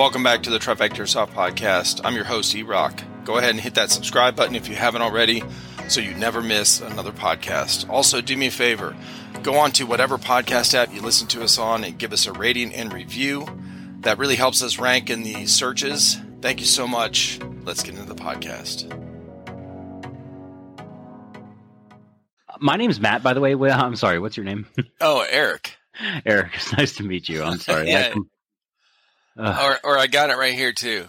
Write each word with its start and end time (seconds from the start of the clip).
Welcome 0.00 0.22
back 0.22 0.44
to 0.44 0.50
the 0.50 0.58
Trifecta 0.58 0.96
Airsoft 0.96 1.34
Podcast. 1.34 2.00
I'm 2.04 2.14
your 2.14 2.24
host, 2.24 2.54
E 2.54 2.62
Rock. 2.62 3.02
Go 3.26 3.36
ahead 3.36 3.50
and 3.50 3.60
hit 3.60 3.74
that 3.74 3.90
subscribe 3.90 4.34
button 4.34 4.56
if 4.56 4.66
you 4.66 4.74
haven't 4.74 5.02
already 5.02 5.42
so 5.90 6.00
you 6.00 6.14
never 6.14 6.40
miss 6.40 6.80
another 6.80 7.12
podcast. 7.12 7.86
Also, 7.90 8.22
do 8.22 8.34
me 8.34 8.46
a 8.46 8.50
favor 8.50 8.96
go 9.42 9.58
on 9.58 9.72
to 9.72 9.84
whatever 9.84 10.16
podcast 10.16 10.72
app 10.72 10.94
you 10.94 11.02
listen 11.02 11.26
to 11.28 11.42
us 11.42 11.58
on 11.58 11.84
and 11.84 11.98
give 11.98 12.14
us 12.14 12.26
a 12.26 12.32
rating 12.32 12.72
and 12.74 12.94
review. 12.94 13.46
That 14.00 14.16
really 14.16 14.36
helps 14.36 14.62
us 14.62 14.78
rank 14.78 15.10
in 15.10 15.22
the 15.22 15.44
searches. 15.44 16.16
Thank 16.40 16.60
you 16.60 16.66
so 16.66 16.88
much. 16.88 17.38
Let's 17.64 17.82
get 17.82 17.94
into 17.94 18.08
the 18.08 18.14
podcast. 18.14 18.88
My 22.58 22.76
name's 22.76 23.00
Matt, 23.00 23.22
by 23.22 23.34
the 23.34 23.40
way. 23.42 23.54
Well, 23.54 23.78
I'm 23.78 23.96
sorry. 23.96 24.18
What's 24.18 24.38
your 24.38 24.44
name? 24.44 24.66
Oh, 25.02 25.26
Eric. 25.28 25.76
Eric. 26.24 26.52
It's 26.54 26.74
nice 26.74 26.96
to 26.96 27.02
meet 27.02 27.28
you. 27.28 27.42
I'm 27.42 27.58
sorry. 27.58 27.90
Yeah. 27.90 28.14
Uh, 29.38 29.76
Or, 29.84 29.92
or 29.92 29.98
I 29.98 30.06
got 30.06 30.30
it 30.30 30.36
right 30.36 30.54
here 30.54 30.72
too. 30.72 31.06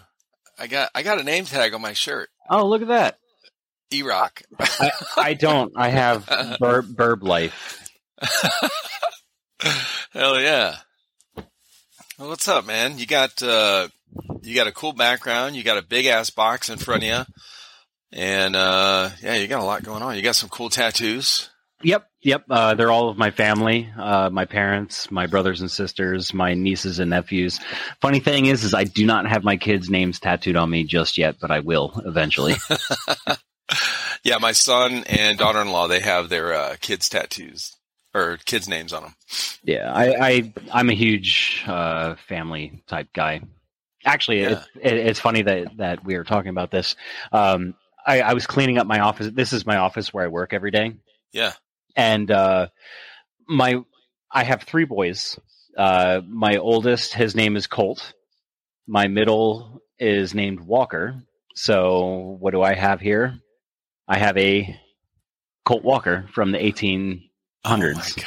I 0.58 0.66
got 0.66 0.90
I 0.94 1.02
got 1.02 1.20
a 1.20 1.24
name 1.24 1.44
tag 1.44 1.74
on 1.74 1.80
my 1.80 1.92
shirt. 1.92 2.28
oh, 2.50 2.66
look 2.66 2.82
at 2.82 2.88
that. 2.88 3.18
E 3.92 4.02
Rock. 4.02 4.42
I, 4.58 4.90
I 5.18 5.34
don't. 5.34 5.72
I 5.76 5.88
have 5.88 6.24
burb, 6.60 6.94
burb 6.94 7.22
life. 7.22 7.78
Hell 10.12 10.40
yeah. 10.40 10.76
Well, 12.18 12.28
what's 12.28 12.48
up, 12.48 12.66
man? 12.66 12.98
You 12.98 13.06
got 13.06 13.42
uh, 13.42 13.88
you 14.42 14.54
got 14.54 14.66
a 14.66 14.72
cool 14.72 14.92
background. 14.92 15.56
You 15.56 15.62
got 15.62 15.78
a 15.78 15.82
big 15.82 16.06
ass 16.06 16.30
box 16.30 16.68
in 16.70 16.78
front 16.78 17.02
of 17.04 17.08
you, 17.08 17.24
and 18.12 18.56
uh, 18.56 19.10
yeah, 19.22 19.34
you 19.36 19.46
got 19.46 19.60
a 19.60 19.64
lot 19.64 19.82
going 19.82 20.02
on. 20.02 20.16
You 20.16 20.22
got 20.22 20.36
some 20.36 20.48
cool 20.50 20.70
tattoos. 20.70 21.50
Yep. 21.82 22.06
Yep. 22.22 22.44
Uh, 22.48 22.74
they're 22.74 22.90
all 22.92 23.08
of 23.08 23.18
my 23.18 23.30
family. 23.30 23.90
Uh, 23.98 24.30
my 24.30 24.44
parents, 24.44 25.10
my 25.10 25.26
brothers 25.26 25.60
and 25.60 25.70
sisters, 25.70 26.32
my 26.32 26.54
nieces 26.54 26.98
and 27.00 27.10
nephews. 27.10 27.58
Funny 28.00 28.20
thing 28.20 28.46
is, 28.46 28.62
is 28.64 28.74
I 28.74 28.84
do 28.84 29.04
not 29.04 29.26
have 29.26 29.42
my 29.44 29.56
kids' 29.56 29.90
names 29.90 30.20
tattooed 30.20 30.56
on 30.56 30.70
me 30.70 30.84
just 30.84 31.18
yet, 31.18 31.36
but 31.40 31.50
I 31.50 31.60
will 31.60 32.00
eventually. 32.06 32.54
Yeah, 34.24 34.36
my 34.38 34.52
son 34.52 35.02
and 35.08 35.36
daughter-in-law 35.38 35.88
they 35.88 36.00
have 36.00 36.28
their 36.28 36.52
uh, 36.52 36.76
kids' 36.80 37.08
tattoos 37.08 37.74
or 38.14 38.38
kids' 38.44 38.68
names 38.68 38.92
on 38.92 39.02
them. 39.02 39.14
yeah. 39.64 39.90
I, 39.92 40.14
I 40.28 40.52
I'm 40.72 40.90
a 40.90 40.94
huge 40.94 41.64
uh, 41.66 42.14
family 42.28 42.82
type 42.86 43.08
guy. 43.14 43.40
Actually, 44.04 44.42
Yeah. 44.42 44.62
it, 44.80 44.92
it, 44.92 45.06
it's 45.08 45.18
funny 45.20 45.42
that 45.42 45.76
that 45.78 46.04
we 46.04 46.14
are 46.16 46.24
talking 46.24 46.50
about 46.50 46.70
this. 46.70 46.94
Um, 47.32 47.74
I, 48.06 48.20
I 48.20 48.34
was 48.34 48.46
cleaning 48.46 48.78
up 48.78 48.86
my 48.86 49.00
office. 49.00 49.30
This 49.32 49.52
is 49.52 49.64
my 49.66 49.76
office 49.78 50.12
where 50.12 50.24
I 50.24 50.28
work 50.28 50.52
every 50.52 50.70
day. 50.70 50.92
Yeah. 51.32 51.52
And 51.96 52.30
uh, 52.30 52.68
my 53.48 53.76
I 54.30 54.44
have 54.44 54.62
three 54.62 54.84
boys. 54.84 55.38
Uh, 55.76 56.20
my 56.26 56.56
oldest, 56.56 57.14
his 57.14 57.34
name 57.34 57.56
is 57.56 57.66
Colt. 57.66 58.12
My 58.86 59.08
middle 59.08 59.80
is 59.98 60.34
named 60.34 60.60
Walker. 60.60 61.22
So 61.54 62.36
what 62.40 62.52
do 62.52 62.62
I 62.62 62.74
have 62.74 63.00
here? 63.00 63.38
I 64.08 64.18
have 64.18 64.36
a 64.36 64.78
Colt 65.64 65.84
Walker 65.84 66.26
from 66.34 66.50
the 66.52 66.58
1800s, 66.58 67.22
Oh 67.64 67.76
my 67.76 67.84
god, 68.16 68.26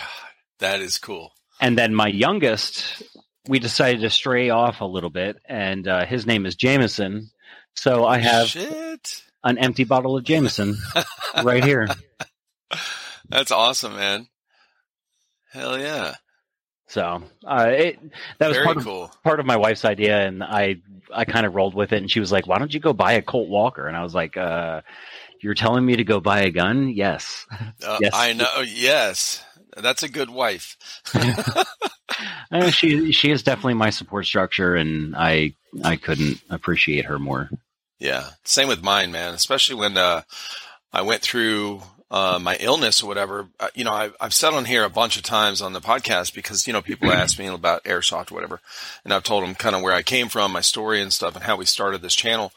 that 0.59 0.79
is 0.81 0.97
cool. 0.97 1.33
and 1.59 1.77
then 1.77 1.93
my 1.93 2.07
youngest, 2.07 3.03
we 3.47 3.59
decided 3.59 4.01
to 4.01 4.09
stray 4.09 4.49
off 4.49 4.79
a 4.81 4.85
little 4.85 5.09
bit, 5.09 5.37
and 5.45 5.87
uh, 5.87 6.05
his 6.05 6.25
name 6.25 6.45
is 6.45 6.55
Jameson. 6.55 7.29
So 7.75 8.05
I 8.05 8.19
have 8.19 8.47
shit. 8.47 9.23
an 9.43 9.57
empty 9.57 9.83
bottle 9.83 10.15
of 10.17 10.23
Jameson 10.23 10.77
right 11.43 11.63
here. 11.63 11.87
That's 13.29 13.51
awesome, 13.51 13.95
man. 13.95 14.27
Hell 15.51 15.79
yeah. 15.79 16.15
So 16.87 17.23
uh, 17.47 17.67
it, 17.69 17.99
that 18.37 18.47
was 18.47 18.57
Very 18.57 18.65
part 18.65 18.77
of 18.77 18.83
cool. 18.83 19.11
part 19.23 19.39
of 19.39 19.45
my 19.45 19.57
wife's 19.57 19.85
idea, 19.85 20.25
and 20.27 20.43
I 20.43 20.77
I 21.13 21.25
kind 21.25 21.45
of 21.45 21.55
rolled 21.55 21.73
with 21.73 21.91
it. 21.93 21.97
And 21.97 22.11
she 22.11 22.19
was 22.19 22.31
like, 22.31 22.45
"Why 22.47 22.59
don't 22.59 22.73
you 22.73 22.79
go 22.79 22.93
buy 22.93 23.13
a 23.13 23.21
Colt 23.21 23.49
Walker?" 23.49 23.87
And 23.87 23.97
I 23.97 24.03
was 24.03 24.13
like, 24.13 24.37
uh, 24.37 24.81
"You're 25.41 25.55
telling 25.55 25.83
me 25.85 25.95
to 25.95 26.03
go 26.03 26.19
buy 26.19 26.41
a 26.41 26.51
gun? 26.51 26.89
Yes." 26.89 27.47
Uh, 27.83 27.97
Yes. 28.01 28.11
I 28.13 28.33
know. 28.33 28.61
Yes, 28.61 29.43
that's 29.75 30.03
a 30.03 30.09
good 30.09 30.29
wife. 30.29 30.77
Uh, 32.51 32.69
she 32.71 33.11
she 33.11 33.29
is 33.31 33.43
definitely 33.43 33.73
my 33.73 33.89
support 33.89 34.25
structure, 34.25 34.75
and 34.75 35.15
I 35.17 35.53
I 35.83 35.97
couldn't 35.97 36.39
appreciate 36.49 37.05
her 37.05 37.19
more. 37.19 37.49
Yeah, 37.99 38.29
same 38.45 38.69
with 38.69 38.83
mine, 38.83 39.11
man. 39.11 39.33
Especially 39.33 39.75
when 39.75 39.97
uh, 39.97 40.21
I 40.93 41.01
went 41.01 41.21
through 41.23 41.81
uh, 42.11 42.39
my 42.41 42.55
illness 42.59 43.01
or 43.03 43.07
whatever. 43.07 43.47
Uh, 43.59 43.69
you 43.73 43.83
know, 43.83 43.93
I've, 43.93 44.15
I've 44.19 44.33
said 44.33 44.53
on 44.53 44.65
here 44.65 44.83
a 44.83 44.89
bunch 44.89 45.17
of 45.17 45.23
times 45.23 45.61
on 45.61 45.73
the 45.73 45.81
podcast 45.81 46.33
because 46.33 46.67
you 46.67 46.73
know 46.73 46.81
people 46.81 47.11
ask 47.11 47.37
me 47.39 47.47
about 47.47 47.83
airsoft 47.83 48.31
or 48.31 48.35
whatever, 48.35 48.61
and 49.03 49.13
I've 49.13 49.23
told 49.23 49.43
them 49.43 49.55
kind 49.55 49.75
of 49.75 49.81
where 49.81 49.93
I 49.93 50.03
came 50.03 50.29
from, 50.29 50.51
my 50.51 50.61
story 50.61 51.01
and 51.01 51.11
stuff, 51.11 51.35
and 51.35 51.43
how 51.43 51.55
we 51.55 51.65
started 51.65 52.01
this 52.01 52.15
channel. 52.15 52.51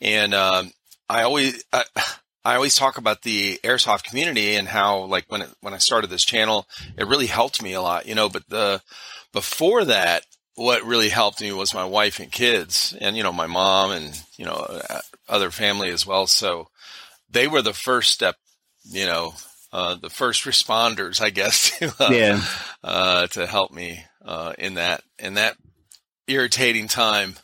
And 0.00 0.34
um, 0.34 0.72
I 1.08 1.22
always 1.22 1.64
I, 1.72 1.84
I 2.44 2.54
always 2.54 2.74
talk 2.74 2.96
about 2.96 3.22
the 3.22 3.60
airsoft 3.62 4.04
community 4.04 4.54
and 4.54 4.66
how 4.66 5.04
like 5.04 5.26
when 5.28 5.42
it, 5.42 5.50
when 5.60 5.74
I 5.74 5.78
started 5.78 6.08
this 6.08 6.24
channel, 6.24 6.66
it 6.96 7.06
really 7.06 7.26
helped 7.26 7.62
me 7.62 7.74
a 7.74 7.82
lot. 7.82 8.06
You 8.06 8.14
know, 8.14 8.30
but 8.30 8.48
the 8.48 8.82
before 9.32 9.84
that, 9.84 10.24
what 10.54 10.84
really 10.84 11.08
helped 11.08 11.40
me 11.40 11.52
was 11.52 11.74
my 11.74 11.84
wife 11.84 12.20
and 12.20 12.30
kids 12.30 12.94
and, 13.00 13.16
you 13.16 13.22
know, 13.22 13.32
my 13.32 13.46
mom 13.46 13.92
and, 13.92 14.22
you 14.36 14.44
know, 14.44 14.66
uh, 14.90 15.00
other 15.28 15.50
family 15.50 15.90
as 15.90 16.06
well. 16.06 16.26
So 16.26 16.68
they 17.30 17.46
were 17.46 17.62
the 17.62 17.72
first 17.72 18.10
step, 18.10 18.36
you 18.90 19.06
know, 19.06 19.34
uh, 19.72 19.94
the 19.94 20.10
first 20.10 20.44
responders, 20.44 21.20
I 21.20 21.30
guess, 21.30 21.70
to, 21.78 21.94
uh, 21.98 22.10
Yeah, 22.10 22.42
uh, 22.82 23.26
to 23.28 23.46
help 23.46 23.72
me, 23.72 24.04
uh, 24.24 24.54
in 24.58 24.74
that, 24.74 25.02
in 25.18 25.34
that 25.34 25.56
irritating 26.26 26.88
time. 26.88 27.36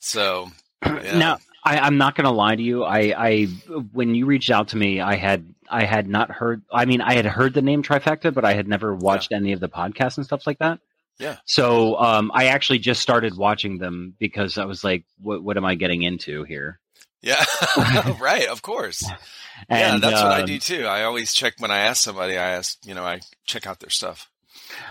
So, 0.00 0.50
yeah. 0.84 1.18
Now, 1.18 1.38
I, 1.64 1.78
I'm 1.78 1.98
not 1.98 2.14
going 2.14 2.24
to 2.24 2.30
lie 2.30 2.56
to 2.56 2.62
you. 2.62 2.84
I, 2.84 3.14
I, 3.16 3.44
when 3.92 4.14
you 4.14 4.26
reached 4.26 4.50
out 4.50 4.68
to 4.68 4.76
me, 4.76 5.00
I 5.00 5.16
had, 5.16 5.54
I 5.70 5.84
had 5.84 6.08
not 6.08 6.30
heard. 6.30 6.62
I 6.72 6.84
mean, 6.84 7.00
I 7.00 7.14
had 7.14 7.26
heard 7.26 7.54
the 7.54 7.62
name 7.62 7.82
Trifecta, 7.82 8.32
but 8.32 8.44
I 8.44 8.54
had 8.54 8.68
never 8.68 8.94
watched 8.94 9.32
any 9.32 9.52
of 9.52 9.60
the 9.60 9.68
podcasts 9.68 10.16
and 10.16 10.24
stuff 10.26 10.46
like 10.46 10.58
that. 10.58 10.80
Yeah. 11.18 11.36
So, 11.44 11.96
um, 11.98 12.30
I 12.32 12.46
actually 12.46 12.78
just 12.78 13.02
started 13.02 13.36
watching 13.36 13.78
them 13.78 14.14
because 14.18 14.56
I 14.56 14.66
was 14.66 14.84
like, 14.84 15.04
"What, 15.20 15.42
what 15.42 15.56
am 15.56 15.64
I 15.64 15.74
getting 15.74 16.02
into 16.02 16.44
here?" 16.44 16.78
yeah, 17.22 17.44
right. 18.20 18.46
Of 18.46 18.62
course. 18.62 19.02
And, 19.68 20.02
yeah, 20.02 20.10
that's 20.10 20.22
what 20.22 20.32
I 20.32 20.40
um, 20.40 20.46
do 20.46 20.58
too. 20.58 20.86
I 20.86 21.04
always 21.04 21.32
check 21.32 21.54
when 21.58 21.70
I 21.70 21.78
ask 21.78 22.02
somebody, 22.02 22.36
I 22.36 22.50
ask, 22.50 22.78
you 22.84 22.94
know, 22.94 23.04
I 23.04 23.20
check 23.44 23.66
out 23.66 23.80
their 23.80 23.90
stuff. 23.90 24.30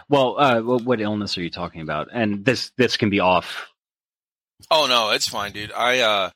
Well, 0.09 0.35
uh, 0.39 0.61
what, 0.61 1.01
illness 1.01 1.37
are 1.37 1.41
you 1.41 1.49
talking 1.49 1.81
about? 1.81 2.07
And 2.11 2.43
this, 2.43 2.71
this 2.77 2.97
can 2.97 3.09
be 3.09 3.19
off. 3.19 3.67
Oh 4.71 4.87
no, 4.87 5.11
it's 5.11 5.27
fine, 5.27 5.51
dude. 5.51 5.71
I 5.71 5.99
uh 5.99 6.29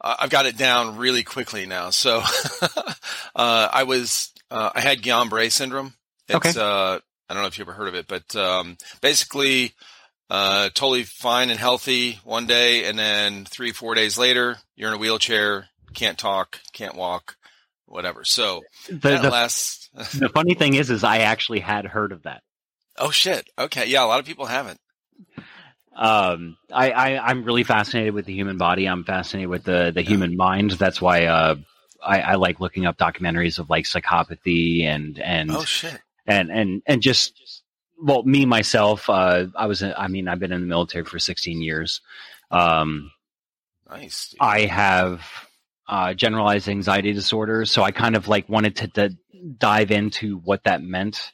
I've 0.00 0.30
got 0.30 0.46
it 0.46 0.56
down 0.56 0.98
really 0.98 1.22
quickly 1.22 1.66
now. 1.66 1.90
So 1.90 2.22
uh 2.62 3.68
I 3.72 3.84
was 3.84 4.32
uh 4.50 4.70
I 4.74 4.80
had 4.80 5.02
Guillain-Barré 5.02 5.50
syndrome. 5.50 5.94
It's 6.28 6.36
Okay. 6.36 6.60
uh 6.60 7.00
I 7.28 7.34
don't 7.34 7.42
know 7.42 7.48
if 7.48 7.58
you 7.58 7.64
ever 7.64 7.72
heard 7.72 7.88
of 7.88 7.94
it, 7.94 8.06
but 8.06 8.36
um 8.36 8.76
basically 9.00 9.74
uh 10.28 10.68
totally 10.74 11.04
fine 11.04 11.50
and 11.50 11.58
healthy 11.58 12.20
one 12.24 12.46
day 12.46 12.84
and 12.84 12.98
then 12.98 13.44
3 13.46 13.72
4 13.72 13.94
days 13.94 14.18
later 14.18 14.58
you're 14.76 14.90
in 14.90 14.94
a 14.94 14.98
wheelchair, 14.98 15.68
can't 15.94 16.18
talk, 16.18 16.60
can't 16.72 16.94
walk, 16.94 17.35
whatever. 17.86 18.24
So 18.24 18.62
The, 18.88 18.94
that 18.96 19.22
the, 19.22 19.30
lasts 19.30 19.88
the 20.18 20.28
funny 20.28 20.54
thing 20.54 20.74
is, 20.74 20.90
is 20.90 21.04
I 21.04 21.18
actually 21.18 21.60
had 21.60 21.84
heard 21.86 22.12
of 22.12 22.24
that. 22.24 22.42
Oh 22.98 23.10
shit. 23.10 23.48
Okay. 23.58 23.86
Yeah, 23.88 24.04
a 24.04 24.06
lot 24.06 24.20
of 24.20 24.26
people 24.26 24.46
haven't. 24.46 24.80
Um, 25.94 26.58
I, 26.70 26.90
I, 26.90 27.28
I'm 27.28 27.44
really 27.44 27.64
fascinated 27.64 28.12
with 28.12 28.26
the 28.26 28.34
human 28.34 28.58
body. 28.58 28.86
I'm 28.86 29.04
fascinated 29.04 29.48
with 29.48 29.64
the, 29.64 29.92
the 29.94 30.02
human 30.02 30.36
mind. 30.36 30.72
That's 30.72 31.00
why, 31.00 31.24
uh, 31.24 31.56
I, 32.04 32.20
I 32.20 32.34
like 32.34 32.60
looking 32.60 32.84
up 32.84 32.98
documentaries 32.98 33.58
of 33.58 33.70
like 33.70 33.84
psychopathy 33.84 34.84
and, 34.84 35.18
and, 35.18 35.50
Oh 35.50 35.64
shit. 35.64 35.98
and, 36.26 36.50
and, 36.50 36.82
and 36.86 37.00
just, 37.00 37.62
well, 37.98 38.22
me, 38.24 38.44
myself, 38.44 39.08
uh, 39.08 39.46
I 39.56 39.66
was, 39.66 39.82
I 39.82 40.06
mean, 40.08 40.28
I've 40.28 40.38
been 40.38 40.52
in 40.52 40.60
the 40.60 40.66
military 40.66 41.04
for 41.06 41.18
16 41.18 41.62
years. 41.62 42.02
Um, 42.50 43.10
Nice. 43.88 44.28
dude. 44.30 44.38
I 44.40 44.66
have 44.66 45.22
uh, 45.88 46.14
generalized 46.14 46.68
anxiety 46.68 47.12
disorder, 47.12 47.64
so 47.64 47.82
I 47.82 47.90
kind 47.90 48.16
of 48.16 48.28
like 48.28 48.48
wanted 48.48 48.76
to, 48.76 48.86
d- 48.88 49.16
dive 49.58 49.90
into 49.90 50.38
what 50.38 50.64
that 50.64 50.82
meant, 50.82 51.32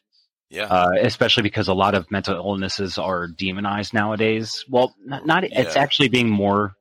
yeah. 0.50 0.64
uh, 0.64 0.90
especially 1.00 1.42
because 1.42 1.68
a 1.68 1.74
lot 1.74 1.94
of 1.94 2.10
mental 2.10 2.36
illnesses 2.36 2.98
are 2.98 3.26
demonized 3.28 3.94
nowadays. 3.94 4.64
Well, 4.68 4.94
not, 5.04 5.26
not 5.26 5.44
it's 5.44 5.76
actually 5.76 6.08
being 6.08 6.28
more 6.28 6.74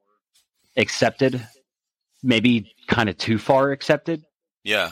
accepted, 0.75 1.45
maybe 2.23 2.71
kind 2.87 3.09
of 3.09 3.17
too 3.17 3.37
far 3.37 3.71
accepted, 3.71 4.23
yeah. 4.63 4.91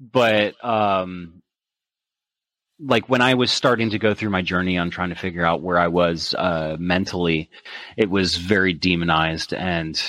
but 0.00 0.62
um, 0.64 1.42
like 2.78 3.08
when 3.08 3.20
I 3.22 3.34
was 3.34 3.50
starting 3.50 3.90
to 3.90 3.98
go 3.98 4.14
through 4.14 4.30
my 4.30 4.42
journey 4.42 4.78
on 4.78 4.90
trying 4.90 5.10
to 5.10 5.14
figure 5.14 5.44
out 5.44 5.62
where 5.62 5.78
I 5.78 5.88
was 5.88 6.34
uh, 6.34 6.76
mentally, 6.78 7.50
it 7.96 8.10
was 8.10 8.36
very 8.36 8.72
demonized 8.72 9.52
and 9.54 10.00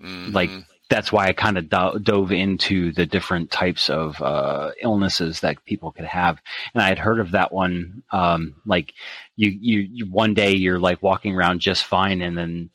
like 0.00 0.50
Mhm. 0.50 0.64
That's 0.90 1.10
why 1.10 1.26
I 1.28 1.32
kind 1.32 1.56
of 1.56 1.70
do- 1.70 1.98
dove 2.02 2.32
into 2.32 2.92
the 2.92 3.06
different 3.06 3.50
types 3.50 3.88
of 3.88 4.20
uh, 4.20 4.72
illnesses 4.82 5.40
that 5.40 5.64
people 5.64 5.92
could 5.92 6.04
have. 6.04 6.38
And 6.74 6.82
I 6.82 6.88
had 6.88 6.98
heard 6.98 7.20
of 7.20 7.30
that 7.30 7.52
one, 7.52 8.02
um, 8.12 8.56
like 8.66 8.92
you, 9.36 9.48
you, 9.50 9.78
you, 9.92 10.06
one 10.06 10.34
day 10.34 10.52
you're 10.56 10.78
like 10.80 11.02
walking 11.02 11.34
around 11.34 11.60
just 11.60 11.84
fine, 11.84 12.20
and 12.20 12.36
then 12.36 12.70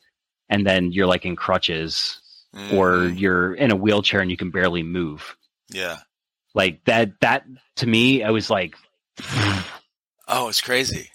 and 0.50 0.66
then 0.66 0.92
you're 0.92 1.08
like 1.08 1.26
in 1.26 1.36
crutches 1.36 2.22
or 2.72 2.92
Mhm. 2.94 3.20
you're 3.20 3.54
in 3.54 3.72
a 3.72 3.76
wheelchair 3.76 4.22
and 4.22 4.32
you 4.32 4.38
can 4.38 4.50
barely 4.50 4.82
move. 4.82 5.36
yeah. 5.70 5.98
Like 6.54 6.86
that 6.86 7.20
that 7.20 7.46
to 7.78 7.86
me 7.86 8.24
I 8.24 8.30
was 8.32 8.50
like 8.50 8.76
Oh, 10.28 10.48
it's 10.50 10.62
crazy. 10.62 11.12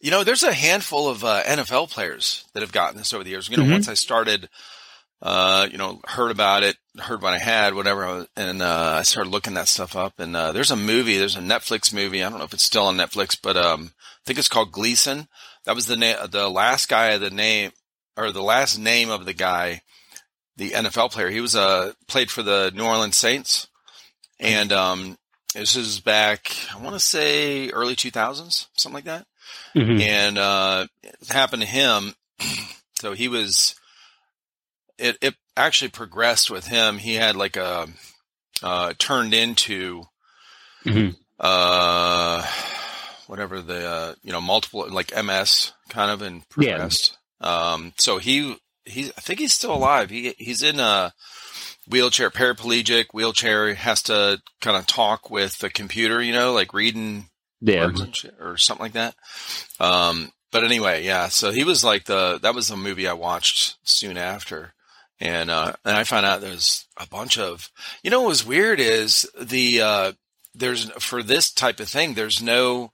You 0.00 0.10
know, 0.10 0.24
there's 0.24 0.42
a 0.42 0.52
handful 0.52 1.08
of 1.08 1.24
uh, 1.24 1.42
NFL 1.44 1.90
players 1.90 2.44
that 2.54 2.60
have 2.60 2.72
gotten 2.72 2.96
this 2.96 3.12
over 3.12 3.24
the 3.24 3.30
years. 3.30 3.48
You 3.48 3.56
know, 3.56 3.64
Mhm. 3.64 3.72
once 3.72 3.88
I 3.88 3.94
started, 3.94 4.48
uh, 5.22 5.68
you 5.70 5.78
know, 5.78 6.00
heard 6.06 6.30
about 6.30 6.62
it, 6.62 6.76
heard 6.98 7.22
what 7.22 7.34
I 7.34 7.38
had, 7.38 7.74
whatever, 7.74 8.26
and 8.36 8.62
uh, 8.62 8.96
I 8.98 9.02
started 9.02 9.30
looking 9.30 9.54
that 9.54 9.68
stuff 9.68 9.96
up. 9.96 10.18
And 10.18 10.34
uh, 10.34 10.52
there's 10.52 10.70
a 10.70 10.76
movie, 10.76 11.18
there's 11.18 11.36
a 11.36 11.40
Netflix 11.40 11.92
movie. 11.92 12.22
I 12.22 12.28
don't 12.28 12.38
know 12.38 12.44
if 12.44 12.54
it's 12.54 12.62
still 12.62 12.84
on 12.84 12.96
Netflix, 12.96 13.38
but 13.40 13.56
um, 13.56 13.92
I 13.94 14.20
think 14.26 14.38
it's 14.38 14.48
called 14.48 14.72
Gleason. 14.72 15.28
That 15.64 15.74
was 15.74 15.86
the 15.86 15.96
na- 15.96 16.26
the 16.26 16.48
last 16.48 16.88
guy 16.88 17.16
the 17.18 17.30
name 17.30 17.72
or 18.16 18.32
the 18.32 18.42
last 18.42 18.78
name 18.78 19.10
of 19.10 19.24
the 19.26 19.34
guy, 19.34 19.82
the 20.56 20.70
NFL 20.70 21.12
player. 21.12 21.28
He 21.30 21.40
was 21.40 21.54
uh 21.54 21.92
played 22.08 22.30
for 22.30 22.42
the 22.42 22.72
New 22.74 22.84
Orleans 22.84 23.16
Saints, 23.16 23.68
and 24.38 24.72
um, 24.72 25.18
this 25.54 25.74
is 25.74 26.00
back, 26.00 26.52
I 26.72 26.78
want 26.80 26.94
to 26.94 27.00
say 27.00 27.70
early 27.70 27.96
2000s, 27.96 28.68
something 28.76 28.94
like 28.94 29.04
that. 29.04 29.26
mhm. 29.74 30.00
And, 30.00 30.38
uh, 30.38 30.86
it 31.02 31.28
happened 31.28 31.62
to 31.62 31.68
him. 31.68 32.14
so 33.00 33.12
he 33.14 33.26
was, 33.28 33.74
it, 35.00 35.18
it 35.20 35.34
actually 35.56 35.90
progressed 35.90 36.50
with 36.50 36.66
him. 36.66 36.98
He 36.98 37.14
had 37.14 37.36
like 37.36 37.56
a, 37.56 37.88
uh, 38.62 38.92
turned 38.98 39.34
into, 39.34 40.04
Mhm. 40.84 41.16
uh, 41.38 42.46
whatever 43.26 43.60
the, 43.60 43.86
uh, 43.88 44.14
you 44.22 44.32
know, 44.32 44.40
multiple, 44.40 44.86
like 44.90 45.12
MS 45.16 45.72
kind 45.88 46.10
of 46.10 46.22
and 46.22 46.42
Yeah. 46.56 46.72
progressed. 46.76 47.16
Um, 47.40 47.92
so 47.98 48.18
he, 48.18 48.56
he, 48.84 49.06
I 49.16 49.20
think 49.20 49.40
he's 49.40 49.52
still 49.54 49.74
alive. 49.74 50.10
He, 50.10 50.34
he's 50.38 50.62
in 50.62 50.80
a 50.80 51.12
wheelchair, 51.88 52.30
paraplegic 52.30 53.06
wheelchair, 53.12 53.74
has 53.74 54.02
to 54.04 54.40
kind 54.60 54.76
of 54.76 54.86
talk 54.86 55.30
with 55.30 55.58
the 55.58 55.70
computer, 55.70 56.22
you 56.22 56.32
know, 56.32 56.52
like 56.52 56.74
reading 56.74 57.28
yeah. 57.60 57.86
words 57.86 58.00
and 58.00 58.14
shit, 58.16 58.34
or 58.40 58.56
something 58.56 58.84
like 58.84 58.92
that. 58.92 59.14
Um, 59.78 60.32
but 60.52 60.64
anyway, 60.64 61.04
yeah. 61.04 61.28
So 61.28 61.50
he 61.52 61.62
was 61.64 61.84
like 61.84 62.04
the 62.04 62.38
that 62.42 62.54
was 62.54 62.68
the 62.68 62.76
movie 62.76 63.06
I 63.06 63.12
watched 63.12 63.76
soon 63.84 64.16
after, 64.16 64.74
and 65.20 65.50
uh, 65.50 65.72
and 65.84 65.96
I 65.96 66.04
found 66.04 66.26
out 66.26 66.40
there's 66.40 66.86
a 66.96 67.06
bunch 67.06 67.38
of 67.38 67.70
you 68.02 68.10
know 68.10 68.22
what 68.22 68.28
was 68.28 68.46
weird 68.46 68.80
is 68.80 69.28
the 69.38 69.80
uh, 69.80 70.12
there's 70.54 70.90
for 70.92 71.22
this 71.22 71.52
type 71.52 71.80
of 71.80 71.88
thing 71.88 72.14
there's 72.14 72.42
no 72.42 72.92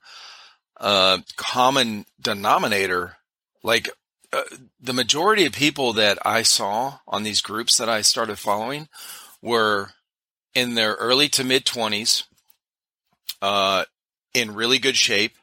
uh, 0.79 1.19
common 1.35 2.05
denominator 2.21 3.17
like. 3.63 3.89
Uh, 4.33 4.43
the 4.81 4.91
majority 4.91 5.45
of 5.45 5.53
people 5.53 5.93
that 5.93 6.17
I 6.25 6.41
saw 6.41 6.99
on 7.07 7.23
these 7.23 7.39
groups 7.39 7.77
that 7.77 7.87
I 7.87 8.01
started 8.01 8.37
following 8.37 8.89
were 9.41 9.91
in 10.53 10.75
their 10.75 10.95
early 10.95 11.29
to 11.29 11.45
mid 11.45 11.65
twenties, 11.65 12.25
uh, 13.41 13.85
in 14.33 14.53
really 14.53 14.79
good 14.79 14.97
shape, 14.97 15.37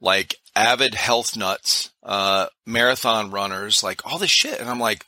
like 0.00 0.36
avid 0.54 0.94
health 0.94 1.36
nuts, 1.36 1.90
uh, 2.02 2.46
marathon 2.64 3.30
runners, 3.30 3.82
like 3.82 4.06
all 4.06 4.18
this 4.18 4.30
shit. 4.30 4.60
And 4.60 4.70
I'm 4.70 4.80
like, 4.80 5.06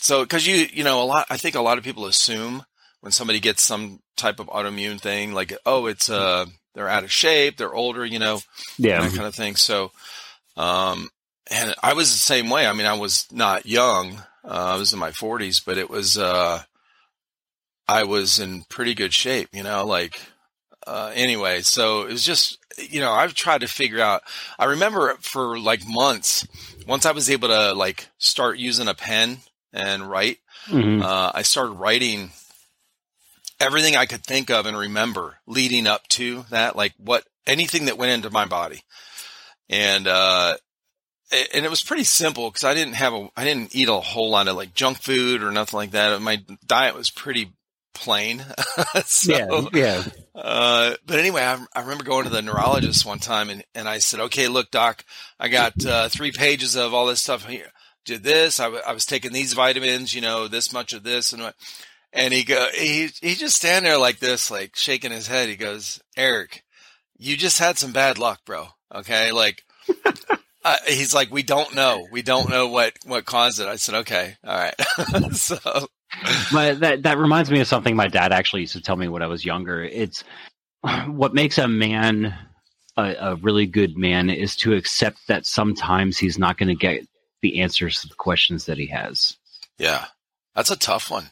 so, 0.00 0.24
cause 0.26 0.46
you, 0.46 0.66
you 0.72 0.84
know, 0.84 1.02
a 1.02 1.04
lot, 1.04 1.26
I 1.30 1.36
think 1.36 1.54
a 1.54 1.60
lot 1.60 1.78
of 1.78 1.84
people 1.84 2.06
assume 2.06 2.64
when 3.00 3.12
somebody 3.12 3.40
gets 3.40 3.62
some 3.62 4.00
type 4.16 4.40
of 4.40 4.46
autoimmune 4.48 5.00
thing, 5.00 5.32
like, 5.32 5.52
oh, 5.64 5.86
it's, 5.86 6.10
uh, 6.10 6.46
they're 6.74 6.88
out 6.88 7.04
of 7.04 7.10
shape, 7.12 7.56
they're 7.56 7.74
older, 7.74 8.04
you 8.04 8.18
know, 8.18 8.40
Yeah. 8.78 9.00
that 9.00 9.12
kind 9.12 9.26
of 9.26 9.34
thing. 9.34 9.56
So, 9.56 9.90
um, 10.56 11.08
and 11.50 11.74
I 11.82 11.94
was 11.94 12.12
the 12.12 12.18
same 12.18 12.48
way. 12.50 12.66
I 12.66 12.72
mean, 12.72 12.86
I 12.86 12.94
was 12.94 13.26
not 13.32 13.66
young. 13.66 14.22
Uh, 14.44 14.74
I 14.74 14.76
was 14.76 14.92
in 14.92 14.98
my 14.98 15.10
forties, 15.12 15.60
but 15.60 15.78
it 15.78 15.90
was, 15.90 16.16
uh, 16.16 16.62
I 17.88 18.04
was 18.04 18.38
in 18.38 18.62
pretty 18.68 18.94
good 18.94 19.12
shape, 19.12 19.48
you 19.52 19.62
know, 19.62 19.84
like, 19.84 20.20
uh, 20.86 21.10
anyway, 21.14 21.60
so 21.62 22.02
it 22.02 22.12
was 22.12 22.24
just, 22.24 22.58
you 22.78 23.00
know, 23.00 23.10
I've 23.12 23.34
tried 23.34 23.62
to 23.62 23.66
figure 23.68 24.00
out, 24.00 24.22
I 24.58 24.66
remember 24.66 25.16
for 25.20 25.58
like 25.58 25.82
months, 25.86 26.46
once 26.86 27.04
I 27.04 27.12
was 27.12 27.28
able 27.28 27.48
to 27.48 27.72
like 27.74 28.08
start 28.18 28.58
using 28.58 28.88
a 28.88 28.94
pen 28.94 29.38
and 29.72 30.08
write, 30.08 30.38
Mhm. 30.66 31.02
uh, 31.02 31.32
I 31.34 31.42
started 31.42 31.72
writing 31.72 32.30
everything 33.58 33.96
I 33.96 34.06
could 34.06 34.24
think 34.24 34.50
of 34.50 34.66
and 34.66 34.76
remember 34.76 35.38
leading 35.46 35.86
up 35.86 36.06
to 36.08 36.44
that, 36.50 36.76
like 36.76 36.94
what 36.98 37.24
anything 37.46 37.86
that 37.86 37.98
went 37.98 38.12
into 38.12 38.30
my 38.30 38.44
body. 38.46 38.82
And, 39.68 40.06
uh, 40.08 40.56
and 41.54 41.64
it 41.64 41.70
was 41.70 41.82
pretty 41.82 42.04
simple 42.04 42.50
because 42.50 42.64
I 42.64 42.74
didn't 42.74 42.94
have 42.94 43.12
a, 43.12 43.28
I 43.36 43.44
didn't 43.44 43.74
eat 43.74 43.88
a 43.88 43.94
whole 43.94 44.30
lot 44.30 44.48
of 44.48 44.56
like 44.56 44.74
junk 44.74 44.98
food 45.00 45.42
or 45.42 45.50
nothing 45.52 45.76
like 45.76 45.90
that. 45.92 46.20
My 46.20 46.42
diet 46.66 46.94
was 46.96 47.10
pretty 47.10 47.52
plain. 47.94 48.44
so, 49.04 49.32
yeah. 49.32 49.70
Yeah. 49.72 50.04
uh, 50.34 50.94
but 51.06 51.18
anyway, 51.18 51.42
I, 51.42 51.64
I 51.74 51.80
remember 51.82 52.02
going 52.04 52.24
to 52.24 52.30
the 52.30 52.42
neurologist 52.42 53.04
one 53.06 53.18
time 53.18 53.50
and, 53.50 53.62
and 53.74 53.88
I 53.88 53.98
said, 53.98 54.20
okay, 54.20 54.48
look, 54.48 54.70
doc, 54.70 55.04
I 55.38 55.48
got, 55.48 55.84
uh, 55.84 56.08
three 56.08 56.32
pages 56.32 56.76
of 56.76 56.94
all 56.94 57.06
this 57.06 57.20
stuff 57.20 57.46
here. 57.46 57.70
Did 58.10 58.24
this. 58.24 58.58
I, 58.58 58.64
w- 58.64 58.82
I 58.86 58.92
was 58.92 59.06
taking 59.06 59.32
these 59.32 59.52
vitamins, 59.52 60.12
you 60.12 60.20
know, 60.20 60.48
this 60.48 60.72
much 60.72 60.92
of 60.92 61.04
this 61.04 61.32
and 61.32 61.42
what, 61.42 61.54
and 62.12 62.34
he 62.34 62.42
go, 62.42 62.68
he, 62.74 63.08
he 63.22 63.34
just 63.36 63.56
stand 63.56 63.86
there 63.86 63.98
like 63.98 64.18
this, 64.18 64.50
like 64.50 64.74
shaking 64.74 65.12
his 65.12 65.28
head. 65.28 65.48
He 65.48 65.54
goes, 65.56 66.00
Eric, 66.16 66.64
you 67.18 67.36
just 67.36 67.60
had 67.60 67.78
some 67.78 67.92
bad 67.92 68.18
luck, 68.18 68.40
bro. 68.44 68.66
Okay. 68.92 69.30
Like, 69.30 69.62
uh, 70.64 70.76
he's 70.88 71.14
like, 71.14 71.30
we 71.30 71.44
don't 71.44 71.74
know. 71.74 72.08
We 72.10 72.22
don't 72.22 72.50
know 72.50 72.66
what, 72.66 72.94
what 73.06 73.24
caused 73.26 73.60
it. 73.60 73.68
I 73.68 73.76
said, 73.76 73.94
okay. 73.96 74.36
All 74.44 74.56
right. 74.58 74.74
so, 75.32 75.58
But 76.52 76.80
that 76.80 77.04
that 77.04 77.18
reminds 77.18 77.50
me 77.50 77.60
of 77.60 77.68
something 77.68 77.94
my 77.94 78.08
dad 78.08 78.32
actually 78.32 78.62
used 78.62 78.72
to 78.72 78.82
tell 78.82 78.96
me 78.96 79.06
when 79.06 79.22
I 79.22 79.28
was 79.28 79.44
younger. 79.44 79.84
It's 79.84 80.24
what 81.06 81.32
makes 81.34 81.58
a 81.58 81.68
man 81.68 82.34
a, 82.96 83.14
a 83.20 83.36
really 83.36 83.66
good 83.66 83.96
man 83.96 84.30
is 84.30 84.56
to 84.56 84.74
accept 84.74 85.18
that 85.28 85.46
sometimes 85.46 86.18
he's 86.18 86.38
not 86.38 86.58
going 86.58 86.68
to 86.68 86.74
get 86.74 87.06
the 87.42 87.60
answers 87.60 88.00
to 88.00 88.08
the 88.08 88.14
questions 88.14 88.66
that 88.66 88.78
he 88.78 88.86
has. 88.86 89.36
yeah, 89.78 90.06
that's 90.54 90.70
a 90.70 90.76
tough 90.78 91.10
one. 91.10 91.30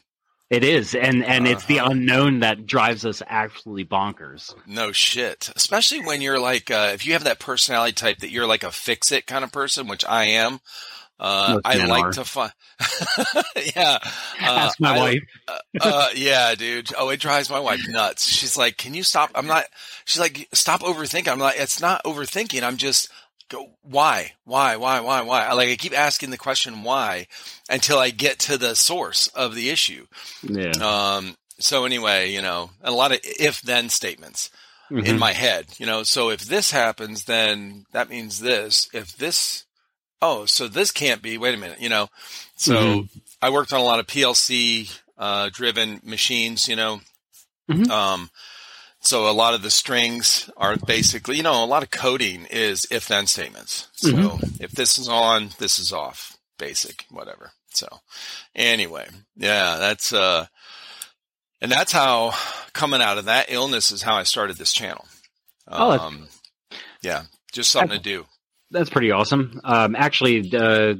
It 0.49 0.63
is, 0.63 0.95
and 0.95 1.23
and 1.23 1.47
it's 1.47 1.65
the 1.65 1.79
Uh-huh. 1.79 1.91
unknown 1.91 2.39
that 2.39 2.65
drives 2.65 3.05
us 3.05 3.21
absolutely 3.27 3.85
bonkers. 3.85 4.51
No 4.65 4.91
shit. 4.91 5.51
Especially 5.55 5.99
when 6.03 6.21
you're 6.21 6.39
like, 6.39 6.71
uh, 6.71 6.89
if 6.93 7.05
you 7.05 7.13
have 7.13 7.25
that 7.25 7.37
personality 7.39 7.93
type 7.93 8.17
that 8.19 8.31
you're 8.31 8.47
like 8.47 8.63
a 8.63 8.71
fix 8.71 9.11
it 9.11 9.27
kind 9.27 9.43
of 9.43 9.51
person, 9.51 9.87
which 9.87 10.03
I 10.05 10.25
am. 10.25 10.59
Uh, 11.19 11.59
I 11.65 11.85
like 11.85 12.05
are. 12.05 12.11
to 12.13 12.23
find, 12.23 12.53
yeah. 13.75 13.99
Uh, 14.01 14.05
Ask 14.41 14.79
my 14.79 14.95
I- 14.95 14.99
wife. 14.99 15.23
uh, 15.81 16.07
yeah, 16.15 16.55
dude. 16.55 16.91
Oh, 16.97 17.09
it 17.09 17.19
drives 17.19 17.49
my 17.49 17.59
wife 17.59 17.81
nuts. 17.89 18.25
She's 18.25 18.57
like, 18.57 18.77
can 18.77 18.93
you 18.93 19.03
stop? 19.03 19.29
I'm 19.35 19.45
not, 19.45 19.65
she's 20.05 20.19
like, 20.19 20.47
stop 20.53 20.79
overthinking. 20.79 21.27
I'm 21.27 21.39
like, 21.39 21.59
it's 21.59 21.81
not 21.81 22.03
overthinking. 22.05 22.63
I'm 22.63 22.77
just 22.77 23.09
go, 23.49 23.71
why, 23.81 24.33
why, 24.45 24.75
why, 24.77 24.99
why, 25.01 25.21
why? 25.21 25.45
I 25.45 25.53
like, 25.53 25.69
I 25.69 25.75
keep 25.75 25.97
asking 25.97 26.29
the 26.29 26.37
question 26.37 26.83
why 26.83 27.27
until 27.69 27.99
I 27.99 28.11
get 28.11 28.39
to 28.39 28.57
the 28.57 28.75
source 28.75 29.27
of 29.27 29.55
the 29.55 29.69
issue. 29.69 30.05
Yeah, 30.43 30.71
Um, 31.17 31.35
so 31.59 31.85
anyway, 31.85 32.31
you 32.31 32.41
know, 32.41 32.69
a 32.81 32.91
lot 32.91 33.11
of 33.11 33.19
if 33.23 33.61
then 33.61 33.89
statements 33.89 34.49
in 34.91 35.15
Mhm. 35.15 35.19
my 35.19 35.33
head, 35.33 35.65
you 35.77 35.85
know, 35.85 36.03
so 36.03 36.29
if 36.29 36.41
this 36.41 36.71
happens, 36.71 37.25
then 37.25 37.85
that 37.91 38.09
means 38.09 38.39
this. 38.39 38.87
If 38.93 39.15
this, 39.17 39.65
oh, 40.21 40.45
so 40.45 40.67
this 40.67 40.91
can't 40.91 41.21
be, 41.21 41.37
wait 41.37 41.53
a 41.55 41.57
minute, 41.57 41.81
you 41.81 41.89
know, 41.89 42.07
so 42.55 42.73
Mhm. 42.73 43.09
I 43.41 43.49
worked 43.49 43.73
on 43.73 43.79
a 43.81 43.83
lot 43.83 43.99
of 43.99 44.07
PLC, 44.07 44.89
uh, 45.17 45.49
driven 45.51 45.99
machines, 46.03 46.67
you 46.67 46.75
know, 46.75 47.01
Mhm. 47.69 47.89
um, 47.89 48.29
so 49.01 49.29
a 49.29 49.31
lot 49.33 49.53
of 49.53 49.61
the 49.61 49.69
strings 49.71 50.49
are 50.57 50.75
basically, 50.77 51.37
you 51.37 51.43
know, 51.43 51.63
a 51.63 51.65
lot 51.65 51.83
of 51.83 51.91
coding 51.91 52.45
is 52.49 52.85
if 52.91 53.07
then 53.07 53.27
statements. 53.27 53.87
So 53.93 54.11
Mhm. 54.11 54.61
if 54.61 54.71
this 54.71 54.97
is 54.99 55.07
on, 55.07 55.49
this 55.59 55.79
is 55.79 55.91
off, 55.93 56.37
basic, 56.57 57.05
whatever. 57.09 57.51
So 57.71 57.87
anyway, 58.55 59.07
yeah, 59.35 59.77
that's, 59.77 60.11
uh, 60.11 60.47
and 61.61 61.71
that's 61.71 61.91
how 61.91 62.33
coming 62.73 63.01
out 63.01 63.17
of 63.17 63.25
that 63.25 63.47
illness 63.49 63.91
is 63.91 64.01
how 64.01 64.15
I 64.15 64.23
started 64.23 64.57
this 64.57 64.73
channel. 64.73 65.05
Oh, 65.67 65.91
Um, 65.99 66.29
yeah, 67.01 67.23
just 67.51 67.71
something 67.71 67.97
to 67.97 68.03
do. 68.03 68.25
That's 68.71 68.89
pretty 68.89 69.11
awesome. 69.11 69.59
Um, 69.63 69.95
actually, 69.95 70.51
uh, 70.55 70.95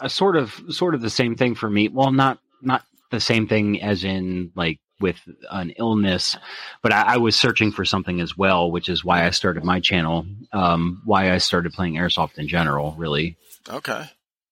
a 0.00 0.08
sort 0.10 0.36
of 0.36 0.60
sort 0.70 0.94
of 0.94 1.00
the 1.00 1.10
same 1.10 1.34
thing 1.36 1.54
for 1.54 1.68
me. 1.70 1.88
Well, 1.88 2.12
not 2.12 2.38
not 2.62 2.84
the 3.10 3.20
same 3.20 3.46
thing 3.48 3.80
as 3.82 4.04
in 4.04 4.52
like 4.54 4.78
with 5.00 5.16
an 5.50 5.70
illness, 5.70 6.36
but 6.82 6.92
I, 6.92 7.14
I 7.14 7.16
was 7.18 7.36
searching 7.36 7.72
for 7.72 7.84
something 7.84 8.20
as 8.20 8.36
well, 8.36 8.70
which 8.70 8.88
is 8.88 9.04
why 9.04 9.26
I 9.26 9.30
started 9.30 9.64
my 9.64 9.80
channel. 9.80 10.26
Um, 10.52 11.02
why 11.04 11.32
I 11.32 11.38
started 11.38 11.72
playing 11.72 11.94
airsoft 11.94 12.38
in 12.38 12.48
general, 12.48 12.94
really. 12.96 13.36
Okay. 13.68 14.04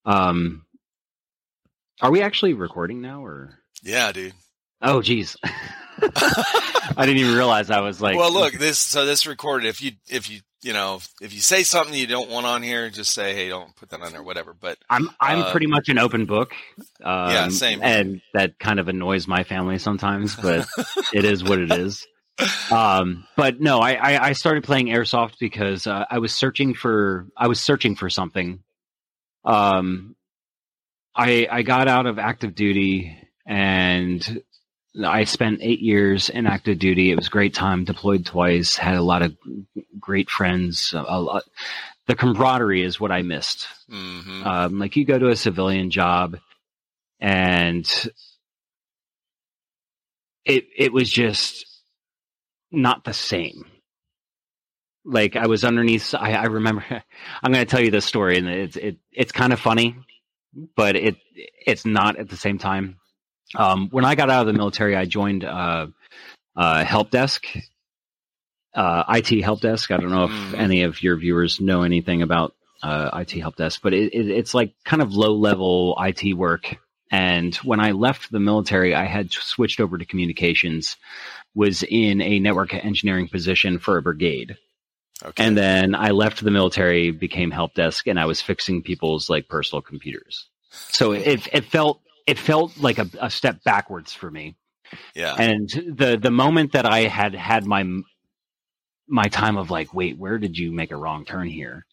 Um, 0.05 0.67
are 2.01 2.11
we 2.11 2.23
actually 2.23 2.55
recording 2.55 3.01
now, 3.01 3.25
or? 3.25 3.59
Yeah, 3.83 4.13
dude. 4.13 4.35
Oh, 4.83 5.01
geez. 5.03 5.37
I 6.03 7.07
didn't 7.07 7.19
even 7.19 7.35
realize 7.35 7.71
I 7.71 7.81
was 7.81 8.01
like. 8.01 8.17
well, 8.17 8.33
look, 8.33 8.55
this 8.55 8.79
so 8.79 9.07
this 9.07 9.27
recorded. 9.27 9.69
If 9.69 9.83
you 9.83 9.93
if 10.09 10.31
you 10.31 10.41
you 10.63 10.73
know 10.73 11.01
if 11.21 11.33
you 11.35 11.41
say 11.41 11.63
something 11.63 11.95
you 11.95 12.07
don't 12.07 12.31
want 12.31 12.47
on 12.47 12.63
here, 12.63 12.91
just 12.91 13.13
say 13.13 13.35
hey, 13.35 13.49
don't 13.49 13.75
put 13.77 13.91
that 13.91 14.01
on 14.01 14.13
there, 14.13 14.23
whatever. 14.23 14.55
But 14.55 14.79
I'm 14.91 15.11
I'm 15.21 15.41
uh, 15.41 15.51
pretty 15.51 15.67
much 15.67 15.89
an 15.89 15.99
open 15.99 16.27
book. 16.27 16.53
Um, 17.03 17.31
Yeah, 17.31 17.49
same. 17.49 17.81
And 17.83 18.21
that 18.33 18.59
kind 18.59 18.81
of 18.81 18.89
annoys 18.89 19.27
my 19.27 19.45
family 19.45 19.79
sometimes, 19.79 20.37
but 20.37 20.67
it 21.13 21.25
is 21.25 21.45
what 21.45 21.59
it 21.59 21.73
is. 21.73 22.07
Um, 22.71 23.27
but 23.37 23.61
no, 23.61 23.79
I, 23.79 23.93
I 23.93 24.29
I 24.29 24.33
started 24.33 24.65
playing 24.65 24.89
airsoft 24.89 25.39
because 25.39 25.87
uh, 25.87 26.05
I 26.11 26.19
was 26.19 26.35
searching 26.35 26.75
for 26.75 27.29
I 27.37 27.47
was 27.47 27.61
searching 27.61 27.95
for 27.95 28.11
something. 28.11 28.63
Um, 29.45 30.17
I 31.15 31.47
I 31.51 31.63
got 31.63 31.87
out 31.87 32.07
of 32.07 32.19
active 32.19 32.55
duty 32.55 33.17
and 33.47 34.43
I 35.03 35.25
spent 35.25 35.59
eight 35.63 35.81
years 35.81 36.29
in 36.29 36.47
active 36.47 36.79
duty. 36.79 37.11
It 37.11 37.17
was 37.17 37.27
a 37.27 37.31
great 37.31 37.55
time. 37.55 37.85
Deployed 37.85 38.27
twice. 38.27 38.77
Had 38.77 38.97
a 38.97 39.03
lot 39.03 39.23
of 39.23 39.37
great 39.99 40.31
friends. 40.31 40.95
A, 40.97 41.21
lot, 41.21 41.43
the 42.07 42.15
camaraderie 42.15 42.83
is 42.83 43.01
what 43.01 43.11
I 43.11 43.23
missed. 43.23 43.67
mhm. 43.91 44.47
Um, 44.47 44.79
like 44.79 44.97
you 44.97 45.05
go 45.05 45.19
to 45.19 45.29
a 45.29 45.37
civilian 45.37 45.91
job, 45.91 46.39
and 47.21 47.89
it 50.45 50.67
it 50.77 50.93
was 50.93 51.11
just 51.11 51.67
not 52.71 53.05
the 53.05 53.15
same. 53.15 53.65
Like 55.05 55.37
I 55.37 55.47
was 55.47 55.65
underneath. 55.65 56.15
I, 56.15 56.33
I 56.35 56.45
remember. 56.45 56.85
I'm 57.43 57.53
going 57.53 57.65
to 57.65 57.71
tell 57.71 57.83
you 57.85 57.91
this 57.91 58.07
story, 58.07 58.39
and 58.39 58.49
it's 58.49 58.77
it 58.77 58.99
it's 59.13 59.33
kind 59.33 59.53
of 59.53 59.61
funny, 59.61 59.97
but 60.77 60.97
it 60.97 61.17
it's 61.67 61.85
not 61.85 62.17
at 62.17 62.29
the 62.29 62.37
same 62.37 62.59
time. 62.59 62.99
Um, 63.57 63.89
when 63.91 64.05
I 64.05 64.15
got 64.15 64.31
out 64.31 64.43
of 64.43 64.47
the 64.47 64.53
military, 64.59 64.97
I 64.97 65.05
joined 65.05 65.45
uh, 65.45 65.89
uh, 66.57 66.85
help 66.85 67.11
desk, 67.11 67.47
uh, 68.75 69.05
IT 69.09 69.43
help 69.43 69.61
desk. 69.61 69.91
I 69.91 69.97
don't 69.99 70.11
know 70.11 70.25
if 70.25 70.31
Mm. 70.31 70.59
any 70.59 70.83
of 70.83 71.03
your 71.03 71.17
viewers 71.17 71.61
know 71.61 71.83
anything 71.83 72.23
about 72.23 72.55
uh, 72.83 73.11
IT 73.15 73.31
help 73.33 73.57
desk, 73.57 73.81
but 73.83 73.95
it, 73.95 74.13
it, 74.13 74.29
it's 74.29 74.55
like 74.55 74.75
kind 74.85 75.01
of 75.03 75.15
low 75.15 75.35
level 75.35 75.97
IT 76.01 76.35
work. 76.35 76.77
And 77.11 77.55
when 77.57 77.81
I 77.81 77.93
left 77.93 78.31
the 78.33 78.41
military, 78.41 78.95
I 78.95 79.05
had 79.05 79.31
switched 79.31 79.81
over 79.81 79.97
to 79.99 80.05
communications, 80.05 80.97
was 81.55 81.83
in 81.85 82.21
a 82.21 82.41
network 82.41 82.75
engineering 82.75 83.29
position 83.29 83.79
for 83.79 83.97
a 83.97 84.03
brigade. 84.03 84.57
okay. 85.25 85.45
And 85.45 85.57
then 85.57 85.95
I 85.95 86.11
left 86.11 86.43
the 86.43 86.51
military, 86.51 87.13
became 87.13 87.53
help 87.53 87.75
desk, 87.75 88.09
and 88.09 88.19
I 88.19 88.27
was 88.27 88.43
fixing 88.43 88.83
people's 88.83 89.31
like 89.31 89.49
personal 89.49 89.81
computers. 89.81 90.49
So 90.71 91.13
it 91.13 91.47
it 91.53 91.65
felt 91.67 92.01
it 92.27 92.39
felt 92.39 92.79
like 92.79 92.99
a, 92.99 93.09
a 93.21 93.31
step 93.31 93.63
backwards 93.65 94.13
for 94.13 94.31
me. 94.31 94.57
yeah. 95.15 95.35
And 95.39 95.69
the 95.69 96.19
the 96.21 96.31
moment 96.31 96.73
that 96.73 96.87
I 96.87 97.01
had 97.01 97.35
had 97.35 97.67
my 97.67 97.85
my 99.07 99.25
time 99.25 99.57
of 99.57 99.71
like, 99.71 99.93
wait, 99.93 100.19
where 100.19 100.39
did 100.39 100.57
you 100.57 100.73
make 100.73 100.91
a 100.91 100.97
wrong 100.97 101.25
turn 101.25 101.49
here? 101.49 101.87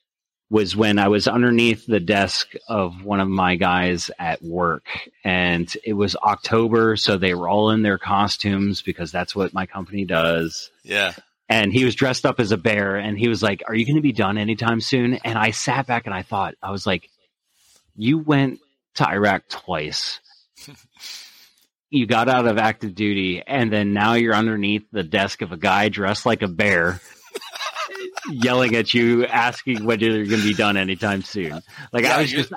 Was 0.50 0.76
when 0.76 1.00
I 1.00 1.08
was 1.08 1.28
underneath 1.28 1.86
the 1.86 2.02
desk 2.02 2.54
of 2.68 3.06
one 3.06 3.22
of 3.22 3.30
my 3.30 3.56
guys 3.56 4.12
at 4.20 4.42
work, 4.42 4.86
and 5.24 5.74
it 5.86 5.94
was 5.94 6.16
October, 6.18 6.98
so 6.98 7.18
they 7.18 7.34
were 7.34 7.48
all 7.48 7.72
in 7.72 7.84
their 7.84 7.98
costumes 7.98 8.82
because 8.82 9.12
that's 9.12 9.34
what 9.34 9.54
my 9.54 9.66
company 9.66 10.04
does 10.04 10.70
yeah. 10.84 11.14
and 11.50 11.72
he 11.72 11.86
was 11.86 11.96
dressed 11.96 12.26
up 12.26 12.40
as 12.40 12.52
a 12.52 12.58
bear 12.58 12.96
and 12.96 13.18
he 13.18 13.28
was 13.28 13.44
like 13.44 13.64
are 13.68 13.76
you 13.76 13.86
going 13.86 13.96
to 13.96 14.02
be 14.02 14.12
done 14.12 14.38
anytime 14.38 14.82
soon 14.82 15.16
and 15.16 15.38
i 15.38 15.52
sat 15.52 15.88
back 15.88 16.06
and 16.06 16.16
i 16.16 16.22
thought 16.22 16.56
i 16.62 16.72
was 16.72 16.86
like 16.86 17.10
you 17.96 18.18
went 18.18 18.60
to 18.96 19.08
iraq 19.08 19.44
twice 19.50 20.20
you 21.90 22.06
got 22.06 22.30
out 22.30 22.48
of 22.48 22.58
active 22.58 22.96
duty 22.96 23.42
and 23.46 23.72
then 23.72 23.94
now 23.94 24.14
you're 24.14 24.36
underneath 24.36 24.84
the 24.92 25.04
desk 25.04 25.42
of 25.42 25.52
a 25.52 25.58
guy 25.58 25.90
dressed 25.90 26.26
like 26.26 26.42
a 26.42 26.48
bear 26.48 27.02
yelling 28.30 28.76
at 28.76 28.94
you 28.94 29.26
asking 29.26 29.84
when 29.86 30.00
you're 30.00 30.26
going 30.26 30.42
to 30.42 30.48
be 30.48 30.54
done 30.54 30.78
anytime 30.78 31.22
soon 31.22 31.62
like 31.92 32.04
Yeah, 32.04 32.18
i 32.18 32.22
was 32.22 32.32
you're- 32.32 32.44
just 32.44 32.54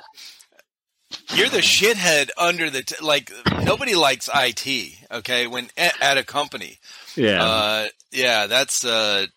You're 1.35 1.49
the 1.49 1.59
shithead 1.59 2.29
under 2.37 2.69
the 2.69 2.81
t- 2.81 2.95
like. 3.01 3.31
Nobody 3.63 3.95
likes 3.95 4.27
IT. 4.33 4.95
Okay, 5.11 5.47
when 5.47 5.69
at, 5.77 5.93
at 6.01 6.17
a 6.17 6.23
company. 6.23 6.77
yeah 7.15 7.43
Uh, 7.43 7.87
yeah, 8.11 8.47
that's 8.47 8.83
uh, 8.83 9.27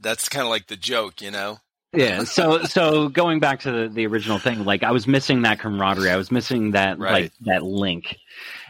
that's 0.00 0.28
kind 0.28 0.44
of 0.44 0.48
like 0.50 0.68
the 0.68 0.76
joke, 0.76 1.20
you 1.20 1.30
know. 1.30 1.58
Yeah 1.94 2.24
so 2.24 2.62
so 2.64 3.08
going 3.08 3.40
back 3.40 3.60
to 3.60 3.72
the, 3.72 3.88
the 3.88 4.06
original 4.06 4.38
thing 4.38 4.64
like 4.64 4.82
i 4.82 4.90
was 4.92 5.06
missing 5.06 5.42
that 5.42 5.58
camaraderie. 5.58 6.10
I 6.10 6.16
was 6.16 6.30
missing 6.30 6.72
that 6.72 6.98
Right. 6.98 7.22
like 7.24 7.32
that 7.46 7.62
link. 7.62 8.18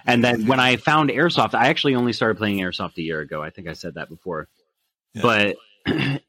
And 0.06 0.22
then 0.22 0.46
when 0.46 0.60
i 0.60 0.76
found 0.76 1.10
airsoft 1.10 1.54
i 1.54 1.68
actually 1.68 1.94
only 1.96 2.12
started 2.12 2.38
playing 2.38 2.58
airsoft 2.58 2.96
a 2.98 3.02
year 3.02 3.20
ago. 3.20 3.42
I 3.42 3.50
think 3.50 3.66
i 3.68 3.72
said 3.72 3.94
that 3.94 4.08
before. 4.08 4.48
Yeah. 5.14 5.22
but 5.22 5.56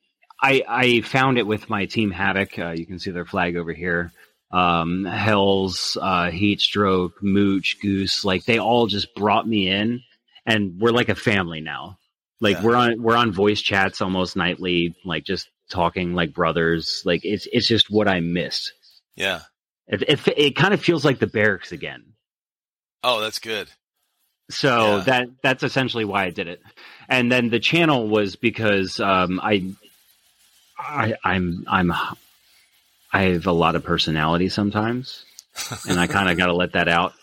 i 0.41 0.63
i 0.67 1.01
found 1.01 1.37
it 1.37 1.45
with 1.47 1.69
my 1.69 1.85
team 1.85 2.11
havoc. 2.11 2.57
Uh, 2.57 2.71
you 2.71 2.85
can 2.85 2.97
see 2.99 3.11
their 3.11 3.25
flag 3.25 3.55
over 3.55 3.71
here. 3.73 4.11
Um 4.51 5.05
hells 5.05 5.95
uh 6.01 6.31
heat 6.31 6.59
stroke 6.59 7.21
mooch 7.21 7.77
goose 7.81 8.25
like 8.25 8.45
they 8.45 8.57
all 8.57 8.87
just 8.87 9.13
brought 9.15 9.47
me 9.47 9.69
in. 9.69 10.01
And 10.45 10.79
we're 10.79 10.89
like 10.91 11.09
a 11.09 11.15
family 11.15 11.61
now. 11.61 11.99
Like 12.41 12.57
Yeah. 12.57 12.63
we're 12.63 12.75
on 12.75 13.03
we're 13.03 13.15
on 13.17 13.31
voice 13.31 13.61
chats 13.61 14.01
almost 14.01 14.35
nightly 14.35 14.95
like 15.05 15.23
just 15.23 15.49
talking 15.69 16.13
like 16.13 16.33
brothers 16.33 17.01
like 17.05 17.23
it's 17.23 17.47
it's 17.51 17.67
just 17.67 17.89
what 17.89 18.07
i 18.07 18.19
missed 18.19 18.73
Yeah. 19.15 19.41
it 19.87 20.01
it, 20.03 20.27
it 20.37 20.55
kind 20.55 20.73
of 20.73 20.81
feels 20.81 21.05
like 21.05 21.19
the 21.19 21.27
barracks 21.27 21.71
again 21.71 22.03
Oh, 23.03 23.21
that's 23.21 23.39
good. 23.39 23.69
so 24.49 24.97
Yeah. 24.97 25.03
that 25.05 25.27
that's 25.43 25.63
essentially 25.63 26.05
why 26.05 26.25
i 26.25 26.29
did 26.31 26.47
it 26.47 26.61
and 27.07 27.31
then 27.31 27.49
the 27.49 27.59
channel 27.59 28.07
was 28.09 28.35
because 28.35 28.99
um 28.99 29.39
i 29.43 29.63
i 30.79 31.13
i'm 31.23 31.65
i'm 31.67 31.93
i 33.13 33.21
have 33.23 33.45
a 33.47 33.51
lot 33.51 33.75
of 33.75 33.83
personality 33.83 34.49
sometimes 34.49 35.23
and 35.87 35.99
i 35.99 36.07
kind 36.07 36.29
of 36.29 36.37
got 36.41 36.47
to 36.47 36.53
let 36.53 36.73
that 36.73 36.87
out 36.87 37.13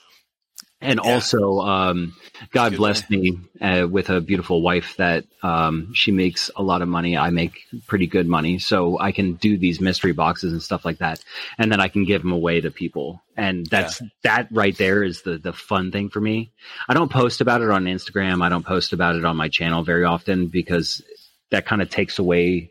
and 0.80 1.00
Yeah. 1.02 1.14
also 1.14 1.61
um 1.61 2.14
god 2.52 2.73
Good 2.73 2.78
blessed 2.78 3.11
me 3.11 3.38
uh, 3.61 3.87
with 3.90 4.11
a 4.11 4.21
beautiful 4.21 4.61
wife 4.61 4.95
that 4.99 5.25
um 5.42 5.95
she 5.95 6.12
makes 6.12 6.50
a 6.54 6.62
lot 6.62 6.83
of 6.83 6.88
money. 6.88 7.16
I 7.16 7.30
make 7.30 7.64
pretty 7.87 8.06
good 8.06 8.26
money. 8.28 8.59
So 8.59 8.99
i 8.99 9.11
can 9.12 9.35
do 9.35 9.56
these 9.56 9.80
mystery 9.80 10.12
boxes 10.12 10.52
and 10.52 10.62
stuff 10.62 10.85
like 10.85 10.99
that. 10.99 11.25
And 11.59 11.73
then 11.73 11.80
i 11.80 11.88
can 11.88 12.04
give 12.04 12.23
them 12.23 12.33
away 12.33 12.61
to 12.61 12.71
people. 12.71 13.23
And 13.37 13.66
that's 13.66 14.02
that 14.23 14.49
right 14.50 14.76
there 14.76 15.02
is 15.02 15.23
the 15.23 15.38
the 15.38 15.52
fun 15.52 15.90
thing 15.92 16.11
for 16.11 16.21
me. 16.21 16.52
I 16.88 16.95
don't 16.95 17.11
post 17.11 17.40
about 17.40 17.62
it 17.62 17.71
on 17.71 17.85
instagram. 17.85 18.42
I 18.45 18.49
don't 18.49 18.66
post 18.66 18.92
about 18.92 19.16
it 19.16 19.25
on 19.25 19.37
my 19.37 19.49
channel 19.49 19.83
very 19.83 20.04
often 20.04 20.49
because 20.49 21.02
that 21.50 21.64
kind 21.64 21.80
of 21.80 21.88
takes 21.90 22.18
away 22.18 22.71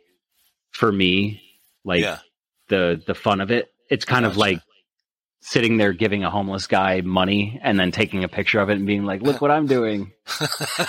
for 0.72 0.92
me 0.92 1.42
like 1.84 2.02
yeah. 2.02 2.20
the 2.68 3.02
the 3.08 3.16
fun 3.16 3.42
of 3.42 3.52
it. 3.52 3.72
It's 3.90 4.06
kind 4.06 4.26
of 4.26 4.38
like 4.38 4.60
sitting 5.48 5.78
there 5.78 5.94
giving 5.94 6.24
a 6.24 6.30
homeless 6.30 6.66
guy 6.66 7.02
money 7.02 7.60
and 7.64 7.80
then 7.80 7.92
taking 7.92 8.24
a 8.24 8.28
picture 8.28 8.60
of 8.60 8.70
it 8.70 8.78
and 8.78 8.88
being 8.88 9.04
like 9.06 9.22
look 9.22 9.42
what 9.42 9.52
i'm 9.52 9.68
doing 9.68 10.12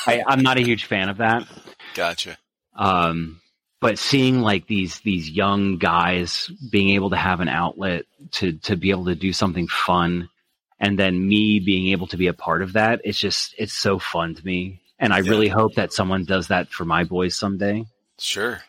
I, 0.06 0.22
i'm 0.26 0.42
not 0.42 0.56
a 0.56 0.62
huge 0.62 0.84
fan 0.86 1.08
of 1.10 1.18
that 1.18 1.46
gotcha. 1.94 2.38
um 2.74 3.40
but 3.80 3.98
seeing 3.98 4.40
like 4.40 4.66
these 4.66 5.00
these 5.00 5.28
young 5.30 5.76
guys 5.76 6.50
being 6.70 6.90
able 6.90 7.10
to 7.10 7.16
have 7.16 7.40
an 7.40 7.48
outlet 7.48 8.06
to 8.32 8.52
to 8.60 8.76
be 8.76 8.90
able 8.90 9.04
to 9.06 9.14
do 9.14 9.32
something 9.32 9.68
fun 9.68 10.28
and 10.80 10.98
then 10.98 11.26
me 11.28 11.60
being 11.60 11.88
able 11.88 12.06
to 12.06 12.16
be 12.16 12.26
a 12.26 12.32
part 12.32 12.62
of 12.62 12.72
that 12.72 13.00
it's 13.04 13.18
just 13.18 13.54
it's 13.58 13.74
so 13.74 13.98
fun 13.98 14.34
to 14.34 14.44
me 14.44 14.80
and 14.98 15.12
i 15.12 15.18
Yeah. 15.18 15.30
really 15.30 15.48
hope 15.48 15.74
that 15.74 15.92
someone 15.92 16.24
does 16.24 16.48
that 16.48 16.70
for 16.70 16.84
my 16.86 17.04
boys 17.04 17.36
someday 17.36 17.84
Sure. 18.18 18.62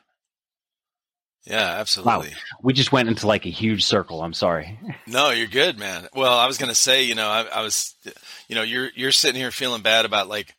Yeah, 1.50 1.78
absolutely. 1.80 2.34
we 2.62 2.74
just 2.74 2.92
went 2.92 3.08
into 3.08 3.26
like 3.26 3.46
a 3.46 3.50
huge 3.50 3.86
circle 3.86 4.22
i'm 4.22 4.34
sorry 4.34 4.78
No, 5.08 5.30
you're 5.32 5.48
good, 5.48 5.80
man. 5.80 6.08
Well, 6.14 6.38
I 6.38 6.48
was 6.48 6.58
gonna 6.58 6.76
say, 6.76 7.04
you 7.04 7.16
know, 7.16 7.30
I, 7.30 7.44
I 7.44 7.62
was, 7.62 7.96
you 8.50 8.56
know, 8.56 8.62
you're 8.62 8.90
you're 8.94 9.14
sitting 9.14 9.40
here 9.40 9.52
feeling 9.52 9.82
bad 9.82 10.04
about 10.06 10.28
like, 10.28 10.54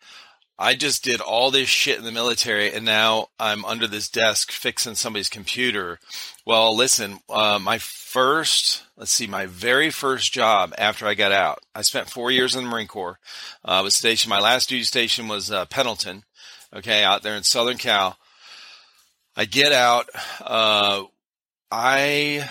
I 0.59 0.75
just 0.75 1.04
did 1.04 1.21
all 1.21 1.50
this 1.50 1.68
shit 1.68 1.99
in 1.99 2.04
the 2.04 2.11
military, 2.11 2.73
and 2.73 2.85
now 2.87 3.28
I'm 3.38 3.64
under 3.66 3.87
this 3.87 4.09
desk 4.09 4.50
fixing 4.50 4.95
somebody's 4.95 5.28
computer. 5.28 6.00
Well, 6.47 6.75
listen, 6.75 7.21
uh, 7.28 7.59
my 7.62 7.78
first, 7.78 8.83
let's 8.97 9.12
see, 9.12 9.26
my 9.26 9.45
very 9.47 9.90
first 9.90 10.33
job 10.33 10.75
after 10.78 11.07
I 11.07 11.12
got 11.14 11.30
out, 11.30 11.61
I 11.75 11.83
spent 11.83 12.09
four 12.11 12.30
years 12.30 12.57
in 12.57 12.64
the 12.64 12.71
Marine 12.71 12.88
Corps. 12.88 13.18
Uh, 13.62 13.68
I 13.73 13.80
was 13.83 13.95
stationed. 13.95 14.30
My 14.30 14.40
last 14.40 14.71
duty 14.71 14.85
station 14.85 15.28
was 15.28 15.50
uh, 15.52 15.66
Pendleton, 15.66 16.25
okay, 16.75 17.04
out 17.04 17.23
there 17.23 17.37
in 17.37 17.42
Southern 17.45 17.76
Cal. 17.76 18.16
I 19.38 19.45
get 19.45 19.71
out. 19.71 20.09
Uh, 20.40 21.04
I 21.71 22.50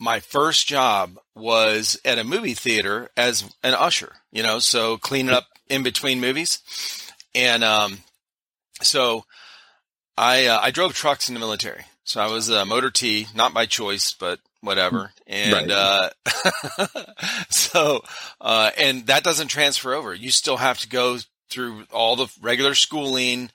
my 0.00 0.20
first 0.20 0.66
job 0.66 1.18
was 1.34 2.00
at 2.06 2.18
a 2.18 2.24
movie 2.24 2.54
theater 2.54 3.10
as 3.14 3.44
an 3.62 3.74
usher, 3.74 4.12
you 4.32 4.42
know, 4.42 4.58
so 4.60 4.96
cleaning 4.96 5.34
up 5.34 5.46
in 5.68 5.82
between 5.82 6.22
movies. 6.22 6.60
And 7.34 7.62
um, 7.62 7.98
so 8.80 9.26
I 10.16 10.46
uh, 10.46 10.58
I 10.62 10.70
drove 10.70 10.94
trucks 10.94 11.28
in 11.28 11.34
the 11.34 11.40
military. 11.40 11.84
So 12.04 12.22
I 12.22 12.30
was 12.30 12.48
a 12.48 12.64
motor 12.64 12.90
T, 12.90 13.26
not 13.34 13.52
by 13.52 13.66
choice, 13.66 14.14
but 14.14 14.40
whatever. 14.62 15.12
And 15.26 15.70
uh, 15.70 16.10
so 17.50 18.02
uh, 18.40 18.70
and 18.78 19.06
that 19.08 19.22
doesn't 19.22 19.48
transfer 19.48 19.92
over. 19.92 20.14
You 20.14 20.30
still 20.30 20.56
have 20.56 20.78
to 20.78 20.88
go 20.88 21.18
through 21.50 21.84
all 21.92 22.16
the 22.16 22.28
regular 22.40 22.74
schooling 22.74 23.50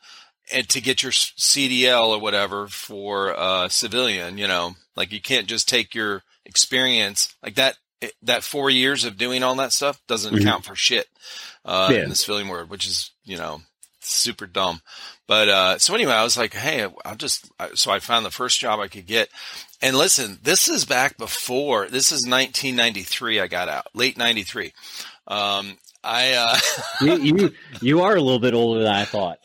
and 0.51 0.67
to 0.69 0.81
get 0.81 1.03
your 1.03 1.11
CDL 1.11 2.09
or 2.09 2.19
whatever 2.19 2.67
for 2.67 3.33
a 3.37 3.67
civilian. 3.69 4.37
You 4.37 4.47
know, 4.47 4.75
like 4.95 5.11
you 5.11 5.21
can't 5.21 5.47
just 5.47 5.67
take 5.67 5.95
your 5.95 6.23
experience 6.45 7.35
like 7.43 7.55
that. 7.55 7.77
That 8.21 8.43
four 8.43 8.69
years 8.69 9.03
of 9.03 9.17
doing 9.17 9.43
all 9.43 9.55
that 9.55 9.73
stuff 9.73 9.99
doesn't 10.07 10.33
mm-hmm. 10.33 10.45
count 10.45 10.63
for 10.63 10.73
shit 10.73 11.07
uh, 11.65 11.89
yeah. 11.91 12.03
in 12.03 12.09
the 12.09 12.15
civilian 12.15 12.47
world, 12.47 12.69
which 12.69 12.87
is 12.87 13.11
you 13.25 13.37
know 13.37 13.61
super 13.99 14.47
dumb. 14.47 14.81
But 15.27 15.49
uh, 15.49 15.77
so 15.77 15.93
anyway, 15.93 16.13
I 16.13 16.23
was 16.23 16.37
like, 16.37 16.53
hey, 16.53 16.87
I'll 17.05 17.15
just 17.15 17.49
so 17.75 17.91
I 17.91 17.99
found 17.99 18.25
the 18.25 18.31
first 18.31 18.59
job 18.59 18.79
I 18.79 18.87
could 18.87 19.05
get. 19.05 19.29
And 19.81 19.95
listen, 19.95 20.39
this 20.41 20.67
is 20.67 20.85
back 20.85 21.17
before. 21.17 21.87
This 21.87 22.11
is 22.11 22.25
1993. 22.25 23.39
I 23.39 23.47
got 23.47 23.69
out 23.69 23.87
late 23.93 24.17
'93. 24.17 24.73
Um, 25.27 25.77
I 26.03 26.33
uh, 26.33 26.57
you, 27.01 27.17
you 27.17 27.51
you 27.81 28.01
are 28.01 28.15
a 28.15 28.21
little 28.21 28.39
bit 28.39 28.53
older 28.53 28.83
than 28.83 28.93
I 28.93 29.05
thought. 29.05 29.39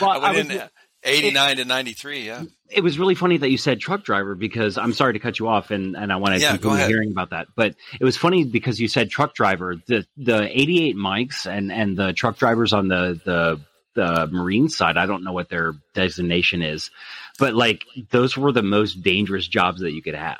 well, 0.00 0.10
I 0.10 0.18
went 0.18 0.22
I 0.22 0.30
was, 0.32 0.50
in 0.50 0.62
89 1.02 1.56
to 1.56 1.64
93, 1.64 2.26
yeah. 2.26 2.42
It 2.68 2.82
was 2.82 2.98
really 2.98 3.14
funny 3.14 3.38
that 3.38 3.50
you 3.50 3.56
said 3.56 3.80
truck 3.80 4.04
driver 4.04 4.34
because 4.34 4.76
I'm 4.76 4.92
sorry 4.92 5.14
to 5.14 5.18
cut 5.18 5.38
you 5.38 5.48
off 5.48 5.70
and, 5.70 5.96
and 5.96 6.12
I 6.12 6.16
want 6.16 6.34
to 6.34 6.40
yeah, 6.40 6.56
continue 6.56 6.86
hearing 6.86 7.10
about 7.10 7.30
that. 7.30 7.48
But 7.56 7.74
it 7.98 8.04
was 8.04 8.16
funny 8.16 8.44
because 8.44 8.78
you 8.78 8.86
said 8.86 9.10
truck 9.10 9.34
driver. 9.34 9.76
The 9.86 10.06
the 10.16 10.42
88 10.60 10.96
Mikes 10.96 11.46
and, 11.46 11.72
and 11.72 11.96
the 11.96 12.12
truck 12.12 12.36
drivers 12.36 12.72
on 12.72 12.88
the, 12.88 13.20
the 13.24 13.60
the 13.94 14.28
Marine 14.30 14.68
side, 14.68 14.96
I 14.96 15.06
don't 15.06 15.24
know 15.24 15.32
what 15.32 15.48
their 15.48 15.72
designation 15.94 16.62
is, 16.62 16.90
but 17.38 17.54
like 17.54 17.84
those 18.10 18.36
were 18.36 18.52
the 18.52 18.62
most 18.62 19.02
dangerous 19.02 19.48
jobs 19.48 19.80
that 19.80 19.92
you 19.92 20.02
could 20.02 20.14
have. 20.14 20.38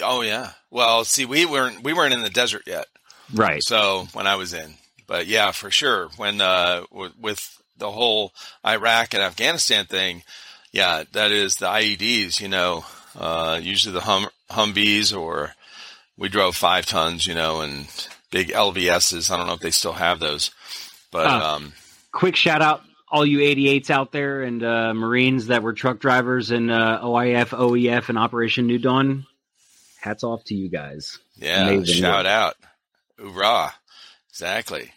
Oh 0.00 0.20
yeah. 0.20 0.52
Well, 0.70 1.04
see, 1.04 1.24
we 1.24 1.46
weren't 1.46 1.82
we 1.82 1.94
weren't 1.94 2.14
in 2.14 2.22
the 2.22 2.30
desert 2.30 2.62
yet. 2.66 2.86
Right. 3.32 3.62
So 3.62 4.06
when 4.12 4.26
I 4.26 4.36
was 4.36 4.54
in, 4.54 4.74
but 5.06 5.26
yeah, 5.26 5.52
for 5.52 5.70
sure. 5.70 6.08
When 6.16 6.40
uh, 6.40 6.82
w- 6.90 7.12
with 7.20 7.60
the 7.78 7.90
whole 7.90 8.32
Iraq 8.64 9.14
and 9.14 9.22
Afghanistan 9.22 9.86
thing, 9.86 10.22
yeah, 10.72 11.04
that 11.12 11.30
is 11.30 11.56
the 11.56 11.66
IEDs. 11.66 12.40
You 12.40 12.48
know, 12.48 12.84
uh, 13.18 13.58
usually 13.62 13.94
the 13.94 14.00
hum- 14.00 14.30
Humvees 14.50 15.16
or 15.16 15.54
we 16.16 16.28
drove 16.28 16.56
five 16.56 16.86
tons. 16.86 17.26
You 17.26 17.34
know, 17.34 17.60
and 17.60 17.86
big 18.30 18.48
LVSs. 18.48 19.30
I 19.30 19.36
don't 19.36 19.46
know 19.46 19.54
if 19.54 19.60
they 19.60 19.70
still 19.70 19.92
have 19.92 20.20
those, 20.20 20.50
but 21.10 21.26
uh, 21.26 21.54
um, 21.54 21.72
quick 22.12 22.36
shout 22.36 22.62
out 22.62 22.82
all 23.08 23.24
you 23.24 23.38
88s 23.38 23.90
out 23.90 24.12
there 24.12 24.42
and 24.42 24.62
uh, 24.62 24.92
Marines 24.92 25.46
that 25.46 25.62
were 25.62 25.72
truck 25.72 26.00
drivers 26.00 26.50
in 26.50 26.70
uh, 26.70 27.00
OIF, 27.02 27.48
OEF, 27.48 28.08
and 28.08 28.18
Operation 28.18 28.66
New 28.66 28.78
Dawn. 28.78 29.26
Hats 30.00 30.24
off 30.24 30.44
to 30.44 30.54
you 30.54 30.68
guys. 30.68 31.18
Yeah, 31.36 31.68
Amazing 31.68 31.96
shout 31.96 32.26
out. 32.26 32.56
Hoorah. 33.18 33.72
Exactly. 34.30 34.90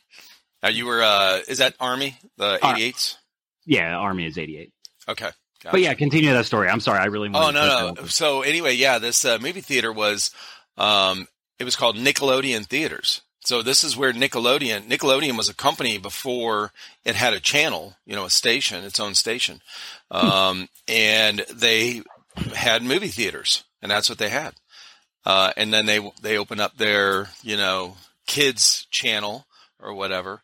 Now 0.62 0.70
you 0.70 0.86
were, 0.86 1.02
uh, 1.02 1.40
is 1.48 1.60
that 1.60 1.76
Army, 1.80 2.18
the 2.38 2.60
88s? 2.62 3.16
Uh, 3.16 3.18
yeah, 3.66 3.96
Army 3.96 4.26
is 4.26 4.38
88. 4.38 4.72
Okay. 5.08 5.30
Gotcha. 5.64 5.72
But 5.72 5.82
yeah, 5.82 5.94
continue 5.94 6.32
that 6.34 6.46
story. 6.46 6.70
I'm 6.70 6.80
sorry. 6.80 7.00
I 7.00 7.06
really 7.06 7.30
Oh, 7.34 7.52
no, 7.52 7.94
no. 7.94 8.06
So 8.06 8.42
anyway, 8.42 8.76
yeah, 8.76 8.98
this 9.00 9.26
uh, 9.26 9.38
movie 9.40 9.62
theater 9.62 9.92
was, 9.92 10.32
um, 10.78 11.28
it 11.60 11.66
was 11.66 11.76
called 11.76 11.98
Nickelodeon 11.98 12.66
Theaters. 12.66 13.22
So 13.42 13.62
this 13.62 13.84
is 13.84 13.96
where 13.96 14.14
Nickelodeon, 14.14 14.88
Nickelodeon 14.90 15.38
was 15.38 15.50
a 15.50 15.54
company 15.56 15.98
before 15.98 16.72
it 17.06 17.16
had 17.16 17.34
a 17.34 17.40
channel, 17.40 17.96
you 18.06 18.16
know, 18.16 18.26
a 18.26 18.30
station, 18.30 18.84
its 18.84 19.00
own 19.00 19.16
station. 19.16 19.62
Um, 20.12 20.68
and 20.88 21.40
they 21.54 22.02
had 22.54 22.84
movie 22.84 23.08
theaters 23.08 23.64
and 23.82 23.90
that's 23.92 24.10
what 24.10 24.18
they 24.18 24.30
had. 24.30 24.56
Uh, 25.26 25.52
and 25.58 25.74
then 25.74 25.86
they, 25.86 26.00
they 26.22 26.38
opened 26.38 26.62
up 26.62 26.78
their, 26.78 27.30
you 27.44 27.58
know, 27.58 27.96
kids 28.30 28.88
channel 28.92 29.46
or 29.82 29.94
whatever. 29.94 30.42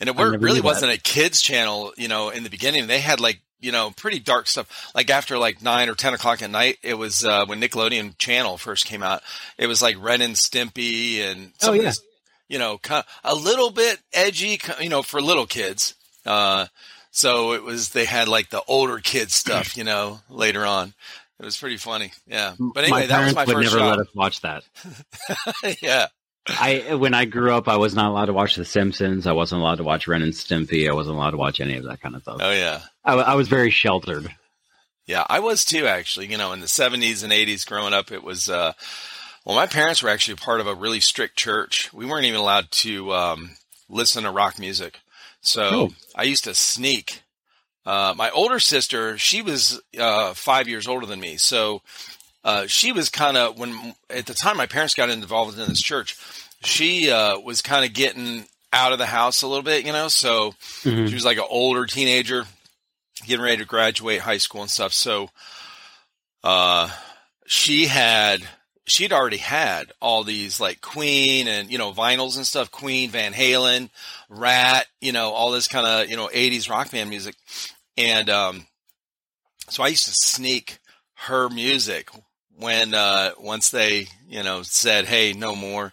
And 0.00 0.08
it 0.08 0.16
really 0.16 0.62
wasn't 0.62 0.92
a 0.92 0.98
kids 0.98 1.42
channel, 1.42 1.92
you 1.98 2.08
know, 2.08 2.30
in 2.30 2.42
the 2.42 2.48
beginning. 2.48 2.86
They 2.86 3.00
had 3.00 3.20
like, 3.20 3.40
you 3.60 3.70
know, 3.70 3.90
pretty 3.94 4.18
dark 4.18 4.46
stuff. 4.46 4.90
Like 4.94 5.10
after 5.10 5.36
like 5.36 5.60
nine 5.60 5.90
or 5.90 5.94
10 5.94 6.14
o'clock 6.14 6.40
at 6.40 6.50
night, 6.50 6.78
it 6.82 6.94
was, 6.94 7.22
uh, 7.22 7.44
when 7.44 7.60
Nickelodeon 7.60 8.16
channel 8.16 8.56
first 8.56 8.86
came 8.86 9.02
out, 9.02 9.22
it 9.58 9.66
was 9.66 9.82
like 9.82 10.02
Ren 10.02 10.22
and 10.22 10.34
Stimpy 10.34 11.20
and, 11.20 11.52
oh, 11.62 11.74
yeah. 11.74 11.82
This, 11.82 12.00
you 12.48 12.58
know, 12.58 12.78
kind 12.78 13.04
of 13.22 13.32
a 13.32 13.34
little 13.34 13.70
bit 13.70 13.98
edgy, 14.14 14.58
you 14.80 14.88
know, 14.88 15.02
for 15.02 15.20
little 15.20 15.46
kids. 15.46 15.94
Uh, 16.24 16.66
so 17.10 17.52
it 17.52 17.62
was, 17.62 17.90
they 17.90 18.06
had 18.06 18.26
like 18.26 18.48
the 18.48 18.62
older 18.66 18.98
kids 18.98 19.34
stuff, 19.34 19.76
you 19.76 19.84
know, 19.84 20.20
later 20.30 20.64
on. 20.64 20.94
It 21.38 21.44
was 21.44 21.58
pretty 21.58 21.76
funny. 21.76 22.12
Yeah. 22.26 22.54
But 22.58 22.84
anyway, 22.84 23.06
that 23.06 23.24
was 23.24 23.34
my 23.34 23.44
would 23.44 23.54
first 23.54 23.64
never 23.66 23.78
job. 23.78 23.98
let 23.98 24.06
us 24.06 24.14
watch 24.14 24.40
that. 24.40 24.62
yeah. 25.82 26.06
I 26.58 26.94
when 26.94 27.14
I 27.14 27.24
grew 27.24 27.54
up, 27.54 27.68
I 27.68 27.76
was 27.76 27.94
not 27.94 28.10
allowed 28.10 28.26
to 28.26 28.32
watch 28.32 28.56
The 28.56 28.64
Simpsons. 28.64 29.26
I 29.26 29.32
wasn't 29.32 29.60
allowed 29.60 29.76
to 29.76 29.84
watch 29.84 30.08
Ren 30.08 30.22
and 30.22 30.32
Stimpy. 30.32 30.88
I 30.88 30.94
wasn't 30.94 31.16
allowed 31.16 31.30
to 31.30 31.36
watch 31.36 31.60
any 31.60 31.76
of 31.76 31.84
that 31.84 32.00
kind 32.00 32.14
of 32.14 32.22
stuff. 32.22 32.38
Oh 32.40 32.52
yeah, 32.52 32.82
I, 33.04 33.14
I 33.14 33.34
was 33.34 33.48
very 33.48 33.70
sheltered. 33.70 34.34
Yeah, 35.06 35.24
I 35.28 35.40
was 35.40 35.64
too. 35.64 35.86
Actually, 35.86 36.26
you 36.26 36.38
know, 36.38 36.52
in 36.52 36.60
the 36.60 36.68
seventies 36.68 37.22
and 37.22 37.32
eighties, 37.32 37.64
growing 37.64 37.94
up, 37.94 38.12
it 38.12 38.22
was. 38.22 38.48
Uh, 38.48 38.72
well, 39.44 39.56
my 39.56 39.66
parents 39.66 40.02
were 40.02 40.10
actually 40.10 40.36
part 40.36 40.60
of 40.60 40.66
a 40.66 40.74
really 40.74 41.00
strict 41.00 41.36
church. 41.36 41.92
We 41.92 42.06
weren't 42.06 42.26
even 42.26 42.40
allowed 42.40 42.70
to 42.70 43.12
um, 43.12 43.50
listen 43.88 44.24
to 44.24 44.30
rock 44.30 44.58
music, 44.58 45.00
so 45.40 45.62
oh. 45.62 45.88
I 46.14 46.24
used 46.24 46.44
to 46.44 46.54
sneak. 46.54 47.22
Uh, 47.86 48.14
my 48.16 48.30
older 48.30 48.58
sister, 48.58 49.16
she 49.16 49.40
was 49.40 49.80
uh, 49.98 50.34
five 50.34 50.68
years 50.68 50.86
older 50.86 51.06
than 51.06 51.18
me, 51.18 51.38
so 51.38 51.80
uh, 52.44 52.66
she 52.66 52.92
was 52.92 53.08
kind 53.08 53.36
of 53.36 53.58
when 53.58 53.94
at 54.08 54.26
the 54.26 54.34
time 54.34 54.56
my 54.56 54.66
parents 54.66 54.94
got 54.94 55.10
involved 55.10 55.58
in 55.58 55.68
this 55.68 55.80
church. 55.80 56.16
She 56.62 57.10
uh, 57.10 57.38
was 57.38 57.62
kind 57.62 57.84
of 57.84 57.92
getting 57.92 58.46
out 58.72 58.92
of 58.92 58.98
the 58.98 59.06
house 59.06 59.42
a 59.42 59.48
little 59.48 59.62
bit, 59.62 59.84
you 59.84 59.92
know. 59.92 60.08
So 60.08 60.52
mm-hmm. 60.82 61.06
she 61.06 61.14
was 61.14 61.24
like 61.24 61.38
an 61.38 61.44
older 61.48 61.86
teenager, 61.86 62.44
getting 63.26 63.44
ready 63.44 63.58
to 63.58 63.64
graduate 63.64 64.20
high 64.20 64.38
school 64.38 64.62
and 64.62 64.70
stuff. 64.70 64.92
So 64.92 65.30
uh, 66.42 66.90
she 67.46 67.86
had 67.86 68.42
she'd 68.86 69.12
already 69.12 69.36
had 69.36 69.92
all 70.00 70.24
these 70.24 70.60
like 70.60 70.80
Queen 70.80 71.46
and 71.46 71.70
you 71.70 71.78
know 71.78 71.92
vinyls 71.92 72.36
and 72.36 72.46
stuff, 72.46 72.70
Queen, 72.70 73.10
Van 73.10 73.32
Halen, 73.32 73.90
Ratt, 74.28 74.86
you 75.00 75.12
know 75.12 75.30
all 75.30 75.50
this 75.50 75.68
kind 75.68 75.86
of 75.86 76.08
you 76.08 76.16
know 76.16 76.28
'80s 76.28 76.70
rock 76.70 76.90
band 76.90 77.10
music, 77.10 77.34
and 77.96 78.30
um, 78.30 78.66
so 79.68 79.82
I 79.82 79.88
used 79.88 80.06
to 80.06 80.12
sneak 80.14 80.78
her 81.14 81.50
music 81.50 82.08
when 82.60 82.94
uh, 82.94 83.30
once 83.38 83.70
they 83.70 84.06
you 84.28 84.42
know 84.42 84.62
said 84.62 85.06
hey 85.06 85.32
no 85.32 85.54
more 85.54 85.92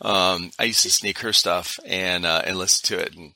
um, 0.00 0.50
i 0.58 0.64
used 0.64 0.82
to 0.82 0.90
sneak 0.90 1.18
her 1.20 1.32
stuff 1.32 1.78
and 1.86 2.26
uh, 2.26 2.42
and 2.44 2.58
listen 2.58 2.96
to 2.96 3.02
it. 3.02 3.14
And 3.14 3.32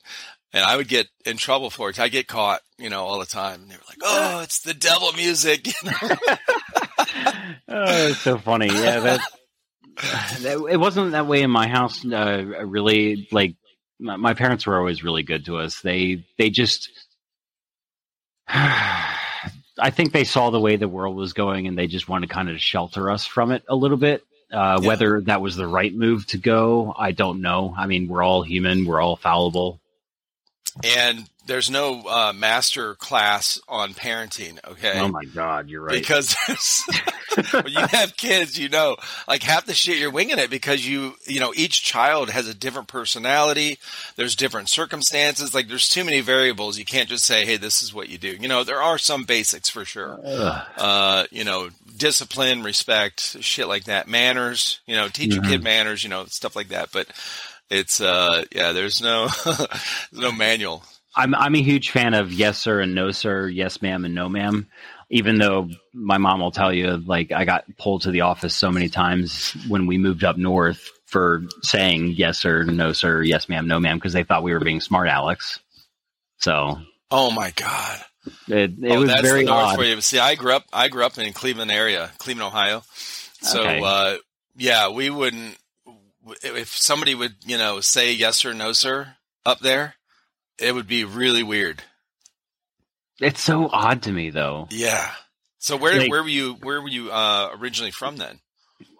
and 0.53 0.65
i 0.65 0.75
would 0.75 0.87
get 0.87 1.07
in 1.25 1.37
trouble 1.37 1.69
for 1.69 1.89
it. 1.89 1.99
I 1.99 2.09
get 2.09 2.27
caught 2.27 2.61
you 2.77 2.89
know 2.89 3.03
all 3.03 3.19
the 3.19 3.25
time. 3.25 3.61
And 3.61 3.71
they 3.71 3.75
were 3.75 3.83
like 3.89 3.99
oh 4.03 4.41
it's 4.41 4.61
the 4.61 4.73
devil 4.73 5.11
music. 5.13 5.67
Oh 7.67 8.07
it's 8.07 8.19
so 8.19 8.37
funny. 8.37 8.67
Yeah 8.67 9.19
that, 10.41 10.67
it 10.69 10.77
wasn't 10.79 11.11
that 11.11 11.27
way 11.27 11.41
in 11.41 11.51
my 11.51 11.67
house 11.67 12.05
uh, 12.05 12.43
really. 12.65 13.27
Like 13.31 13.55
my, 13.99 14.15
my 14.15 14.33
parents 14.33 14.65
were 14.65 14.77
always 14.77 15.03
really 15.03 15.23
good 15.23 15.45
to 15.45 15.57
us. 15.57 15.81
They 15.81 16.25
they 16.37 16.49
just 16.49 16.89
I 19.81 19.89
think 19.89 20.13
they 20.13 20.23
saw 20.23 20.51
the 20.51 20.59
way 20.59 20.75
the 20.75 20.87
world 20.87 21.15
was 21.15 21.33
going 21.33 21.67
and 21.67 21.77
they 21.77 21.87
just 21.87 22.07
wanted 22.07 22.27
to 22.27 22.33
kind 22.33 22.49
of 22.49 22.61
shelter 22.61 23.09
us 23.09 23.25
from 23.25 23.51
it 23.51 23.63
a 23.67 23.75
little 23.75 23.97
bit. 23.97 24.23
Uh, 24.51 24.79
yeah. 24.81 24.87
Whether 24.87 25.21
that 25.21 25.41
was 25.41 25.55
the 25.55 25.67
right 25.67 25.93
move 25.93 26.27
to 26.27 26.37
go, 26.37 26.93
I 26.97 27.11
don't 27.11 27.41
know. 27.41 27.73
I 27.77 27.87
mean, 27.87 28.07
we're 28.07 28.21
all 28.21 28.43
human, 28.43 28.85
we're 28.85 29.01
all 29.01 29.15
fallible. 29.15 29.79
And 30.83 31.27
there's 31.45 31.69
no 31.69 32.03
uh, 32.07 32.33
master 32.33 32.95
class 32.95 33.59
on 33.67 33.93
parenting. 33.93 34.59
Okay. 34.67 34.99
Oh 34.99 35.07
my 35.07 35.25
God, 35.25 35.69
you're 35.69 35.81
right. 35.81 35.99
Because 35.99 36.35
when 37.51 37.67
you 37.67 37.85
have 37.87 38.15
kids, 38.15 38.59
you 38.59 38.69
know, 38.69 38.95
like 39.27 39.41
half 39.41 39.65
the 39.65 39.73
shit 39.73 39.97
you're 39.97 40.11
winging 40.11 40.39
it 40.39 40.49
because 40.49 40.87
you, 40.87 41.15
you 41.25 41.39
know, 41.39 41.51
each 41.55 41.83
child 41.83 42.29
has 42.29 42.47
a 42.47 42.53
different 42.53 42.87
personality. 42.87 43.79
There's 44.15 44.35
different 44.35 44.69
circumstances. 44.69 45.53
Like 45.53 45.67
there's 45.67 45.89
too 45.89 46.03
many 46.03 46.21
variables. 46.21 46.77
You 46.77 46.85
can't 46.85 47.09
just 47.09 47.25
say, 47.25 47.45
Hey, 47.45 47.57
this 47.57 47.81
is 47.81 47.93
what 47.93 48.09
you 48.09 48.17
do. 48.17 48.29
You 48.29 48.47
know, 48.47 48.63
there 48.63 48.81
are 48.81 48.97
some 48.97 49.23
basics 49.23 49.69
for 49.69 49.83
sure. 49.83 50.19
Uh, 50.23 51.25
you 51.31 51.43
know, 51.43 51.69
discipline, 51.97 52.63
respect, 52.63 53.37
shit 53.41 53.67
like 53.67 53.85
that, 53.85 54.07
manners, 54.07 54.79
you 54.85 54.95
know, 54.95 55.07
teach 55.07 55.31
mm-hmm. 55.31 55.43
your 55.43 55.51
kid 55.51 55.63
manners, 55.63 56.03
you 56.03 56.09
know, 56.09 56.25
stuff 56.25 56.55
like 56.55 56.69
that. 56.69 56.91
But 56.91 57.07
it's, 57.69 57.99
uh, 57.99 58.43
yeah, 58.51 58.73
there's 58.73 59.01
no, 59.01 59.27
there's 59.45 60.11
no 60.13 60.31
manual. 60.31 60.83
I'm 61.15 61.35
I'm 61.35 61.55
a 61.55 61.61
huge 61.61 61.91
fan 61.91 62.13
of 62.13 62.31
yes 62.31 62.57
sir 62.57 62.81
and 62.81 62.95
no 62.95 63.11
sir, 63.11 63.47
yes 63.47 63.81
ma'am 63.81 64.05
and 64.05 64.15
no 64.15 64.29
ma'am. 64.29 64.67
Even 65.09 65.39
though 65.39 65.69
my 65.93 66.17
mom 66.17 66.39
will 66.39 66.51
tell 66.51 66.73
you, 66.73 66.97
like 66.97 67.31
I 67.31 67.43
got 67.43 67.65
pulled 67.77 68.03
to 68.03 68.11
the 68.11 68.21
office 68.21 68.55
so 68.55 68.71
many 68.71 68.87
times 68.87 69.51
when 69.67 69.85
we 69.85 69.97
moved 69.97 70.23
up 70.23 70.37
north 70.37 70.89
for 71.05 71.43
saying 71.63 72.13
yes 72.15 72.39
sir, 72.39 72.63
no 72.63 72.93
sir, 72.93 73.21
yes 73.21 73.49
ma'am, 73.49 73.67
no 73.67 73.79
ma'am, 73.79 73.97
because 73.97 74.13
they 74.13 74.23
thought 74.23 74.43
we 74.43 74.53
were 74.53 74.61
being 74.61 74.79
smart 74.79 75.09
Alex. 75.09 75.59
So. 76.37 76.79
Oh 77.09 77.29
my 77.29 77.51
god. 77.51 77.99
It, 78.47 78.71
it 78.81 78.91
oh, 78.91 78.99
was 78.99 79.09
that's 79.09 79.21
very 79.21 79.43
the 79.43 79.51
north 79.51 79.65
odd. 79.65 79.75
For 79.75 79.83
you. 79.83 79.99
See, 80.01 80.19
I 80.19 80.35
grew 80.35 80.53
up. 80.53 80.65
I 80.71 80.89
grew 80.89 81.03
up 81.05 81.17
in 81.17 81.33
Cleveland 81.33 81.71
area, 81.71 82.11
Cleveland, 82.19 82.47
Ohio. 82.47 82.83
So, 83.41 83.61
okay. 83.61 83.81
uh, 83.83 84.17
yeah, 84.55 84.89
we 84.89 85.09
wouldn't. 85.09 85.57
If 86.43 86.69
somebody 86.69 87.15
would, 87.15 87.35
you 87.45 87.57
know, 87.57 87.81
say 87.81 88.13
yes 88.13 88.45
or 88.45 88.53
no, 88.53 88.73
sir, 88.73 89.15
up 89.45 89.59
there, 89.59 89.95
it 90.61 90.73
would 90.73 90.87
be 90.87 91.03
really 91.03 91.43
weird. 91.43 91.81
It's 93.19 93.41
so 93.41 93.69
odd 93.71 94.03
to 94.03 94.11
me 94.11 94.29
though. 94.29 94.67
Yeah. 94.71 95.09
So 95.59 95.77
where 95.77 95.97
Like- 95.99 96.09
where 96.09 96.23
were 96.23 96.29
you 96.29 96.53
where 96.61 96.81
were 96.81 96.89
you 96.89 97.11
uh, 97.11 97.49
originally 97.59 97.91
from 97.91 98.17
then? 98.17 98.39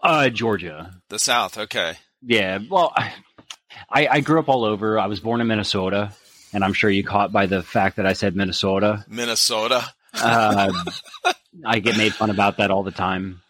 Uh, 0.04 0.30
Georgia. 0.30 0.93
The 1.10 1.17
South. 1.19 1.58
Okay. 1.58 1.95
Yeah. 2.21 2.60
Well, 2.69 2.93
I, 3.89 4.08
I 4.08 4.19
grew 4.21 4.39
up 4.39 4.50
all 4.50 4.63
over. 4.63 5.00
I 5.00 5.08
was 5.08 5.19
born 5.19 5.41
in 5.41 5.47
Minnesota, 5.47 6.12
and 6.54 6.63
I'm 6.63 6.74
sure 6.74 6.89
you 6.89 7.04
caught 7.04 7.32
by 7.32 7.47
the 7.47 7.63
fact 7.63 7.95
that 7.97 8.06
I 8.06 8.13
said 8.13 8.36
Minnesota. 8.36 9.04
Minnesota. 9.08 9.84
Uh, 10.13 10.71
I 11.65 11.80
get 11.80 11.97
made 11.97 12.13
fun 12.13 12.30
about 12.30 12.58
that 12.58 12.69
all 12.71 12.84
the 12.84 12.91
time. 12.91 13.41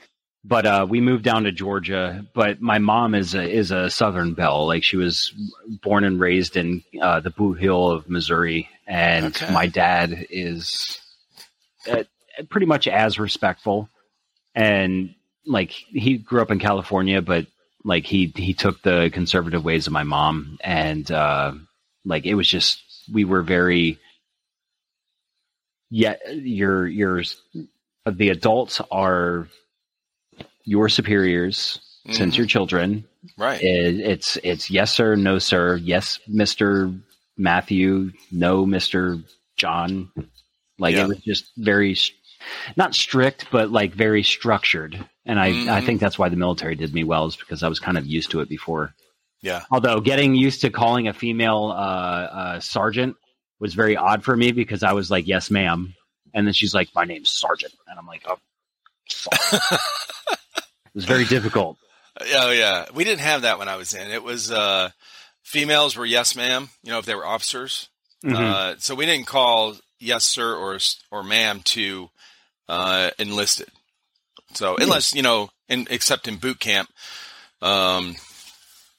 But 0.43 0.65
uh, 0.65 0.87
we 0.89 1.01
moved 1.01 1.23
down 1.23 1.43
to 1.43 1.51
Georgia. 1.51 2.25
But 2.33 2.61
my 2.61 2.79
mom 2.79 3.13
is 3.15 3.35
a 3.35 3.43
is 3.47 3.71
a 3.71 3.89
Southern 3.89 4.33
belle. 4.33 4.65
Like 4.67 4.83
she 4.83 4.97
was 4.97 5.33
born 5.83 6.03
and 6.03 6.19
raised 6.19 6.57
in 6.57 6.83
uh, 7.01 7.19
the 7.19 7.29
Bootheel 7.31 7.93
of 7.95 8.09
Missouri, 8.09 8.67
and 8.87 9.25
Okay. 9.27 9.53
my 9.53 9.67
dad 9.67 10.25
is 10.31 10.99
uh, 11.89 12.03
pretty 12.49 12.65
much 12.65 12.87
as 12.87 13.19
respectful. 13.19 13.87
And 14.55 15.13
like 15.45 15.71
he 15.71 16.17
grew 16.17 16.41
up 16.41 16.51
in 16.51 16.59
California, 16.59 17.21
but 17.21 17.45
like 17.83 18.05
he 18.05 18.33
he 18.35 18.53
took 18.53 18.81
the 18.81 19.09
conservative 19.13 19.63
ways 19.63 19.87
of 19.87 19.93
my 19.93 20.03
mom, 20.03 20.57
and 20.63 21.09
uh, 21.11 21.53
like 22.03 22.25
it 22.25 22.35
was 22.35 22.47
just 22.47 22.81
we 23.13 23.25
were 23.25 23.43
very 23.43 23.99
yeah 25.91 26.15
your 26.31 26.87
your 26.87 27.23
the 28.09 28.29
adults 28.29 28.81
are 28.91 29.47
your 30.65 30.89
superiors 30.89 31.79
since 32.09 32.33
Mhm. 32.33 32.37
you're 32.37 32.47
children 32.47 33.05
Right. 33.37 33.61
it, 33.61 33.99
it's 33.99 34.37
it's 34.43 34.69
yes 34.71 34.91
sir 34.93 35.15
no 35.15 35.37
sir 35.39 35.77
yes 35.77 36.19
mr 36.29 36.99
matthew 37.37 38.11
no 38.31 38.65
mr 38.65 39.23
john 39.57 40.11
like 40.79 40.95
Yeah. 40.95 41.03
it 41.03 41.07
was 41.09 41.19
just 41.19 41.51
very 41.57 41.95
not 42.75 42.95
strict 42.95 43.45
but 43.51 43.71
like 43.71 43.93
very 43.93 44.23
structured 44.23 45.03
and 45.25 45.39
i 45.39 45.47
i 45.47 45.51
Mhm. 45.81 45.85
think 45.85 45.99
that's 46.01 46.17
why 46.17 46.29
the 46.29 46.35
military 46.35 46.75
did 46.75 46.93
me 46.93 47.03
well 47.03 47.25
is 47.27 47.35
because 47.35 47.61
i 47.63 47.67
was 47.67 47.79
kind 47.79 47.97
of 47.97 48.05
used 48.07 48.31
to 48.31 48.39
it 48.41 48.49
before 48.49 48.93
Yeah. 49.43 49.63
although 49.71 49.99
getting 50.01 50.33
used 50.35 50.61
to 50.61 50.69
calling 50.69 51.07
a 51.07 51.13
female 51.13 51.71
uh, 51.75 52.27
uh, 52.41 52.59
sergeant 52.59 53.15
was 53.59 53.73
very 53.75 53.95
odd 53.95 54.23
for 54.23 54.35
me 54.35 54.51
because 54.51 54.81
I 54.81 54.93
was 54.93 55.11
like, 55.11 55.27
"Yes, 55.27 55.51
ma'am," 55.51 55.93
and 56.33 56.47
then 56.47 56.53
she's 56.53 56.73
like, 56.73 56.89
"My 56.95 57.05
name's 57.05 57.29
Sergeant," 57.29 57.73
and 57.87 57.99
I'm 57.99 58.07
like, 58.07 58.23
"Oh." 58.27 58.37
Sergeant." 60.93 60.95
it 60.95 60.97
was 60.97 61.05
very 61.05 61.25
difficult. 61.25 61.77
Oh 62.33 62.51
yeah. 62.51 62.85
We 62.93 63.05
didn't 63.05 63.21
have 63.21 63.43
that 63.43 63.57
when 63.57 63.69
I 63.69 63.77
was 63.77 63.93
in. 63.93 64.11
It 64.11 64.21
was 64.21 64.51
uh, 64.51 64.89
females 65.43 65.95
were 65.95 66.05
yes 66.05 66.35
ma'am. 66.35 66.69
You 66.83 66.91
know 66.91 66.99
if 66.99 67.05
they 67.05 67.15
were 67.15 67.25
officers. 67.25 67.87
Mhm. 68.23 68.35
Uh, 68.35 68.75
so 68.79 68.95
we 68.95 69.05
didn't 69.05 69.27
call 69.27 69.75
yes 69.99 70.25
sir 70.25 70.53
or 70.53 70.77
or 71.09 71.23
ma'am 71.23 71.61
to 71.63 72.09
uh, 72.67 73.11
enlisted. 73.17 73.69
So 74.53 74.75
unless 74.75 75.15
you 75.15 75.21
know, 75.21 75.49
in, 75.69 75.87
except 75.89 76.27
in 76.27 76.35
boot 76.35 76.59
camp, 76.59 76.89
um, 77.61 78.15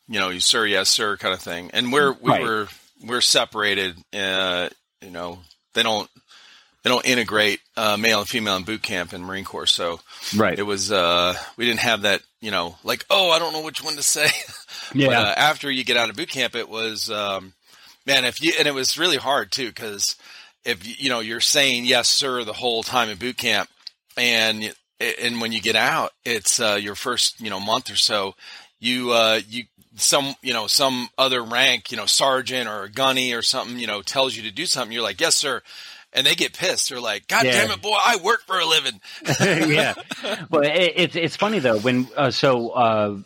you 0.08 0.18
know, 0.18 0.30
you 0.30 0.40
sir 0.40 0.64
yes 0.64 0.88
sir 0.88 1.16
kind 1.18 1.34
of 1.34 1.40
thing. 1.40 1.70
And 1.74 1.92
we're 1.92 2.12
we 2.12 2.30
Right. 2.30 2.42
were 2.42 2.68
we're 3.04 3.20
separated. 3.20 3.94
Uh, 4.12 4.70
you 5.02 5.10
know, 5.10 5.38
they 5.74 5.82
don't 5.82 6.08
they 6.82 6.90
don't 6.90 7.06
integrate 7.06 7.60
uh, 7.76 7.96
male 7.96 8.20
and 8.20 8.28
female 8.28 8.56
in 8.56 8.64
boot 8.64 8.82
camp 8.82 9.12
in 9.12 9.22
Marine 9.22 9.44
Corps. 9.44 9.66
So 9.66 10.00
right. 10.36 10.58
it 10.58 10.62
was 10.62 10.90
uh, 10.90 11.34
we 11.56 11.64
didn't 11.64 11.80
have 11.80 12.02
that. 12.02 12.22
You 12.40 12.50
know, 12.50 12.76
like 12.82 13.04
oh, 13.08 13.30
I 13.30 13.38
don't 13.38 13.52
know 13.52 13.62
which 13.62 13.84
one 13.84 13.94
to 13.96 14.02
say. 14.02 14.26
yeah. 14.94 15.06
But 15.06 15.16
uh, 15.16 15.34
after 15.36 15.70
you 15.70 15.84
get 15.84 15.96
out 15.96 16.10
of 16.10 16.16
boot 16.16 16.28
camp, 16.28 16.56
it 16.56 16.68
was 16.68 17.10
um, 17.10 17.52
man. 18.06 18.24
If 18.24 18.42
you 18.42 18.52
and 18.58 18.66
it 18.66 18.74
was 18.74 18.98
really 18.98 19.16
hard 19.16 19.52
too 19.52 19.68
because 19.68 20.16
if 20.64 20.86
you- 20.86 20.96
you 20.98 21.08
know 21.08 21.20
you're 21.20 21.40
saying 21.40 21.84
yes 21.84 22.08
sir 22.08 22.42
the 22.44 22.52
whole 22.52 22.82
time 22.82 23.08
in 23.08 23.18
boot 23.18 23.36
camp, 23.36 23.68
and 24.16 24.74
and 25.00 25.40
when 25.40 25.52
you 25.52 25.60
get 25.60 25.76
out, 25.76 26.12
it's 26.24 26.60
uh, 26.60 26.78
your 26.80 26.94
first 26.94 27.40
you 27.40 27.50
know 27.50 27.60
month 27.60 27.90
or 27.90 27.96
so. 27.96 28.34
You 28.80 29.12
uh, 29.12 29.40
you 29.48 29.64
some 29.96 30.34
you 30.42 30.52
know 30.52 30.66
some 30.66 31.10
other 31.18 31.42
rank 31.42 31.90
you 31.90 31.96
know 31.96 32.06
sergeant 32.06 32.68
or 32.68 32.88
gunny 32.88 33.34
or 33.34 33.42
something 33.42 33.78
you 33.78 33.86
know 33.86 34.02
tells 34.02 34.36
you 34.36 34.42
to 34.42 34.50
do 34.50 34.66
something. 34.66 34.92
You're 34.92 35.02
like 35.02 35.20
yes 35.20 35.34
sir. 35.36 35.62
And 36.14 36.26
they 36.26 36.34
get 36.34 36.52
pissed. 36.52 36.90
They're 36.90 37.00
like, 37.00 37.26
"God 37.26 37.44
Yeah. 37.44 37.52
damn 37.52 37.70
it, 37.70 37.80
boy! 37.80 37.96
I 37.96 38.16
work 38.16 38.42
for 38.46 38.58
a 38.58 38.66
living." 38.66 39.00
yeah. 39.40 39.94
Well, 40.50 40.62
it, 40.62 40.92
it's 40.96 41.16
it's 41.16 41.36
funny 41.36 41.58
though 41.58 41.78
when 41.78 42.06
uh, 42.16 42.30
so 42.30 42.70
uh, 42.70 43.16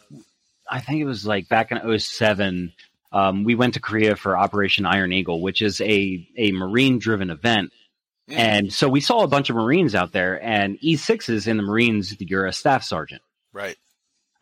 I 0.71 0.81
think 0.81 1.01
it 1.01 1.05
was 1.05 1.27
like 1.27 1.49
back 1.49 1.73
in 1.73 1.99
07, 1.99 2.73
um, 3.13 3.45
we 3.45 3.55
went 3.57 3.75
to 3.75 3.81
Korea 3.81 4.15
for 4.15 4.37
Operation 4.39 4.87
Iron 4.87 5.13
Eagle, 5.13 5.41
which 5.43 5.63
is 5.63 5.81
a 5.81 6.29
a 6.37 6.53
marine 6.53 6.99
driven 6.99 7.31
event. 7.31 7.73
Mm. 8.31 8.37
And 8.39 8.73
so 8.73 8.89
we 8.89 9.01
saw 9.01 9.23
a 9.23 9.29
bunch 9.29 9.51
of 9.51 9.57
Marines 9.57 9.95
out 9.95 10.13
there, 10.13 10.43
and 10.43 10.79
E6s 10.81 11.47
in 11.47 11.57
the 11.57 11.63
Marines, 11.63 12.15
you're 12.21 12.47
a 12.47 12.53
staff 12.53 12.83
sergeant. 12.83 13.23
Right. 13.53 13.77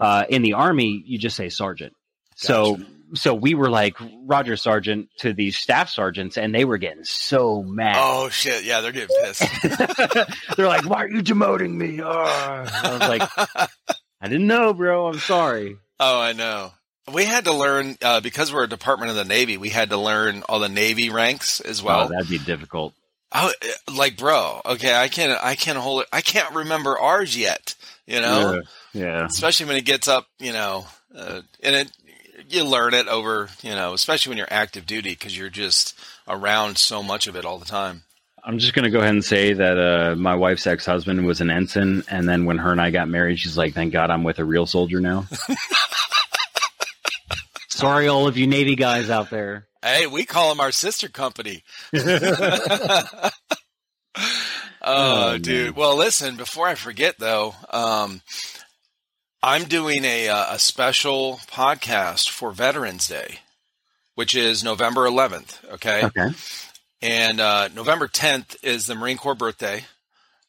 Uh, 0.01 0.25
in 0.29 0.43
the 0.43 0.55
Army, 0.55 1.03
you 1.07 1.19
just 1.19 1.37
say 1.37 1.49
sergeant. 1.51 1.95
So, 2.35 2.77
Gotcha. 2.77 2.91
so 3.15 3.35
we 3.35 3.55
were 3.55 3.71
like 3.71 3.97
Roger 4.27 4.57
Sergeant 4.57 5.09
to 5.19 5.33
these 5.33 5.57
staff 5.57 5.89
sergeants, 5.89 6.37
and 6.37 6.55
they 6.55 6.65
were 6.65 6.79
getting 6.79 7.05
so 7.05 7.63
mad. 7.63 7.97
Oh 7.99 8.29
shit! 8.29 8.65
Yeah, 8.65 8.81
they're 8.81 8.93
getting 8.93 9.17
pissed. 9.23 9.43
They're 10.57 10.69
like, 10.69 10.89
"Why 10.89 11.05
are 11.05 11.11
you 11.11 11.23
demoting 11.23 11.75
me?" 11.75 12.01
Ugh. 12.01 12.09
I 12.09 12.93
was 12.93 13.01
like, 13.01 13.71
"I 14.21 14.29
didn't 14.29 14.47
know, 14.47 14.73
bro. 14.75 15.09
I'm 15.09 15.19
sorry." 15.19 15.77
Oh, 16.01 16.21
I 16.21 16.33
know. 16.33 16.73
We 17.13 17.25
had 17.25 17.45
to 17.45 17.53
learn 17.53 17.97
uh, 18.03 18.21
because 18.21 18.53
we're 18.53 18.65
a 18.65 18.69
department 18.69 19.11
of 19.11 19.17
the 19.17 19.25
Navy. 19.25 19.59
We 19.59 19.69
had 19.69 19.91
to 19.91 19.97
learn 19.97 20.43
all 20.49 20.59
the 20.59 20.69
Navy 20.69 21.11
ranks 21.11 21.61
as 21.61 21.83
oh, 21.83 21.85
well. 21.85 22.09
that'd 22.09 22.29
be 22.29 22.39
difficult. 22.39 22.95
Oh, 23.37 23.53
like, 23.95 24.17
bro, 24.17 24.61
okay, 24.65 24.95
I 24.95 25.09
can't, 25.09 25.39
I 25.43 25.57
can't 25.57 25.77
hold 25.77 26.03
it. 26.03 26.09
I 26.13 26.21
can't 26.21 26.55
remember 26.55 26.99
ours 26.99 27.37
yet. 27.37 27.75
You 28.07 28.21
know, 28.21 28.63
yeah. 28.93 29.27
especially 29.27 29.67
when 29.67 29.77
it 29.77 29.85
gets 29.85 30.09
up. 30.09 30.27
You 30.39 30.53
know, 30.53 30.87
uh, 31.15 31.41
and 31.63 31.75
it 31.75 31.93
you 32.49 32.65
learn 32.65 32.95
it 32.95 33.09
over. 33.09 33.49
You 33.63 33.75
know, 33.75 33.95
especially 33.95 34.31
when 34.31 34.39
you're 34.39 34.47
active 34.51 34.87
duty 34.87 35.11
because 35.11 35.37
you're 35.37 35.51
just 35.51 35.99
around 36.29 36.79
so 36.79 37.03
much 37.03 37.27
of 37.27 37.37
it 37.37 37.45
all 37.45 37.59
the 37.59 37.65
time. 37.65 38.03
I'm 38.47 38.59
just 38.59 38.75
gonna 38.75 38.91
go 38.91 38.99
ahead 38.99 39.11
and 39.11 39.25
say 39.25 39.55
that 39.55 39.79
uh, 39.79 40.15
my 40.17 40.35
wife's 40.35 40.67
ex 40.67 40.85
husband 40.85 41.27
was 41.27 41.41
an 41.41 41.51
ensign, 41.51 42.03
and 42.09 42.29
then 42.29 42.45
when 42.45 42.59
her 42.59 42.73
and 42.73 42.81
I 42.81 42.91
got 42.91 43.09
married, 43.09 43.39
she's 43.39 43.57
like, 43.57 43.75
"Thank 43.75 43.93
God 43.93 44.11
I'm 44.11 44.23
with 44.23 44.39
a 44.39 44.45
real 44.45 44.67
soldier 44.67 45.01
now." 45.01 45.27
Sorry, 47.69 48.09
all 48.09 48.29
of 48.29 48.37
you 48.37 48.47
Navy 48.47 48.77
guys 48.77 49.11
out 49.11 49.31
there. 49.31 49.67
Hey, 49.83 50.07
we 50.07 50.25
call 50.25 50.51
them 50.51 50.61
our 50.61 50.73
sister 50.73 51.09
company. 51.09 51.63
Oh, 54.87 55.29
oh, 55.29 55.31
man. 55.33 55.41
dude. 55.41 55.77
Well, 55.77 55.97
listen, 55.97 56.37
before 56.37 56.69
I 56.69 56.75
forget 56.75 57.15
though, 57.19 57.55
um, 57.71 58.21
I'm 59.47 59.65
doing 59.65 60.07
a, 60.07 60.29
uh, 60.31 60.55
a 60.55 60.59
special 60.59 61.39
podcast 61.49 62.31
for 62.31 62.51
Veterans 62.51 63.07
Day, 63.07 63.41
which 64.15 64.35
is 64.35 64.65
November 64.65 65.03
11th. 65.03 65.63
Okay. 65.75 66.03
Okay. 66.07 66.29
And, 67.03 67.41
uh, 67.41 67.69
November 67.75 68.09
10th 68.09 68.57
is 68.65 68.87
the 68.87 68.95
Marine 68.95 69.19
Corps 69.19 69.35
birthday. 69.35 69.85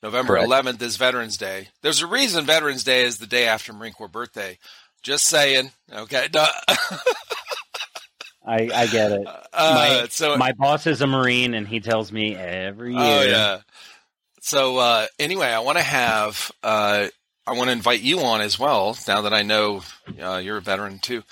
November 0.02 0.36
Correct. 0.38 0.48
11th 0.50 0.82
is 0.82 0.96
Veterans 0.96 1.36
Day. 1.36 1.68
There's 1.82 2.02
a 2.02 2.08
reason 2.08 2.46
Veterans 2.46 2.86
Day 2.86 3.04
is 3.04 3.18
the 3.18 3.28
day 3.28 3.48
after 3.48 3.74
Marine 3.74 3.92
Corps 3.92 4.08
birthday. 4.08 4.58
Just 5.04 5.26
saying. 5.26 5.72
Okay. 5.92 6.30
I, 8.48 8.70
I 8.74 8.88
get 8.88 9.12
it. 9.12 9.28
Uh, 9.28 9.42
My- 9.52 10.08
so 10.10 10.38
My 10.38 10.54
boss 10.54 10.88
is 10.88 11.02
a 11.02 11.08
Marine, 11.08 11.54
and 11.54 11.68
he 11.68 11.82
tells 11.82 12.14
me 12.14 12.34
every 12.34 12.94
year. 12.94 13.02
Oh 13.02 13.22
yeah. 13.24 13.60
So 14.40 14.78
uh, 14.78 15.08
anyway, 15.20 15.48
I 15.48 15.60
want 15.60 15.80
to 15.80 15.84
have 15.84 16.50
uh, 16.64 17.08
I 17.48 17.54
want 17.54 17.68
to 17.68 17.72
invite 17.74 18.02
you 18.02 18.22
on 18.22 18.42
as 18.42 18.58
well. 18.60 18.98
Now 19.08 19.22
that 19.22 19.34
I 19.34 19.44
know 19.44 19.82
uh, 20.22 20.38
you're 20.38 20.58
a 20.58 20.62
veteran 20.62 21.00
too, 21.00 21.24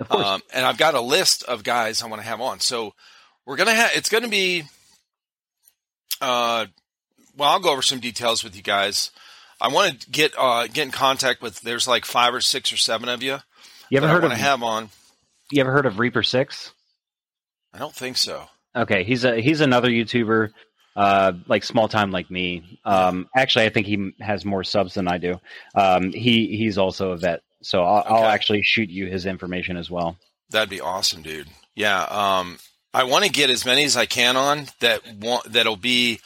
Of 0.00 0.08
course. 0.08 0.26
um, 0.26 0.42
and 0.52 0.64
I've 0.66 0.78
got 0.78 0.94
a 0.94 1.00
list 1.00 1.44
of 1.44 1.62
guys 1.62 2.02
I 2.02 2.06
want 2.08 2.20
to 2.22 2.26
have 2.28 2.40
on. 2.40 2.60
So 2.60 2.94
we're 3.46 3.56
gonna 3.56 3.74
have 3.74 3.90
it's 3.94 4.08
gonna 4.08 4.28
be. 4.28 4.64
Uh, 6.20 6.66
well, 7.36 7.50
I'll 7.50 7.60
go 7.60 7.70
over 7.72 7.82
some 7.82 8.00
details 8.00 8.44
with 8.44 8.54
you 8.56 8.62
guys. 8.62 9.10
I 9.60 9.68
want 9.68 10.00
to 10.00 10.10
get 10.10 10.32
uh, 10.38 10.66
get 10.66 10.84
in 10.86 10.90
contact 10.90 11.40
with. 11.42 11.60
There's 11.60 11.86
like 11.88 12.04
five 12.04 12.34
or 12.34 12.40
six 12.40 12.72
or 12.72 12.76
seven 12.76 13.08
of 13.08 13.22
you. 13.22 13.38
you 13.90 13.98
ever 13.98 14.06
I 14.06 14.10
heard 14.10 14.22
want 14.22 14.32
of 14.34 14.38
to 14.38 14.44
have 14.44 14.62
on? 14.62 14.90
You 15.50 15.60
ever 15.62 15.72
heard 15.72 15.86
of 15.86 15.98
Reaper 15.98 16.22
Six? 16.22 16.72
I 17.72 17.78
don't 17.78 17.94
think 17.94 18.16
so. 18.16 18.46
Okay, 18.76 19.04
he's 19.04 19.24
a 19.24 19.40
he's 19.40 19.60
another 19.60 19.88
YouTuber, 19.88 20.50
uh, 20.96 21.32
like 21.46 21.64
small 21.64 21.88
time 21.88 22.10
like 22.10 22.30
me. 22.30 22.78
Um, 22.84 23.28
actually, 23.36 23.66
I 23.66 23.70
think 23.70 23.86
he 23.86 24.12
has 24.20 24.44
more 24.44 24.64
subs 24.64 24.94
than 24.94 25.08
I 25.08 25.18
do. 25.18 25.40
Um, 25.74 26.12
he 26.12 26.56
he's 26.56 26.78
also 26.78 27.12
a 27.12 27.16
vet, 27.16 27.42
so 27.62 27.84
I'll, 27.84 28.04
I'll 28.16 28.24
actually 28.30 28.62
shoot 28.62 28.90
you 28.90 29.06
his 29.06 29.26
information 29.26 29.76
as 29.76 29.90
well. 29.90 30.16
That'd 30.50 30.68
be 30.70 30.80
awesome, 30.80 31.22
dude. 31.22 31.48
Yeah. 31.74 32.02
Um, 32.02 32.58
I 32.92 33.04
want 33.04 33.24
to 33.24 33.30
get 33.30 33.50
as 33.50 33.64
many 33.64 33.84
as 33.84 33.96
I 33.96 34.06
can 34.06 34.36
on 34.36 34.66
that 34.80 35.00
want, 35.20 35.44
that'll 35.52 35.76
be 35.76 36.18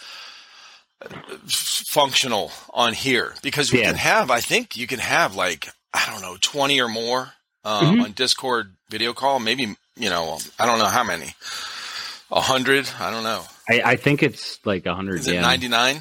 functional 1.46 2.50
on 2.72 2.92
here 2.94 3.35
because 3.42 3.70
we 3.72 3.81
Yeah. 3.81 3.87
can 3.90 3.96
have, 3.96 4.31
I 4.31 4.40
think 4.40 4.77
you 4.77 4.87
can 4.87 4.98
have 4.98 5.35
like, 5.35 5.68
I 5.92 6.09
don't 6.11 6.22
know, 6.22 6.37
20 6.40 6.81
or 6.81 6.88
more 6.88 7.33
uh, 7.64 7.83
Mhm. 7.83 8.03
on 8.05 8.12
Discord 8.12 8.74
video 8.90 9.12
call. 9.12 9.38
Maybe 9.40 9.77
you 9.96 10.11
know, 10.11 10.38
I 10.59 10.66
don't 10.66 10.79
know 10.79 10.87
how 10.87 11.05
many. 11.05 11.35
A 12.33 12.40
hundred? 12.40 12.88
I 12.98 13.11
don't 13.11 13.22
know. 13.22 13.44
I, 13.68 13.83
I 13.85 13.96
think 13.96 14.22
it's 14.22 14.59
like 14.64 14.87
a 14.87 14.94
hundred. 14.94 15.20
Is 15.20 15.29
it 15.29 15.35
Yeah, 15.35 15.40
ninety 15.42 15.68
nine? 15.68 16.00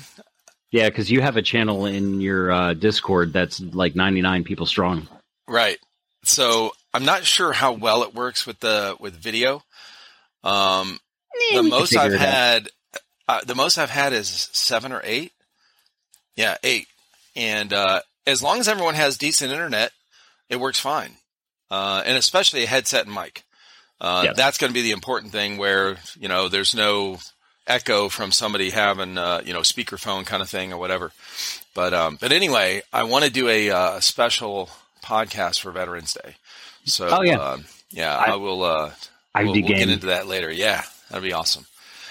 yeah, 0.71 0.89
because 0.89 1.09
you 1.09 1.21
have 1.21 1.37
a 1.37 1.41
channel 1.41 1.85
in 1.85 2.19
your 2.21 2.51
uh, 2.51 2.73
Discord 2.73 3.33
that's 3.33 3.59
like 3.61 3.95
ninety 3.95 4.21
nine 4.21 4.43
people 4.43 4.65
strong. 4.65 5.07
Right. 5.47 5.77
So 6.23 6.71
I'm 6.93 7.05
not 7.05 7.23
sure 7.25 7.51
how 7.53 7.73
well 7.73 8.03
it 8.03 8.13
works 8.15 8.45
with 8.45 8.59
the 8.59 8.95
with 8.99 9.13
video. 9.15 9.63
Um, 10.43 10.99
Eh, 11.51 11.55
the 11.57 11.63
most 11.63 11.97
I've 11.97 12.13
had, 12.13 12.69
uh, 13.27 13.41
the 13.43 13.55
most 13.55 13.77
I've 13.79 13.89
had 13.89 14.13
is 14.13 14.27
seven 14.53 14.91
or 14.91 15.01
eight. 15.03 15.31
Yeah, 16.35 16.57
eight. 16.63 16.87
And 17.35 17.73
uh, 17.73 18.01
as 18.27 18.43
long 18.43 18.59
as 18.59 18.67
everyone 18.67 18.93
has 18.93 19.17
decent 19.17 19.51
internet, 19.51 19.91
it 20.47 20.59
works 20.59 20.79
fine. 20.79 21.11
Uh, 21.71 22.03
and 22.05 22.17
especially 22.19 22.63
a 22.63 22.67
headset 22.67 23.05
and 23.07 23.15
mic. 23.15 23.43
Uh, 23.99 24.21
Yes. 24.25 24.37
That's 24.37 24.57
going 24.59 24.69
to 24.69 24.73
be 24.75 24.83
the 24.83 24.91
important 24.91 25.31
thing. 25.31 25.57
Where 25.57 25.97
you 26.19 26.27
know 26.27 26.49
there's 26.49 26.75
no 26.75 27.17
echo 27.67 28.09
from 28.09 28.31
somebody 28.31 28.69
having 28.71 29.17
uh, 29.17 29.41
you 29.45 29.53
know 29.53 29.61
speakerphone 29.61 30.25
kind 30.25 30.41
of 30.41 30.49
thing 30.49 30.73
or 30.73 30.77
whatever. 30.77 31.11
But 31.73 31.93
um, 31.93 32.17
but 32.19 32.31
anyway, 32.31 32.81
I 32.91 33.03
want 33.03 33.25
to 33.25 33.31
do 33.31 33.47
a 33.49 33.69
uh, 33.69 33.99
special 33.99 34.69
podcast 35.03 35.61
for 35.61 35.71
Veterans 35.71 36.13
Day. 36.13 36.35
So 36.85 37.07
Oh, 37.09 37.21
yeah. 37.21 37.37
um, 37.37 37.65
yeah, 37.91 38.15
I- 38.17 38.31
I, 38.31 38.35
will. 38.35 38.63
Uh, 38.63 38.91
I'd 39.35 39.45
we'll, 39.45 39.53
we'll 39.53 39.63
get 39.63 39.89
into 39.89 40.07
that 40.07 40.27
later. 40.27 40.51
Yeah, 40.51 40.83
that'd 41.09 41.23
be 41.23 41.33
awesome. 41.33 41.65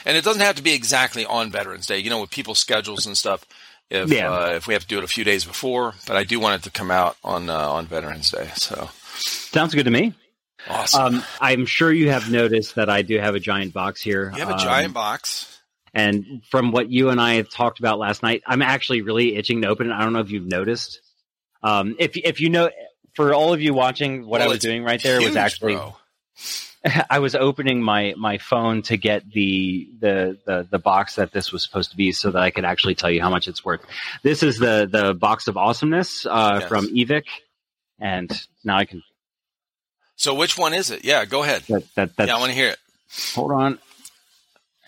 And 0.04 0.16
it 0.16 0.24
doesn't 0.24 0.42
have 0.42 0.56
to 0.56 0.62
be 0.62 0.74
exactly 0.74 1.24
on 1.24 1.50
Veterans 1.52 1.86
Day. 1.86 1.98
You 1.98 2.10
know, 2.10 2.20
with 2.20 2.30
people's 2.30 2.58
schedules 2.58 3.06
and 3.06 3.16
stuff. 3.16 3.44
If 3.90 4.10
Yeah. 4.10 4.32
uh, 4.32 4.46
if 4.54 4.66
we 4.66 4.72
have 4.74 4.82
to 4.82 4.88
do 4.88 4.98
it 4.98 5.04
a 5.04 5.08
few 5.08 5.22
days 5.22 5.44
before, 5.44 5.94
but 6.06 6.16
I 6.16 6.24
do 6.24 6.40
want 6.40 6.56
it 6.60 6.64
to 6.64 6.70
come 6.70 6.90
out 6.90 7.16
on 7.22 7.50
uh, 7.50 7.56
on 7.70 7.86
Veterans 7.86 8.30
Day. 8.30 8.50
So 8.54 8.88
Sounds 9.14 9.74
good 9.74 9.84
to 9.84 9.90
me. 9.90 10.14
Awesome. 10.68 11.16
Um, 11.16 11.24
I'm 11.40 11.66
sure 11.66 11.92
you 11.92 12.10
have 12.10 12.30
noticed 12.30 12.76
that 12.76 12.88
I 12.88 13.02
do 13.02 13.18
have 13.18 13.34
a 13.34 13.40
giant 13.40 13.72
box 13.72 14.00
here. 14.00 14.30
you 14.34 14.40
have 14.40 14.48
a 14.50 14.54
Um, 14.54 14.58
giant 14.58 14.94
box. 14.94 15.48
And 15.94 16.42
from 16.50 16.72
what 16.72 16.88
you 16.90 17.10
and 17.10 17.20
I 17.20 17.34
had 17.34 17.50
talked 17.50 17.78
about 17.78 17.98
last 17.98 18.22
night, 18.22 18.42
I'm 18.46 18.62
actually 18.62 19.02
really 19.02 19.36
itching 19.36 19.60
to 19.62 19.68
open 19.68 19.90
it. 19.90 19.92
I 19.94 20.00
don't 20.02 20.12
know 20.14 20.20
if 20.20 20.30
you've 20.30 20.46
noticed. 20.46 21.00
Um, 21.62 21.96
if 21.98 22.16
if 22.16 22.40
you 22.40 22.48
know, 22.48 22.70
for 23.14 23.34
all 23.34 23.52
of 23.52 23.60
you 23.60 23.74
watching, 23.74 24.22
what 24.26 24.40
Well, 24.40 24.48
I 24.48 24.52
was 24.52 24.60
doing 24.60 24.84
right 24.84 25.02
there 25.02 25.20
was 25.20 25.36
actually 25.36 25.74
bro. 25.74 25.96
I 27.10 27.18
was 27.20 27.34
opening 27.34 27.82
my 27.82 28.14
my 28.16 28.38
phone 28.38 28.82
to 28.82 28.96
get 28.96 29.30
the, 29.30 29.88
the 30.00 30.38
the 30.46 30.66
the 30.70 30.78
box 30.78 31.16
that 31.16 31.30
this 31.30 31.52
was 31.52 31.62
supposed 31.62 31.90
to 31.90 31.96
be, 31.96 32.10
so 32.12 32.30
that 32.30 32.42
I 32.42 32.50
could 32.50 32.64
actually 32.64 32.94
tell 32.94 33.10
you 33.10 33.20
how 33.20 33.30
much 33.30 33.46
it's 33.46 33.62
worth. 33.64 33.82
This 34.22 34.42
is 34.42 34.58
the 34.58 34.88
the 34.90 35.12
box 35.14 35.46
of 35.46 35.56
awesomeness 35.58 36.24
uh, 36.26 36.56
Yes. 36.60 36.68
from 36.68 36.86
Evike, 36.88 37.28
and 38.00 38.30
now 38.64 38.78
I 38.78 38.86
can. 38.86 39.02
So 40.22 40.34
which 40.34 40.56
one 40.56 40.72
is 40.72 40.92
it? 40.92 41.04
Yeah, 41.04 41.24
go 41.24 41.42
ahead. 41.42 41.62
That, 41.62 41.82
that 41.96 42.16
that's, 42.16 42.28
yeah, 42.28 42.36
I 42.36 42.38
want 42.38 42.50
to 42.50 42.54
hear 42.54 42.68
it. 42.68 42.78
hold 43.34 43.50
on. 43.50 43.80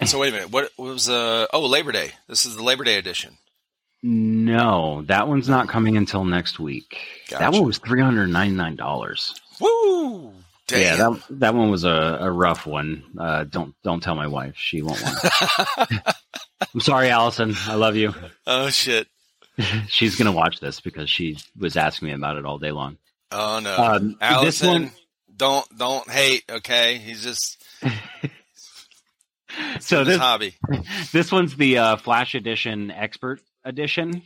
So 0.07 0.21
wait 0.21 0.29
a 0.29 0.33
minute. 0.33 0.51
What 0.53 0.71
was 0.79 1.09
uh 1.09 1.47
oh 1.53 1.67
Labor 1.67 1.91
Day? 1.91 2.13
This 2.29 2.47
is 2.47 2.55
the 2.55 2.63
Labor 2.63 2.85
Day 2.85 2.99
edition. 2.99 3.37
No, 4.05 5.03
that 5.07 5.27
one's 5.27 5.49
not 5.49 5.67
coming 5.69 5.97
until 5.97 6.25
next 6.25 6.61
week. 6.61 6.99
That 7.31 7.53
one 7.53 7.65
was 7.65 7.79
three 7.79 8.01
hundred 8.01 8.29
ninety 8.29 8.55
nine 8.55 8.77
dollars. 8.77 9.35
Woo! 9.61 10.33
Damn. 10.69 10.81
Yeah, 10.81 10.97
that 10.97 11.23
that 11.41 11.55
one 11.57 11.69
was 11.69 11.83
a, 11.83 12.19
a 12.21 12.31
rough 12.31 12.65
one. 12.65 13.03
Uh, 13.19 13.43
don't 13.43 13.75
don't 13.83 14.01
tell 14.01 14.15
my 14.15 14.29
wife; 14.29 14.55
she 14.57 14.83
won't 14.83 15.03
want. 15.03 15.19
it. 15.91 16.15
I'm 16.75 16.81
sorry, 16.81 17.09
Allison. 17.09 17.57
I 17.67 17.75
love 17.75 17.97
you. 17.97 18.15
oh 18.47 18.69
shit. 18.71 19.09
She's 19.89 20.15
gonna 20.15 20.31
watch 20.31 20.61
this 20.61 20.79
because 20.79 21.11
she 21.11 21.39
was 21.59 21.77
asking 21.77 22.07
me 22.07 22.15
about 22.15 22.37
it 22.37 22.45
all 22.47 22.59
day 22.61 22.71
long. 22.71 22.99
Oh 23.33 23.59
no. 23.59 23.77
Um, 23.77 24.09
this 24.11 24.17
Allison, 24.21 24.69
one- 24.85 24.93
don't 25.37 25.67
don't 25.77 26.09
hate. 26.11 26.45
Okay, 26.51 26.99
he's 26.99 27.23
just 27.23 27.63
So 29.81 30.05
this 30.05 30.19
hobby. 30.19 30.55
this 31.13 31.31
one's 31.31 31.57
the 31.57 31.79
uh, 31.79 31.97
Flash 31.97 32.35
Edition 32.35 32.91
Expert 32.91 33.41
Edition. 33.65 34.23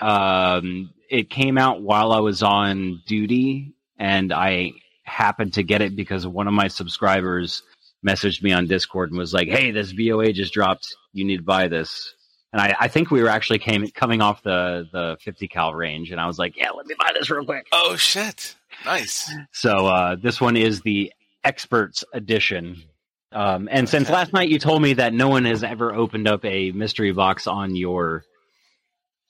Um, 0.00 0.90
it 1.08 1.30
came 1.30 1.58
out 1.58 1.82
while 1.82 2.12
I 2.12 2.20
was 2.20 2.42
on 2.42 3.02
duty, 3.06 3.74
and 3.98 4.32
I 4.32 4.72
happened 5.04 5.54
to 5.54 5.62
get 5.62 5.82
it 5.82 5.96
because 5.96 6.26
one 6.26 6.46
of 6.46 6.54
my 6.54 6.68
subscribers 6.68 7.62
messaged 8.06 8.42
me 8.42 8.52
on 8.52 8.66
Discord 8.66 9.10
and 9.10 9.18
was 9.18 9.32
like, 9.34 9.48
"Hey, 9.48 9.70
this 9.70 9.92
BOA 9.92 10.32
just 10.32 10.52
dropped. 10.52 10.94
You 11.12 11.24
need 11.24 11.38
to 11.38 11.42
buy 11.42 11.68
this." 11.68 12.14
And 12.52 12.60
I, 12.60 12.74
I 12.80 12.88
think 12.88 13.10
we 13.10 13.22
were 13.22 13.28
actually 13.28 13.58
came 13.58 13.88
coming 13.88 14.20
off 14.20 14.42
the 14.42 14.86
the 14.92 15.16
50 15.22 15.48
cal 15.48 15.74
range, 15.74 16.10
and 16.10 16.20
I 16.20 16.26
was 16.26 16.38
like, 16.38 16.56
"Yeah, 16.56 16.70
let 16.70 16.86
me 16.86 16.94
buy 16.98 17.10
this 17.14 17.30
real 17.30 17.44
quick." 17.44 17.66
Oh 17.72 17.96
shit! 17.96 18.56
Nice. 18.84 19.30
So 19.52 19.86
uh, 19.86 20.16
this 20.16 20.40
one 20.40 20.56
is 20.56 20.82
the 20.82 21.12
Experts 21.44 22.04
Edition. 22.12 22.82
Um, 23.30 23.68
and 23.70 23.88
since 23.88 24.10
last 24.10 24.32
night 24.32 24.48
you 24.48 24.58
told 24.58 24.82
me 24.82 24.94
that 24.94 25.14
no 25.14 25.28
one 25.28 25.44
has 25.44 25.64
ever 25.64 25.94
opened 25.94 26.28
up 26.28 26.44
a 26.44 26.72
mystery 26.72 27.12
box 27.12 27.46
on 27.46 27.74
your 27.74 28.24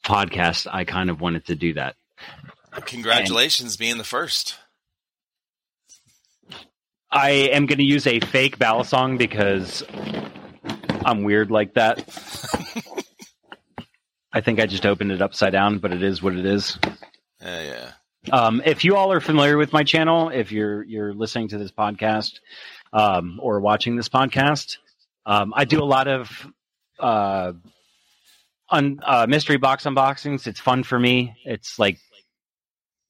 podcast, 0.04 0.66
I 0.70 0.84
kind 0.84 1.10
of 1.10 1.20
wanted 1.20 1.46
to 1.46 1.54
do 1.54 1.74
that. 1.74 1.96
Congratulations, 2.86 3.76
being 3.76 3.98
the 3.98 4.04
first. 4.04 4.56
I 7.10 7.30
am 7.30 7.66
going 7.66 7.78
to 7.78 7.84
use 7.84 8.06
a 8.06 8.20
fake 8.20 8.58
ballad 8.58 8.86
song 8.86 9.18
because 9.18 9.84
I'm 11.04 11.22
weird 11.22 11.50
like 11.50 11.74
that. 11.74 11.98
I 14.32 14.40
think 14.40 14.60
I 14.60 14.66
just 14.66 14.86
opened 14.86 15.12
it 15.12 15.20
upside 15.20 15.52
down, 15.52 15.78
but 15.78 15.92
it 15.92 16.02
is 16.02 16.22
what 16.22 16.34
it 16.34 16.46
is. 16.46 16.78
Yeah, 17.42 17.62
yeah. 17.62 17.92
Um, 18.30 18.62
if 18.64 18.84
you 18.84 18.96
all 18.96 19.12
are 19.12 19.20
familiar 19.20 19.56
with 19.56 19.72
my 19.72 19.82
channel, 19.82 20.28
if 20.28 20.52
you're 20.52 20.82
you're 20.84 21.12
listening 21.12 21.48
to 21.48 21.58
this 21.58 21.72
podcast 21.72 22.38
um, 22.92 23.40
or 23.42 23.60
watching 23.60 23.96
this 23.96 24.08
podcast, 24.08 24.76
um, 25.26 25.52
I 25.56 25.64
do 25.64 25.82
a 25.82 25.84
lot 25.84 26.06
of 26.06 26.46
uh, 27.00 27.52
un, 28.70 29.00
uh, 29.04 29.26
mystery 29.28 29.56
box 29.56 29.84
unboxings. 29.84 30.46
It's 30.46 30.60
fun 30.60 30.84
for 30.84 30.98
me. 30.98 31.34
It's 31.44 31.78
like 31.78 31.98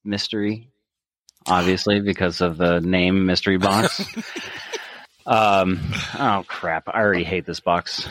mystery, 0.04 0.70
obviously 1.46 2.00
because 2.00 2.40
of 2.40 2.56
the 2.56 2.80
name 2.80 3.26
Mystery 3.26 3.58
Box. 3.58 4.02
um, 5.26 5.80
oh 6.18 6.44
crap! 6.46 6.88
I 6.88 7.00
already 7.00 7.24
hate 7.24 7.46
this 7.46 7.60
box. 7.60 8.08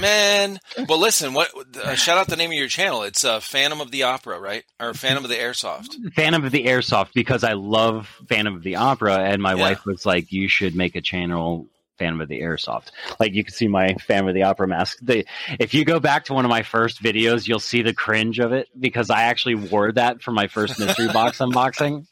Man, 0.00 0.60
well, 0.88 0.98
listen. 0.98 1.34
What? 1.34 1.50
Uh, 1.76 1.94
shout 1.94 2.18
out 2.18 2.28
the 2.28 2.36
name 2.36 2.50
of 2.50 2.56
your 2.56 2.68
channel. 2.68 3.02
It's 3.02 3.24
uh, 3.24 3.40
Phantom 3.40 3.80
of 3.80 3.90
the 3.90 4.04
Opera, 4.04 4.38
right? 4.40 4.64
Or 4.80 4.94
Phantom 4.94 5.24
of 5.24 5.30
the 5.30 5.36
Airsoft. 5.36 5.94
Phantom 6.14 6.44
of 6.44 6.52
the 6.52 6.64
Airsoft 6.66 7.12
because 7.14 7.44
I 7.44 7.52
love 7.54 8.08
Phantom 8.28 8.54
of 8.56 8.62
the 8.62 8.76
Opera, 8.76 9.16
and 9.18 9.42
my 9.42 9.54
Yeah. 9.54 9.62
wife 9.62 9.84
was 9.86 10.04
like, 10.06 10.32
"You 10.32 10.48
should 10.48 10.74
make 10.74 10.96
a 10.96 11.00
channel." 11.00 11.66
Phantom 11.96 12.20
of 12.20 12.26
the 12.28 12.40
Airsoft. 12.40 12.88
Like 13.20 13.34
you 13.34 13.44
can 13.44 13.54
see 13.54 13.68
my 13.68 13.94
Phantom 13.94 14.26
of 14.26 14.34
the 14.34 14.42
Opera 14.42 14.66
mask. 14.66 14.98
The, 15.00 15.24
if 15.60 15.74
you 15.74 15.84
go 15.84 16.00
back 16.00 16.24
to 16.24 16.34
one 16.34 16.44
of 16.44 16.48
my 16.48 16.64
first 16.64 17.00
videos, 17.00 17.46
you'll 17.46 17.60
see 17.60 17.82
the 17.82 17.94
cringe 17.94 18.40
of 18.40 18.52
it 18.52 18.68
because 18.76 19.10
I 19.10 19.22
actually 19.22 19.54
wore 19.54 19.92
that 19.92 20.20
for 20.20 20.32
my 20.32 20.48
first 20.48 20.76
mystery 20.80 21.06
box 21.12 21.38
unboxing. 21.38 22.04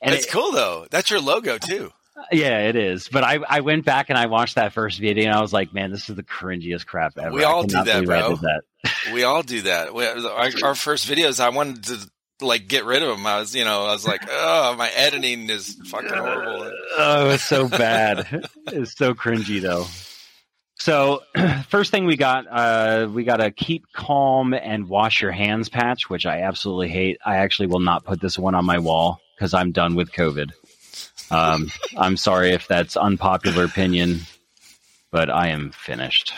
And 0.00 0.12
That's 0.14 0.26
it- 0.26 0.30
cool 0.30 0.52
though. 0.52 0.86
That's 0.92 1.10
your 1.10 1.20
logo 1.20 1.58
too. 1.58 1.90
Yeah, 2.32 2.68
it 2.68 2.76
is. 2.76 3.08
But 3.08 3.24
I, 3.24 3.38
I 3.48 3.60
went 3.60 3.84
back 3.84 4.08
and 4.08 4.18
I 4.18 4.26
watched 4.26 4.54
that 4.54 4.72
first 4.72 5.00
video 5.00 5.26
and 5.26 5.34
I 5.34 5.40
was 5.40 5.52
like, 5.52 5.72
man, 5.72 5.90
this 5.90 6.08
is 6.08 6.16
the 6.16 6.22
cringiest 6.22 6.86
crap 6.86 7.18
ever. 7.18 7.34
We 7.34 7.44
all 7.44 7.64
do 7.64 7.82
that, 7.82 8.04
bro. 8.04 8.36
that. 8.36 8.62
We 9.12 9.22
all 9.24 9.42
do 9.42 9.62
that. 9.62 9.94
We, 9.94 10.06
our, 10.06 10.50
our 10.62 10.74
first 10.74 11.08
videos, 11.08 11.40
I 11.40 11.48
wanted 11.50 11.84
to 11.84 12.10
like 12.40 12.68
get 12.68 12.84
rid 12.84 13.02
of 13.02 13.16
them. 13.16 13.26
I 13.26 13.38
was, 13.38 13.54
you 13.54 13.64
know, 13.64 13.84
I 13.84 13.92
was 13.92 14.06
like, 14.06 14.22
oh, 14.28 14.74
my 14.76 14.90
editing 14.90 15.48
is 15.50 15.74
fucking 15.86 16.08
horrible. 16.10 16.70
Oh, 16.96 17.30
it's 17.30 17.42
so 17.42 17.68
bad. 17.68 18.46
it's 18.68 18.96
so 18.96 19.14
cringy 19.14 19.60
though. 19.60 19.86
So 20.76 21.22
first 21.68 21.90
thing 21.90 22.04
we 22.06 22.16
got, 22.16 22.46
uh, 22.48 23.08
we 23.10 23.24
got 23.24 23.40
a 23.40 23.50
keep 23.50 23.84
calm 23.94 24.54
and 24.54 24.88
wash 24.88 25.22
your 25.22 25.32
hands 25.32 25.68
patch, 25.68 26.08
which 26.10 26.26
I 26.26 26.42
absolutely 26.42 26.88
hate. 26.88 27.18
I 27.24 27.38
actually 27.38 27.68
will 27.68 27.80
not 27.80 28.04
put 28.04 28.20
this 28.20 28.38
one 28.38 28.54
on 28.54 28.64
my 28.64 28.78
wall 28.78 29.20
because 29.36 29.54
I'm 29.54 29.72
done 29.72 29.94
with 29.94 30.12
COVID. 30.12 30.52
Um, 31.30 31.70
I'm 31.96 32.16
sorry 32.16 32.50
if 32.50 32.68
that's 32.68 32.96
unpopular 32.96 33.64
opinion, 33.64 34.20
but 35.10 35.30
I 35.30 35.48
am 35.48 35.72
finished. 35.72 36.32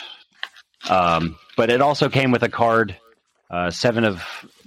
Um, 0.89 1.37
but 1.55 1.69
it 1.69 1.81
also 1.81 2.09
came 2.09 2.31
with 2.31 2.43
a 2.43 2.49
card, 2.49 2.95
uh, 3.49 3.71
seven 3.71 4.03
of 4.03 4.23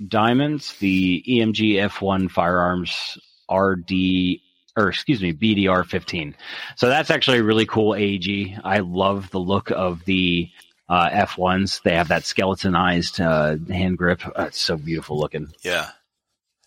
diamonds, 0.06 0.76
the 0.78 1.22
EMG 1.26 1.74
F1 1.74 2.30
firearms 2.30 3.18
RD, 3.50 4.40
or 4.76 4.88
excuse 4.88 5.22
me, 5.22 5.33
BDR 5.33 5.87
15. 5.87 6.35
So 6.76 6.88
that's 6.88 7.11
actually 7.11 7.38
a 7.38 7.44
really 7.44 7.66
cool 7.66 7.94
AG. 7.94 8.56
I 8.64 8.78
love 8.78 9.30
the 9.30 9.40
look 9.40 9.70
of 9.70 10.04
the 10.04 10.50
uh, 10.88 11.09
F1s. 11.11 11.83
They 11.83 11.94
have 11.94 12.09
that 12.09 12.24
skeletonized 12.24 13.20
uh, 13.20 13.56
hand 13.68 13.96
grip. 13.96 14.26
Uh, 14.26 14.44
it's 14.48 14.61
so 14.61 14.76
beautiful 14.76 15.18
looking. 15.18 15.52
Yeah. 15.62 15.90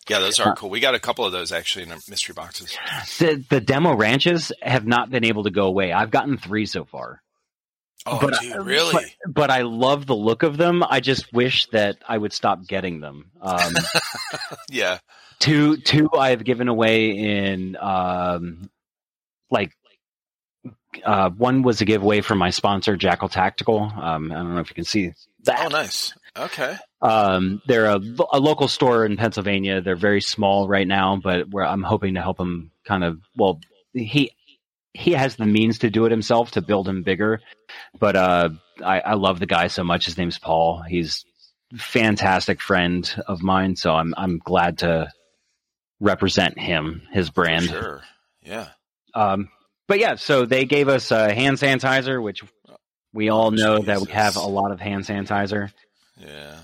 Yeah, 0.10 0.20
those 0.20 0.40
are 0.40 0.56
cool. 0.56 0.70
We 0.70 0.80
got 0.80 0.96
a 0.96 1.00
couple 1.00 1.26
of 1.26 1.32
those 1.32 1.52
actually 1.52 1.84
in 1.84 1.92
our 1.92 2.00
mystery 2.10 2.34
boxes. 2.34 2.78
The, 3.20 3.44
the 3.50 3.62
demo 3.62 3.96
ranches 3.96 4.52
have 4.62 4.86
not 4.86 5.10
been 5.10 5.24
able 5.24 5.44
to 5.44 5.52
go 5.52 5.66
away. 5.66 5.94
I've 5.94 6.12
gotten 6.12 6.38
three 6.38 6.66
so 6.66 6.84
far. 6.86 7.22
Oh, 8.06 8.20
But, 8.22 8.42
dude, 8.42 8.54
uh, 8.54 8.64
really? 8.64 8.92
But, 8.92 9.34
but 9.34 9.50
I 9.50 9.62
love 9.62 10.06
the 10.06 10.16
look 10.16 10.44
of 10.44 10.58
them. 10.58 10.84
I 10.84 11.00
just 11.00 11.32
wish 11.32 11.68
that 11.68 11.98
I 12.08 12.18
would 12.18 12.34
stop 12.34 12.68
getting 12.68 13.00
them. 13.00 13.32
Um, 13.42 13.74
yeah. 14.70 15.00
two 15.40 15.78
two 15.78 16.10
I've 16.14 16.44
given 16.44 16.68
away 16.68 17.12
in 17.12 17.78
um, 17.78 18.70
like 19.50 19.72
uh, 21.06 21.30
one 21.30 21.62
was 21.64 21.80
a 21.82 21.86
giveaway 21.86 22.22
from 22.22 22.40
my 22.40 22.50
sponsor 22.50 22.98
Jackal 22.98 23.30
Tactical. 23.30 23.80
Um, 23.80 24.32
I 24.32 24.36
don't 24.36 24.54
know 24.54 24.62
if 24.62 24.70
you 24.70 24.76
can 24.76 24.84
see 24.84 25.14
that. 25.44 25.62
Oh, 25.62 25.68
nice. 25.70 26.14
Okay. 26.38 26.76
Um, 27.04 27.62
they're 27.68 27.86
a, 27.88 28.02
a 28.32 28.40
local 28.40 28.70
store 28.70 29.06
in 29.06 29.18
Pennsylvania. 29.18 29.82
They're 29.82 29.96
very 29.96 30.22
small 30.22 30.68
right 30.68 30.88
now, 30.88 31.20
but 31.22 31.50
where 31.50 31.66
I'm 31.66 31.84
hoping 31.84 32.14
to 32.14 32.22
help 32.22 32.38
them 32.38 32.72
kind 32.86 33.04
of 33.04 33.20
well, 33.36 33.60
he 33.94 34.32
he 34.94 35.12
has 35.12 35.36
the 35.36 35.46
means 35.46 35.80
to 35.80 35.90
do 35.90 36.06
it 36.06 36.12
himself 36.12 36.52
to 36.52 36.62
build 36.62 36.88
him 36.88 37.04
bigger. 37.04 37.42
But 38.00 38.16
uh, 38.16 38.50
I, 38.84 39.00
I 39.02 39.14
love 39.16 39.40
the 39.40 39.46
guy 39.46 39.68
so 39.68 39.84
much. 39.84 40.06
His 40.06 40.18
name's 40.18 40.40
Paul. 40.40 40.82
He's 40.88 41.26
fantastic 41.76 42.62
friend 42.62 43.24
of 43.28 43.42
mine, 43.44 43.76
so 43.76 43.94
I'm 43.94 44.14
I'm 44.16 44.38
glad 44.38 44.80
to 44.80 45.12
represent 46.00 46.58
him, 46.58 47.02
his 47.12 47.30
brand. 47.30 47.66
Sure. 47.66 48.02
Yeah. 48.42 48.70
Um, 49.14 49.50
but 49.88 50.00
yeah, 50.00 50.16
so 50.16 50.46
they 50.46 50.66
gave 50.66 50.88
us 50.88 51.12
uh, 51.12 51.30
hand 51.30 51.58
sanitizer, 51.58 52.22
which 52.22 52.44
we 53.14 53.30
all 53.30 53.52
know 53.52 53.80
that 53.80 54.00
we 54.02 54.12
have 54.12 54.36
a 54.38 54.42
lot 54.42 54.72
of 54.72 54.80
hand 54.80 55.04
sanitizer. 55.04 55.72
Yeah. 56.18 56.60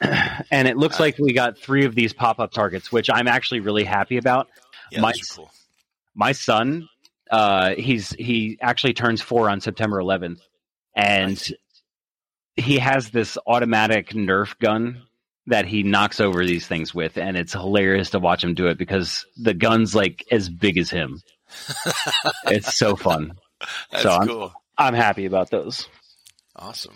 and 0.50 0.66
it 0.68 0.76
looks 0.76 0.98
like 1.00 1.18
we 1.18 1.32
got 1.32 1.58
three 1.58 1.84
of 1.84 1.94
these 1.94 2.12
pop 2.12 2.38
up 2.40 2.52
targets, 2.52 2.90
which 2.90 3.10
I'm 3.12 3.28
actually 3.28 3.60
really 3.60 3.84
happy 3.84 4.16
about. 4.16 4.48
Yeah, 4.90 5.00
My- 5.00 5.12
cool. 5.34 5.50
My 6.14 6.32
son, 6.32 6.88
uh, 7.30 7.74
he's 7.76 8.10
he 8.10 8.58
actually 8.60 8.94
turns 8.94 9.22
four 9.22 9.48
on 9.48 9.60
September 9.60 9.98
11th, 10.02 10.40
and 10.96 11.28
Nice. 11.30 11.52
he 12.56 12.78
has 12.78 13.10
this 13.10 13.38
automatic 13.46 14.08
Nerf 14.10 14.58
gun 14.58 15.02
that 15.46 15.66
he 15.66 15.82
knocks 15.84 16.20
over 16.20 16.44
these 16.44 16.66
things 16.66 16.92
with, 16.94 17.16
and 17.16 17.36
it's 17.36 17.52
hilarious 17.52 18.10
to 18.10 18.18
watch 18.18 18.42
him 18.42 18.54
do 18.54 18.66
it 18.66 18.76
because 18.78 19.24
the 19.36 19.54
gun's 19.54 19.94
like 19.94 20.24
as 20.32 20.48
big 20.48 20.76
as 20.78 20.90
him. 20.90 21.20
it's 22.46 22.76
so 22.76 22.96
fun. 22.96 23.32
That's 23.90 24.02
so 24.02 24.10
I'm- 24.10 24.26
cool. 24.28 24.52
I'm 24.76 24.94
happy 24.94 25.26
about 25.26 25.50
those. 25.50 25.86
Awesome. 26.56 26.94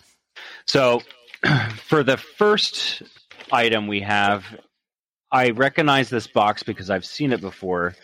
So, 0.67 1.03
for 1.87 2.03
the 2.03 2.17
first 2.17 3.03
item 3.53 3.87
we 3.87 4.01
have, 4.01 4.45
I 5.31 5.51
recognize 5.51 6.09
this 6.11 6.27
box 6.27 6.63
because 6.63 6.91
I've 6.91 7.05
seen 7.05 7.33
it 7.33 7.41
before, 7.41 7.95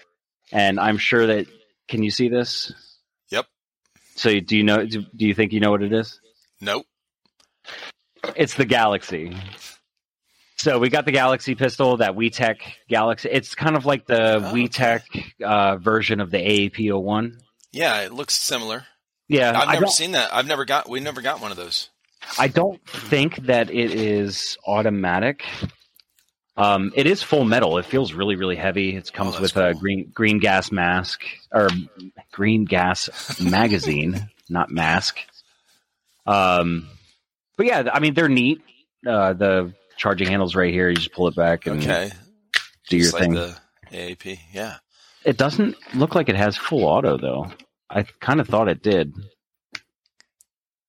and 0.53 0.79
I'm 0.79 0.99
sure 0.99 1.27
that. 1.27 1.47
Can 1.89 2.05
you 2.05 2.13
see 2.13 2.29
this? 2.29 2.73
Yep. 3.31 3.47
So, 4.15 4.39
do 4.39 4.57
you 4.57 4.63
know? 4.63 4.87
Do, 4.87 5.05
do 5.17 5.27
you 5.27 5.35
think 5.35 5.53
you 5.53 5.59
know 5.59 5.73
what 5.73 5.83
it 5.83 5.93
is? 5.93 6.21
Nope. 6.61 6.87
It's 8.37 8.55
the 8.55 8.65
Galaxy. 8.65 9.37
So 10.57 10.79
we 10.79 10.91
got 10.91 11.07
the 11.07 11.11
Galaxy 11.13 11.55
pistol, 11.55 11.97
that 11.97 12.13
WeTech 12.13 12.59
Galaxy. 12.89 13.31
It's 13.33 13.55
kind 13.55 13.77
of 13.77 13.87
like 13.87 14.07
the 14.07 14.35
Oh, 14.37 14.53
WeTech 14.53 15.03
uh, 15.43 15.79
version 15.79 16.21
of 16.21 16.31
the 16.31 16.37
AAP01. 16.37 17.41
Yeah, 17.73 18.03
it 18.03 18.13
looks 18.13 18.35
similar. 18.35 18.85
Yeah, 19.27 19.59
I've 19.59 19.73
never 19.73 19.87
seen 19.87 20.13
that. 20.13 20.35
I've 20.35 20.47
never 20.47 20.65
got. 20.65 20.89
We 20.89 21.01
never 21.01 21.23
got 21.23 21.41
one 21.41 21.51
of 21.51 21.57
those. 21.57 21.89
I 22.39 22.49
don't 22.49 22.81
think 22.87 23.37
that 23.47 23.71
it 23.71 23.93
is 23.93 24.57
automatic. 24.67 25.45
Um, 26.57 26.93
it 26.95 27.07
is 27.07 27.23
full 27.23 27.45
metal. 27.45 27.79
It 27.79 27.87
feels 27.87 28.13
really, 28.13 28.37
really 28.37 28.57
heavy. 28.57 28.95
It 28.97 29.13
comes 29.13 29.37
Oh, 29.37 29.41
with 29.41 29.55
that's 29.55 29.77
a 29.77 29.81
green 29.81 30.11
green 30.15 30.39
gas 30.39 30.71
mask 30.71 31.23
or 31.53 31.69
green 32.33 32.65
gas 32.67 33.41
magazine, 33.41 34.29
not 34.51 34.71
mask. 34.71 35.19
Um, 36.27 36.89
but 37.57 37.67
yeah, 37.67 37.89
I 37.93 38.01
mean 38.01 38.15
they're 38.15 38.29
neat. 38.29 38.61
Uh, 39.07 39.33
the 39.33 39.73
charging 39.97 40.29
handles 40.29 40.55
right 40.55 40.73
here. 40.73 40.91
You 40.91 40.97
just 40.97 41.13
pull 41.13 41.29
it 41.29 41.35
back 41.37 41.67
and 41.67 41.81
Okay. 41.81 42.11
do 42.89 42.97
your 42.97 43.05
Just 43.05 43.15
like 43.15 43.23
thing. 43.23 43.35
the 43.35 43.57
AAP. 43.91 44.39
Yeah. 44.53 44.77
It 45.25 45.37
doesn't 45.39 45.77
look 45.95 46.15
like 46.15 46.29
it 46.29 46.37
has 46.37 46.57
full 46.57 46.85
auto 46.85 47.17
though. 47.17 47.51
I 47.89 48.03
kind 48.21 48.41
of 48.41 48.49
thought 48.49 48.69
it 48.69 48.83
did. 48.83 49.15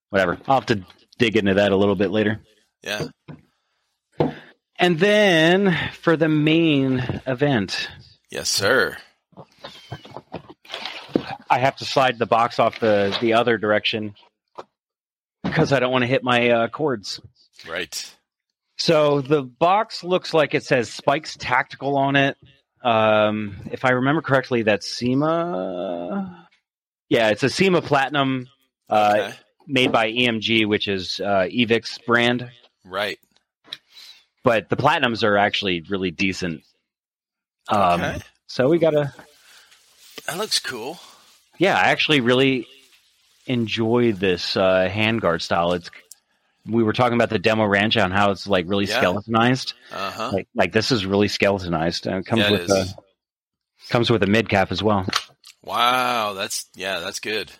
Whatever. 0.09 0.37
I'll 0.47 0.55
have 0.59 0.65
to 0.67 0.83
dig 1.21 1.37
into 1.37 1.53
that 1.53 1.71
a 1.71 1.75
little 1.75 1.95
bit 1.95 2.09
later. 2.09 2.41
Yeah. 2.81 3.07
And 4.77 4.99
then 4.99 5.77
for 6.01 6.17
the 6.17 6.27
main 6.27 7.21
event, 7.27 7.87
Yes, 8.31 8.49
sir. 8.49 8.97
I 11.49 11.59
have 11.59 11.75
to 11.77 11.85
slide 11.85 12.17
the 12.17 12.25
box 12.25 12.57
off 12.59 12.79
the 12.79 13.15
the 13.21 13.33
other 13.33 13.57
direction 13.57 14.15
because 15.43 15.71
I 15.71 15.79
don't 15.79 15.91
want 15.91 16.03
to 16.03 16.07
hit 16.07 16.23
my 16.23 16.49
uh, 16.49 16.67
cords. 16.69 17.19
Right. 17.69 18.15
So 18.77 19.21
the 19.21 19.43
box 19.43 20.03
looks 20.03 20.33
like 20.33 20.55
it 20.55 20.63
says 20.63 20.91
Spikes 20.91 21.35
Tactical 21.37 21.97
on 21.97 22.15
it. 22.15 22.37
Um, 22.83 23.57
if 23.69 23.85
I 23.85 23.91
remember 23.91 24.21
correctly, 24.23 24.63
that's 24.63 24.87
CYMA. 24.87 26.47
Yeah, 27.09 27.29
it's 27.29 27.43
a 27.43 27.47
CYMA 27.47 27.83
Platinum 27.83 28.47
uh, 28.89 29.13
Okay. 29.19 29.33
Made 29.67 29.91
by 29.91 30.11
EMG, 30.11 30.67
which 30.67 30.87
is 30.87 31.19
uh, 31.23 31.47
Evike's 31.51 31.97
brand. 31.99 32.49
right. 32.85 33.19
But 34.43 34.69
the 34.69 34.75
Platinums 34.75 35.23
are 35.23 35.37
actually 35.37 35.81
really 35.87 36.09
decent. 36.09 36.63
Um, 37.67 38.01
okay. 38.01 38.19
So 38.47 38.67
we 38.69 38.79
got 38.79 38.95
a. 38.95 39.13
That 40.25 40.37
looks 40.37 40.59
cool. 40.59 40.99
yeah, 41.59 41.75
I 41.75 41.89
actually 41.89 42.21
really 42.21 42.65
enjoy 43.45 44.13
this 44.13 44.57
uh, 44.57 44.89
handguard 44.91 45.41
style. 45.41 45.73
It's 45.73 45.91
we 46.65 46.81
were 46.83 46.93
talking 46.93 47.13
about 47.15 47.29
the 47.29 47.39
demo 47.39 47.65
ranch 47.65 47.97
on 47.97 48.11
how 48.11 48.31
it's 48.31 48.47
like 48.47 48.67
really 48.67 48.85
Yeah. 48.85 48.97
skeletonized. 48.97 49.73
Uh 49.91 50.11
huh. 50.11 50.29
Like 50.33 50.47
like 50.55 50.71
this 50.71 50.91
is 50.91 51.05
really 51.05 51.27
skeletonized. 51.27 52.07
And 52.07 52.17
it 52.17 52.25
comes 52.25 52.41
Yeah, 52.41 52.47
it 52.47 52.51
with 52.53 52.61
is. 52.63 52.71
a 52.71 53.91
comes 53.91 54.09
with 54.09 54.23
a 54.23 54.27
mid 54.27 54.49
cap 54.49 54.71
as 54.71 54.81
well. 54.81 55.05
Wow. 55.63 56.33
That's 56.33 56.65
yeah. 56.75 56.99
That's 56.99 57.19
good. 57.19 57.51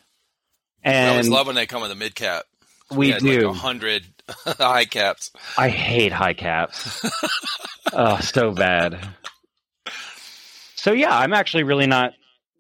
I 0.86 1.08
always 1.08 1.28
And 1.28 1.34
love 1.34 1.48
when 1.48 1.56
they 1.56 1.66
come 1.66 1.82
with 1.82 1.92
a 1.92 1.96
mid 1.96 2.16
cap. 2.16 2.44
we 2.92 3.14
do. 3.14 3.48
like 3.50 3.58
hundred 3.58 4.04
high 4.46 4.86
caps. 4.86 5.32
I 5.58 5.70
hate 5.70 6.12
high 6.12 6.34
caps. 6.34 7.06
oh, 7.94 8.20
so 8.20 8.52
bad. 8.52 9.00
So 10.76 10.92
yeah, 10.94 11.16
I'm 11.18 11.34
actually 11.34 11.64
really 11.64 11.88
not 11.88 12.14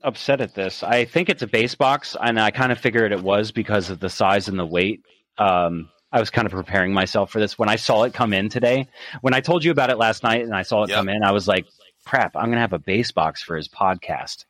upset 0.03 0.41
at 0.41 0.53
this. 0.53 0.84
I 0.84 1.05
think 1.05 1.29
it's 1.29 1.41
a 1.41 1.47
base 1.47 1.75
box, 1.75 2.15
and 2.19 2.39
I 2.39 2.51
kind 2.51 2.71
of 2.71 2.79
figured 2.79 3.12
it 3.12 3.21
was 3.23 3.51
because 3.51 3.89
of 3.89 3.99
the 3.99 4.10
size 4.10 4.47
and 4.47 4.60
the 4.60 4.65
weight. 4.65 5.01
Um, 5.38 5.89
I 6.12 6.19
was 6.19 6.29
kind 6.29 6.45
of 6.45 6.51
preparing 6.51 6.93
myself 6.93 7.31
for 7.31 7.39
this 7.39 7.57
when 7.57 7.69
I 7.69 7.77
saw 7.77 8.03
it 8.03 8.13
come 8.13 8.34
in 8.34 8.49
today. 8.49 8.88
When 9.21 9.34
I 9.34 9.39
told 9.41 9.63
you 9.63 9.71
about 9.71 9.89
it 9.89 9.97
last 9.97 10.23
night, 10.23 10.43
and 10.43 10.53
I 10.53 10.62
saw 10.63 10.84
it 10.84 10.89
Yep. 10.89 10.97
come 10.97 11.10
in, 11.10 11.23
I 11.23 11.31
was 11.31 11.47
like, 11.47 11.65
"Crap! 12.05 12.36
I'm 12.36 12.49
gonna 12.49 12.60
have 12.62 12.73
a 12.73 12.79
base 12.79 13.12
box 13.12 13.41
for 13.41 13.55
his 13.55 13.67
podcast." 13.67 14.45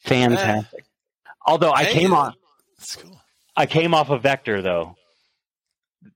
Fantastic. 0.00 0.84
Although 1.46 1.72
I 1.72 1.84
Hey. 1.84 1.92
came 1.94 2.12
on, 2.14 2.34
That's 2.78 2.96
cool. 2.96 3.20
I 3.56 3.66
came 3.66 3.94
off 3.94 4.10
a 4.10 4.18
Vector 4.18 4.62
though. 4.62 4.96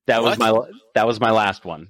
That 0.07 0.23
was 0.23 0.39
my 0.39 0.53
that 0.95 1.07
was 1.07 1.21
my 1.21 1.31
last 1.31 1.65
one. 1.65 1.89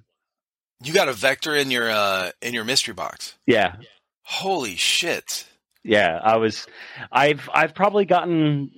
You 0.83 0.95
got 0.95 1.09
a 1.09 1.13
vector 1.13 1.55
in 1.55 1.71
your 1.71 1.91
uh 1.91 2.31
in 2.41 2.55
your 2.55 2.65
mystery 2.65 2.95
box. 2.95 3.35
Yeah, 3.47 3.77
Holy 4.23 4.77
shit. 4.77 5.47
yeah. 5.85 6.19
I 6.23 6.37
was. 6.37 6.67
I've 7.13 7.51
I've 7.53 7.75
probably 7.75 8.07
gotten 8.07 8.71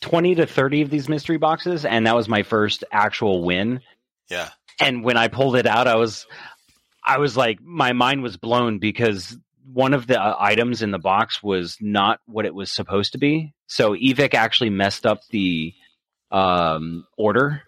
twenty 0.00 0.34
to 0.36 0.46
thirty 0.46 0.82
of 0.82 0.90
these 0.90 1.08
mystery 1.08 1.36
boxes, 1.36 1.84
and 1.84 2.06
that 2.06 2.16
was 2.16 2.28
my 2.28 2.42
first 2.42 2.82
actual 2.90 3.44
win. 3.44 3.80
Yeah. 4.28 4.48
And 4.80 5.04
when 5.04 5.16
I 5.16 5.28
pulled 5.28 5.56
it 5.56 5.66
out, 5.66 5.86
I 5.86 5.94
was 5.96 6.26
I 7.04 7.18
was 7.18 7.36
like, 7.36 7.60
my 7.60 7.92
mind 7.92 8.22
was 8.22 8.36
blown 8.36 8.78
because 8.78 9.36
one 9.72 9.94
of 9.94 10.06
the 10.06 10.20
uh, 10.20 10.36
items 10.38 10.82
in 10.82 10.90
the 10.90 10.98
box 10.98 11.42
was 11.42 11.76
not 11.80 12.20
what 12.26 12.46
it 12.46 12.54
was 12.54 12.70
supposed 12.72 13.12
to 13.12 13.18
be. 13.18 13.52
So 13.66 13.92
Evike 13.94 14.34
actually 14.34 14.70
messed 14.70 15.06
up 15.06 15.20
the 15.30 15.72
um, 16.30 17.04
order. 17.16 17.62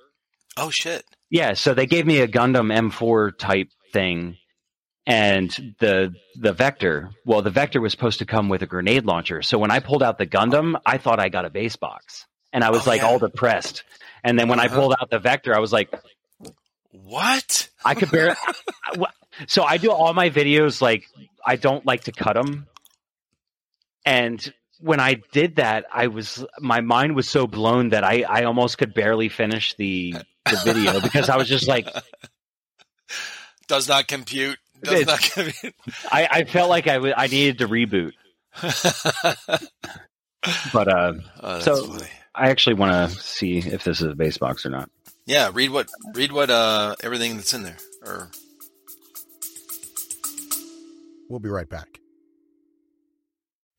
Oh 0.56 0.70
shit. 0.70 1.04
Yeah, 1.30 1.54
so 1.54 1.74
they 1.74 1.86
gave 1.86 2.06
me 2.06 2.18
a 2.20 2.28
Gundam 2.28 2.72
M4 2.90 3.36
type 3.38 3.68
thing 3.92 4.36
and 5.06 5.50
the 5.80 6.14
the 6.36 6.52
Vector. 6.52 7.10
Well, 7.24 7.42
the 7.42 7.50
Vector 7.50 7.80
was 7.80 7.92
supposed 7.92 8.18
to 8.20 8.26
come 8.26 8.48
with 8.48 8.62
a 8.62 8.66
grenade 8.66 9.04
launcher. 9.06 9.42
So 9.42 9.58
when 9.58 9.70
I 9.70 9.80
pulled 9.80 10.02
out 10.02 10.18
the 10.18 10.26
Gundam, 10.26 10.78
I 10.86 10.98
thought 10.98 11.18
I 11.20 11.28
got 11.28 11.44
a 11.44 11.50
base 11.50 11.76
box. 11.76 12.26
And 12.52 12.62
I 12.62 12.70
was 12.70 12.86
Oh, 12.86 12.90
like 12.90 13.00
yeah. 13.00 13.08
all 13.08 13.18
depressed. 13.18 13.82
And 14.22 14.38
then 14.38 14.48
when 14.48 14.60
I 14.60 14.66
Uh-huh. 14.66 14.76
pulled 14.76 14.94
out 15.00 15.08
the 15.10 15.18
Vector, 15.18 15.56
I 15.56 15.58
was 15.60 15.72
like 15.72 15.90
What? 16.90 17.68
I 17.84 17.94
could 17.94 18.10
barely 18.10 18.36
So 19.48 19.62
I 19.64 19.78
do 19.78 19.90
all 19.90 20.12
my 20.12 20.28
videos 20.28 20.82
like 20.82 21.04
I 21.46 21.56
don't 21.56 21.84
like 21.86 22.04
to 22.04 22.12
cut 22.12 22.34
them. 22.34 22.66
And 24.04 24.52
when 24.80 24.98
I 25.00 25.20
did 25.32 25.56
that, 25.56 25.86
I 25.92 26.08
was 26.08 26.44
my 26.60 26.80
mind 26.80 27.14
was 27.14 27.28
so 27.28 27.46
blown 27.46 27.90
that 27.90 28.04
I 28.04 28.22
I 28.22 28.44
almost 28.44 28.78
could 28.78 28.94
barely 28.94 29.28
finish 29.28 29.74
the 29.74 30.14
the 30.46 30.60
video 30.64 31.00
because 31.00 31.28
I 31.28 31.36
was 31.36 31.48
just 31.48 31.68
like 31.68 31.86
Does 33.68 33.88
not 33.88 34.08
compute. 34.08 34.58
Does 34.82 35.06
not 35.06 35.20
compute. 35.20 35.74
I, 36.10 36.28
I 36.30 36.44
felt 36.44 36.68
like 36.68 36.88
I 36.88 36.98
wa- 36.98 37.14
I 37.16 37.28
needed 37.28 37.58
to 37.58 37.68
reboot, 37.68 38.12
but 40.72 40.88
uh, 40.88 41.12
oh, 41.40 41.60
So- 41.60 41.86
funny. 41.86 42.08
I 42.34 42.48
actually 42.48 42.76
want 42.76 43.10
to 43.12 43.20
see 43.20 43.58
if 43.58 43.84
this 43.84 44.00
is 44.00 44.06
a 44.10 44.14
base 44.14 44.38
box 44.38 44.64
or 44.64 44.70
not. 44.70 44.88
Yeah, 45.26 45.50
read 45.52 45.68
what 45.70 45.88
read 46.14 46.32
what 46.32 46.48
uh 46.48 46.96
everything 47.02 47.36
that's 47.36 47.52
in 47.52 47.62
there. 47.62 47.76
Or 48.06 48.30
We'll 51.32 51.40
be 51.40 51.48
right 51.48 51.66
back. 51.70 52.00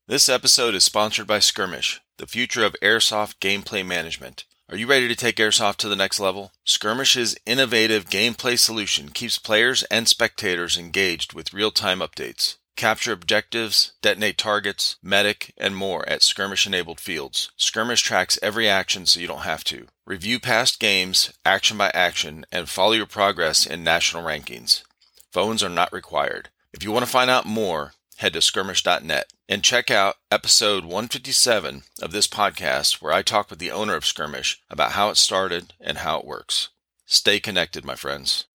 This 0.08 0.28
episode 0.28 0.74
is 0.74 0.82
sponsored 0.82 1.28
by 1.28 1.38
Skirmesh, 1.38 2.00
the 2.16 2.26
future 2.26 2.64
of 2.64 2.74
airsoft 2.82 3.36
gameplay 3.38 3.86
management. 3.86 4.44
Are 4.68 4.76
you 4.76 4.88
ready 4.88 5.06
to 5.06 5.14
take 5.14 5.36
airsoft 5.36 5.76
to 5.76 5.88
the 5.88 5.94
next 5.94 6.18
level? 6.18 6.50
Skirmesh's 6.66 7.36
innovative 7.46 8.06
gameplay 8.06 8.58
solution 8.58 9.10
keeps 9.10 9.38
players 9.38 9.84
and 9.84 10.08
spectators 10.08 10.76
engaged 10.76 11.32
with 11.32 11.54
real 11.54 11.70
time 11.70 12.00
updates. 12.00 12.56
Capture 12.74 13.12
objectives, 13.12 13.92
detonate 14.02 14.36
targets, 14.36 14.96
medic, 15.00 15.54
and 15.56 15.76
more 15.76 16.08
at 16.08 16.22
Skirmesh 16.22 16.66
enabled 16.66 16.98
fields. 16.98 17.52
Skirmesh 17.56 18.02
tracks 18.02 18.36
every 18.42 18.68
action 18.68 19.06
so 19.06 19.20
you 19.20 19.28
don't 19.28 19.42
have 19.42 19.62
to. 19.62 19.86
Review 20.04 20.40
past 20.40 20.80
games, 20.80 21.32
action 21.46 21.78
by 21.78 21.92
action, 21.94 22.46
and 22.50 22.68
follow 22.68 22.94
your 22.94 23.06
progress 23.06 23.64
in 23.64 23.84
national 23.84 24.24
rankings. 24.24 24.82
Phones 25.30 25.62
are 25.62 25.68
not 25.68 25.92
required. 25.92 26.48
If 26.74 26.82
you 26.82 26.90
want 26.90 27.04
to 27.04 27.10
find 27.10 27.30
out 27.30 27.46
more, 27.46 27.92
head 28.16 28.32
to 28.32 28.40
skirmesh.net 28.40 29.32
and 29.48 29.62
check 29.62 29.92
out 29.92 30.16
episode 30.32 30.82
157 30.82 31.84
of 32.02 32.10
this 32.10 32.26
podcast 32.26 33.00
where 33.00 33.12
I 33.12 33.22
talk 33.22 33.48
with 33.48 33.60
the 33.60 33.70
owner 33.70 33.94
of 33.94 34.02
Skirmesh 34.02 34.56
about 34.68 34.90
how 34.92 35.08
it 35.08 35.16
started 35.16 35.72
and 35.80 35.98
how 35.98 36.18
it 36.18 36.26
works. 36.26 36.70
Stay 37.06 37.38
connected, 37.38 37.84
my 37.84 37.94
friends. 37.94 38.46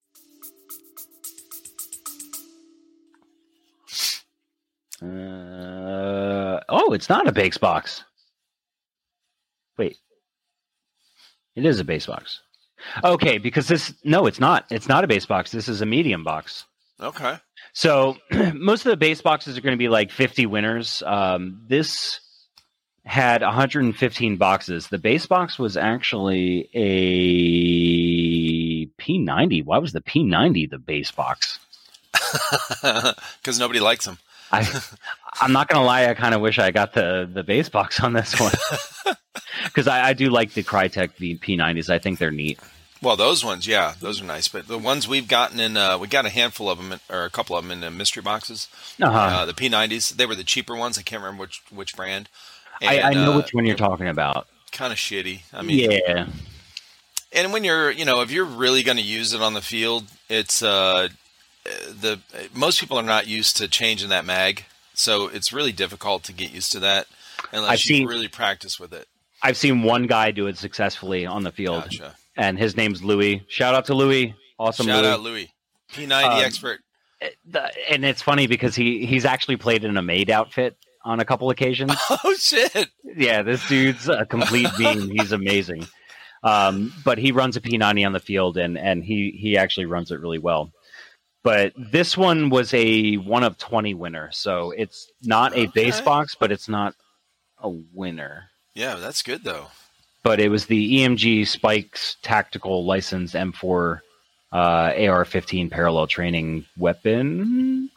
Uh, 5.01 6.59
oh, 6.67 6.91
it's 6.91 7.07
not 7.07 7.26
a 7.26 7.32
base 7.32 7.57
box. 7.57 8.03
Wait. 9.78 9.97
It 11.55 11.65
is 11.65 11.80
a 11.80 11.86
base 11.86 12.07
box. 12.07 12.41
Okay, 13.01 13.38
because 13.38 13.70
this 13.70 13.93
no, 14.03 14.26
it's 14.26 14.41
not. 14.41 14.65
It's 14.70 14.89
not 14.89 15.05
a 15.05 15.07
base 15.07 15.26
box. 15.26 15.51
This 15.51 15.70
is 15.70 15.80
a 15.80 15.86
medium 15.86 16.26
box. 16.26 16.65
Okay. 16.99 17.38
So 17.74 18.17
most 18.53 18.86
of 18.86 18.91
the 18.91 18.97
base 18.97 19.22
boxes 19.22 19.57
are 19.57 19.61
going 19.61 19.74
to 19.74 19.78
be 19.78 19.89
like 19.89 20.11
50 20.11 20.45
winners. 20.45 21.03
Um, 21.05 21.61
this 21.67 22.20
had 23.05 23.41
115 23.41 24.38
boxes. 24.38 24.88
The 24.88 24.97
base 24.97 25.26
box 25.26 25.57
was 25.57 25.78
actually 25.78 26.70
a 26.74 28.86
P90. 29.01 29.65
Why 29.65 29.78
was 29.80 29.93
the 29.93 30.01
P90 30.01 30.70
the 30.70 30.80
base 30.80 31.11
box? 31.11 31.59
Because 32.82 33.59
nobody 33.59 33.80
likes 33.80 34.05
them. 34.05 34.17
I, 34.51 34.82
I'm 35.41 35.51
not 35.51 35.67
gonna 35.67 35.86
lie. 35.86 36.07
I 36.07 36.13
kind 36.13 36.34
of 36.34 36.41
wish 36.41 36.59
I 36.59 36.72
got 36.72 36.93
the 36.93 37.30
the 37.32 37.43
base 37.43 37.70
box 37.70 37.99
on 37.99 38.13
this 38.13 38.39
one 38.39 38.53
because 39.65 39.88
I, 39.88 40.09
I 40.09 40.13
do 40.13 40.30
like 40.30 40.53
the 40.53 40.63
Crytek 40.63 41.17
the 41.17 41.38
P90s. 41.38 41.89
I 41.89 41.99
think 41.99 42.20
they're 42.20 42.32
neat. 42.32 42.59
Well, 43.01 43.15
those 43.15 43.45
ones, 43.45 43.65
yeah, 43.65 43.93
those 43.99 44.21
are 44.21 44.25
nice. 44.25 44.47
But 44.47 44.67
the 44.67 44.77
ones 44.77 45.07
we've 45.07 45.27
gotten 45.27 45.59
in, 45.59 45.77
uh, 45.77 45.97
we 45.97 46.07
got 46.07 46.25
a 46.25 46.29
handful 46.29 46.69
of 46.69 46.77
them, 46.77 46.99
or 47.09 47.23
a 47.23 47.29
couple 47.29 47.55
of 47.55 47.63
them 47.63 47.71
in 47.71 47.79
the 47.79 47.89
mystery 47.89 48.21
boxes. 48.21 48.67
Uh-huh. 49.01 49.17
Uh, 49.17 49.45
the 49.45 49.53
P90s, 49.53 50.15
they 50.15 50.25
were 50.25 50.35
the 50.35 50.43
cheaper 50.43 50.75
ones. 50.75 50.97
I 50.97 51.01
can't 51.01 51.21
remember 51.21 51.41
which 51.41 51.61
which 51.69 51.95
brand. 51.95 52.29
I, 52.81 53.01
I 53.01 53.13
know 53.13 53.33
uh, 53.33 53.37
which 53.37 53.53
one 53.53 53.65
you're 53.65 53.75
talking 53.75 54.07
about. 54.07 54.47
Kind 54.71 54.91
of 54.93 54.99
shitty. 54.99 55.41
I 55.53 55.61
mean, 55.61 55.89
yeah, 55.89 56.27
and 57.31 57.53
when 57.53 57.63
you're, 57.63 57.91
you 57.91 58.05
know, 58.05 58.21
if 58.21 58.31
you're 58.31 58.45
really 58.45 58.83
going 58.83 58.97
to 58.97 59.03
use 59.03 59.33
it 59.33 59.41
on 59.41 59.53
the 59.53 59.61
field, 59.61 60.05
it's 60.29 60.63
uh, 60.63 61.09
the 61.63 62.19
most 62.53 62.79
people 62.79 62.97
are 62.97 63.03
not 63.03 63.27
used 63.27 63.57
to 63.57 63.67
changing 63.67 64.09
that 64.09 64.25
mag, 64.25 64.65
so 64.93 65.27
it's 65.27 65.53
really 65.53 65.71
difficult 65.71 66.23
to 66.23 66.33
get 66.33 66.51
used 66.51 66.71
to 66.71 66.79
that 66.79 67.07
unless 67.51 67.71
I've 67.71 67.79
you 67.79 67.97
seen- 67.97 68.07
really 68.07 68.27
practice 68.27 68.79
with 68.79 68.93
it. 68.93 69.07
I've 69.41 69.57
seen 69.57 69.83
one 69.83 70.05
guy 70.05 70.31
do 70.31 70.47
it 70.47 70.57
successfully 70.57 71.25
on 71.25 71.43
the 71.43 71.51
field, 71.51 71.83
Gotcha. 71.83 72.15
And 72.39 72.57
his 72.57 72.75
name's 72.75 73.03
Louis. 73.03 73.43
Shout 73.47 73.75
out 73.75 73.85
to 73.85 73.93
Louis, 73.93 74.33
awesome 74.57 74.87
Shout 74.87 75.03
Louis. 75.03 75.11
out 75.13 75.19
Louis, 75.21 75.53
P90 75.93 76.23
Um, 76.23 76.43
expert. 76.43 76.79
And 77.89 78.05
it's 78.05 78.21
funny 78.21 78.47
because 78.47 78.75
he 78.75 79.05
he's 79.05 79.25
actually 79.25 79.57
played 79.57 79.83
in 79.83 79.97
a 79.97 80.01
maid 80.01 80.29
outfit 80.31 80.77
on 81.03 81.19
a 81.19 81.25
couple 81.25 81.49
occasions. 81.49 81.93
Oh 82.23 82.33
shit! 82.39 82.89
yeah, 83.03 83.41
this 83.43 83.65
dude's 83.67 84.07
a 84.09 84.25
complete 84.25 84.69
being. 84.77 85.09
He's 85.09 85.31
amazing. 85.33 85.85
Um, 86.43 86.93
but 87.03 87.17
he 87.17 87.33
runs 87.33 87.57
a 87.57 87.61
P90 87.61 88.05
on 88.05 88.13
the 88.13 88.19
field, 88.21 88.57
and 88.57 88.77
and 88.77 89.03
he 89.03 89.37
he 89.37 89.57
actually 89.57 89.85
runs 89.85 90.11
it 90.11 90.21
really 90.21 90.39
well. 90.39 90.71
But 91.43 91.73
this 91.77 92.15
one 92.17 92.49
was 92.49 92.73
a 92.73 93.15
one 93.17 93.43
of 93.43 93.57
twenty 93.57 93.93
winner, 93.93 94.29
so 94.31 94.71
it's 94.71 95.11
not 95.21 95.55
a 95.57 95.67
base 95.67 95.99
box, 95.99 96.35
but 96.39 96.51
it's 96.53 96.69
not 96.69 96.95
a 97.61 97.69
winner. 97.69 98.45
Yeah, 98.75 98.95
that's 98.95 99.21
good 99.21 99.43
though. 99.43 99.67
But 100.24 100.39
it 100.39 100.49
was 100.49 100.65
the 100.65 100.97
EMG 100.99 101.47
Spikes 101.47 102.17
Tactical 102.22 102.86
Licensed 102.86 103.36
M4 103.36 103.99
uh, 104.51 104.55
AR-15 104.57 105.70
parallel 105.72 106.07
training 106.07 106.65
weapon. 106.78 107.89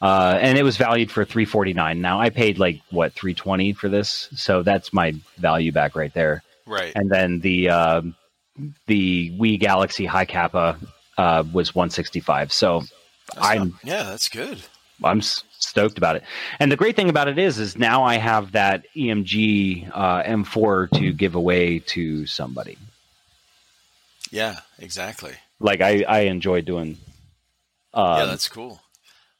Uh, 0.00 0.38
and 0.40 0.58
it 0.58 0.62
was 0.64 0.76
valued 0.76 1.12
for 1.12 1.24
349 1.24 2.00
now 2.00 2.18
i 2.20 2.28
paid 2.28 2.58
like 2.58 2.80
what 2.90 3.12
320 3.12 3.72
for 3.72 3.88
this 3.88 4.28
so 4.34 4.60
that's 4.64 4.92
my 4.92 5.14
value 5.38 5.70
back 5.70 5.94
right 5.94 6.12
there 6.12 6.42
Right. 6.66 6.90
and 6.96 7.08
then 7.08 7.38
the 7.38 7.68
uh, 7.68 8.02
the 8.86 9.30
Wii 9.38 9.60
Galaxy 9.60 10.04
Hi-Capa 10.04 10.76
uh, 11.18 11.44
was 11.52 11.74
165. 11.74 12.52
So 12.52 12.82
That's 13.34 13.46
I'm 13.46 13.58
not- 13.70 13.70
yeah, 13.84 14.02
that's 14.04 14.28
good. 14.28 14.62
I'm 15.04 15.20
stoked 15.20 15.98
about 15.98 16.16
it. 16.16 16.24
And 16.58 16.70
the 16.70 16.76
great 16.76 16.96
thing 16.96 17.08
about 17.08 17.28
it 17.28 17.38
is, 17.38 17.58
is 17.58 17.76
now 17.76 18.02
I 18.04 18.16
have 18.16 18.52
that 18.52 18.84
EMG 18.94 19.90
uh, 19.92 20.22
M4 20.22 20.90
to 20.98 21.12
give 21.12 21.34
away 21.34 21.78
to 21.80 22.26
somebody. 22.26 22.78
Yeah, 24.30 24.60
exactly. 24.78 25.34
Like 25.60 25.80
I, 25.80 26.02
I 26.08 26.20
enjoy 26.20 26.62
doing. 26.62 26.98
Um, 27.94 28.18
yeah, 28.18 28.24
that's 28.24 28.48
cool. 28.48 28.80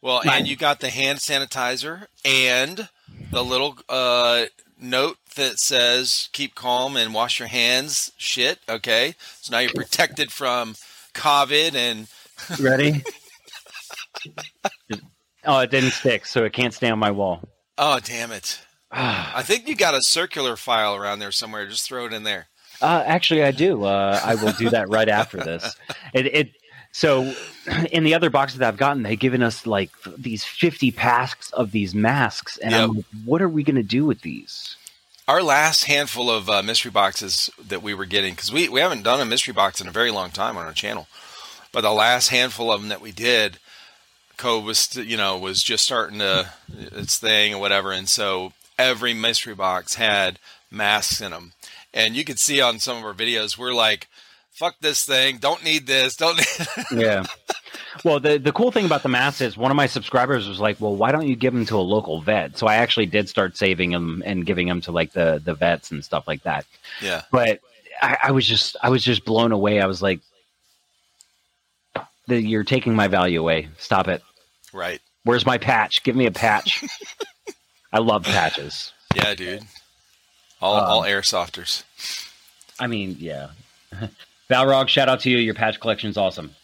Well, 0.02 0.20
and 0.28 0.48
you 0.48 0.56
got 0.56 0.80
the 0.80 0.90
hand 0.90 1.20
sanitizer 1.20 2.06
and 2.24 2.88
the 3.30 3.44
little 3.44 3.78
uh, 3.88 4.46
note 4.78 5.16
that 5.36 5.60
says 5.60 6.28
"keep 6.32 6.56
calm 6.56 6.96
and 6.96 7.14
wash 7.14 7.38
your 7.38 7.48
hands." 7.48 8.10
Shit. 8.16 8.58
Okay, 8.68 9.14
so 9.40 9.52
now 9.52 9.60
you're 9.60 9.72
protected 9.72 10.32
from 10.32 10.74
COVID 11.14 11.74
and 11.74 12.08
ready. 12.60 13.04
oh, 15.44 15.58
it 15.60 15.70
didn't 15.70 15.92
stick, 15.92 16.26
so 16.26 16.44
it 16.44 16.52
can't 16.52 16.74
stay 16.74 16.90
on 16.90 16.98
my 16.98 17.10
wall. 17.10 17.40
oh 17.78 18.00
damn 18.00 18.32
it! 18.32 18.60
I 18.90 19.42
think 19.42 19.68
you 19.68 19.74
got 19.76 19.94
a 19.94 20.00
circular 20.02 20.56
file 20.56 20.94
around 20.94 21.18
there 21.18 21.32
somewhere. 21.32 21.66
Just 21.66 21.86
throw 21.86 22.06
it 22.06 22.12
in 22.12 22.22
there. 22.24 22.46
Uh, 22.80 23.02
actually, 23.06 23.44
I 23.44 23.52
do. 23.52 23.84
Uh, 23.84 24.20
I 24.24 24.34
will 24.34 24.52
do 24.52 24.70
that 24.70 24.88
right 24.88 25.08
after 25.08 25.38
this. 25.38 25.74
It, 26.14 26.26
it 26.26 26.52
so 26.92 27.34
in 27.92 28.04
the 28.04 28.14
other 28.14 28.28
boxes 28.28 28.58
that 28.58 28.68
I've 28.68 28.76
gotten, 28.76 29.02
they've 29.02 29.18
given 29.18 29.42
us 29.42 29.66
like 29.66 29.90
these 30.18 30.44
fifty 30.44 30.90
packs 30.90 31.50
of 31.52 31.72
these 31.72 31.94
masks, 31.94 32.58
and 32.58 32.74
I'm 32.74 32.92
like, 32.92 33.04
what 33.24 33.40
are 33.40 33.48
we 33.48 33.62
going 33.62 33.76
to 33.76 33.82
do 33.82 34.04
with 34.04 34.20
these? 34.20 34.76
Our 35.28 35.42
last 35.42 35.84
handful 35.84 36.30
of 36.30 36.50
uh, 36.50 36.62
mystery 36.62 36.90
boxes 36.90 37.48
that 37.64 37.82
we 37.82 37.94
were 37.94 38.04
getting, 38.04 38.34
because 38.34 38.52
we, 38.52 38.68
we 38.68 38.80
haven't 38.80 39.04
done 39.04 39.20
a 39.20 39.24
mystery 39.24 39.54
box 39.54 39.80
in 39.80 39.86
a 39.88 39.92
very 39.92 40.10
long 40.10 40.30
time 40.30 40.56
on 40.56 40.66
our 40.66 40.72
channel, 40.72 41.06
but 41.70 41.82
the 41.82 41.92
last 41.92 42.28
handful 42.28 42.70
of 42.72 42.80
them 42.80 42.88
that 42.90 43.00
we 43.00 43.12
did, 43.12 43.58
Cove 44.36 44.64
was 44.64 44.96
you 44.96 45.16
know 45.16 45.38
was 45.38 45.62
just 45.62 45.84
starting 45.84 46.18
to 46.18 46.50
its 46.92 47.18
thing 47.18 47.54
or 47.54 47.60
whatever, 47.60 47.92
and 47.92 48.08
so 48.08 48.52
every 48.78 49.14
mystery 49.14 49.54
box 49.54 49.94
had 49.94 50.38
masks 50.70 51.20
in 51.20 51.30
them, 51.30 51.52
and 51.92 52.16
you 52.16 52.24
could 52.24 52.38
see 52.38 52.60
on 52.60 52.78
some 52.78 52.96
of 52.98 53.04
our 53.04 53.14
videos 53.14 53.56
we're 53.58 53.74
like, 53.74 54.08
"Fuck 54.52 54.76
this 54.80 55.04
thing! 55.04 55.38
Don't 55.38 55.64
need 55.64 55.86
this! 55.86 56.16
Don't." 56.16 56.36
Need 56.36 56.66
Yeah. 57.02 57.24
Well, 58.04 58.20
the 58.20 58.38
the 58.38 58.52
cool 58.52 58.72
thing 58.72 58.86
about 58.86 59.02
the 59.02 59.08
masks 59.10 59.42
is 59.42 59.56
one 59.56 59.70
of 59.70 59.76
my 59.76 59.86
subscribers 59.86 60.48
was 60.48 60.58
like, 60.60 60.80
"Well, 60.80 60.96
why 60.96 61.12
don't 61.12 61.26
you 61.28 61.36
give 61.36 61.52
them 61.52 61.66
to 61.66 61.76
a 61.76 61.80
local 61.82 62.20
vet?" 62.22 62.56
So 62.58 62.66
I 62.66 62.76
actually 62.76 63.06
did 63.06 63.28
start 63.28 63.56
saving 63.56 63.90
them 63.90 64.22
and 64.24 64.46
giving 64.46 64.66
them 64.66 64.80
to 64.82 64.92
like 64.92 65.12
the 65.12 65.40
the 65.44 65.54
vets 65.54 65.90
and 65.90 66.02
stuff 66.04 66.26
like 66.26 66.42
that. 66.44 66.64
yeah, 67.02 67.22
But 67.30 67.60
I, 68.00 68.16
I 68.24 68.30
was 68.32 68.46
just 68.46 68.76
I 68.82 68.88
was 68.88 69.04
just 69.04 69.24
blown 69.24 69.52
away. 69.52 69.80
I 69.80 69.86
was 69.86 70.00
like, 70.00 70.20
the, 72.34 72.42
"You're 72.42 72.64
taking 72.64 72.94
my 72.94 73.08
value 73.08 73.40
away. 73.40 73.68
Stop 73.78 74.08
it." 74.08 74.22
right. 74.72 75.00
Where's 75.24 75.46
my 75.46 75.56
patch? 75.58 76.02
Give 76.02 76.16
me 76.16 76.26
a 76.26 76.32
patch. 76.32 76.82
I 77.92 77.98
love 78.00 78.24
patches. 78.24 78.92
Yeah, 79.14 79.34
dude. 79.34 79.62
All 80.60 80.74
Um, 80.76 80.84
all 80.84 81.02
airsofters. 81.02 81.84
I 82.80 82.86
mean, 82.88 83.16
yeah. 83.20 83.50
Balrog, 84.50 84.88
shout 84.88 85.08
out 85.08 85.20
to 85.20 85.30
you. 85.30 85.36
Your 85.38 85.54
patch 85.54 85.78
collection's 85.78 86.16
awesome. 86.16 86.54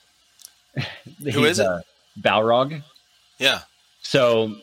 Who 1.33 1.45
is 1.45 1.59
it? 1.61 1.67
Uh, 1.67 1.81
Balrog. 2.21 2.83
Yeah. 3.39 3.61
So 4.03 4.57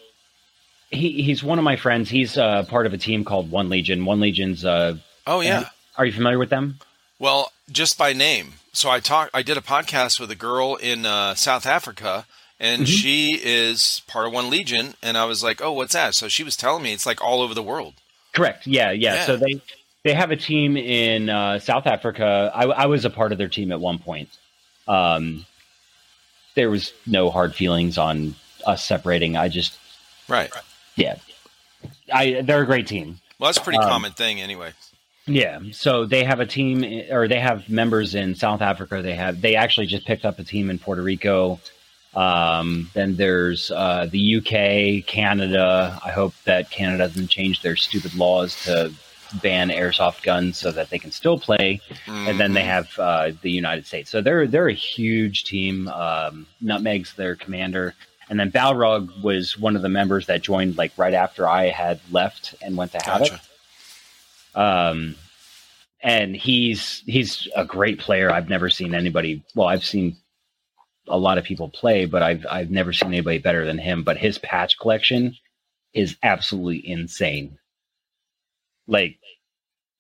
he 0.90 1.22
he's 1.24 1.42
one 1.44 1.58
of 1.58 1.64
my 1.64 1.76
friends. 1.78 2.10
He's 2.10 2.38
uh, 2.38 2.64
part 2.64 2.86
of 2.86 2.94
a 2.94 2.98
team 2.98 3.24
called 3.24 3.50
One 3.52 3.70
Legion. 3.70 4.04
One 4.06 4.20
Legion's. 4.20 4.66
Uh, 4.66 4.98
Oh 5.28 5.40
yeah. 5.40 5.70
are 5.98 6.06
you 6.06 6.12
familiar 6.12 6.38
with 6.38 6.50
them? 6.50 6.80
Well, 7.18 7.52
just 7.72 7.98
by 7.98 8.12
name. 8.14 8.54
So 8.76 8.90
I 8.90 9.00
talked. 9.00 9.32
I 9.34 9.42
did 9.42 9.58
a 9.58 9.62
podcast 9.62 10.20
with 10.20 10.30
a 10.32 10.36
girl 10.36 10.76
in 10.76 11.06
uh, 11.06 11.36
South 11.36 11.66
Africa, 11.66 12.26
and 12.60 12.84
Mhm. 12.84 12.88
she 12.88 13.40
is 13.42 14.02
part 14.08 14.28
of 14.28 14.34
One 14.34 14.50
Legion. 14.50 14.96
And 15.02 15.18
I 15.18 15.26
was 15.26 15.44
like, 15.44 15.62
"Oh, 15.62 15.72
what's 15.72 15.94
that?" 15.94 16.14
So 16.16 16.28
she 16.28 16.44
was 16.44 16.56
telling 16.56 16.84
me 16.84 16.94
it's 16.94 17.06
like 17.06 17.22
all 17.24 17.42
over 17.42 17.54
the 17.54 17.64
world. 17.64 17.94
Correct. 18.34 18.68
Yeah, 18.68 18.92
yeah. 18.92 19.16
Yeah. 19.16 19.26
So 19.26 19.38
they 19.38 19.62
they 20.04 20.14
have 20.14 20.30
a 20.32 20.36
team 20.36 20.76
in 20.78 21.30
uh, 21.30 21.60
South 21.60 21.88
Africa. 21.88 22.52
I, 22.54 22.66
I 22.66 22.86
was 22.86 23.06
a 23.06 23.10
part 23.10 23.32
of 23.32 23.38
their 23.38 23.48
team 23.48 23.72
at 23.72 23.80
one 23.80 23.98
point. 23.98 24.30
Um, 24.88 25.46
there 26.56 26.70
was 26.70 26.94
no 27.08 27.30
hard 27.32 27.56
feelings 27.56 27.98
on 27.98 28.36
us 28.66 28.84
separating. 28.84 29.36
I 29.38 29.48
just 29.50 29.78
Right. 30.28 30.52
yeah, 30.96 31.16
I 32.14 32.42
they're 32.42 32.64
a 32.64 32.66
great 32.66 32.88
team. 32.88 33.20
Well, 33.40 33.48
that's 33.50 33.58
a 33.58 33.62
pretty 33.62 33.80
Um, 33.80 33.90
common 33.90 34.12
thing 34.14 34.42
anyway. 34.42 34.74
Yeah, 35.28 35.60
so 35.72 36.06
they 36.06 36.24
have 36.24 36.40
a 36.40 36.46
team, 36.46 36.84
or 37.12 37.28
they 37.28 37.40
have 37.40 37.68
members 37.68 38.14
in 38.14 38.36
South 38.36 38.62
Africa. 38.62 39.02
They 39.02 39.16
have 39.16 39.42
they 39.42 39.56
actually 39.56 39.88
just 39.88 40.06
picked 40.06 40.24
up 40.24 40.38
a 40.38 40.44
team 40.44 40.70
in 40.70 40.78
Puerto 40.78 41.02
Rico. 41.02 41.60
Um, 42.14 42.90
then 42.94 43.16
there's 43.16 43.72
uh, 43.72 44.08
the 44.10 44.36
UK, 44.38 45.06
Canada. 45.08 46.00
I 46.06 46.12
hope 46.12 46.34
that 46.46 46.70
Canada 46.70 47.08
doesn't 47.08 47.28
change 47.28 47.62
their 47.62 47.76
stupid 47.76 48.14
laws 48.16 48.64
to 48.66 48.94
ban 49.42 49.70
airsoft 49.70 50.22
guns 50.24 50.58
so 50.58 50.72
that 50.72 50.90
they 50.92 51.00
can 51.00 51.12
still 51.12 51.40
play. 51.40 51.82
And 52.08 52.40
then 52.40 52.54
they 52.54 52.62
Mhm. 52.62 52.66
have 52.66 53.00
uh, 53.00 53.32
the 53.42 53.52
United 53.52 53.86
States. 53.88 54.12
So 54.12 54.22
they're 54.22 54.46
they're 54.46 54.68
a 54.70 54.74
huge 54.74 55.44
team. 55.46 55.88
Um, 55.88 56.46
Nutmeg's 56.64 57.16
their 57.16 57.36
commander, 57.36 57.96
and 58.30 58.40
then 58.40 58.52
Balrog 58.52 59.24
was 59.24 59.58
one 59.58 59.76
of 59.76 59.82
the 59.82 59.90
members 59.90 60.28
that 60.28 60.44
joined 60.44 60.78
like 60.78 60.92
right 60.98 61.16
after 61.16 61.48
I 61.50 61.70
had 61.70 62.00
left 62.12 62.54
and 62.62 62.78
went 62.78 62.92
to 62.92 63.00
Havoc 63.00 63.32
Gotcha. 63.32 63.42
Um, 64.56 65.16
and 66.02 66.36
he's 66.36 67.04
he's 67.06 67.48
a 67.56 67.66
great 67.66 68.00
player. 68.00 68.32
I've 68.32 68.50
never 68.50 68.70
seen 68.70 68.94
anybody. 68.96 69.44
Well, 69.56 69.68
I've 69.68 69.86
seen 69.86 70.18
a 71.08 71.18
lot 71.18 71.38
of 71.38 71.44
people 71.44 71.70
play, 71.70 72.06
but 72.06 72.22
I've 72.24 72.46
I've 72.50 72.70
never 72.72 72.94
seen 72.94 73.10
anybody 73.10 73.38
better 73.40 73.66
than 73.66 73.78
him. 73.78 74.04
But 74.04 74.18
his 74.18 74.38
patch 74.38 74.78
collection 74.80 75.36
is 75.94 76.16
absolutely 76.24 76.88
insane. 76.90 77.58
Like 78.88 79.18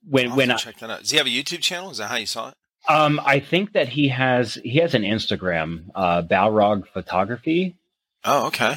when 0.08 0.32
I'll 0.32 0.38
when 0.38 0.52
I, 0.52 0.56
check 0.56 0.78
that 0.80 0.90
out. 0.90 1.00
Does 1.02 1.12
he 1.12 1.18
have 1.18 1.28
a 1.28 1.30
YouTube 1.30 1.62
channel? 1.62 1.90
Is 1.90 1.98
that 1.98 2.10
how 2.10 2.18
you 2.18 2.26
saw 2.26 2.50
it? 2.50 2.56
um 2.88 3.20
I 3.26 3.40
think 3.40 3.74
that 3.74 3.90
he 3.90 4.10
has 4.10 4.56
he 4.56 4.78
has 4.80 4.94
an 4.94 5.02
Instagram, 5.02 5.90
uh, 5.96 6.22
Balrog 6.22 6.88
Photography, 6.94 7.76
Oh, 8.24 8.48
okay. 8.48 8.76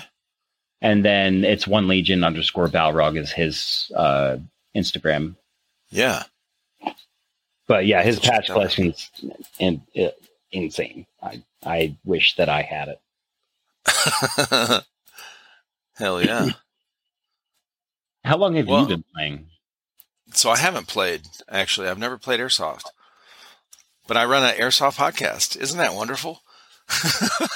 and 0.80 1.04
then 1.04 1.44
it's 1.44 1.66
one 1.66 1.88
Legion 1.88 2.24
underscore 2.24 2.68
Balrog 2.68 3.18
is 3.18 3.30
his 3.32 3.92
uh, 3.94 4.38
Instagram. 4.74 5.36
Yeah. 5.90 6.24
But 7.66 7.86
yeah, 7.86 8.02
his 8.02 8.18
Check 8.20 8.24
that 8.24 8.40
patch 8.42 8.46
collection's 8.46 9.10
in, 9.58 9.82
uh, 9.98 10.08
insane. 10.52 11.06
I 11.22 11.42
I 11.64 11.96
wish 12.04 12.36
that 12.36 12.48
I 12.48 12.62
had 12.62 12.88
it. 12.88 13.00
Hell 15.96 16.22
yeah. 16.22 16.50
How 18.24 18.36
long 18.36 18.54
have 18.54 18.66
Well- 18.66 18.82
you 18.82 18.88
been 18.88 19.04
playing? 19.14 19.46
So 20.34 20.50
I 20.50 20.58
haven't 20.58 20.88
played 20.88 21.22
actually. 21.48 21.88
I've 21.88 21.98
never 21.98 22.18
played 22.18 22.38
airsoft, 22.40 22.84
but 24.06 24.16
I 24.18 24.26
run 24.26 24.44
an 24.44 24.56
airsoft 24.60 24.96
podcast. 24.96 25.56
Isn't 25.56 25.78
that 25.78 25.94
wonderful? 25.94 26.42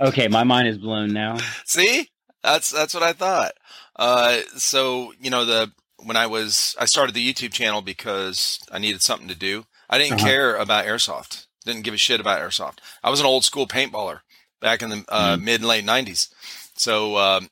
Okay, 0.00 0.26
my 0.26 0.42
mind 0.42 0.66
is 0.66 0.78
blown 0.78 1.12
now. 1.12 1.38
See, 1.64 2.08
that's 2.42 2.70
that's 2.70 2.92
what 2.94 3.02
I 3.04 3.12
thought. 3.12 3.52
Uh, 3.94 4.40
so 4.56 5.12
you 5.20 5.30
know 5.30 5.44
the 5.44 5.70
when 6.04 6.16
I 6.16 6.26
was 6.26 6.76
I 6.78 6.84
started 6.86 7.14
the 7.14 7.32
YouTube 7.32 7.52
channel 7.52 7.82
because 7.82 8.58
I 8.70 8.78
needed 8.78 9.02
something 9.02 9.28
to 9.28 9.34
do. 9.34 9.64
I 9.90 9.98
didn't 9.98 10.14
Uh-huh. 10.20 10.26
care 10.26 10.56
about 10.56 10.84
airsoft. 10.86 11.46
Didn't 11.64 11.82
give 11.82 11.94
a 11.94 11.98
shit 11.98 12.20
about 12.20 12.40
airsoft. 12.40 12.78
I 13.04 13.10
was 13.10 13.20
an 13.20 13.26
old 13.26 13.44
school 13.44 13.66
paintballer 13.66 14.20
back 14.60 14.82
in 14.82 14.90
the 14.90 15.04
uh, 15.08 15.36
Mhm. 15.36 15.42
mid 15.42 15.60
and 15.60 15.68
late 15.68 15.84
nineties. 15.84 16.28
So 16.76 17.16
um, 17.18 17.48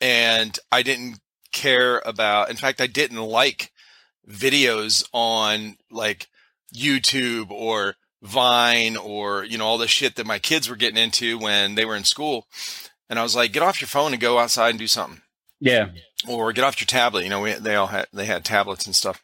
and 0.00 0.58
I 0.70 0.82
didn't 0.82 1.20
care 1.52 2.00
about. 2.04 2.50
In 2.50 2.56
fact, 2.56 2.80
I 2.80 2.86
didn't 2.86 3.18
like 3.20 3.72
videos 4.28 5.04
on 5.12 5.76
like 5.90 6.28
YouTube 6.74 7.50
or 7.50 7.96
Vine 8.22 8.96
or 8.96 9.42
you 9.42 9.58
know 9.58 9.66
all 9.66 9.78
the 9.78 9.88
shit 9.88 10.14
that 10.14 10.26
my 10.26 10.38
kids 10.38 10.68
were 10.68 10.76
getting 10.76 10.96
into 11.02 11.38
when 11.38 11.74
they 11.74 11.84
were 11.84 11.96
in 11.96 12.04
school. 12.04 12.46
And 13.10 13.18
I 13.18 13.22
was 13.24 13.34
like, 13.34 13.52
get 13.52 13.64
off 13.64 13.80
your 13.80 13.88
phone 13.88 14.12
and 14.12 14.20
go 14.22 14.38
outside 14.38 14.70
and 14.70 14.78
do 14.78 14.86
something, 14.86 15.20
Yeah, 15.60 15.88
or 16.28 16.52
get 16.52 16.64
off 16.64 16.80
your 16.80 16.86
tablet. 16.86 17.24
You 17.24 17.30
know, 17.30 17.40
we, 17.40 17.52
they 17.54 17.74
all 17.74 17.88
had 17.88 18.06
they 18.12 18.26
had 18.26 18.44
tablets 18.44 18.86
and 18.86 18.94
stuff 18.94 19.22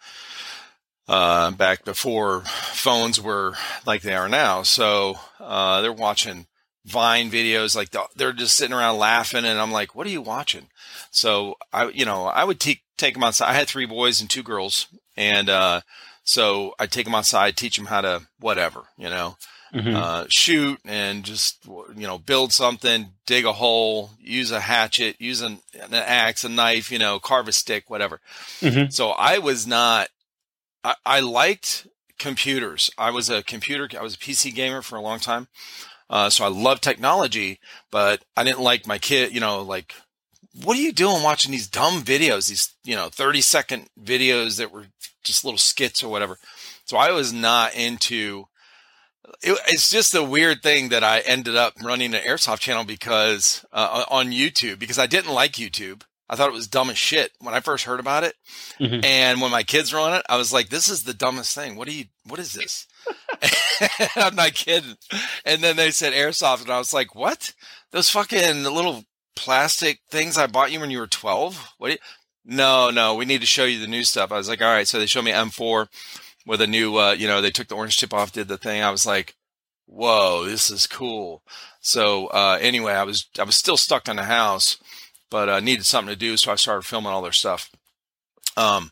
uh, 1.09 1.51
back 1.53 1.85
before 1.85 2.43
phones 2.43 3.21
were 3.21 3.55
like 3.87 4.03
they 4.03 4.15
are 4.15 4.29
now. 4.29 4.63
So 4.63 5.17
uh, 5.41 5.81
they're 5.81 5.93
watching 5.93 6.47
Vine 6.85 7.31
videos, 7.31 7.77
like 7.77 7.91
the, 7.91 8.05
they're 8.17 8.33
just 8.33 8.57
sitting 8.57 8.75
around 8.75 8.99
laughing, 8.99 9.45
and 9.45 9.59
I'm 9.59 9.73
like, 9.73 9.95
what 9.95 10.07
are 10.07 10.11
you 10.11 10.23
watching? 10.23 10.69
So 11.11 11.57
I, 11.73 11.89
you 11.89 12.05
know, 12.07 12.25
I 12.25 12.45
would 12.45 12.61
take 12.61 12.83
take 12.97 13.15
them 13.15 13.25
outside. 13.25 13.51
I 13.51 13.55
had 13.55 13.69
three 13.69 13.87
boys 13.87 14.21
and 14.21 14.31
two 14.31 14.43
girls, 14.43 14.87
and 15.17 15.51
uh, 15.51 15.83
so 16.25 16.75
I 16.79 16.87
take 16.87 17.05
them 17.05 17.15
outside, 17.15 17.57
teach 17.57 17.77
them 17.77 17.87
how 17.87 18.01
to 18.01 18.23
whatever, 18.39 18.85
you 18.97 19.11
know 19.11 19.37
Mhm. 19.75 19.95
uh, 19.95 20.25
shoot 20.29 20.81
and 20.85 21.25
just 21.25 21.59
you 21.67 22.07
know 22.07 22.19
build 22.19 22.53
something, 22.53 23.13
dig 23.27 23.45
a 23.45 23.53
hole, 23.53 24.11
use 24.21 24.51
a 24.51 24.61
hatchet, 24.61 25.17
use 25.21 25.41
an, 25.43 25.61
an 25.75 25.93
axe, 25.95 26.45
a 26.45 26.49
knife, 26.49 26.91
you 26.91 26.99
know, 26.99 27.19
carve 27.21 27.49
a 27.49 27.53
stick, 27.53 27.91
whatever. 27.91 28.21
Mhm. 28.61 28.93
So 28.93 29.11
I 29.11 29.39
was 29.39 29.67
not. 29.67 30.09
I, 30.85 30.95
I 31.05 31.21
liked 31.21 31.87
computers. 32.19 32.91
I 32.97 33.11
was 33.11 33.29
a 33.31 33.43
computer. 33.43 33.89
I 33.99 34.03
was 34.03 34.15
a 34.15 34.19
PC 34.19 34.55
gamer 34.55 34.83
for 34.83 34.97
a 34.97 35.03
long 35.03 35.19
time. 35.21 35.49
Uh, 36.11 36.31
so 36.31 36.45
I 36.45 36.49
love 36.49 36.81
technology, 36.81 37.61
but 37.91 38.25
I 38.37 38.45
didn't 38.45 38.61
like 38.61 38.87
my 38.87 38.99
kid. 38.99 39.35
You 39.35 39.41
know, 39.41 39.61
like 39.63 39.95
what 40.65 40.77
are 40.79 40.81
you 40.81 40.93
doing 40.93 41.23
watching 41.23 41.53
these 41.53 41.69
dumb 41.69 42.03
videos? 42.03 42.49
These 42.49 42.75
you 42.85 42.97
know 42.97 43.09
thirty 43.11 43.41
second 43.43 43.89
videos 44.03 44.57
that 44.59 44.73
were 44.73 44.87
just 45.23 45.45
little 45.45 45.59
skits 45.59 46.03
or 46.03 46.11
whatever. 46.11 46.39
So 46.87 46.97
I 46.97 47.11
was 47.11 47.33
not 47.35 47.75
into 47.75 48.47
it, 49.43 49.59
it's 49.69 49.91
just 49.91 50.15
a 50.15 50.23
weird 50.23 50.63
thing 50.63 50.89
that 50.91 51.05
I 51.05 51.21
ended 51.21 51.57
up 51.57 51.75
running 51.83 52.15
an 52.15 52.23
airsoft 52.23 52.61
channel 52.61 52.85
because 52.85 53.65
uh, 53.73 54.05
on 54.11 54.31
YouTube 54.33 54.79
because 54.79 54.99
I 54.99 55.07
didn't 55.07 55.33
like 55.33 55.53
YouTube. 55.53 56.03
I 56.31 56.37
thought 56.37 56.51
it 56.51 56.55
was 56.55 56.69
dumb 56.69 56.91
as 56.91 56.99
shit 56.99 57.33
when 57.41 57.55
I 57.55 57.61
first 57.61 57.85
heard 57.85 58.01
about 58.01 58.23
it. 58.23 58.35
Mhm. 58.79 59.03
And 59.03 59.41
when 59.41 59.51
my 59.51 59.63
kids 59.63 59.93
were 59.95 59.99
on 59.99 60.13
it, 60.13 60.23
I 60.29 60.37
was 60.37 60.53
like, 60.53 60.69
"This 60.69 60.89
is 60.89 61.05
the 61.05 61.15
dumbest 61.15 61.55
thing. 61.55 61.75
What 61.77 61.89
do 61.89 61.95
you? 61.95 62.05
What 62.25 62.39
is 62.39 62.53
this?" 62.53 62.87
I'm 64.17 64.35
not 64.35 64.55
kidding. 64.55 64.97
And 65.45 65.63
then 65.63 65.77
they 65.77 65.91
said 65.91 66.13
airsoft, 66.13 66.63
and 66.63 66.71
I 66.71 66.79
was 66.79 66.93
like, 66.93 67.15
"What? 67.15 67.55
Those 67.93 68.11
fucking 68.11 68.65
little 68.65 69.05
plastic 69.37 70.01
things 70.11 70.37
I 70.37 70.47
bought 70.47 70.73
you 70.73 70.81
when 70.81 70.91
you 70.91 70.99
were 70.99 71.07
12? 71.07 71.75
What? 71.79 71.89
Do 71.89 71.93
you, 71.95 71.99
no, 72.45 72.91
no, 72.91 73.15
we 73.15 73.25
need 73.25 73.41
to 73.41 73.47
show 73.47 73.65
you 73.65 73.79
the 73.79 73.87
new 73.87 74.05
stuff." 74.05 74.31
I 74.33 74.37
was 74.37 74.49
like, 74.49 74.61
"All 74.61 74.69
right." 74.73 74.87
So 74.87 74.99
they 74.99 75.07
showed 75.07 75.25
me 75.25 75.33
M4 75.33 75.87
with 76.49 76.63
a 76.63 76.67
new, 76.67 76.97
uh, 76.97 77.13
you 77.13 77.29
know, 77.29 77.43
they 77.43 77.51
took 77.51 77.69
the 77.69 77.77
orange 77.77 77.99
chip 77.99 78.15
off, 78.15 78.33
did 78.33 78.49
the 78.49 78.57
thing. 78.57 78.83
I 78.83 78.91
was 78.91 79.05
like, 79.05 79.37
"Whoa, 79.87 80.47
this 80.47 80.71
is 80.71 80.87
cool." 80.87 81.43
So 81.81 82.29
uh, 82.29 82.59
anyway, 82.61 82.95
I 82.95 83.05
was 83.05 83.29
I 83.39 83.45
was 83.45 83.57
still 83.57 83.77
stuck 83.77 84.09
in 84.09 84.17
the 84.17 84.25
house, 84.25 84.79
but 85.31 85.49
uh, 85.51 85.61
needed 85.61 85.85
something 85.85 86.13
to 86.13 86.19
do, 86.19 86.39
so 86.39 86.51
I 86.51 86.57
started 86.57 86.87
filming 86.87 87.13
all 87.13 87.23
their 87.23 87.33
stuff. 87.33 87.71
Um, 88.57 88.91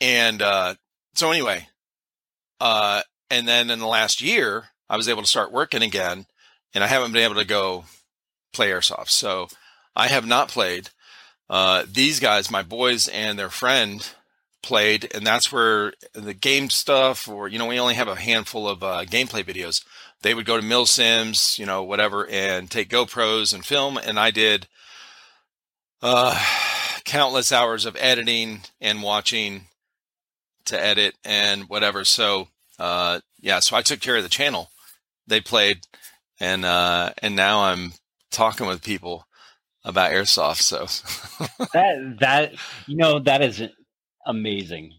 and 0.00 0.40
uh, 0.40 0.76
so 1.14 1.30
anyway, 1.32 1.68
uh, 2.60 3.02
and 3.30 3.48
then 3.48 3.68
in 3.68 3.80
the 3.80 3.86
last 3.86 4.22
year, 4.22 4.66
I 4.88 4.96
was 4.96 5.08
able 5.08 5.22
to 5.22 5.28
start 5.28 5.52
working 5.52 5.82
again, 5.82 6.26
and 6.72 6.84
I 6.84 6.86
haven't 6.86 7.12
been 7.12 7.24
able 7.24 7.34
to 7.34 7.44
go 7.44 7.84
play 8.52 8.70
airsoft. 8.70 9.10
So 9.10 9.48
I 9.96 10.06
have 10.06 10.24
not 10.24 10.48
played. 10.48 10.90
Uh, 11.50 11.84
these 11.90 12.20
guys, 12.20 12.50
my 12.50 12.62
boys 12.62 13.08
and 13.08 13.38
their 13.38 13.50
friend, 13.50 14.08
played, 14.66 15.08
and 15.14 15.24
that's 15.24 15.52
where 15.52 15.92
the 16.12 16.34
game 16.34 16.68
stuff, 16.70 17.28
or 17.28 17.46
you 17.46 17.58
know, 17.58 17.66
we 17.66 17.78
only 17.78 17.94
have 17.94 18.08
a 18.08 18.16
handful 18.16 18.68
of 18.68 18.82
uh, 18.82 19.04
gameplay 19.04 19.44
videos. 19.44 19.84
They 20.22 20.34
would 20.34 20.44
go 20.44 20.60
to 20.60 20.66
MilSims, 20.66 21.56
you 21.58 21.66
know, 21.66 21.84
whatever, 21.84 22.26
and 22.28 22.68
take 22.68 22.88
GoPros 22.88 23.54
and 23.54 23.64
film, 23.64 23.96
and 23.96 24.18
I 24.18 24.32
did 24.32 24.66
uh, 26.02 26.36
countless 27.04 27.52
hours 27.52 27.86
of 27.86 27.96
editing 27.98 28.62
and 28.80 29.02
watching 29.02 29.68
to 30.64 30.82
edit 30.82 31.14
and 31.24 31.68
whatever. 31.68 32.04
So 32.04 32.48
uh, 32.78 33.20
yeah, 33.40 33.60
so 33.60 33.76
I 33.76 33.82
took 33.82 34.00
care 34.00 34.16
of 34.16 34.24
the 34.24 34.28
channel. 34.28 34.70
They 35.28 35.40
played, 35.40 35.86
and 36.40 36.64
uh, 36.64 37.12
and 37.22 37.36
now 37.36 37.60
I'm 37.60 37.92
talking 38.32 38.66
with 38.66 38.82
people 38.82 39.26
about 39.84 40.10
airsoft. 40.10 40.60
So 40.62 40.86
that 41.72 42.16
that 42.20 42.54
you 42.86 42.96
know 42.96 43.20
that 43.20 43.42
is 43.42 43.62
amazing. 44.26 44.92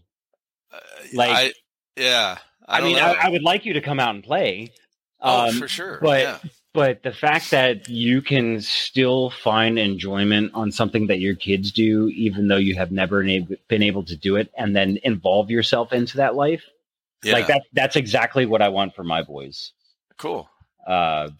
Like- 1.14 1.30
I, 1.30 1.52
yeah, 1.96 2.38
I, 2.66 2.78
I, 2.78 2.82
mean. 2.82 2.96
I, 2.96 3.12
I 3.12 3.28
would 3.28 3.42
like 3.42 3.64
you 3.64 3.74
to 3.74 3.80
come 3.80 4.00
out 4.00 4.14
and 4.14 4.24
play. 4.24 4.72
oh, 5.20 5.48
Um, 5.48 5.54
for 5.58 5.68
sure. 5.68 5.98
but- 6.02 6.20
yeah. 6.20 6.38
but 6.74 7.02
the 7.02 7.12
fact 7.12 7.50
that 7.52 7.88
you 7.88 8.20
can 8.22 8.60
still 8.60 9.30
find 9.30 9.78
enjoyment 9.78 10.52
on 10.54 10.70
something 10.72 11.06
that 11.08 11.18
your 11.20 11.34
kids 11.34 11.72
do, 11.72 12.08
even 12.08 12.48
though 12.48 12.56
you 12.56 12.74
have 12.76 12.90
never 12.92 13.22
been 13.22 13.56
been 13.68 13.82
able 13.82 14.04
to 14.04 14.16
do 14.16 14.36
it, 14.36 14.50
and 14.56 14.74
then 14.76 14.98
involve 15.02 15.50
yourself 15.50 15.92
into 15.92 16.18
that 16.18 16.34
life, 16.34 16.64
yeah, 17.24 17.32
like 17.32 17.46
that, 17.48 17.62
that's 17.72 17.96
exactly 17.96 18.46
what 18.46 18.62
I 18.62 18.68
want 18.68 18.94
for 18.94 19.02
my 19.04 19.22
boys. 19.22 19.72
cool. 20.18 20.48
Uh, 20.86 21.30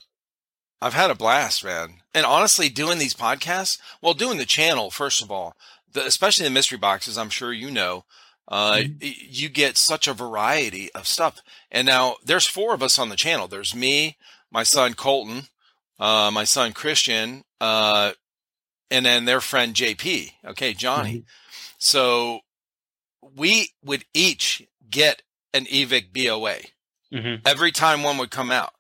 I've 0.81 0.95
had 0.95 1.11
a 1.11 1.15
blast, 1.15 1.65
man. 1.65 1.95
And 2.15 2.25
honestly, 2.27 2.69
doing 2.69 2.99
these 2.99 3.15
podcasts, 3.15 3.79
well, 4.03 4.15
doing 4.15 4.39
the 4.39 4.45
channel, 4.45 4.91
first 4.91 5.23
of 5.23 5.31
all, 5.31 5.55
the, 5.93 6.05
especially 6.05 6.45
the 6.45 6.51
mystery 6.51 6.79
boxes, 6.79 7.17
I'm 7.19 7.31
sure 7.31 7.53
you 7.53 7.71
know, 7.71 8.05
uh, 8.49 8.77
Mhm. 8.77 9.15
you 9.29 9.49
get 9.49 9.77
such 9.77 10.09
a 10.09 10.15
variety 10.15 10.91
of 10.93 11.07
stuff. 11.07 11.39
And 11.71 11.87
now 11.87 12.17
there's 12.25 12.47
four 12.47 12.75
of 12.75 12.83
us 12.83 12.99
on 12.99 13.09
the 13.11 13.17
channel. 13.17 13.47
There's 13.49 13.75
me, 13.75 14.17
my 14.51 14.63
son 14.63 14.95
Colton, 14.95 15.49
uh, 15.99 16.31
my 16.33 16.45
son 16.45 16.73
Christian, 16.73 17.45
uh, 17.61 18.13
and 18.91 19.05
then 19.05 19.27
their 19.27 19.41
friend 19.43 19.75
JP. 19.75 20.33
Okay, 20.45 20.73
Johnny. 20.73 21.25
So 21.79 22.41
we 23.21 23.73
would 23.83 24.05
each 24.15 24.63
get 24.89 25.23
an 25.53 25.67
Evike 25.67 26.13
BOA 26.13 26.61
Mhm. 27.13 27.43
every 27.47 27.73
time 27.73 28.03
one 28.03 28.17
would 28.19 28.31
come 28.31 28.51
out. 28.51 28.75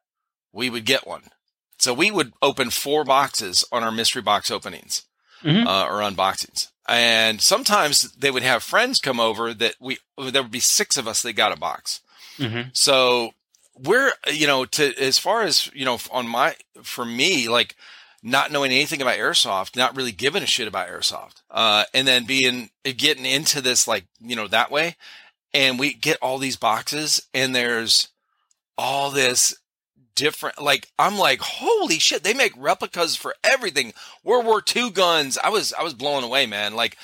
We 0.53 0.71
would 0.71 0.85
get 0.87 1.07
one. 1.07 1.31
So 1.79 1.93
we 1.93 2.11
would 2.11 2.33
open 2.41 2.71
four 2.71 3.05
boxes 3.05 3.65
on 3.71 3.85
our 3.85 3.93
mystery 3.93 4.23
box 4.23 4.51
openings 4.51 5.05
Mhm. 5.43 5.67
uh, 5.67 5.85
or 5.87 6.01
unboxings. 6.01 6.69
And 6.89 7.41
sometimes 7.41 8.13
they 8.13 8.31
would 8.31 8.43
have 8.43 8.63
friends 8.63 8.99
come 8.99 9.21
over 9.21 9.53
that 9.55 9.75
we, 9.79 9.99
there 10.17 10.43
would 10.43 10.51
be 10.51 10.61
six 10.61 10.97
of 10.97 11.07
us 11.07 11.23
that 11.23 11.35
got 11.35 11.57
a 11.57 11.61
box. 11.61 12.01
Mhm. 12.39 12.71
So 12.73 13.35
we're, 13.77 14.13
you 14.33 14.47
know, 14.47 14.65
to, 14.65 14.99
as 14.99 15.19
far 15.19 15.43
as, 15.43 15.71
you 15.75 15.85
know, 15.85 15.99
on 16.11 16.27
my, 16.27 16.57
for 16.83 17.05
me, 17.05 17.49
like 17.49 17.77
not 18.23 18.51
knowing 18.51 18.73
anything 18.73 19.03
about 19.03 19.19
airsoft, 19.19 19.77
not 19.77 19.97
really 19.97 20.13
giving 20.13 20.43
a 20.43 20.47
shit 20.47 20.67
about 20.67 20.89
airsoft, 20.89 21.43
uh, 21.51 21.85
and 21.93 22.09
then 22.09 22.25
being, 22.25 22.71
getting 22.85 23.27
into 23.27 23.61
this, 23.61 23.87
like, 23.87 24.07
you 24.21 24.35
know, 24.35 24.49
that 24.49 24.71
way. 24.71 24.97
And 25.55 25.79
we 25.79 25.95
get 25.95 26.19
all 26.21 26.39
these 26.39 26.57
boxes 26.57 27.23
and 27.33 27.55
there's 27.55 28.09
all 28.77 29.11
this 29.11 29.55
different, 30.19 30.61
like, 30.61 30.89
I'm 30.99 31.17
like, 31.19 31.41
holy 31.41 31.99
shit, 31.99 32.23
they 32.25 32.35
make 32.35 32.53
replicas 32.57 33.17
for 33.17 33.35
everything. 33.43 33.93
World 34.25 34.45
War 34.47 34.63
II 34.75 34.91
guns. 34.91 35.39
I 35.43 35.49
was, 35.49 35.73
I 35.73 35.83
was 35.83 35.95
blown 35.95 36.25
away, 36.25 36.47
man. 36.47 36.75
Like, 36.75 36.97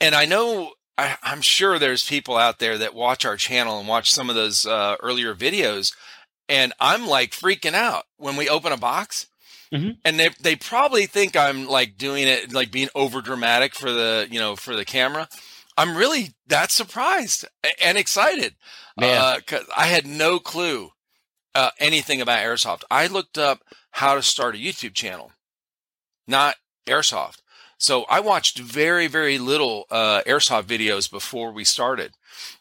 and 0.00 0.14
I 0.14 0.24
know 0.24 0.72
I, 0.96 1.16
I'm 1.22 1.40
sure 1.42 1.78
there's 1.78 2.06
people 2.08 2.36
out 2.36 2.58
there 2.58 2.78
that 2.78 2.94
watch 2.94 3.24
our 3.24 3.36
channel 3.36 3.78
and 3.78 3.88
watch 3.88 4.12
some 4.12 4.28
of 4.30 4.36
those 4.36 4.66
uh, 4.66 4.96
earlier 5.02 5.34
videos, 5.34 5.94
and 6.48 6.72
I'm 6.80 7.06
like 7.06 7.30
freaking 7.32 7.74
out 7.74 8.04
when 8.16 8.36
we 8.36 8.48
open 8.48 8.72
a 8.72 8.76
box, 8.76 9.26
Mhm. 9.72 9.98
and 10.04 10.18
they 10.18 10.30
they 10.40 10.56
probably 10.56 11.06
think 11.06 11.36
I'm 11.36 11.66
like 11.68 11.96
doing 11.96 12.26
it 12.26 12.52
like 12.52 12.70
being 12.72 12.88
over 12.94 13.22
dramatic 13.22 13.74
for 13.74 13.92
the 13.92 14.26
you 14.30 14.40
know 14.40 14.56
for 14.56 14.74
the 14.74 14.84
camera. 14.84 15.28
I'm 15.78 15.96
really 15.96 16.34
that 16.48 16.70
surprised 16.72 17.46
and 17.80 17.96
excited 17.96 18.56
Yeah. 19.00 19.36
because 19.36 19.64
I 19.76 19.86
had 19.86 20.06
no 20.06 20.38
clue 20.40 20.90
uh, 21.54 21.70
anything 21.78 22.20
about 22.20 22.44
airsoft. 22.44 22.82
I 22.90 23.06
looked 23.06 23.38
up 23.38 23.62
how 23.92 24.14
to 24.14 24.22
start 24.22 24.54
a 24.54 24.58
YouTube 24.58 24.94
channel, 24.94 25.32
not 26.26 26.56
airsoft. 26.86 27.38
So 27.78 28.04
I 28.10 28.20
watched 28.20 28.58
very, 28.58 29.06
very 29.06 29.38
little 29.38 29.86
uh, 29.90 30.20
airsoft 30.26 30.64
videos 30.64 31.10
before 31.10 31.50
we 31.50 31.64
started. 31.64 32.12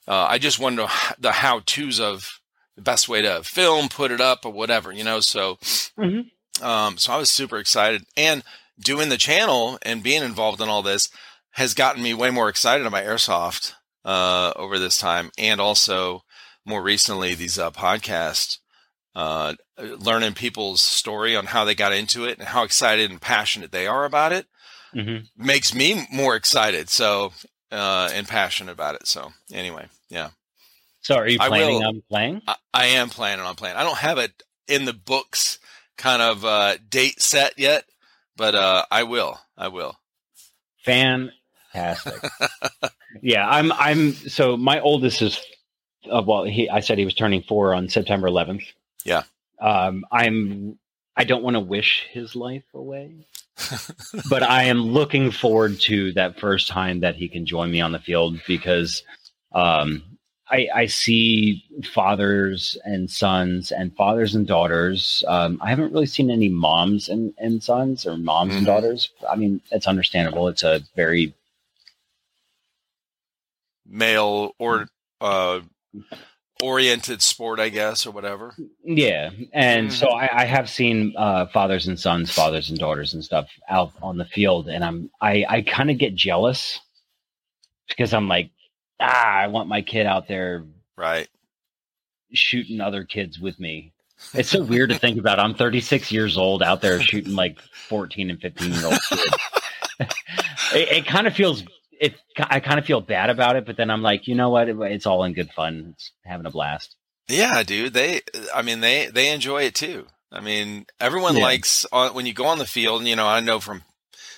Uh, 0.07 0.25
I 0.29 0.37
just 0.37 0.59
wanted 0.59 0.87
to 0.87 1.15
the 1.19 1.33
how 1.33 1.59
tos 1.65 1.99
of 1.99 2.39
the 2.75 2.81
best 2.81 3.09
way 3.09 3.21
to 3.21 3.43
film, 3.43 3.89
put 3.89 4.11
it 4.11 4.21
up, 4.21 4.45
or 4.45 4.51
whatever, 4.53 4.93
you 4.93 5.03
know. 5.03 5.19
So, 5.19 5.57
Mhm. 5.97 6.31
um, 6.61 6.97
so 6.97 7.11
I 7.13 7.17
was 7.17 7.29
super 7.29 7.57
excited, 7.57 8.05
and 8.15 8.43
doing 8.79 9.09
the 9.09 9.17
channel 9.17 9.77
and 9.81 10.01
being 10.01 10.23
involved 10.23 10.61
in 10.61 10.69
all 10.69 10.81
this 10.81 11.09
has 11.51 11.73
gotten 11.73 12.01
me 12.01 12.13
way 12.13 12.29
more 12.29 12.47
excited 12.47 12.85
about 12.87 13.03
airsoft 13.03 13.73
uh, 14.05 14.53
over 14.55 14.79
this 14.79 14.97
time, 14.97 15.31
and 15.37 15.59
also 15.59 16.23
more 16.65 16.81
recently 16.81 17.35
these 17.35 17.59
uh, 17.59 17.71
podcasts. 17.71 18.58
Uh, 19.15 19.55
learning 19.77 20.33
people's 20.33 20.81
story 20.81 21.35
on 21.35 21.47
how 21.47 21.65
they 21.65 21.75
got 21.75 21.91
into 21.91 22.25
it 22.25 22.37
and 22.37 22.47
how 22.47 22.63
excited 22.63 23.09
and 23.11 23.19
passionate 23.19 23.71
they 23.71 23.87
are 23.87 24.05
about 24.05 24.31
it 24.31 24.45
Mhm. 24.95 25.27
makes 25.35 25.73
me 25.73 26.05
more 26.11 26.35
excited. 26.35 26.89
So, 26.89 27.33
uh, 27.71 28.09
and 28.13 28.27
passionate 28.27 28.71
about 28.71 28.95
it. 28.95 29.07
So 29.07 29.33
anyway, 29.51 29.87
yeah, 30.09 30.29
So, 31.01 31.15
are 31.15 31.27
you 31.27 31.39
planning 31.39 31.83
on 31.83 32.01
playing? 32.09 32.41
I, 32.47 32.55
I 32.73 32.85
am 32.85 33.09
planning 33.09 33.45
on 33.45 33.55
playing. 33.55 33.75
I 33.77 33.83
don't 33.83 33.97
have 33.97 34.17
it 34.19 34.43
in 34.67 34.85
the 34.85 34.93
books 34.93 35.59
kind 35.97 36.21
of, 36.21 36.45
uh, 36.45 36.77
date 36.89 37.21
set 37.21 37.57
yet, 37.57 37.85
but, 38.37 38.55
uh, 38.55 38.85
I 38.91 39.03
will, 39.03 39.39
I 39.57 39.67
will. 39.69 39.99
Fantastic. 40.85 42.23
yeah, 43.21 43.47
I'm. 43.47 43.71
I'm. 43.73 44.13
So 44.13 44.55
my 44.57 44.79
oldest 44.79 45.21
is. 45.21 45.39
Uh, 46.09 46.23
well, 46.25 46.43
he. 46.45 46.69
I 46.69 46.79
said 46.79 46.97
he 46.97 47.05
was 47.05 47.13
turning 47.15 47.43
four 47.43 47.73
on 47.73 47.89
September 47.89 48.27
11th. 48.29 48.63
Yeah. 49.09 49.23
Um. 49.59 50.05
I'm. 50.11 50.77
I 51.17 51.23
don't 51.25 51.43
want 51.43 51.55
to 51.55 51.59
wish 51.59 52.05
his 52.11 52.35
life 52.35 52.63
away, 52.73 53.27
but 54.29 54.41
I 54.43 54.63
am 54.63 54.81
looking 54.83 55.31
forward 55.31 55.79
to 55.81 56.13
that 56.13 56.39
first 56.39 56.69
time 56.69 57.01
that 57.01 57.15
he 57.15 57.27
can 57.27 57.45
join 57.45 57.69
me 57.71 57.81
on 57.81 57.91
the 57.91 57.99
field 57.99 58.39
because, 58.47 59.03
um, 59.51 60.01
I, 60.49 60.67
I 60.73 60.85
see 60.85 61.63
fathers 61.93 62.77
and 62.85 63.11
sons 63.11 63.71
and 63.71 63.93
fathers 63.95 64.33
and 64.33 64.47
daughters. 64.47 65.23
Um, 65.27 65.59
I 65.61 65.69
haven't 65.69 65.91
really 65.91 66.05
seen 66.05 66.31
any 66.31 66.47
moms 66.49 67.09
and, 67.09 67.33
and 67.37 67.61
sons 67.61 68.05
or 68.07 68.17
moms 68.17 68.55
and 68.55 68.63
Mhm. 68.63 68.67
daughters. 68.67 69.09
I 69.29 69.35
mean, 69.35 69.61
it's 69.71 69.87
understandable. 69.87 70.47
It's 70.47 70.63
a 70.63 70.81
very 70.95 71.33
Male 73.85 74.53
or, 74.57 74.87
uh, 75.19 75.61
oriented 76.61 77.21
sport, 77.21 77.59
I 77.59 77.69
guess, 77.69 78.05
or 78.05 78.11
whatever. 78.11 78.53
yeah, 78.83 79.31
and 79.53 79.89
Mhm. 79.89 79.91
so 79.93 80.09
I, 80.09 80.41
I 80.41 80.45
have 80.45 80.69
seen 80.69 81.13
uh, 81.17 81.47
fathers 81.47 81.87
and 81.87 81.99
sons, 81.99 82.31
fathers 82.31 82.69
and 82.69 82.77
daughters 82.79 83.13
and 83.13 83.23
stuff 83.23 83.47
out 83.69 83.91
on 84.01 84.17
the 84.17 84.25
field, 84.25 84.67
and 84.67 84.83
I'm 84.83 85.09
I 85.21 85.45
I 85.47 85.61
kind 85.61 85.89
of 85.89 85.97
get 85.97 86.15
jealous 86.15 86.79
because 87.87 88.13
I'm 88.13 88.27
like, 88.27 88.51
ah, 88.99 89.37
I 89.37 89.47
want 89.47 89.69
my 89.69 89.81
kid 89.81 90.05
out 90.05 90.27
there 90.27 90.65
Right. 90.97 91.27
shooting 92.33 92.81
other 92.81 93.03
kids 93.05 93.39
with 93.39 93.59
me. 93.59 93.93
It's 94.33 94.49
so 94.49 94.61
weird 94.63 94.89
to 94.89 94.99
think 94.99 95.17
about. 95.17 95.39
I'm 95.39 95.53
36 95.55 96.11
years 96.11 96.37
old 96.37 96.61
out 96.61 96.81
there 96.81 97.01
shooting 97.01 97.35
like 97.35 97.57
14 97.87 98.29
and 98.29 98.41
15 98.41 98.73
year 98.73 98.85
old 98.85 98.99
kids. 99.09 99.37
it, 100.73 100.89
it 100.91 101.05
kind 101.07 101.25
of 101.25 101.33
feels 101.33 101.63
it. 101.99 102.15
I 102.37 102.59
kind 102.59 102.79
of 102.79 102.85
feel 102.85 103.01
bad 103.01 103.29
about 103.29 103.55
it, 103.55 103.65
but 103.65 103.77
then 103.77 103.89
I'm 103.89 104.01
like, 104.01 104.27
you 104.27 104.35
know 104.35 104.49
what? 104.49 104.69
It's 104.69 105.05
all 105.05 105.23
in 105.23 105.33
good 105.33 105.51
fun. 105.51 105.91
It's 105.93 106.11
having 106.25 106.45
a 106.45 106.51
blast. 106.51 106.95
Yeah, 107.27 107.61
dude. 107.63 107.93
They, 107.93 108.21
I 108.55 108.61
mean, 108.61 108.81
they, 108.81 109.07
they 109.07 109.31
enjoy 109.31 109.63
it 109.63 109.75
too. 109.75 110.07
I 110.31 110.39
mean, 110.41 110.85
everyone 110.99 111.35
Yeah. 111.37 111.43
likes 111.43 111.85
uh, 111.91 112.09
when 112.09 112.25
you 112.25 112.33
go 112.33 112.45
on 112.45 112.57
the 112.59 112.65
field. 112.65 113.03
You 113.03 113.15
know, 113.15 113.27
I 113.27 113.39
know 113.39 113.59
from 113.59 113.83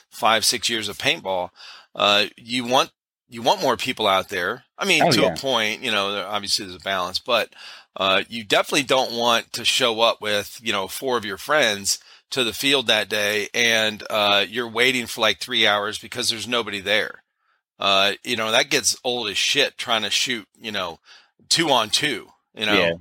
five, 0.09 0.43
six 0.45 0.69
years 0.69 0.89
of 0.89 0.97
paintball, 0.97 1.49
uh, 1.95 2.25
you 2.37 2.65
want 2.65 2.91
you 3.29 3.41
want 3.41 3.61
more 3.61 3.77
people 3.77 4.07
out 4.07 4.27
there. 4.29 4.65
I 4.77 4.83
mean, 4.85 5.03
Oh, 5.03 5.11
to 5.11 5.21
yeah. 5.21 5.33
a 5.33 5.37
point. 5.37 5.83
You 5.83 5.91
know, 5.91 6.25
obviously 6.27 6.65
there's 6.65 6.75
a 6.75 6.83
balance, 6.83 7.19
but 7.19 7.53
uh, 7.95 8.23
you 8.29 8.43
definitely 8.43 8.83
don't 8.83 9.13
want 9.13 9.53
to 9.53 9.63
show 9.65 10.01
up 10.01 10.21
with 10.21 10.59
you 10.63 10.71
know 10.73 10.87
four 10.87 11.17
of 11.17 11.25
your 11.25 11.37
friends 11.37 11.99
to 12.31 12.43
the 12.45 12.53
field 12.53 12.87
that 12.87 13.09
day, 13.09 13.49
and 13.53 14.03
uh, 14.09 14.45
you're 14.47 14.67
waiting 14.69 15.05
for 15.07 15.19
like 15.21 15.39
three 15.39 15.67
hours 15.67 15.97
because 15.99 16.29
there's 16.29 16.47
nobody 16.47 16.79
there. 16.79 17.20
Uh, 17.81 18.13
you 18.23 18.35
know, 18.35 18.51
that 18.51 18.69
gets 18.69 18.95
old 19.03 19.27
as 19.29 19.37
shit 19.37 19.77
trying 19.77 20.03
to 20.03 20.09
shoot. 20.09 20.47
You 20.59 20.71
know, 20.71 20.99
two 21.49 21.69
on 21.71 21.89
two. 21.89 22.27
You 22.55 22.65
know, 22.67 22.73
Yeah. 22.73 22.91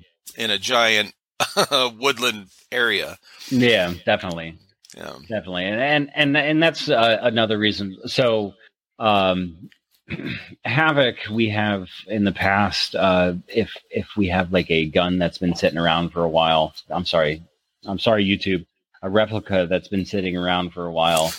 in 0.44 0.50
a 0.50 0.58
giant 0.58 1.12
woodland 1.98 2.46
area. 2.72 3.18
Yeah, 3.50 3.94
definitely. 4.06 4.58
Yeah. 4.96 5.12
definitely 5.28 5.66
and 5.66 5.80
and 5.80 6.10
and, 6.16 6.36
and 6.36 6.60
that's 6.60 6.90
uh, 6.90 7.18
another 7.22 7.58
reason 7.58 7.96
so 8.06 8.54
um 8.98 9.70
havoc 10.64 11.14
we 11.30 11.48
have 11.48 11.86
in 12.08 12.24
the 12.24 12.32
past 12.32 12.96
uh 12.96 13.34
if 13.46 13.70
if 13.90 14.08
we 14.16 14.26
have 14.26 14.52
like 14.52 14.68
a 14.68 14.86
gun 14.86 15.18
that's 15.20 15.38
been 15.38 15.54
sitting 15.54 15.78
around 15.78 16.10
for 16.10 16.24
a 16.24 16.28
while 16.28 16.74
i'm 16.90 17.04
sorry 17.06 17.40
i'm 17.86 18.00
sorry 18.00 18.24
youtube 18.24 18.66
a 19.02 19.08
replica 19.08 19.66
that's 19.70 19.86
been 19.86 20.04
sitting 20.04 20.36
around 20.36 20.72
for 20.72 20.86
a 20.86 20.92
while 20.92 21.32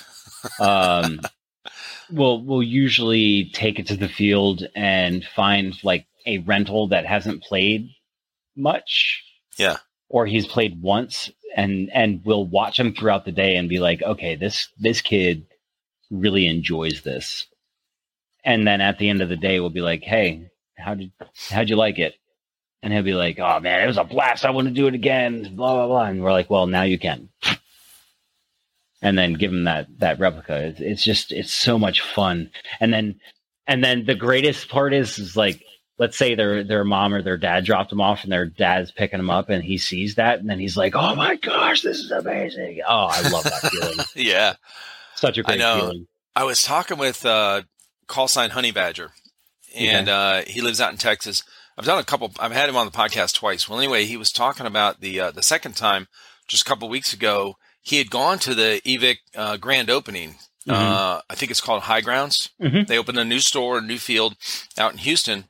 um 0.62 1.20
we'll 2.12 2.42
we'll 2.42 2.64
usually 2.64 3.50
take 3.54 3.80
it 3.80 3.88
to 3.88 3.98
the 3.98 4.08
field 4.10 4.64
and 4.76 5.24
find 5.26 5.76
like 5.84 6.06
a 6.26 6.40
rental 6.40 6.88
that 6.90 7.06
hasn't 7.06 7.44
played 7.44 7.90
much. 8.56 9.24
Yeah. 9.58 9.78
or 10.10 10.26
he's 10.26 10.48
played 10.48 10.82
once 10.82 11.30
and 11.56 11.90
and 11.94 12.22
we'll 12.26 12.46
watch 12.46 12.80
him 12.80 12.94
throughout 12.94 13.26
the 13.26 13.32
day 13.32 13.56
and 13.58 13.68
be 13.70 13.80
like 13.80 14.02
okay 14.02 14.36
this 14.36 14.70
this 14.80 15.02
kid 15.02 15.46
really 16.10 16.48
enjoys 16.48 17.02
this. 17.02 17.48
And 18.44 18.66
then 18.66 18.82
at 18.82 18.98
the 18.98 19.10
end 19.10 19.22
of 19.22 19.30
the 19.30 19.38
day 19.38 19.60
we'll 19.60 19.70
be 19.70 19.82
like 19.82 20.04
hey 20.04 20.50
how 20.78 20.96
did 20.96 21.12
how'd 21.50 21.70
you 21.70 21.76
like 21.76 22.00
it? 22.00 22.16
And 22.82 22.92
he'll 22.94 23.04
be 23.04 23.14
like 23.14 23.40
oh 23.40 23.60
man 23.60 23.84
it 23.84 23.88
was 23.88 23.98
a 23.98 24.04
blast. 24.04 24.46
I 24.46 24.52
want 24.52 24.68
to 24.68 24.74
do 24.74 24.88
it 24.88 24.96
again. 24.96 25.56
Blah 25.56 25.74
blah 25.76 25.88
blah. 25.88 26.06
And 26.06 26.24
we're 26.24 26.32
like 26.32 26.50
well 26.50 26.68
now 26.68 26.84
you 26.84 26.98
can 26.98 27.30
and 29.02 29.18
then 29.18 29.34
give 29.34 29.52
him 29.52 29.64
that 29.66 29.88
that 30.00 30.20
replica 30.20 30.68
it's, 30.68 30.80
it's 30.80 31.04
just 31.04 31.32
it's 31.32 31.54
so 31.54 31.78
much 31.80 32.02
fun 32.02 32.50
and 32.80 32.94
then 32.94 33.20
and 33.68 33.84
then 33.84 34.06
the 34.06 34.16
greatest 34.16 34.70
part 34.70 34.94
is 34.94 35.18
is 35.20 35.36
like 35.36 35.64
let's 35.98 36.18
say 36.18 36.36
their 36.36 36.64
their 36.64 36.84
mom 36.84 37.14
or 37.14 37.22
their 37.22 37.38
dad 37.38 37.64
dropped 37.66 37.90
them 37.90 38.02
off 38.02 38.24
and 38.24 38.32
their 38.32 38.46
dad's 38.46 38.92
picking 38.92 39.20
them 39.20 39.30
up 39.30 39.50
and 39.50 39.64
he 39.64 39.78
sees 39.78 40.16
that 40.16 40.40
and 40.40 40.50
then 40.50 40.60
he's 40.60 40.78
like 40.78 40.96
oh 40.96 41.16
my 41.16 41.36
gosh 41.36 41.82
this 41.82 42.00
is 42.00 42.12
amazing 42.12 42.80
oh 42.88 43.08
i 43.12 43.22
love 43.30 43.44
that 43.44 43.70
feeling 43.72 44.06
Yeah. 44.16 44.56
such 45.16 45.38
a 45.38 45.44
great 45.44 45.60
know. 45.60 45.80
feeling 45.80 46.08
I 46.36 46.46
was 46.46 46.64
talking 46.64 46.98
with 46.98 47.26
uh, 47.26 47.64
call 48.08 48.30
sign 48.30 48.52
Honey 48.52 48.72
Badger, 48.72 49.12
and 49.76 50.08
uh, 50.08 50.44
he 50.48 50.62
lives 50.62 50.80
out 50.80 50.94
in 50.94 50.98
Texas. 50.98 51.44
I've 51.78 51.84
done 51.84 52.00
a 52.00 52.06
couple. 52.06 52.32
I've 52.40 52.54
had 52.54 52.70
him 52.70 52.78
on 52.78 52.86
the 52.86 52.92
podcast 52.94 53.36
twice. 53.36 53.68
Well, 53.68 53.80
anyway, 53.80 54.06
he 54.06 54.16
was 54.16 54.32
talking 54.32 54.66
about 54.66 55.02
the 55.02 55.20
uh, 55.20 55.32
the 55.32 55.44
second 55.44 55.76
time, 55.76 56.08
just 56.48 56.66
a 56.66 56.70
couple 56.70 56.88
weeks 56.88 57.12
ago. 57.12 57.56
He 57.82 57.98
had 57.98 58.10
gone 58.12 58.40
to 58.40 58.54
the 58.54 58.82
Evike 58.86 59.20
uh, 59.36 59.58
grand 59.58 59.90
opening 59.90 60.36
Mhm. 60.68 60.74
Uh, 60.74 61.22
I 61.28 61.34
think 61.36 61.50
it's 61.50 61.62
called 61.62 61.82
High 61.84 62.02
Grounds. 62.02 62.50
Mhm. 62.62 62.86
They 62.86 63.00
opened 63.00 63.18
a 63.18 63.26
new 63.26 63.40
store, 63.40 63.80
a 63.80 63.82
new 63.82 63.98
field 63.98 64.36
out 64.78 64.92
in 64.92 65.00
Houston 65.00 65.50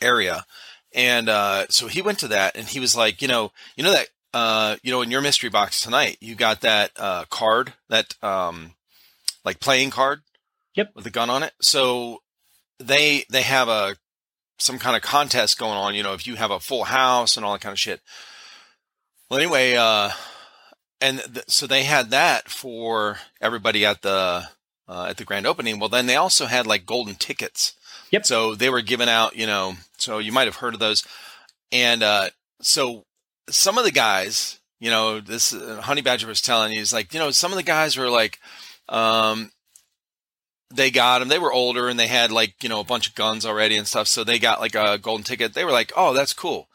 area. 0.00 0.46
And 0.94 1.28
uh, 1.28 1.66
so 1.68 1.88
he 1.88 2.00
went 2.00 2.18
to 2.20 2.28
that 2.28 2.56
and 2.56 2.66
he 2.66 2.80
was 2.80 2.96
like, 2.96 3.20
you 3.20 3.28
know, 3.28 3.52
you 3.76 3.84
know 3.84 3.92
that, 3.92 4.08
uh, 4.32 4.76
you 4.82 4.90
know, 4.90 5.02
in 5.02 5.10
your 5.10 5.20
mystery 5.20 5.50
box 5.50 5.82
tonight, 5.82 6.16
you 6.20 6.34
got 6.34 6.62
that 6.62 6.92
uh, 6.96 7.26
card, 7.26 7.74
that 7.90 8.14
um, 8.22 8.74
like 9.44 9.60
playing 9.60 9.90
card. 9.90 10.22
Yep. 10.74 10.92
With 10.94 11.04
the 11.04 11.10
gun 11.10 11.28
on 11.28 11.42
it. 11.42 11.52
So 11.60 12.22
they 12.78 13.24
they 13.28 13.42
have 13.42 13.68
a 13.68 13.96
some 14.58 14.78
kind 14.78 14.96
of 14.96 15.02
contest 15.02 15.58
going 15.58 15.76
on, 15.76 15.94
you 15.94 16.02
know, 16.02 16.14
if 16.14 16.26
you 16.26 16.36
have 16.36 16.50
a 16.50 16.60
full 16.60 16.84
house 16.84 17.36
and 17.36 17.44
all 17.44 17.52
that 17.52 17.60
kind 17.60 17.72
of 17.72 17.78
shit. 17.78 18.00
Well, 19.28 19.38
anyway, 19.40 19.74
uh, 19.74 20.10
and 21.00 21.20
th- 21.20 21.48
so 21.48 21.66
they 21.66 21.84
had 21.84 22.10
that 22.10 22.48
for 22.48 23.18
everybody 23.40 23.84
at 23.84 24.02
the 24.02 24.48
uh, 24.88 25.06
at 25.08 25.16
the 25.16 25.24
grand 25.24 25.46
opening. 25.46 25.78
Well, 25.78 25.88
then 25.88 26.06
they 26.06 26.16
also 26.16 26.46
had 26.46 26.66
like 26.66 26.86
golden 26.86 27.14
tickets. 27.14 27.74
Yep. 28.10 28.26
So 28.26 28.54
they 28.54 28.70
were 28.70 28.80
giving 28.80 29.08
out, 29.08 29.36
you 29.36 29.46
know, 29.46 29.74
so 29.98 30.18
you 30.18 30.32
might 30.32 30.46
have 30.46 30.56
heard 30.56 30.74
of 30.74 30.80
those. 30.80 31.04
And 31.70 32.02
uh, 32.02 32.30
so 32.62 33.04
some 33.50 33.76
of 33.76 33.84
the 33.84 33.90
guys, 33.90 34.58
you 34.80 34.90
know, 34.90 35.20
this 35.20 35.52
uh, 35.52 35.82
Honey 35.82 36.00
Badger 36.00 36.26
was 36.26 36.40
telling 36.40 36.72
you, 36.72 36.78
he's 36.78 36.92
like, 36.92 37.12
you 37.12 37.20
know, 37.20 37.30
some 37.30 37.52
of 37.52 37.56
the 37.56 37.62
guys 37.62 37.96
were 37.96 38.08
like, 38.08 38.38
um, 38.88 39.50
they 40.70 40.90
got 40.90 41.18
them. 41.18 41.28
They 41.28 41.38
were 41.38 41.52
older 41.52 41.88
and 41.88 41.98
they 41.98 42.06
had 42.06 42.32
like, 42.32 42.62
you 42.62 42.68
know, 42.68 42.80
a 42.80 42.84
bunch 42.84 43.08
of 43.08 43.14
guns 43.14 43.44
already 43.44 43.76
and 43.76 43.86
stuff. 43.86 44.06
So 44.06 44.24
they 44.24 44.38
got 44.38 44.60
like 44.60 44.74
a 44.74 44.98
golden 44.98 45.24
ticket. 45.24 45.54
They 45.54 45.64
were 45.64 45.72
like, 45.72 45.92
oh, 45.96 46.14
that's 46.14 46.32
cool. 46.32 46.68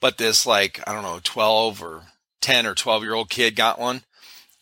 But 0.00 0.18
this 0.18 0.46
like, 0.46 0.80
I 0.86 0.92
don't 0.92 1.02
know, 1.02 1.20
12 1.22 1.82
or 1.82 2.02
10 2.40 2.66
or 2.66 2.74
12 2.74 3.02
year 3.02 3.14
old 3.14 3.30
kid 3.30 3.56
got 3.56 3.78
one 3.78 4.02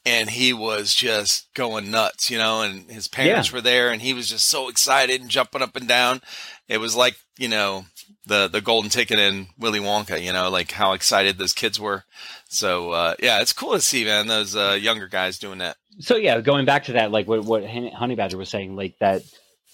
and 0.04 0.30
he 0.30 0.52
was 0.52 0.94
just 0.94 1.52
going 1.54 1.90
nuts, 1.90 2.30
you 2.30 2.38
know, 2.38 2.62
and 2.62 2.88
his 2.90 3.08
parents 3.08 3.52
were 3.52 3.60
there 3.60 3.90
and 3.90 4.00
he 4.00 4.14
was 4.14 4.28
just 4.28 4.46
so 4.46 4.68
excited 4.68 5.20
and 5.20 5.28
jumping 5.28 5.62
up 5.62 5.74
and 5.74 5.88
down. 5.88 6.20
It 6.68 6.78
was 6.78 6.94
like, 6.94 7.16
you 7.36 7.48
know, 7.48 7.86
the, 8.24 8.46
the 8.46 8.60
golden 8.60 8.88
ticket 8.88 9.18
in 9.18 9.48
Willy 9.58 9.80
Wonka, 9.80 10.22
you 10.22 10.32
know, 10.32 10.48
like 10.48 10.70
how 10.70 10.92
excited 10.92 11.38
those 11.38 11.52
kids 11.52 11.80
were. 11.80 12.04
So, 12.48 12.92
uh, 12.92 13.14
yeah, 13.20 13.40
it's 13.40 13.52
cool 13.52 13.72
to 13.72 13.80
see, 13.80 14.04
man, 14.04 14.28
those, 14.28 14.54
uh, 14.54 14.78
younger 14.80 15.08
guys 15.08 15.38
doing 15.40 15.58
that. 15.58 15.76
so 15.98 16.16
yeah, 16.16 16.40
going 16.40 16.66
back 16.66 16.84
to 16.84 16.92
that, 16.92 17.10
like 17.10 17.26
what 17.26 17.44
what 17.44 17.64
Honey 17.64 18.14
Badger 18.14 18.36
was 18.36 18.48
saying, 18.48 18.76
like 18.76 18.98
that, 19.00 19.22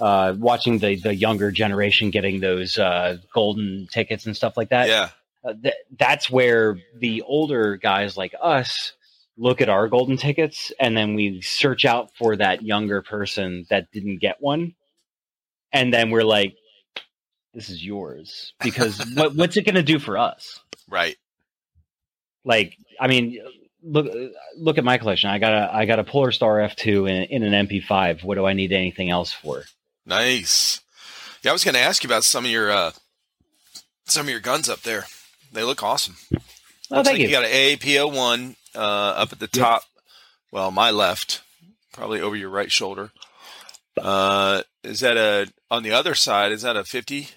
uh, 0.00 0.34
watching 0.38 0.78
the 0.78 0.96
the 0.96 1.14
younger 1.14 1.50
generation 1.50 2.10
getting 2.10 2.40
those 2.40 2.78
uh, 2.78 3.18
golden 3.34 3.88
tickets 3.90 4.26
and 4.26 4.36
stuff 4.36 4.56
like 4.56 4.70
that. 4.70 4.88
Yeah. 4.88 5.10
Uh, 5.44 5.54
th- 5.62 5.74
that's 5.98 6.30
where 6.30 6.78
the 6.96 7.22
older 7.22 7.76
guys 7.76 8.16
like 8.16 8.34
us 8.40 8.92
look 9.36 9.60
at 9.60 9.68
our 9.68 9.88
golden 9.88 10.16
tickets 10.16 10.72
and 10.78 10.96
then 10.96 11.14
we 11.14 11.40
search 11.40 11.84
out 11.84 12.10
for 12.16 12.36
that 12.36 12.62
younger 12.62 13.02
person 13.02 13.66
that 13.70 13.90
didn't 13.92 14.18
get 14.20 14.36
one, 14.40 14.74
and 15.72 15.92
then 15.92 16.10
we're 16.10 16.24
like, 16.24 16.54
"This 17.54 17.70
is 17.70 17.84
yours," 17.84 18.52
because 18.62 18.98
what 19.14 19.34
what's 19.34 19.56
it 19.56 19.64
going 19.64 19.74
to 19.76 19.82
do 19.82 19.98
for 19.98 20.18
us? 20.18 20.60
Right. 20.88 21.16
like 22.44 22.76
i 23.00 23.06
mean 23.06 23.38
look 23.82 24.06
look 24.56 24.76
at 24.78 24.84
my 24.84 24.98
collection 24.98 25.30
i 25.30 25.38
got 25.38 25.52
a 25.52 25.74
i 25.74 25.86
got 25.86 25.98
a 25.98 26.04
polar 26.04 26.32
star 26.32 26.56
f2 26.58 27.08
in, 27.08 27.42
in 27.42 27.54
an 27.54 27.66
mp5 27.66 28.22
what 28.24 28.34
do 28.34 28.44
i 28.44 28.52
need 28.52 28.72
anything 28.72 29.08
else 29.08 29.32
for 29.32 29.62
Nice. 30.04 30.80
Yeah, 31.42 31.50
I 31.50 31.52
was 31.52 31.64
going 31.64 31.74
to 31.74 31.80
ask 31.80 32.02
you 32.02 32.08
about 32.08 32.24
some 32.24 32.44
of 32.44 32.50
your 32.50 32.70
uh, 32.70 32.90
some 34.06 34.26
of 34.26 34.30
your 34.30 34.40
guns 34.40 34.68
up 34.68 34.82
there. 34.82 35.04
They 35.52 35.62
look 35.62 35.82
awesome. 35.82 36.16
oh 36.32 36.38
Looks 36.96 37.08
thank 37.08 37.18
like 37.18 37.18
you, 37.18 37.26
you 37.28 37.30
got 37.32 37.44
an 37.44 37.50
AAPO 37.50 38.14
one 38.14 38.56
uh, 38.74 38.78
up 38.78 39.32
at 39.32 39.38
the 39.38 39.48
Yep. 39.52 39.62
top. 39.62 39.82
Well, 40.50 40.70
my 40.70 40.90
left, 40.90 41.42
probably 41.92 42.20
over 42.20 42.36
your 42.36 42.50
right 42.50 42.70
shoulder. 42.70 43.10
Uh, 44.00 44.62
is 44.82 45.00
that 45.00 45.16
a 45.16 45.52
on 45.70 45.82
the 45.82 45.92
other 45.92 46.14
side? 46.14 46.52
Is 46.52 46.62
that 46.62 46.76
a 46.76 46.84
fifty? 46.84 47.28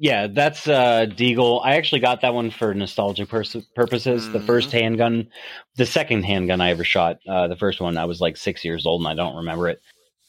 yeah 0.00 0.28
that's 0.28 0.68
uh 0.68 1.06
deagle 1.08 1.60
i 1.64 1.74
actually 1.74 2.00
got 2.00 2.20
that 2.20 2.32
one 2.32 2.52
for 2.52 2.72
nostalgic 2.72 3.28
pers- 3.28 3.56
purposes 3.74 4.30
the 4.30 4.38
Mhm. 4.38 4.46
first 4.46 4.70
handgun 4.70 5.28
the 5.74 5.84
second 5.84 6.22
handgun 6.22 6.60
i 6.60 6.70
ever 6.70 6.84
shot 6.84 7.18
uh 7.28 7.48
the 7.48 7.56
first 7.56 7.80
one 7.80 7.96
i 7.98 8.04
was 8.04 8.20
like 8.20 8.36
six 8.36 8.64
years 8.64 8.86
old 8.86 9.00
and 9.00 9.08
i 9.08 9.14
don't 9.14 9.34
remember 9.38 9.68
it 9.68 9.80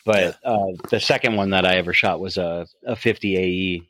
but 0.06 0.40
uh 0.44 0.66
the 0.90 1.00
second 1.00 1.36
one 1.36 1.52
that 1.52 1.68
i 1.68 1.76
ever 1.76 1.94
shot 1.94 2.20
was 2.20 2.38
a, 2.38 2.66
a 2.88 2.96
50 2.96 3.38
ae 3.38 3.82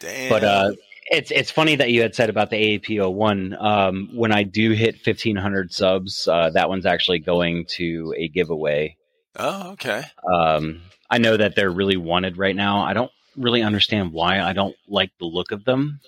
Damn. 0.00 0.28
But 0.28 0.44
uh, 0.44 0.72
it's 1.12 1.30
it's 1.30 1.50
funny 1.50 1.76
that 1.76 1.90
you 1.90 2.02
had 2.02 2.14
said 2.14 2.30
about 2.30 2.50
the 2.50 2.56
AAPO 2.78 3.12
one. 3.12 3.54
Um, 3.60 4.08
when 4.14 4.32
I 4.32 4.42
do 4.42 4.72
hit 4.72 4.96
fifteen 4.98 5.36
hundred 5.36 5.72
subs, 5.72 6.26
uh, 6.26 6.50
that 6.50 6.68
one's 6.68 6.86
actually 6.86 7.20
going 7.20 7.66
to 7.76 8.14
a 8.16 8.28
giveaway. 8.28 8.96
oh, 9.36 9.72
okay. 9.72 10.02
Um, 10.32 10.82
I 11.10 11.18
know 11.18 11.36
that 11.36 11.54
they're 11.54 11.70
really 11.70 11.96
wanted 11.98 12.38
right 12.38 12.56
now. 12.56 12.82
I 12.82 12.94
don't 12.94 13.12
really 13.36 13.62
understand 13.62 14.12
why. 14.12 14.40
I 14.40 14.52
don't 14.54 14.74
like 14.88 15.10
the 15.18 15.26
look 15.26 15.52
of 15.52 15.64
them, 15.64 16.00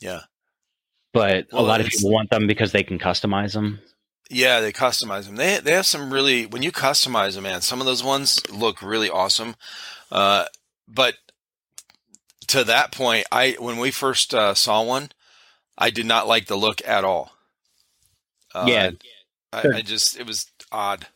Yeah, 0.00 0.20
but 1.12 1.46
Well, 1.52 1.64
a 1.64 1.66
lot 1.66 1.80
of 1.80 1.86
people 1.86 2.10
want 2.10 2.30
them 2.30 2.46
because 2.46 2.72
they 2.72 2.82
can 2.82 2.98
customize 2.98 3.52
them. 3.54 3.80
yeah. 4.30 4.60
They 4.60 4.72
customize 4.72 5.26
them. 5.26 5.36
They 5.36 5.58
they 5.60 5.72
have 5.72 5.86
some 5.86 6.12
really 6.12 6.46
when 6.46 6.62
you 6.62 6.72
customize 6.72 7.34
them, 7.34 7.44
man. 7.44 7.60
Some 7.62 7.80
of 7.80 7.86
those 7.86 8.04
ones 8.04 8.40
look 8.50 8.82
really 8.82 9.08
awesome. 9.10 9.56
Uh, 10.12 10.44
but 10.86 11.14
to 12.54 12.64
that 12.64 12.92
point, 12.92 13.26
I 13.30 13.56
when 13.58 13.78
we 13.78 13.90
first 13.90 14.34
uh, 14.34 14.54
saw 14.54 14.82
one, 14.82 15.10
I 15.76 15.90
did 15.90 16.06
not 16.06 16.28
like 16.28 16.46
the 16.46 16.56
look 16.56 16.80
at 16.86 17.04
all. 17.04 17.32
Uh, 18.54 18.66
Yeah. 18.68 18.90
I. 19.52 19.68
I 19.76 19.82
just 19.82 20.18
it 20.18 20.26
was 20.26 20.50
odd. 20.72 21.06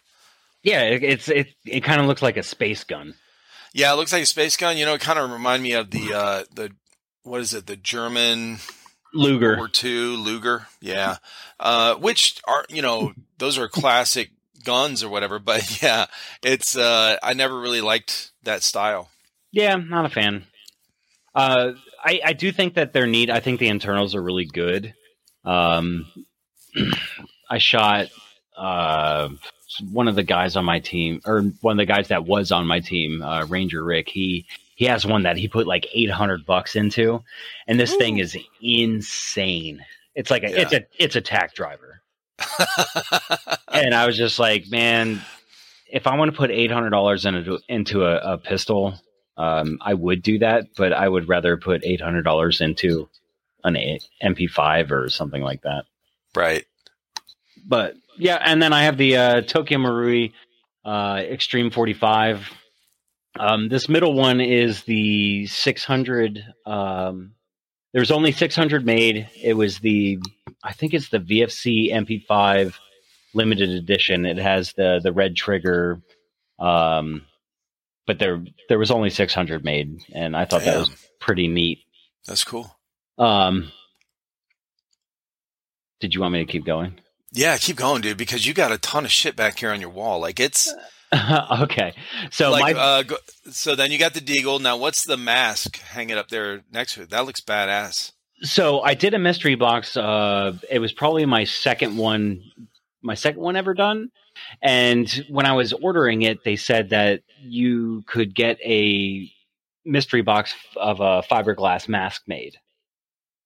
Yeah, 0.62 0.82
it, 0.82 1.02
it's 1.02 1.28
it 1.28 1.48
it 1.64 1.80
kind 1.80 2.00
of 2.00 2.06
looks 2.06 2.22
like 2.22 2.36
a 2.36 2.42
space 2.42 2.84
gun. 2.84 3.14
Yeah, 3.72 3.92
it 3.92 3.96
looks 3.96 4.12
like 4.12 4.22
a 4.22 4.26
space 4.26 4.56
gun. 4.56 4.76
You 4.76 4.86
know, 4.86 4.94
it 4.94 5.00
kind 5.00 5.18
of 5.18 5.30
remind 5.30 5.62
me 5.62 5.72
of 5.72 5.90
the 5.90 6.12
uh, 6.14 6.44
the 6.52 6.72
what 7.22 7.40
is 7.40 7.54
it? 7.54 7.66
The 7.66 7.76
German 7.76 8.58
Luger. 9.14 9.56
War 9.56 9.68
II 9.82 10.16
Luger. 10.16 10.66
Yeah, 10.80 11.16
uh, 11.60 11.94
which 11.96 12.40
are 12.46 12.64
you 12.68 12.82
know 12.82 13.12
those 13.38 13.58
are 13.58 13.68
classic 13.68 14.30
guns 14.64 15.02
or 15.02 15.08
whatever. 15.08 15.38
But 15.38 15.82
yeah, 15.82 16.06
it's 16.42 16.76
uh, 16.76 17.16
I 17.22 17.34
never 17.34 17.58
really 17.58 17.80
liked 17.80 18.32
that 18.42 18.62
style. 18.62 19.10
Yeah, 19.52 19.76
not 19.76 20.06
a 20.06 20.10
fan. 20.10 20.44
Uh, 21.38 21.72
I, 22.04 22.20
I 22.26 22.32
do 22.32 22.50
think 22.52 22.74
that 22.74 22.92
they're 22.92 23.06
neat. 23.06 23.30
I 23.30 23.40
think 23.40 23.60
the 23.60 23.68
internals 23.68 24.14
are 24.14 24.22
really 24.22 24.46
good. 24.46 24.94
Um, 25.44 26.06
I 27.50 27.58
shot 27.58 28.08
uh, 28.56 29.28
one 29.90 30.08
of 30.08 30.16
the 30.16 30.22
guys 30.22 30.56
on 30.56 30.64
my 30.64 30.80
team, 30.80 31.20
or 31.24 31.42
one 31.60 31.72
of 31.72 31.78
the 31.78 31.92
guys 31.92 32.08
that 32.08 32.26
was 32.26 32.50
on 32.52 32.66
my 32.66 32.80
team, 32.80 33.22
uh, 33.22 33.46
Ranger 33.46 33.82
Rick. 33.84 34.08
He 34.08 34.46
he 34.74 34.84
has 34.86 35.04
one 35.06 35.22
that 35.24 35.36
he 35.36 35.48
put 35.48 35.66
like 35.66 35.86
800 35.92 36.46
bucks 36.46 36.76
into, 36.76 37.22
and 37.66 37.78
this 37.80 37.94
thing 37.96 38.18
is 38.18 38.36
insane. 38.62 39.84
It's 40.14 40.30
like 40.30 40.42
a 40.42 40.50
Yeah. 40.50 40.60
it's 40.62 40.72
a 40.72 40.86
it's 40.98 41.16
a 41.16 41.20
tack 41.20 41.54
driver, 41.54 42.02
and 43.72 43.94
I 43.94 44.06
was 44.06 44.16
just 44.16 44.38
like, 44.38 44.68
man, 44.68 45.20
if 45.90 46.06
I 46.06 46.16
want 46.16 46.30
to 46.32 46.36
put 46.36 46.50
eight 46.50 46.70
hundred 46.70 46.90
dollars 46.90 47.24
into 47.24 47.58
into 47.68 48.04
a, 48.04 48.34
a 48.34 48.38
pistol, 48.38 48.94
um, 49.38 49.78
I 49.80 49.94
would 49.94 50.22
do 50.22 50.40
that, 50.40 50.66
but 50.76 50.92
I 50.92 51.08
would 51.08 51.28
rather 51.28 51.56
put 51.56 51.84
eight 51.84 52.00
hundred 52.00 52.24
dollars 52.24 52.60
into 52.60 53.08
an 53.64 53.76
A- 53.76 54.00
MP5 54.22 54.90
or 54.90 55.08
something 55.08 55.42
like 55.42 55.62
that. 55.62 55.84
right. 56.36 56.64
But 57.66 57.94
yeah, 58.16 58.38
and 58.42 58.62
then 58.62 58.72
I 58.72 58.84
have 58.84 58.96
the 58.96 59.16
uh, 59.16 59.40
Tokyo 59.42 59.78
Marui 59.78 60.32
uh, 60.84 61.22
Extreme 61.24 61.70
45. 61.70 62.50
Um, 63.38 63.68
this 63.68 63.88
middle 63.88 64.14
one 64.14 64.40
is 64.40 64.82
the 64.84 65.46
600. 65.46 66.42
Um, 66.66 67.32
there's 67.92 68.10
only 68.10 68.32
600 68.32 68.86
made. 68.86 69.28
It 69.40 69.54
was 69.54 69.78
the, 69.80 70.18
I 70.64 70.72
think 70.72 70.94
it's 70.94 71.10
the 71.10 71.18
VFC 71.20 71.92
MP5 71.92 72.74
limited 73.34 73.70
edition. 73.70 74.24
It 74.24 74.38
has 74.38 74.72
the 74.72 75.00
the 75.02 75.12
red 75.12 75.36
trigger, 75.36 76.00
um, 76.58 77.22
but 78.08 78.18
there 78.18 78.42
there 78.70 78.78
was 78.78 78.90
only 78.90 79.10
600 79.10 79.64
made, 79.64 80.00
and 80.14 80.34
I 80.34 80.46
thought 80.46 80.62
that 80.64 80.78
was 80.78 80.90
pretty 81.20 81.46
neat. 81.46 81.80
That's 82.26 82.42
cool. 82.42 82.74
Um, 83.18 83.70
did 86.00 86.14
you 86.14 86.22
want 86.22 86.32
me 86.32 86.44
to 86.44 86.50
keep 86.50 86.64
going? 86.64 86.98
Yeah, 87.32 87.58
keep 87.58 87.76
going, 87.76 88.00
dude, 88.00 88.16
because 88.16 88.46
you 88.46 88.54
got 88.54 88.72
a 88.72 88.78
ton 88.78 89.04
of 89.04 89.12
shit 89.12 89.36
back 89.36 89.58
here 89.58 89.70
on 89.70 89.80
your 89.82 89.90
wall. 89.90 90.20
Like 90.20 90.40
it's 90.40 90.72
okay, 91.60 91.92
so 92.30 92.50
like 92.50 92.74
my 92.74 92.80
uh, 92.80 93.02
go, 93.02 93.16
so 93.50 93.76
then 93.76 93.92
you 93.92 93.98
got 93.98 94.14
the 94.14 94.20
deagle. 94.20 94.58
Now, 94.58 94.78
what's 94.78 95.04
the 95.04 95.18
mask 95.18 95.78
hanging 95.78 96.16
up 96.16 96.28
there 96.28 96.62
next 96.72 96.94
to 96.94 97.02
it? 97.02 97.10
That 97.10 97.26
looks 97.26 97.42
badass. 97.42 98.12
So 98.40 98.80
I 98.80 98.94
did 98.94 99.12
a 99.12 99.18
mystery 99.18 99.54
box. 99.54 99.98
Uh, 99.98 100.56
it 100.70 100.78
was 100.78 100.92
probably 100.92 101.26
my 101.26 101.44
second 101.44 101.98
one, 101.98 102.42
my 103.02 103.14
second 103.14 103.42
one 103.42 103.56
ever 103.56 103.74
done. 103.74 104.10
And 104.62 105.08
when 105.28 105.46
I 105.46 105.52
was 105.52 105.72
ordering 105.72 106.22
it, 106.22 106.44
they 106.44 106.56
said 106.56 106.90
that 106.90 107.22
you 107.40 108.02
could 108.06 108.34
get 108.34 108.58
a 108.62 109.30
mystery 109.84 110.22
box 110.22 110.54
of 110.76 111.00
a 111.00 111.22
fiberglass 111.22 111.88
mask 111.88 112.22
made. 112.26 112.56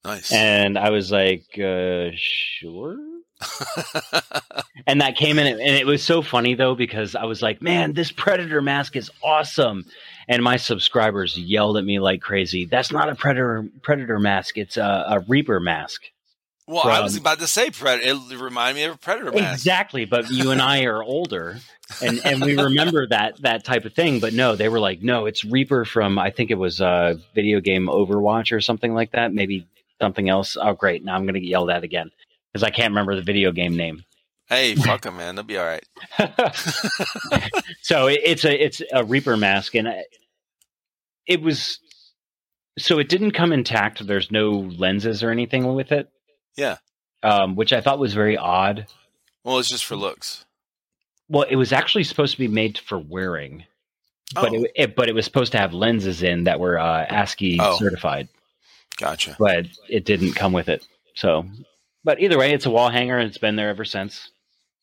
Nice. 0.05 0.33
And 0.33 0.77
I 0.79 0.91
was 0.91 1.13
like, 1.13 1.47
uh, 1.59 2.11
sure. 2.15 2.99
and 4.87 5.01
that 5.01 5.17
came 5.17 5.39
in, 5.39 5.47
and 5.47 5.61
it 5.61 5.87
was 5.87 6.03
so 6.03 6.23
funny 6.23 6.55
though 6.55 6.75
because 6.75 7.15
I 7.15 7.25
was 7.25 7.43
like, 7.43 7.61
"Man, 7.61 7.93
this 7.93 8.13
predator 8.13 8.63
mask 8.63 8.95
is 8.95 9.11
awesome!" 9.23 9.85
And 10.29 10.43
my 10.43 10.57
subscribers 10.57 11.37
yelled 11.37 11.77
at 11.77 11.85
me 11.85 11.99
like 11.99 12.21
crazy. 12.21 12.67
That's 12.67 12.93
not 12.93 13.09
a 13.09 13.15
predator 13.17 13.69
predator 13.83 14.21
mask; 14.21 14.59
it's 14.59 14.77
a, 14.77 15.05
a 15.09 15.21
reaper 15.27 15.59
mask. 15.61 16.03
Well, 16.67 16.87
I 16.87 17.01
was 17.01 17.17
about 17.17 17.41
to 17.41 17.47
say 17.47 17.71
predator. 17.71 18.19
It 18.31 18.41
reminded 18.41 18.81
me 18.81 18.85
of 18.85 18.95
a 18.95 18.99
predator 18.99 19.33
mask. 19.33 19.55
Exactly, 19.55 20.05
but 20.05 20.31
you 20.31 20.53
and 20.53 20.63
I 20.63 20.85
are 20.85 21.03
older, 21.03 21.59
and 22.01 22.21
and 22.25 22.41
we 22.41 22.57
remember 22.57 23.07
that 23.11 23.43
that 23.43 23.65
type 23.65 23.85
of 23.85 23.95
thing. 23.95 24.21
But 24.21 24.33
no, 24.33 24.55
they 24.55 24.69
were 24.69 24.79
like, 24.79 25.03
no, 25.03 25.27
it's 25.27 25.45
Reaper 25.45 25.85
from 25.85 26.19
I 26.19 26.31
think 26.31 26.51
it 26.51 26.59
was 26.59 26.81
a 26.81 27.19
video 27.35 27.61
game 27.61 27.87
Overwatch 27.89 28.53
or 28.53 28.61
something 28.61 28.95
like 28.95 29.11
that. 29.13 29.35
Maybe 29.35 29.67
something 30.01 30.29
else. 30.29 30.57
Oh, 30.61 30.75
great! 30.75 31.05
Now 31.05 31.17
I'm 31.17 31.23
going 31.23 31.35
to 31.35 31.41
get 31.41 31.49
yelled 31.49 31.71
at 31.71 31.83
again 31.83 32.11
because 32.53 32.63
I 32.63 32.71
can't 32.71 32.93
remember 32.93 33.17
the 33.17 33.23
video 33.23 33.51
game 33.51 33.77
name. 33.77 34.05
Hey, 34.47 34.75
fuck 34.77 35.03
them, 35.03 35.17
man. 35.17 35.35
They'll 35.35 35.45
be 35.45 35.59
all 35.59 35.67
right. 35.67 35.85
so 37.83 38.07
it, 38.07 38.21
it's 38.23 38.45
a 38.45 38.65
it's 38.65 38.83
a 38.93 39.05
Reaper 39.05 39.37
mask, 39.37 39.75
and 39.75 39.89
it 41.27 41.43
was 41.43 41.81
so 42.79 43.01
it 43.01 43.09
didn't 43.09 43.33
come 43.33 43.53
intact. 43.53 44.07
There's 44.07 44.31
no 44.31 44.51
lenses 44.51 45.25
or 45.25 45.31
anything 45.31 45.75
with 45.75 45.91
it. 45.91 46.09
Yeah, 46.57 46.77
um, 47.23 47.57
which 47.57 47.73
I 47.73 47.81
thought 47.81 47.99
was 47.99 48.15
very 48.15 48.37
odd. 48.37 48.87
Well, 49.45 49.59
it's 49.59 49.69
just 49.69 49.85
for 49.85 49.97
looks. 49.97 50.45
Well, 51.29 51.47
it 51.49 51.57
was 51.57 51.73
actually 51.73 52.05
supposed 52.05 52.33
to 52.33 52.39
be 52.39 52.49
made 52.49 52.79
for 52.79 52.99
wearing, 52.99 53.65
but 54.35 54.53
oh. 54.53 54.55
it, 54.55 54.73
it, 54.75 54.97
but 54.97 55.09
it 55.09 55.15
was 55.15 55.25
supposed 55.25 55.53
to 55.53 55.59
have 55.59 55.73
lenses 55.73 56.23
in 56.23 56.45
that 56.45 56.61
were 56.61 56.79
uh, 56.79 57.07
ANSI 57.07 57.57
oh. 57.61 57.77
certified. 57.79 58.29
Gotcha. 58.99 59.37
But 59.39 59.67
it 59.89 60.05
didn't 60.05 60.35
come 60.35 60.53
with 60.53 60.69
it. 60.69 60.87
So, 61.15 61.47
but 62.05 62.21
either 62.21 62.39
way, 62.39 62.53
it's 62.53 62.67
a 62.67 62.71
wall 62.71 62.91
hanger 62.91 63.19
and 63.19 63.29
it's 63.29 63.39
been 63.39 63.57
there 63.57 63.69
ever 63.69 63.85
since. 63.85 64.31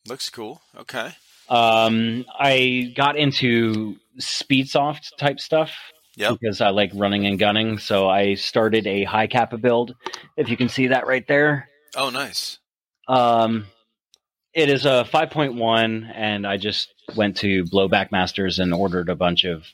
Looks 0.06 0.28
cool. 0.30 0.60
Okay. 0.76 1.12
Um, 1.48 2.24
I 2.38 2.92
got 2.94 3.16
into 3.16 3.96
Speedsoft 4.18 5.16
type 5.18 5.40
stuff. 5.40 5.72
Yeah. 6.16 6.32
Because 6.32 6.60
I 6.60 6.70
like 6.70 6.90
running 6.94 7.26
and 7.26 7.38
gunning, 7.38 7.78
so 7.78 8.08
I 8.08 8.34
started 8.34 8.86
a 8.86 9.04
hi-capa 9.04 9.58
build. 9.58 9.94
If 10.36 10.48
you 10.48 10.56
can 10.56 10.68
see 10.68 10.88
that 10.88 11.06
right 11.06 11.26
there. 11.26 11.68
Oh, 11.96 12.10
nice. 12.10 12.58
Um, 13.08 13.66
it 14.52 14.68
is 14.68 14.84
a 14.84 15.06
5.1, 15.10 16.12
and 16.14 16.46
I 16.46 16.56
just 16.56 16.92
went 17.14 17.36
to 17.38 17.64
Blowback 17.64 18.10
Masters 18.10 18.58
and 18.58 18.74
ordered 18.74 19.08
a 19.08 19.14
bunch 19.14 19.44
of 19.44 19.64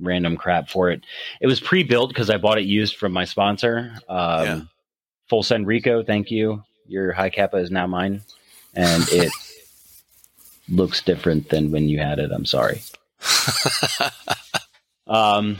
random 0.00 0.36
crap 0.36 0.68
for 0.68 0.90
it. 0.90 1.02
It 1.40 1.46
was 1.46 1.60
pre-built 1.60 2.08
because 2.08 2.30
I 2.30 2.38
bought 2.38 2.58
it 2.58 2.64
used 2.64 2.96
from 2.96 3.12
my 3.12 3.24
sponsor. 3.24 3.92
Um, 4.08 4.44
yeah. 4.44 4.60
Full 5.28 5.42
send 5.42 5.66
Rico, 5.66 6.02
thank 6.02 6.30
you. 6.30 6.62
Your 6.86 7.12
hi-capa 7.12 7.56
is 7.58 7.70
now 7.70 7.86
mine, 7.86 8.22
and 8.74 9.06
it 9.10 9.32
looks 10.68 11.02
different 11.02 11.48
than 11.48 11.70
when 11.70 11.88
you 11.88 11.98
had 11.98 12.18
it. 12.18 12.30
I'm 12.32 12.44
sorry. 12.44 12.82
um, 15.06 15.58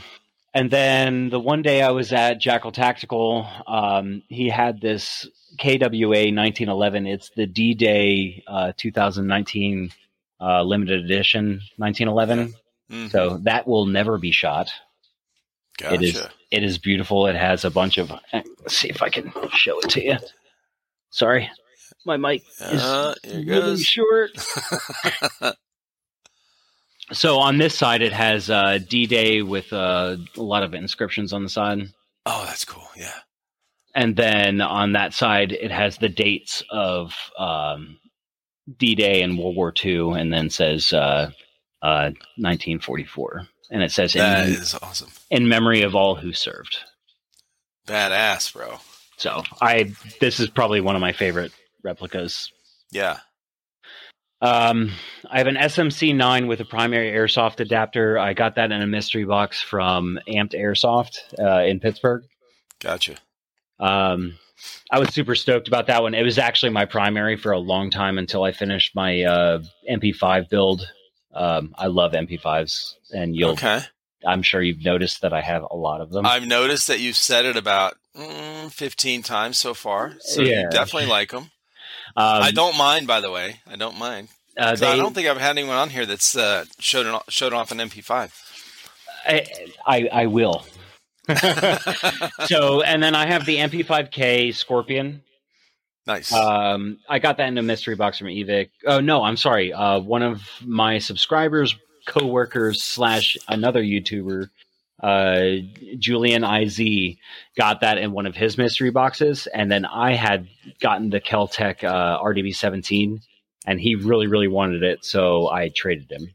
and 0.53 0.69
then 0.69 1.29
the 1.29 1.39
one 1.39 1.61
day 1.61 1.81
I 1.81 1.91
was 1.91 2.13
at 2.13 2.39
Jackal 2.39 2.71
Tactical, 2.71 3.47
um, 3.65 4.21
he 4.27 4.49
had 4.49 4.79
this 4.79 5.27
KWA 5.59 6.31
1911. 6.31 7.07
It's 7.07 7.29
the 7.35 7.47
D 7.47 7.73
Day 7.73 8.43
uh, 8.47 8.73
2019 8.77 9.91
uh, 10.39 10.63
limited 10.63 11.03
edition 11.05 11.61
1911. 11.77 12.53
Mm-hmm. 12.91 13.07
So 13.07 13.37
that 13.43 13.67
will 13.67 13.85
never 13.85 14.17
be 14.17 14.31
shot. 14.31 14.71
Gotcha. 15.77 15.95
It 15.95 16.01
is 16.03 16.27
it 16.51 16.63
is 16.63 16.77
beautiful. 16.77 17.25
It 17.25 17.35
has 17.35 17.65
a 17.65 17.71
bunch 17.71 17.97
of. 17.97 18.11
Let's 18.31 18.77
see 18.77 18.89
if 18.89 19.01
I 19.01 19.09
can 19.09 19.33
show 19.53 19.79
it 19.79 19.89
to 19.91 20.03
you. 20.03 20.17
Sorry, 21.09 21.49
my 22.05 22.17
mic 22.17 22.43
is 22.59 22.81
uh, 22.81 23.15
really 23.25 23.77
short. 23.79 24.31
so 27.11 27.39
on 27.39 27.57
this 27.57 27.77
side, 27.77 28.01
it 28.01 28.13
has 28.13 28.49
uh, 28.49 28.79
D 28.87 29.05
Day 29.05 29.41
with 29.41 29.73
uh, 29.73 30.15
a 30.37 30.41
lot 30.41 30.63
of 30.63 30.73
inscriptions 30.73 31.33
on 31.33 31.43
the 31.43 31.49
side. 31.49 31.89
Oh, 32.25 32.45
that's 32.45 32.65
cool. 32.65 32.87
Yeah. 32.95 33.13
And 33.95 34.15
then 34.15 34.61
on 34.61 34.93
that 34.93 35.13
side, 35.13 35.51
it 35.51 35.71
has 35.71 35.97
the 35.97 36.09
dates 36.09 36.63
of 36.69 37.13
um, 37.37 37.99
D 38.77 38.95
Day 38.95 39.21
and 39.21 39.37
World 39.37 39.55
War 39.55 39.73
II, 39.83 40.11
and 40.11 40.33
then 40.33 40.49
says 40.49 40.91
1944, 40.91 43.39
uh, 43.39 43.43
and 43.69 43.83
it 43.83 43.91
says 43.91 44.13
that 44.13 44.47
in, 44.47 44.53
is 44.53 44.75
awesome 44.81 45.09
in 45.29 45.47
memory 45.47 45.81
of 45.81 45.95
all 45.95 46.15
who 46.15 46.33
served. 46.33 46.77
Badass, 47.87 48.53
bro. 48.53 48.77
So 49.17 49.43
I 49.61 49.93
this 50.19 50.39
is 50.39 50.49
probably 50.49 50.81
one 50.81 50.95
of 50.95 51.01
my 51.01 51.11
favorite 51.11 51.51
replicas. 51.83 52.51
Yeah. 52.91 53.19
Um, 54.43 54.91
I 55.29 55.37
have 55.37 55.47
an 55.47 55.55
SMC 55.55 56.15
nine 56.15 56.47
with 56.47 56.59
a 56.59 56.65
primary 56.65 57.11
airsoft 57.11 57.59
adapter. 57.59 58.19
I 58.19 58.33
got 58.33 58.55
that 58.55 58.71
in 58.71 58.81
a 58.81 58.87
mystery 58.87 59.23
box 59.23 59.61
from 59.61 60.19
Amped 60.27 60.53
Airsoft 60.53 61.17
uh, 61.39 61.63
in 61.63 61.79
Pittsburgh. 61.79 62.23
Gotcha. 62.79 63.15
Um, 63.79 64.37
I 64.91 64.99
was 64.99 65.13
super 65.13 65.35
stoked 65.35 65.67
about 65.67 65.87
that 65.87 66.01
one. 66.01 66.13
It 66.13 66.23
was 66.23 66.37
actually 66.37 66.71
my 66.71 66.85
primary 66.85 67.37
for 67.37 67.51
a 67.53 67.59
long 67.59 67.89
time 67.89 68.17
until 68.17 68.43
I 68.43 68.51
finished 68.51 68.95
my 68.95 69.23
uh, 69.23 69.63
MP5 69.89 70.49
build 70.49 70.85
um, 71.33 71.73
I 71.77 71.87
love 71.87 72.11
MP5s, 72.11 72.95
and 73.11 73.35
you'll. 73.35 73.51
Okay. 73.51 73.79
I'm 74.25 74.41
sure 74.41 74.61
you've 74.61 74.85
noticed 74.85 75.21
that 75.21 75.33
I 75.33 75.41
have 75.41 75.63
a 75.69 75.75
lot 75.75 75.99
of 75.99 76.09
them. 76.11 76.25
I've 76.25 76.47
noticed 76.47 76.87
that 76.87 77.01
you've 77.01 77.17
said 77.17 77.45
it 77.45 77.57
about 77.57 77.97
mm, 78.15 78.71
15 78.71 79.21
times 79.21 79.57
so 79.57 79.73
far, 79.73 80.13
so 80.19 80.41
yeah. 80.41 80.61
you 80.61 80.69
definitely 80.69 81.09
like 81.09 81.31
them. 81.31 81.51
Um, 82.15 82.43
I 82.43 82.51
don't 82.51 82.77
mind, 82.77 83.07
by 83.07 83.21
the 83.21 83.31
way. 83.31 83.59
I 83.67 83.75
don't 83.75 83.97
mind. 83.97 84.29
Uh, 84.57 84.75
they, 84.75 84.87
I 84.87 84.95
don't 84.95 85.15
think 85.15 85.27
I've 85.27 85.37
had 85.37 85.57
anyone 85.57 85.77
on 85.77 85.89
here 85.89 86.05
that's 86.05 86.37
uh, 86.37 86.65
showed 86.79 87.07
an, 87.07 87.19
showed 87.27 87.53
off 87.53 87.71
an 87.71 87.79
MP5. 87.79 88.31
I 89.25 89.45
I, 89.85 90.09
I 90.11 90.25
will. 90.27 90.65
so, 92.45 92.81
and 92.81 93.01
then 93.01 93.15
I 93.15 93.25
have 93.25 93.45
the 93.45 93.57
MP5K 93.57 94.53
Scorpion. 94.53 95.23
Nice. 96.05 96.33
Um, 96.33 96.99
I 97.07 97.19
got 97.19 97.37
that 97.37 97.47
in 97.47 97.57
a 97.57 97.61
mystery 97.61 97.95
box 97.95 98.17
from 98.17 98.27
Evike. 98.27 98.71
Oh 98.85 98.99
no, 98.99 99.23
I'm 99.23 99.37
sorry. 99.37 99.71
Uh, 99.71 99.99
one 99.99 100.21
of 100.21 100.43
my 100.61 100.99
subscribers, 100.99 101.75
co-workers 102.05 102.83
slash 102.83 103.37
another 103.47 103.81
YouTuber, 103.81 104.49
uh, 105.03 105.57
Julian 105.99 106.45
Iz, 106.45 106.79
got 107.57 107.81
that 107.81 107.97
in 107.97 108.13
one 108.13 108.25
of 108.25 108.35
his 108.35 108.57
mystery 108.57 108.89
boxes, 108.89 109.47
and 109.47 109.69
then 109.69 109.85
I 109.85 110.13
had 110.13 110.47
gotten 110.79 111.09
the 111.09 111.19
Keltec 111.19 111.83
uh, 111.83 112.23
RDB 112.23 112.55
17, 112.55 113.21
and 113.67 113.81
he 113.81 113.95
really, 113.95 114.27
really 114.27 114.47
wanted 114.47 114.81
it, 114.81 115.03
so 115.03 115.49
I 115.49 115.69
traded 115.69 116.09
him. 116.09 116.33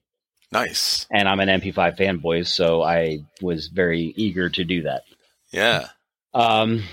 Nice. 0.52 1.06
And 1.10 1.28
I'm 1.28 1.40
an 1.40 1.48
MP5 1.48 1.98
fanboy, 1.98 2.46
so 2.46 2.82
I 2.82 3.20
was 3.40 3.68
very 3.68 4.12
eager 4.16 4.50
to 4.50 4.64
do 4.64 4.82
that. 4.82 5.02
Yeah. 5.50 5.88
Um, 6.34 6.84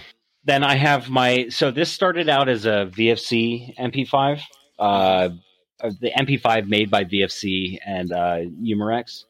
then 0.45 0.63
I 0.63 0.75
have 0.75 1.09
my 1.09 1.49
so 1.49 1.71
this 1.71 1.91
started 1.91 2.29
out 2.29 2.47
as 2.47 2.65
a 2.65 2.89
VFC 2.95 3.75
MP5, 3.77 4.41
uh, 4.79 5.29
the 5.79 6.11
MP5 6.17 6.67
made 6.67 6.89
by 6.89 7.03
VFC 7.03 7.79
and 7.85 8.11
uh, 8.11 8.39
Umarex. 8.61 9.25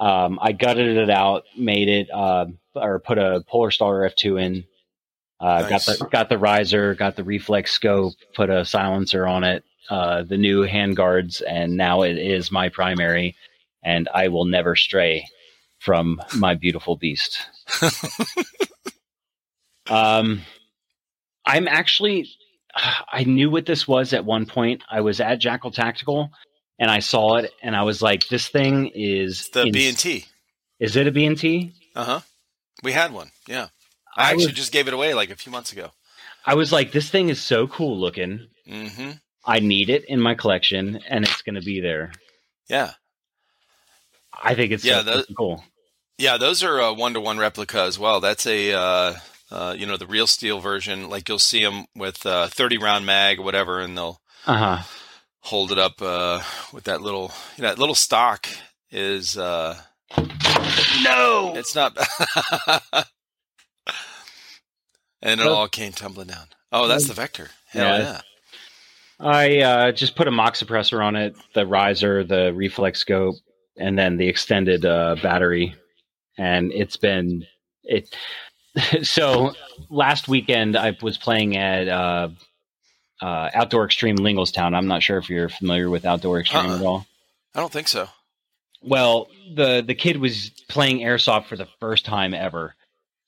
Um, 0.00 0.38
I 0.42 0.52
gutted 0.52 0.96
it 0.96 1.10
out, 1.10 1.44
made 1.56 1.88
it, 1.88 2.08
uh, 2.12 2.46
or 2.74 2.98
put 3.00 3.18
a 3.18 3.44
Polar 3.46 3.70
Star 3.70 4.00
F2 4.00 4.42
in. 4.42 4.64
Uh, 5.38 5.60
nice. 5.62 5.86
Got 5.86 5.98
the 5.98 6.04
got 6.06 6.28
the 6.28 6.38
riser, 6.38 6.94
got 6.94 7.16
the 7.16 7.24
reflex 7.24 7.72
scope, 7.72 8.14
put 8.34 8.50
a 8.50 8.64
silencer 8.64 9.26
on 9.26 9.44
it, 9.44 9.64
uh, 9.90 10.22
the 10.22 10.36
new 10.36 10.62
hand 10.62 10.96
guards, 10.96 11.40
and 11.42 11.76
now 11.76 12.02
it 12.02 12.18
is 12.18 12.50
my 12.50 12.68
primary, 12.68 13.36
and 13.84 14.08
I 14.14 14.28
will 14.28 14.46
never 14.46 14.76
stray 14.76 15.26
from 15.78 16.20
my 16.36 16.54
beautiful 16.54 16.96
beast. 16.96 17.46
Um, 19.90 20.42
I'm 21.44 21.66
actually, 21.68 22.28
I 23.12 23.24
knew 23.24 23.50
what 23.50 23.66
this 23.66 23.86
was 23.86 24.12
at 24.12 24.24
one 24.24 24.46
point. 24.46 24.82
I 24.90 25.00
was 25.00 25.20
at 25.20 25.40
Jackal 25.40 25.72
Tactical 25.72 26.30
and 26.80 26.90
I 26.90 26.98
saw 27.00 27.36
it 27.36 27.52
and 27.62 27.76
I 27.76 27.82
was 27.82 28.02
like, 28.02 28.26
this 28.28 28.48
thing 28.48 28.90
is 28.94 29.50
the 29.50 29.70
B 29.70 29.88
and 29.88 29.98
T. 29.98 30.24
Is 30.80 30.96
it 30.96 31.06
a 31.06 31.12
B 31.12 31.26
and 31.26 31.38
T? 31.38 31.74
Uh 31.94 32.04
huh. 32.04 32.20
We 32.82 32.92
had 32.92 33.12
one. 33.12 33.30
Yeah. 33.46 33.68
I, 34.16 34.22
I 34.22 34.30
actually 34.30 34.46
was, 34.46 34.54
just 34.54 34.72
gave 34.72 34.88
it 34.88 34.94
away 34.94 35.14
like 35.14 35.30
a 35.30 35.36
few 35.36 35.52
months 35.52 35.72
ago. 35.72 35.90
I 36.44 36.54
was 36.54 36.72
like, 36.72 36.90
this 36.90 37.10
thing 37.10 37.28
is 37.28 37.40
so 37.40 37.68
cool 37.68 38.00
looking. 38.00 38.48
Mm-hmm. 38.66 39.10
I 39.44 39.60
need 39.60 39.90
it 39.90 40.06
in 40.06 40.20
my 40.20 40.34
collection 40.34 40.98
and 41.08 41.24
it's 41.24 41.42
going 41.42 41.54
to 41.54 41.60
be 41.60 41.80
there. 41.80 42.12
Yeah. 42.68 42.92
I 44.42 44.54
think 44.54 44.72
it's 44.72 44.84
yeah, 44.84 45.00
so 45.00 45.02
those, 45.02 45.26
cool. 45.36 45.62
Yeah, 46.16 46.38
those 46.38 46.62
are 46.62 46.78
a 46.78 46.94
one 46.94 47.12
to 47.12 47.20
one 47.20 47.38
replica 47.38 47.82
as 47.82 47.98
well. 47.98 48.20
That's 48.20 48.46
a 48.46 48.72
uh, 48.72 49.14
uh, 49.50 49.74
you 49.76 49.84
know, 49.84 49.98
the 49.98 50.06
real 50.06 50.26
steel 50.26 50.60
version, 50.60 51.10
like 51.10 51.28
you'll 51.28 51.38
see 51.38 51.62
them 51.62 51.84
with 51.94 52.24
uh, 52.24 52.48
30 52.48 52.78
round 52.78 53.04
mag 53.04 53.38
or 53.38 53.42
whatever, 53.42 53.80
and 53.80 53.98
they'll 53.98 54.20
uh-huh. 54.46 54.82
Hold 55.40 55.72
it 55.72 55.78
up 55.78 56.00
uh, 56.00 56.42
with 56.72 56.84
that 56.84 57.02
little, 57.02 57.32
you 57.56 57.62
know, 57.62 57.68
that 57.68 57.78
little 57.78 57.94
stock 57.94 58.46
is. 58.90 59.36
Uh, 59.36 59.76
no, 61.02 61.54
it's 61.56 61.74
not. 61.74 61.96
and 65.22 65.40
it 65.40 65.46
all 65.46 65.68
came 65.68 65.92
tumbling 65.92 66.28
down. 66.28 66.46
Oh, 66.72 66.88
that's 66.88 67.06
the 67.06 67.14
Vector. 67.14 67.48
Hell 67.68 67.98
yeah. 67.98 68.02
yeah. 68.02 68.20
I 69.20 69.58
uh, 69.58 69.92
just 69.92 70.16
put 70.16 70.28
a 70.28 70.30
mock 70.30 70.54
suppressor 70.54 71.04
on 71.04 71.14
it, 71.14 71.36
the 71.54 71.66
riser, 71.66 72.24
the 72.24 72.52
reflex 72.54 73.00
scope, 73.00 73.36
and 73.76 73.98
then 73.98 74.16
the 74.16 74.26
extended 74.26 74.86
uh, 74.86 75.16
battery, 75.22 75.74
and 76.38 76.72
it's 76.72 76.96
been 76.96 77.44
it. 77.84 78.14
so 79.02 79.52
last 79.90 80.28
weekend 80.28 80.76
I 80.76 80.96
was 81.02 81.18
playing 81.18 81.56
at 81.56 81.88
uh, 81.88 82.28
uh, 83.22 83.50
Outdoor 83.54 83.84
Extreme 83.84 84.16
Linglestown. 84.16 84.74
I'm 84.74 84.86
not 84.86 85.02
sure 85.02 85.18
if 85.18 85.28
you're 85.30 85.48
familiar 85.48 85.88
with 85.90 86.04
Outdoor 86.04 86.40
Extreme 86.40 86.66
Uh-uh. 86.66 86.76
at 86.76 86.82
all. 86.82 87.06
I 87.54 87.60
don't 87.60 87.72
think 87.72 87.88
so. 87.88 88.08
Well, 88.82 89.28
the 89.54 89.82
the 89.86 89.94
kid 89.94 90.16
was 90.18 90.50
playing 90.68 91.00
airsoft 91.00 91.46
for 91.46 91.56
the 91.56 91.68
first 91.80 92.04
time 92.06 92.32
ever, 92.32 92.74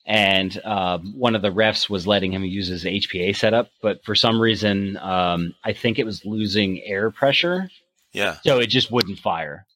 and 0.06 0.58
um, 0.64 1.12
one 1.18 1.34
of 1.34 1.42
the 1.42 1.50
refs 1.50 1.90
was 1.90 2.06
letting 2.06 2.32
him 2.32 2.42
use 2.44 2.68
his 2.68 2.84
HPA 2.84 3.36
setup, 3.36 3.70
but 3.82 4.02
for 4.04 4.14
some 4.14 4.40
reason, 4.40 4.96
um, 4.96 5.54
I 5.62 5.72
think 5.74 5.98
it 5.98 6.06
was 6.06 6.24
losing 6.24 6.80
air 6.82 7.10
pressure, 7.10 7.68
Yeah. 8.14 8.36
so 8.44 8.60
it 8.60 8.68
just 8.68 8.90
wouldn't 8.90 9.18
fire. 9.18 9.66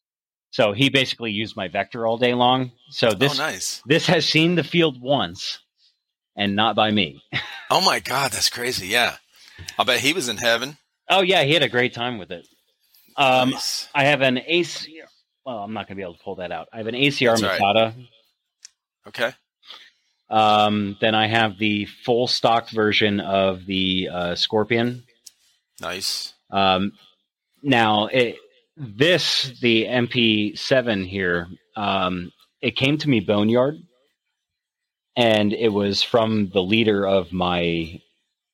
So 0.51 0.73
he 0.73 0.89
basically 0.89 1.33
used 1.33 1.57
my 1.57 1.69
vector 1.69 2.07
all 2.07 2.17
day 2.17 2.33
long. 2.33 2.73
So 2.89 3.11
this 3.13 3.39
oh, 3.39 3.43
nice. 3.43 3.83
this 3.85 4.07
has 4.07 4.27
seen 4.27 4.55
the 4.55 4.65
field 4.65 4.99
once, 4.99 5.59
and 6.37 6.57
not 6.57 6.75
by 6.77 6.91
me. 6.91 7.23
Oh 7.69 7.81
my 7.81 7.99
God, 7.99 8.31
that's 8.31 8.49
crazy. 8.49 8.87
Yeah. 8.87 9.17
I 9.79 9.85
bet 9.85 10.01
he 10.01 10.13
was 10.13 10.29
in 10.29 10.37
heaven. 10.37 10.77
Oh 11.09 11.23
yeah, 11.23 11.43
he 11.45 11.53
had 11.53 11.63
a 11.63 11.69
great 11.69 11.95
time 11.95 12.19
with 12.19 12.31
it. 12.31 12.47
Um, 13.17 13.51
nice. 13.51 13.89
I 13.95 14.05
have 14.05 14.21
an 14.21 14.39
AC. 14.39 15.01
Well, 15.45 15.59
I'm 15.59 15.73
not 15.73 15.87
going 15.87 15.97
to 15.97 16.01
be 16.01 16.03
able 16.03 16.15
to 16.15 16.23
pull 16.23 16.37
that 16.37 16.53
out. 16.53 16.69
I 16.73 16.79
have 16.79 16.87
an 16.87 16.95
ACR 16.95 17.39
That's 17.39 17.61
right. 17.61 17.61
Okay. 19.07 19.33
Um, 20.29 20.97
then 21.01 21.15
I 21.15 21.29
have 21.29 21.57
the 21.59 21.85
full 21.85 22.27
stock 22.27 22.69
version 22.71 23.21
of 23.21 23.65
the 23.65 24.09
uh, 24.13 24.35
Scorpion. 24.35 25.05
Nice. 25.81 26.35
Um, 26.51 26.93
now, 27.63 28.07
it, 28.07 28.37
this, 28.77 29.53
the 29.61 29.85
MP7 29.85 31.07
here, 31.07 31.47
um, 31.77 32.33
it 32.61 32.77
came 32.77 32.99
to 32.99 33.09
me 33.09 33.21
Boneyard, 33.21 33.77
and 35.15 35.53
it 35.53 35.69
was 35.69 36.03
from 36.03 36.51
the 36.53 36.63
leader 36.63 37.07
of 37.07 37.33
my 37.33 38.01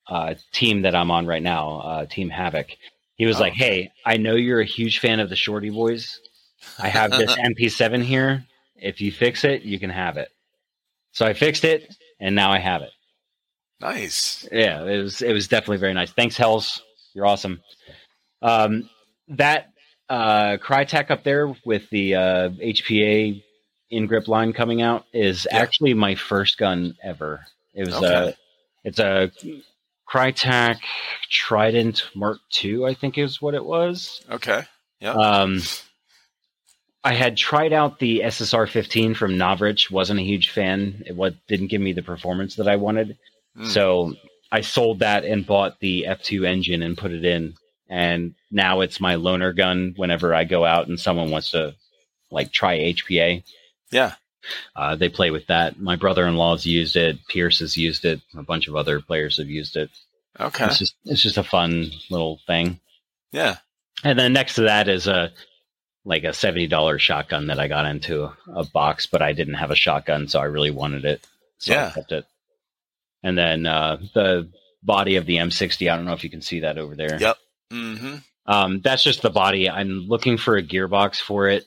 uh, 0.09 0.35
team 0.53 0.83
that 0.83 0.95
I'm 0.95 1.11
on 1.11 1.27
right 1.27 1.43
now, 1.43 1.81
uh, 1.81 2.07
Team 2.07 2.29
Havoc. 2.31 2.69
He 3.17 3.27
was 3.27 3.37
Oh. 3.37 3.41
like, 3.41 3.53
Hey, 3.55 3.91
I 4.05 4.17
know 4.17 4.35
you're 4.35 4.61
a 4.61 4.65
huge 4.67 4.99
fan 4.99 5.21
of 5.21 5.29
the 5.29 5.37
Shorty 5.37 5.71
Boys. 5.71 6.21
I 6.79 6.89
have 6.89 7.11
this 7.11 7.37
MP7 7.37 8.03
here. 8.03 8.45
If 8.77 9.01
you 9.01 9.13
fix 9.13 9.45
it, 9.45 9.63
you 9.63 9.79
can 9.79 9.91
have 9.91 10.17
it. 10.17 10.29
So 11.13 11.27
I 11.27 11.35
fixed 11.35 11.65
it, 11.65 11.95
and 12.21 12.35
now 12.35 12.51
I 12.51 12.59
have 12.59 12.83
it. 12.83 12.91
nice. 13.81 14.49
Yeah, 14.51 14.83
it 14.85 15.03
was 15.03 15.21
it 15.23 15.33
was 15.33 15.47
definitely 15.49 15.77
very 15.79 15.95
nice. 15.95 16.11
Thanks, 16.13 16.37
Hells. 16.37 16.83
You're 17.15 17.27
awesome. 17.27 17.61
Um, 18.41 18.89
that 19.29 19.67
uh, 20.09 20.57
Krytac 20.57 21.11
up 21.11 21.23
there 21.23 21.55
with 21.65 21.89
the 21.91 22.15
uh, 22.15 22.49
HPA 22.51 23.43
in 23.91 24.07
grip 24.07 24.27
line 24.29 24.53
coming 24.53 24.83
out 24.83 25.05
is 25.13 25.47
Yeah. 25.51 25.59
actually 25.59 25.95
my 25.95 26.15
first 26.15 26.59
gun 26.59 26.97
ever. 27.03 27.45
It 27.75 27.85
was 27.87 27.95
Okay. 27.97 28.07
a 28.31 28.35
it's 28.85 28.99
a 28.99 29.31
Krytac 30.13 30.79
Trident 31.31 32.05
Mark 32.15 32.39
II, 32.63 32.85
I 32.85 32.95
think 32.95 33.17
is 33.17 33.41
what 33.41 33.55
it 33.55 33.65
was. 33.65 34.21
Okay. 34.31 34.63
Yeah. 35.01 35.15
Um, 35.15 35.63
I 37.03 37.15
had 37.15 37.37
tried 37.37 37.73
out 37.73 37.99
the 37.99 38.21
SSR 38.21 38.69
15 38.69 39.15
from 39.15 39.33
Novritsch, 39.33 39.91
wasn't 39.91 40.21
a 40.21 40.25
huge 40.25 40.51
fan. 40.51 41.03
It 41.07 41.17
what 41.17 41.35
didn't 41.49 41.69
give 41.69 41.81
me 41.81 41.93
the 41.93 42.03
performance 42.03 42.57
that 42.57 42.69
I 42.69 42.77
wanted. 42.77 43.17
Hmm. 43.57 43.65
So 43.65 44.15
I 44.53 44.61
sold 44.61 44.99
that 44.99 45.25
and 45.25 45.47
bought 45.47 45.81
the 45.81 46.05
F2 46.09 46.47
engine 46.47 46.83
and 46.83 46.97
put 46.97 47.11
it 47.11 47.25
in. 47.25 47.55
And 47.89 48.35
now 48.51 48.81
it's 48.81 49.01
my 49.01 49.17
loaner 49.17 49.57
gun 49.57 49.95
whenever 49.97 50.35
I 50.35 50.45
go 50.45 50.65
out 50.65 50.89
and 50.89 51.01
someone 51.01 51.31
wants 51.31 51.51
to 51.53 51.75
like 52.31 52.53
try 52.53 52.79
HPA. 52.79 53.43
Yeah. 53.91 54.15
Uh, 54.77 54.97
they 54.97 55.09
play 55.09 55.31
with 55.31 55.47
that. 55.47 55.79
My 55.79 55.97
brother 55.97 56.27
in 56.27 56.37
law's 56.37 56.67
used 56.67 56.97
it. 56.97 57.19
Pierce 57.29 57.61
has 57.61 57.77
used 57.77 58.05
it. 58.05 58.21
A 58.37 58.43
bunch 58.43 58.69
of 58.69 58.77
other 58.77 59.01
players 59.01 59.39
have 59.39 59.49
used 59.49 59.77
it. 59.77 59.91
Okay. 60.41 60.65
It's 60.67 60.79
just 60.79 60.95
it's 61.05 61.23
just 61.23 61.37
a 61.39 61.43
fun 61.45 61.91
little 62.11 62.41
thing. 62.47 62.81
Yeah. 63.33 63.57
And 64.05 64.19
then 64.19 64.33
next 64.33 64.55
to 64.57 64.63
that 64.63 64.89
is 64.89 65.07
a 65.07 65.31
like 66.05 66.25
a 66.25 66.33
seventy 66.33 66.67
dollars 66.67 67.03
shotgun 67.03 67.47
that 67.47 67.61
I 67.61 67.69
got 67.69 67.87
into 67.87 68.33
a 68.53 68.65
box, 68.65 69.07
but 69.07 69.23
I 69.23 69.33
didn't 69.33 69.55
have 69.55 69.71
a 69.71 69.77
shotgun, 69.77 70.27
so 70.29 70.41
I 70.41 70.45
really 70.45 70.71
wanted 70.71 71.05
it. 71.05 71.25
So 71.59 71.73
Yeah. 71.75 71.89
I 71.89 71.91
kept 71.91 72.13
it. 72.13 72.25
And 73.23 73.39
then 73.39 73.67
uh, 73.67 73.99
the 74.15 74.51
body 74.83 75.17
of 75.17 75.27
the 75.27 75.37
M60. 75.37 75.91
I 75.91 75.95
don't 75.97 76.05
know 76.07 76.13
if 76.15 76.25
you 76.25 76.31
can 76.31 76.43
see 76.43 76.61
that 76.61 76.77
over 76.79 76.97
there. 76.97 77.19
Yep. 77.21 77.37
Mm-hmm. 77.73 78.17
Um, 78.47 78.81
that's 78.81 79.05
just 79.05 79.23
the 79.23 79.31
body. 79.31 79.71
I'm 79.71 80.09
looking 80.09 80.37
for 80.39 80.57
a 80.57 80.63
gearbox 80.63 81.21
for 81.21 81.49
it 81.49 81.65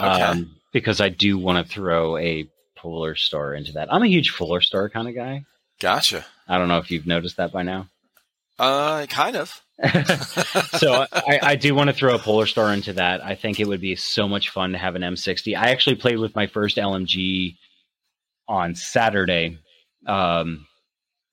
Okay. 0.00 0.08
um, 0.22 0.54
because 0.74 1.00
I 1.00 1.08
do 1.08 1.38
want 1.38 1.64
to 1.64 1.72
throw 1.72 2.18
a 2.18 2.46
Polar 2.76 3.14
Star 3.14 3.54
into 3.54 3.72
that. 3.72 3.90
I'm 3.90 4.02
a 4.02 4.08
huge 4.08 4.34
Polar 4.36 4.60
Star 4.60 4.90
kind 4.90 5.08
of 5.08 5.14
guy. 5.14 5.46
Gotcha. 5.80 6.26
I 6.46 6.58
don't 6.58 6.68
know 6.68 6.78
if 6.78 6.90
you've 6.90 7.06
noticed 7.06 7.38
that 7.38 7.52
by 7.52 7.62
now. 7.62 7.88
Uh, 8.58 9.06
kind 9.06 9.36
of. 9.36 9.62
so 10.78 11.06
I, 11.12 11.40
I 11.42 11.56
do 11.56 11.74
want 11.74 11.88
to 11.88 11.96
throw 11.96 12.14
a 12.14 12.18
Polar 12.18 12.46
Star 12.46 12.72
into 12.72 12.92
that. 12.94 13.24
I 13.24 13.36
think 13.36 13.60
it 13.60 13.68
would 13.68 13.80
be 13.80 13.96
so 13.96 14.28
much 14.28 14.50
fun 14.50 14.72
to 14.72 14.78
have 14.78 14.96
an 14.96 15.02
M60. 15.02 15.56
I 15.56 15.70
actually 15.70 15.96
played 15.96 16.18
with 16.18 16.34
my 16.34 16.48
first 16.48 16.76
LMG 16.76 17.56
on 18.48 18.74
Saturday. 18.74 19.58
Um, 20.06 20.66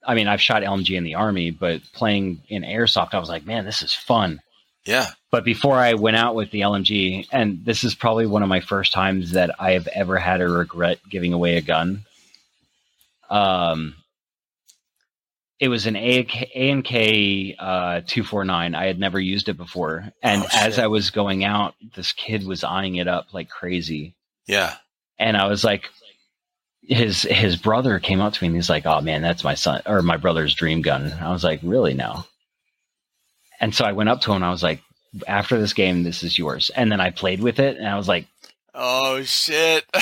I 0.05 0.13
mean, 0.13 0.27
I've 0.27 0.41
shot 0.41 0.61
LMG 0.61 0.95
in 0.95 1.03
the 1.03 1.15
army, 1.15 1.49
but 1.49 1.81
playing 1.93 2.43
in 2.47 2.61
airsoft, 2.61 3.13
I 3.13 3.19
was 3.19 3.29
like, 3.29 3.45
man, 3.45 3.65
this 3.65 3.81
is 3.81 3.93
fun. 3.93 4.39
Yeah. 4.85 5.07
But 5.29 5.45
before 5.45 5.77
I 5.77 5.93
went 5.93 6.17
out 6.17 6.35
with 6.35 6.51
the 6.51 6.61
LMG, 6.61 7.27
and 7.31 7.63
this 7.63 7.83
is 7.83 7.95
probably 7.95 8.25
one 8.25 8.43
of 8.43 8.49
my 8.49 8.59
first 8.59 8.93
times 8.93 9.31
that 9.31 9.51
I 9.59 9.71
have 9.71 9.87
ever 9.87 10.17
had 10.17 10.41
a 10.41 10.47
regret 10.47 10.99
giving 11.09 11.33
away 11.33 11.57
a 11.57 11.61
gun. 11.61 12.05
Um, 13.29 13.95
it 15.59 15.69
was 15.69 15.85
an 15.85 15.95
A&K 15.95 17.55
uh, 17.57 18.01
249. 18.07 18.75
I 18.75 18.85
had 18.87 18.99
never 18.99 19.19
used 19.19 19.47
it 19.47 19.57
before. 19.57 20.11
And 20.23 20.41
Oh, 20.43 20.47
as. 20.51 20.79
I 20.79 20.87
was 20.87 21.11
going 21.11 21.43
out, 21.43 21.75
this 21.95 22.13
kid 22.13 22.45
was 22.45 22.63
eyeing 22.63 22.95
it 22.95 23.07
up 23.07 23.33
like 23.33 23.49
crazy. 23.49 24.15
Yeah. 24.47 24.75
And 25.19 25.37
I 25.37 25.45
was 25.47 25.63
like, 25.63 25.89
his 26.81 27.21
his 27.21 27.57
brother 27.57 27.99
came 27.99 28.21
up 28.21 28.33
to 28.33 28.43
me 28.43 28.47
and 28.47 28.55
he's 28.55 28.69
like, 28.69 28.87
"Oh 28.87 29.01
man, 29.01 29.21
that's 29.21 29.43
my 29.43 29.53
son 29.53 29.83
or 29.85 30.01
my 30.01 30.17
brother's 30.17 30.55
dream 30.55 30.81
gun." 30.81 31.13
I 31.21 31.31
was 31.31 31.43
like, 31.43 31.59
"Really 31.61 31.93
now?" 31.93 32.25
And 33.61 33.73
so 33.73 33.85
I 33.85 33.93
went 33.93 34.09
up 34.09 34.19
to 34.21 34.31
him 34.31 34.37
and 34.37 34.45
I 34.45 34.51
was 34.51 34.63
like, 34.63 34.81
"After 35.27 35.57
this 35.59 35.71
game, 35.73 36.03
this 36.03 36.23
is 36.23 36.37
yours." 36.37 36.69
And 36.75 36.91
then 36.91 36.99
I 36.99 37.11
played 37.11 37.39
with 37.41 37.59
it 37.59 37.77
and 37.77 37.87
I 37.87 37.95
was 37.95 38.07
like, 38.09 38.27
Oh 38.73 39.21
shit. 39.23 39.85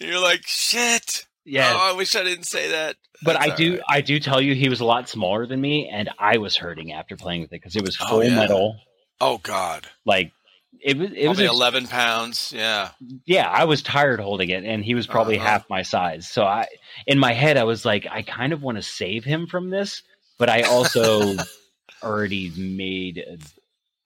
You're 0.00 0.20
like 0.20 0.42
shit. 0.46 1.26
"Yeah." 1.44 1.72
Oh, 1.74 1.90
I 1.92 1.96
wish 1.96 2.16
I 2.16 2.24
didn't 2.24 2.44
say 2.46 2.70
that. 2.70 2.96
but 3.22 3.34
That's 3.34 3.52
I 3.52 3.54
do 3.56 3.72
right. 3.74 3.82
I 3.88 4.00
do 4.00 4.18
tell 4.18 4.40
you, 4.40 4.54
he 4.54 4.68
was 4.68 4.80
a 4.80 4.84
lot 4.84 5.08
smaller 5.08 5.46
than 5.46 5.60
me, 5.60 5.88
and 5.92 6.10
I 6.18 6.38
was 6.38 6.56
hurting 6.56 6.92
after 6.92 7.16
playing 7.16 7.42
with 7.42 7.52
it 7.52 7.60
because 7.62 7.76
it 7.76 7.82
was 7.82 7.96
Oh, 8.00 8.06
full 8.08 8.24
yeah. 8.24 8.34
metal. 8.34 8.76
Oh 9.20 9.38
god. 9.38 9.86
Like 10.04 10.32
it 10.80 10.96
was 10.98 11.10
it 11.12 11.28
was 11.28 11.36
Probably 11.38 11.46
a- 11.46 11.50
eleven 11.50 11.86
pounds. 11.86 12.52
Yeah. 12.56 12.90
yeah, 13.26 13.48
I 13.48 13.64
was 13.64 13.82
tired 13.82 14.18
holding 14.18 14.50
it, 14.50 14.64
and 14.64 14.84
he 14.84 14.94
was 14.94 15.06
probably 15.06 15.36
Uh-huh. 15.38 15.46
half 15.46 15.70
my 15.70 15.82
size. 15.82 16.28
So 16.28 16.44
I, 16.44 16.66
in 17.06 17.18
my 17.20 17.32
head, 17.32 17.56
I 17.56 17.64
was 17.64 17.84
like, 17.84 18.06
I 18.10 18.22
kind 18.22 18.52
of 18.52 18.62
want 18.62 18.78
to 18.78 18.82
save 18.82 19.24
him 19.24 19.46
from 19.46 19.70
this, 19.70 20.02
but 20.42 20.50
I 20.50 20.62
also 20.62 21.36
already 22.02 22.50
made 22.56 23.18
a 23.18 23.38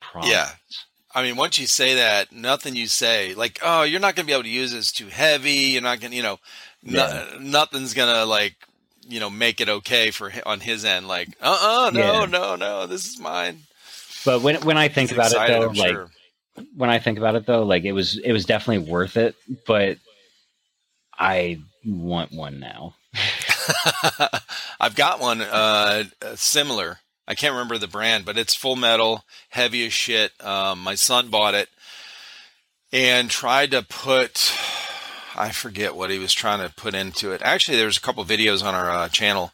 promise. 0.03 0.30
Yeah. 0.30 0.51
I 1.14 1.22
mean, 1.22 1.37
once 1.37 1.59
you 1.59 1.66
say 1.66 1.95
that, 1.95 2.30
nothing 2.30 2.76
you 2.76 2.89
say, 2.89 3.32
like, 3.32 3.59
oh, 3.62 3.84
you're 3.84 4.01
not 4.01 4.16
going 4.16 4.26
to 4.26 4.30
be 4.30 4.34
able 4.34 4.43
to 4.43 4.51
use 4.51 4.74
it. 4.74 4.76
It's 4.76 4.93
too 4.93 5.07
heavy. 5.07 5.72
You're 5.72 5.80
not 5.80 5.99
going 5.99 6.11
to, 6.11 6.16
you 6.18 6.22
know, 6.22 6.39
no, 6.82 7.07
Yeah. 7.07 7.39
nothing's 7.41 7.95
going 7.95 8.14
to, 8.14 8.26
like, 8.26 8.55
you 9.09 9.18
know, 9.18 9.30
make 9.30 9.62
it 9.62 9.70
okay 9.70 10.11
for 10.11 10.30
on 10.45 10.61
his 10.61 10.84
end. 10.84 11.09
Like, 11.09 11.30
uh 11.41 11.87
uh 11.87 11.91
no, 11.95 12.01
Yeah. 12.20 12.26
no, 12.26 12.57
no, 12.57 12.87
this 12.87 13.07
is 13.07 13.18
mine. 13.18 13.61
But 14.26 14.43
when 14.43 14.57
when 14.57 14.76
I 14.76 14.89
think 14.89 15.12
about 15.12 15.30
excited, 15.30 15.55
it 15.55 15.61
though, 15.61 15.68
I'm 15.70 15.74
like 15.74 15.91
sure. 15.93 16.11
when 16.76 16.91
I 16.91 16.99
think 16.99 17.16
about 17.16 17.34
it 17.37 17.47
though, 17.47 17.62
like 17.62 17.84
it 17.84 17.93
was 17.93 18.18
it 18.18 18.32
was 18.32 18.45
definitely 18.45 18.93
worth 18.93 19.16
it. 19.16 19.37
But 19.66 19.97
I 21.18 21.61
want 21.82 22.30
one 22.32 22.61
now. 22.61 22.95
I've 24.81 24.95
got 24.95 25.21
one 25.21 25.41
uh, 25.41 26.05
uh, 26.23 26.37
similar. 26.37 26.99
I 27.29 27.35
can't 27.35 27.53
remember 27.53 27.79
the 27.79 27.89
brand, 27.89 28.25
but 28.25 28.39
it's 28.39 28.55
full 28.55 28.77
metal, 28.77 29.25
heavy 29.51 29.87
as 29.87 29.93
shit. 29.93 30.33
Um, 30.45 30.83
my 30.83 30.95
son 30.95 31.29
bought 31.29 31.55
it 31.55 31.69
and 32.93 33.29
tried 33.29 33.73
to 33.73 33.83
put. 33.83 34.53
I 35.37 35.51
forget 35.51 35.97
what 35.97 36.11
he 36.11 36.19
was 36.19 36.33
trying 36.33 36.67
to 36.67 36.75
put 36.75 36.95
into 36.95 37.33
it. 37.33 37.43
Actually, 37.45 37.77
there's 37.77 37.99
a 37.99 38.01
couple 38.01 38.25
videos 38.25 38.64
on 38.64 38.75
our 38.75 38.91
uh, 38.91 39.09
channel 39.09 39.53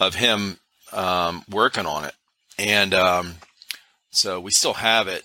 of 0.00 0.14
him 0.16 0.58
um, 0.92 1.44
working 1.48 1.86
on 1.86 2.04
it, 2.04 2.14
and 2.58 2.94
um, 2.94 3.34
so 4.10 4.40
we 4.40 4.50
still 4.50 4.74
have 4.74 5.06
it. 5.06 5.24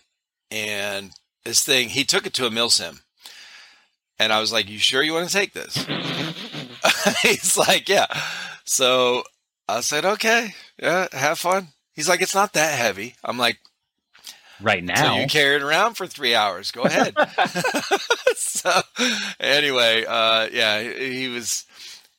And 0.51 1.11
this 1.43 1.63
thing, 1.63 1.89
he 1.89 2.03
took 2.03 2.25
it 2.25 2.33
to 2.35 2.45
a 2.45 2.51
milsim, 2.51 3.01
and 4.19 4.31
I 4.31 4.39
was 4.39 4.51
like, 4.51 4.69
"You 4.69 4.77
sure 4.77 5.01
you 5.01 5.13
want 5.13 5.27
to 5.27 5.33
take 5.33 5.53
this?" 5.53 5.85
He's 7.21 7.57
like, 7.57 7.89
"Yeah." 7.89 8.07
So 8.65 9.23
I 9.67 9.81
said, 9.81 10.05
"Okay, 10.05 10.53
yeah, 10.81 11.07
have 11.11 11.39
fun." 11.39 11.69
He's 11.93 12.07
like, 12.09 12.21
it's 12.21 12.35
not 12.35 12.53
that 12.53 12.77
heavy. 12.77 13.15
I'm 13.23 13.37
like, 13.37 13.57
right 14.59 14.83
so 14.93 15.05
now. 15.05 15.19
you 15.19 15.27
carry 15.27 15.55
it 15.55 15.61
around 15.63 15.95
for 15.95 16.07
three 16.07 16.35
hours. 16.35 16.71
Go 16.71 16.85
ahead. 16.85 17.15
so 18.35 18.81
anyway, 19.39 20.05
uh, 20.07 20.47
yeah, 20.51 20.81
he, 20.81 21.21
he 21.21 21.27
was, 21.27 21.65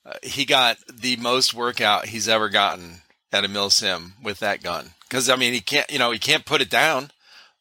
uh, 0.04 0.14
he 0.22 0.44
got 0.44 0.78
the 0.92 1.16
most 1.16 1.54
workout 1.54 2.06
he's 2.06 2.28
ever 2.28 2.48
gotten 2.48 3.02
at 3.32 3.44
a 3.44 3.48
milsim 3.48 4.12
with 4.22 4.40
that 4.40 4.62
gun. 4.62 4.90
Cause 5.10 5.28
I 5.28 5.36
mean, 5.36 5.52
he 5.52 5.60
can't, 5.60 5.90
you 5.90 5.98
know, 5.98 6.10
he 6.10 6.18
can't 6.18 6.44
put 6.44 6.60
it 6.60 6.70
down. 6.70 7.10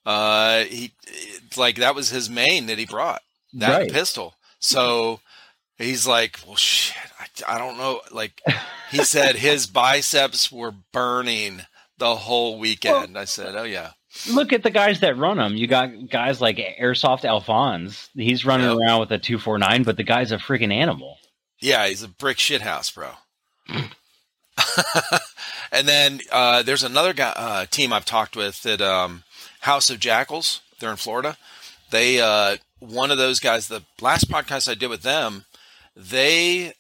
Uh, 0.05 0.63
he, 0.63 0.93
it's 1.07 1.57
like 1.57 1.75
that 1.77 1.95
was 1.95 2.09
his 2.09 2.29
main 2.29 2.67
that 2.67 2.77
he 2.77 2.85
brought 2.85 3.21
that 3.53 3.79
Right. 3.79 3.91
pistol. 3.91 4.35
So 4.59 5.19
he's 5.77 6.07
like, 6.07 6.39
well, 6.45 6.55
shit, 6.55 6.97
I, 7.19 7.55
I 7.55 7.57
don't 7.57 7.77
know. 7.77 8.01
Like 8.11 8.41
he 8.91 9.03
said, 9.03 9.35
his 9.35 9.67
biceps 9.67 10.51
were 10.51 10.73
burning 10.91 11.61
the 11.97 12.15
whole 12.15 12.59
weekend. 12.59 13.17
I 13.17 13.25
said, 13.25 13.55
oh 13.55 13.63
yeah. 13.63 13.91
Look 14.29 14.51
at 14.51 14.63
the 14.63 14.71
guys 14.71 15.01
that 15.01 15.17
run 15.17 15.37
them. 15.37 15.55
You 15.55 15.67
got 15.67 16.09
guys 16.09 16.41
like 16.41 16.57
Airsoft 16.57 17.23
Alphonse. 17.23 18.09
He's 18.15 18.45
running 18.45 18.67
around 18.67 19.01
with 19.01 19.11
a 19.11 19.19
249, 19.19 19.83
but 19.83 19.97
the 19.97 20.03
guy's 20.03 20.31
a 20.31 20.37
freaking 20.37 20.73
animal. 20.73 21.17
Yeah, 21.59 21.87
he's 21.87 22.03
a 22.03 22.07
brick 22.07 22.39
shit 22.39 22.61
house, 22.61 22.89
bro. 22.89 23.09
and 25.71 25.87
then 25.87 26.21
uh, 26.31 26.63
there's 26.63 26.83
another 26.83 27.13
guy 27.13 27.33
uh, 27.35 27.65
team 27.65 27.93
I've 27.93 28.05
talked 28.05 28.35
with 28.35 28.65
at 28.65 28.81
um, 28.81 29.23
House 29.61 29.89
of 29.89 29.99
Jackals. 29.99 30.61
They're 30.79 30.91
in 30.91 30.97
Florida. 30.97 31.37
They 31.91 32.19
uh, 32.19 32.57
one 32.79 33.11
of 33.11 33.17
those 33.17 33.39
guys. 33.39 33.67
The 33.67 33.83
last 34.01 34.29
podcast 34.29 34.69
I 34.69 34.75
did 34.75 34.89
with 34.89 35.03
them, 35.03 35.45
they 35.97 36.73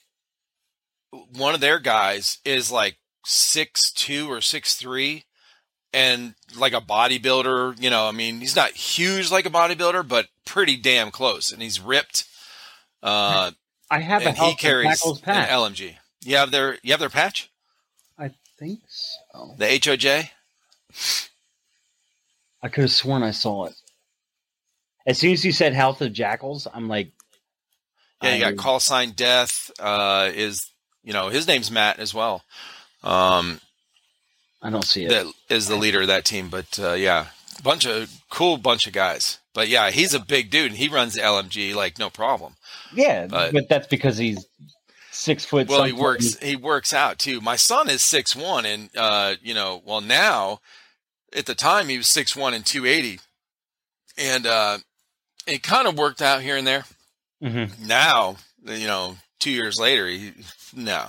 one 1.35 1.55
of 1.55 1.61
their 1.61 1.79
guys 1.79 2.37
is 2.45 2.71
like 2.71 2.97
six 3.25 3.91
two 3.91 4.31
or 4.31 4.41
six 4.41 4.75
three, 4.75 5.25
and 5.91 6.35
like 6.55 6.73
a 6.73 6.81
bodybuilder. 6.81 7.81
You 7.81 7.89
know, 7.89 8.07
I 8.07 8.11
mean, 8.11 8.39
he's 8.39 8.55
not 8.55 8.71
huge 8.71 9.31
like 9.31 9.45
a 9.45 9.49
bodybuilder, 9.49 10.07
but 10.07 10.27
pretty 10.45 10.77
damn 10.77 11.11
close. 11.11 11.51
And 11.51 11.61
he's 11.61 11.79
ripped. 11.79 12.25
Uh, 13.01 13.51
I 13.91 13.99
have 13.99 14.25
a 14.25 14.31
he 14.33 14.55
carries 14.55 15.03
an. 15.05 15.15
LMG. 15.15 15.95
You 16.23 16.37
have 16.37 16.51
their 16.51 16.77
you 16.83 16.91
have 16.91 16.99
their 16.99 17.09
patch, 17.09 17.49
I 18.19 18.31
think 18.59 18.81
so. 18.87 19.55
the 19.57 19.65
HOJ. 19.65 20.29
I 22.61 22.69
could 22.69 22.81
have 22.81 22.91
sworn 22.91 23.23
I 23.23 23.31
saw 23.31 23.65
it. 23.65 23.73
As 25.05 25.17
soon 25.17 25.31
as 25.31 25.45
you 25.45 25.53
said 25.53 25.73
House 25.73 26.01
of 26.01 26.11
Jackals, 26.11 26.67
I'm 26.73 26.89
like, 26.89 27.11
Yeah, 28.21 28.33
you 28.35 28.39
got 28.41 28.57
call 28.57 28.79
sign 28.79 29.11
death. 29.11 29.69
Uh, 29.79 30.31
is 30.33 30.71
you 31.03 31.13
know 31.13 31.29
his 31.29 31.47
name's 31.47 31.69
Matt 31.71 31.99
as 31.99 32.13
well. 32.13 32.43
Um, 33.03 33.59
I 34.61 34.69
don't 34.69 34.83
see 34.85 35.05
it. 35.05 35.09
that 35.09 35.25
is 35.49 35.67
the 35.67 35.75
leader 35.75 36.01
of 36.01 36.07
that 36.07 36.25
team. 36.25 36.49
But 36.49 36.79
uh, 36.79 36.93
yeah, 36.93 37.27
bunch 37.63 37.85
of 37.85 38.11
cool 38.29 38.57
bunch 38.57 38.87
of 38.87 38.93
guys. 38.93 39.37
But 39.53 39.67
yeah, 39.69 39.91
he's 39.91 40.13
a 40.13 40.19
big 40.19 40.49
dude 40.49 40.71
and 40.71 40.77
he 40.77 40.87
runs 40.87 41.13
the 41.13 41.21
LMG 41.21 41.73
like 41.75 41.97
no 41.99 42.09
problem. 42.09 42.55
yeah, 42.93 43.27
but- 43.27 43.53
but 43.53 43.69
that's 43.69 43.87
because 43.87 44.17
he's 44.17 44.45
six 45.11 45.45
foot. 45.45 45.67
Well, 45.67 45.83
he 45.83 45.93
works 45.93 46.37
he 46.39 46.55
works 46.55 46.93
out 46.93 47.19
too. 47.19 47.39
My 47.41 47.55
son 47.55 47.89
is 47.89 48.01
six 48.03 48.35
one 48.35 48.65
and 48.65 48.89
uh, 48.97 49.35
you 49.41 49.53
know, 49.53 49.81
well 49.85 50.01
now 50.01 50.59
at 51.35 51.45
the 51.45 51.55
time 51.55 51.87
he 51.87 51.97
was 51.97 52.07
six 52.07 52.35
one 52.35 52.53
and 52.53 52.65
two 52.65 52.85
eighty. 52.85 53.19
And 54.17 54.45
uh 54.47 54.79
it 55.45 55.63
kind 55.63 55.87
of 55.87 55.97
worked 55.97 56.21
out 56.21 56.41
here 56.41 56.57
and 56.57 56.67
there. 56.67 56.83
Mhm. 57.41 57.79
now, 57.87 58.37
you 58.63 58.87
know, 58.87 59.17
two 59.39 59.51
years 59.51 59.79
later, 59.79 60.07
he, 60.07 60.33
no, 60.73 61.07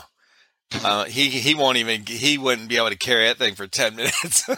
uh, 0.84 1.04
he 1.04 1.28
he 1.30 1.54
won't 1.54 1.78
even 1.78 2.04
he 2.06 2.36
wouldn't 2.38 2.68
be 2.68 2.76
able 2.76 2.90
to 2.90 2.96
carry 2.96 3.26
that 3.26 3.38
thing 3.38 3.54
for 3.54 3.66
ten 3.66 3.96
minutes. 3.96 4.48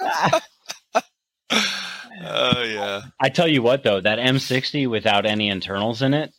Oh 2.23 2.62
yeah, 2.62 3.03
I 3.21 3.29
tell 3.29 3.49
you 3.49 3.62
what, 3.62 3.83
though, 3.83 4.01
that 4.01 4.18
M60 4.18 4.89
without 4.89 5.27
any 5.27 5.49
internals 5.49 6.03
in 6.03 6.14
it, 6.14 6.33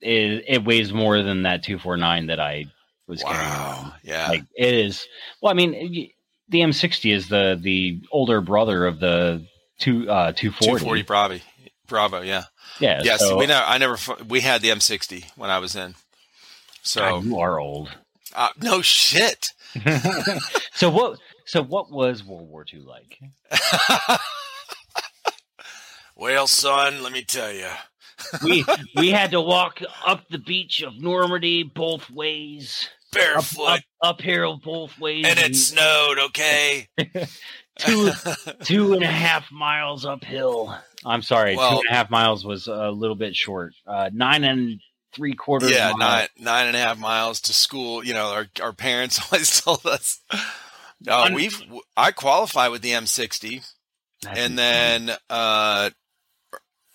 is 0.00 0.42
it 0.46 0.64
weighs 0.64 0.92
more 0.92 1.22
than 1.22 1.42
that 1.42 1.62
249 1.62 2.26
that 2.26 2.40
I 2.40 2.66
was 3.06 3.22
carrying 3.22 3.40
wow, 3.40 3.92
yeah, 4.02 4.28
Like 4.28 4.44
it 4.54 4.74
is. 4.74 5.06
Well, 5.42 5.50
I 5.50 5.54
mean, 5.54 6.10
the 6.48 6.60
M60 6.60 7.14
is 7.14 7.28
the 7.28 7.58
the 7.60 8.00
older 8.10 8.40
brother 8.40 8.86
of 8.86 9.00
the 9.00 9.46
two 9.78 10.08
uh, 10.10 10.32
240. 10.32 10.78
two 10.78 10.84
forty 10.84 11.02
Bravo, 11.02 11.38
Bravo, 11.86 12.20
yeah, 12.22 12.44
Yeah. 12.80 13.00
yeah. 13.04 13.16
so, 13.16 13.36
we 13.36 13.46
never, 13.46 13.64
I 13.64 13.78
never, 13.78 13.96
we 14.26 14.40
had 14.40 14.62
the 14.62 14.70
M 14.70 14.80
sixty 14.80 15.26
when 15.36 15.50
I 15.50 15.58
was 15.58 15.76
in. 15.76 15.94
So 16.82 17.00
God, 17.00 17.24
you 17.24 17.38
are 17.38 17.58
old. 17.58 17.90
uh, 18.34 18.48
no 18.60 18.82
shit. 18.82 19.52
so 20.74 20.90
what? 20.90 21.18
So 21.46 21.62
what 21.62 21.90
was 21.90 22.24
World 22.24 22.48
War 22.48 22.64
II 22.72 22.80
like? 22.80 23.18
well, 26.16 26.46
son, 26.46 27.02
let 27.02 27.12
me 27.12 27.22
tell 27.22 27.52
you. 27.52 27.68
We 28.42 28.64
we 28.96 29.10
had 29.10 29.32
to 29.32 29.40
walk 29.40 29.80
up 30.06 30.28
the 30.28 30.38
beach 30.38 30.82
of 30.82 31.00
Normandy 31.00 31.62
both 31.62 32.10
ways, 32.10 32.88
Barefoot, 33.14 33.62
up, 33.68 33.80
uphill 34.02 34.58
both 34.58 34.98
ways, 34.98 35.24
and 35.28 35.38
it 35.38 35.54
snowed. 35.56 36.18
Okay. 36.18 36.88
two 37.78 38.10
two 38.64 38.92
and 38.94 39.02
a 39.02 39.06
half 39.06 39.50
miles 39.52 40.04
uphill. 40.04 40.74
I'm 41.04 41.22
sorry, 41.22 41.56
Well- 41.56 41.72
two 41.72 41.78
and 41.78 41.88
a 41.90 41.92
half 41.94 42.10
miles 42.10 42.44
was 42.44 42.66
a 42.66 42.90
little 42.90 43.16
bit 43.16 43.34
short. 43.36 43.74
Uh, 43.86 44.10
nine 44.12 44.44
and 44.44 44.80
three 45.14 45.34
quarters. 45.34 45.70
yeah, 45.70 45.92
mile. 45.96 45.98
nine 45.98 46.28
nine 46.38 46.66
and 46.68 46.76
a 46.76 46.80
half 46.80 46.98
miles 46.98 47.40
to 47.42 47.52
school. 47.52 48.04
You 48.04 48.14
know, 48.14 48.26
our 48.32 48.46
our 48.62 48.72
parents 48.72 49.20
always 49.32 49.60
told 49.60 49.84
us. 49.86 50.20
No, 51.00 51.18
Un- 51.22 51.34
we've 51.34 51.62
I 51.96 52.10
qualify 52.12 52.68
with 52.68 52.82
the 52.82 52.92
M60, 52.92 53.66
That's 54.22 54.38
and 54.38 54.58
then 54.58 55.10
uh, 55.28 55.90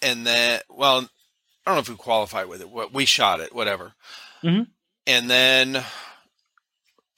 and 0.02 0.26
then 0.26 0.62
well, 0.70 0.98
I 1.66 1.72
don't 1.72 1.76
know 1.76 1.80
if 1.82 1.90
we 1.90 1.96
qualified 1.96 2.48
with 2.48 2.62
it. 2.62 2.70
What 2.70 2.94
we 2.94 3.06
shot 3.06 3.40
it, 3.42 3.54
whatever. 3.54 3.94
Mhm. 4.44 4.68
And 5.06 5.30
then 5.30 5.84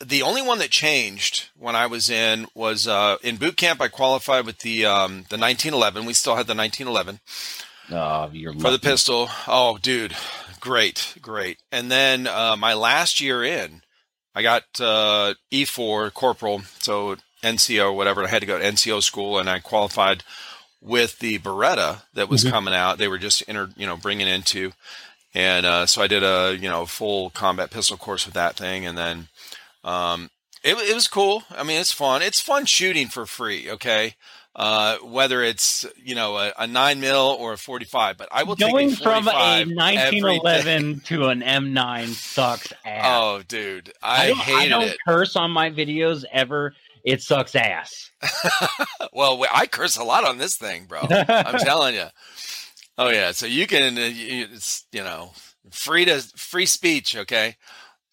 the 0.03 0.21
only 0.21 0.41
one 0.41 0.59
that 0.59 0.69
changed 0.69 1.49
when 1.57 1.75
I 1.75 1.85
was 1.87 2.09
in 2.09 2.47
was 2.53 2.87
uh, 2.87 3.17
in 3.23 3.37
boot 3.37 3.57
camp. 3.57 3.81
I 3.81 3.87
qualified 3.87 4.45
with 4.45 4.59
the 4.59 4.85
um, 4.85 5.11
the 5.29 5.37
1911. 5.37 6.05
We 6.05 6.13
still 6.13 6.35
had 6.35 6.47
the 6.47 6.55
1911 6.55 7.19
Oh, 7.93 8.29
you're 8.31 8.53
for 8.53 8.71
the 8.71 8.79
pistol. 8.79 9.29
Oh, 9.47 9.77
dude, 9.81 10.15
great, 10.61 11.15
great. 11.21 11.59
And 11.71 11.91
then 11.91 12.25
uh, 12.27 12.55
my 12.57 12.73
last 12.73 13.19
year 13.19 13.43
in, 13.43 13.81
I 14.33 14.41
got 14.43 14.63
uh, 14.79 15.33
E4 15.51 16.13
corporal, 16.13 16.61
so 16.79 17.17
NCO 17.43 17.85
or 17.87 17.93
whatever. 17.93 18.23
I 18.23 18.27
had 18.27 18.39
to 18.39 18.45
go 18.45 18.57
to 18.57 18.63
NCO 18.63 19.03
school, 19.03 19.37
and 19.39 19.49
I 19.49 19.59
qualified 19.59 20.23
with 20.79 21.19
the 21.19 21.37
Beretta 21.39 22.03
that 22.13 22.29
was 22.29 22.43
Mhm. 22.45 22.51
coming 22.51 22.73
out. 22.73 22.97
They 22.97 23.09
were 23.09 23.17
just 23.17 23.41
inter, 23.43 23.69
you 23.75 23.85
know, 23.85 23.97
bringing 23.97 24.27
into, 24.27 24.71
and 25.33 25.65
uh, 25.65 25.85
so 25.85 26.01
I 26.01 26.07
did 26.07 26.23
a 26.23 26.55
you 26.57 26.69
know 26.69 26.85
full 26.85 27.29
combat 27.31 27.71
pistol 27.71 27.97
course 27.97 28.25
with 28.25 28.35
that 28.35 28.55
thing, 28.55 28.85
and 28.85 28.97
then 28.97 29.27
um, 29.83 30.29
it, 30.63 30.75
it 30.77 30.93
was 30.95 31.07
cool. 31.07 31.43
I 31.49 31.63
mean, 31.63 31.79
it's 31.81 31.91
fun. 31.91 32.21
It's 32.21 32.39
fun 32.39 32.65
shooting 32.65 33.07
for 33.07 33.25
free. 33.25 33.69
Okay. 33.71 34.15
Uh, 34.53 34.97
whether 34.97 35.41
it's 35.41 35.85
you 35.95 36.13
know 36.13 36.35
a, 36.37 36.51
a 36.59 36.67
nine 36.67 36.99
mil 36.99 37.37
or 37.39 37.53
a 37.53 37.57
forty 37.57 37.85
five, 37.85 38.17
but 38.17 38.27
I 38.33 38.43
will 38.43 38.55
Going 38.55 38.89
from 38.91 39.25
a 39.29 39.31
45 39.31 39.61
every 39.61 39.73
day. 39.73 39.75
1911 39.75 40.99
to 41.05 41.27
an 41.27 41.39
M9 41.41 42.07
sucks 42.09 42.73
ass. 42.83 43.05
Oh, 43.07 43.41
dude, 43.47 43.93
I, 44.03 44.27
don't, 44.27 44.37
hated 44.39 44.69
don't 44.69 44.83
it. 44.83 44.97
curse 45.07 45.37
on 45.37 45.51
my 45.51 45.69
videos 45.69 46.25
ever. 46.33 46.73
It 47.05 47.21
sucks 47.21 47.55
ass. 47.55 48.11
Well, 49.13 49.43
I 49.53 49.67
curse 49.67 49.95
a 49.97 50.03
lot 50.03 50.25
on 50.25 50.37
this 50.37 50.55
thing, 50.57 50.85
bro. 50.85 50.99
I'm 51.01 51.57
telling 51.59 51.95
you. 51.95 52.05
Oh 52.97 53.09
yeah, 53.09 53.31
so 53.31 53.45
you 53.45 53.67
can 53.67 53.97
uh, 53.97 54.01
you- 54.01 54.47
it's 54.51 54.85
you 54.91 55.03
know 55.03 55.31
free 55.71 56.03
to 56.05 56.19
free 56.35 56.65
speech, 56.65 57.15
okay? 57.15 57.55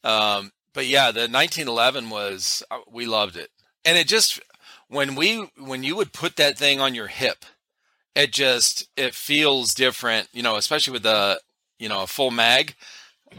Um, 0.05 0.53
but 0.73 0.87
yeah, 0.87 1.11
the 1.11 1.29
1911 1.29 2.11
was 2.11 2.63
uh, 2.71 2.79
we 2.91 3.07
loved 3.07 3.37
it, 3.37 3.51
and 3.85 3.99
it 3.99 4.09
just 4.09 4.41
when 4.89 5.15
we 5.15 5.49
when 5.59 5.83
you 5.83 5.97
would 5.97 6.13
put 6.13 6.37
that 6.37 6.59
thing 6.59 6.81
on 6.81 6.95
your 6.95 7.07
hip, 7.09 7.45
it 8.15 8.33
just 8.33 8.89
it 8.97 9.15
feels 9.15 9.75
different, 9.75 10.29
you 10.33 10.43
know, 10.43 10.57
especially 10.57 10.93
with 10.93 11.03
the 11.03 11.41
you 11.79 11.89
know 11.89 12.03
a 12.03 12.07
full 12.07 12.31
mag. 12.31 12.75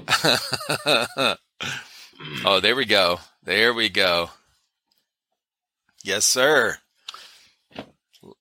oh, 2.46 2.60
there 2.62 2.76
we 2.76 2.86
go. 2.86 3.20
There 3.44 3.74
we 3.74 3.90
go. 3.90 4.30
Yes, 6.04 6.26
sir. 6.26 6.78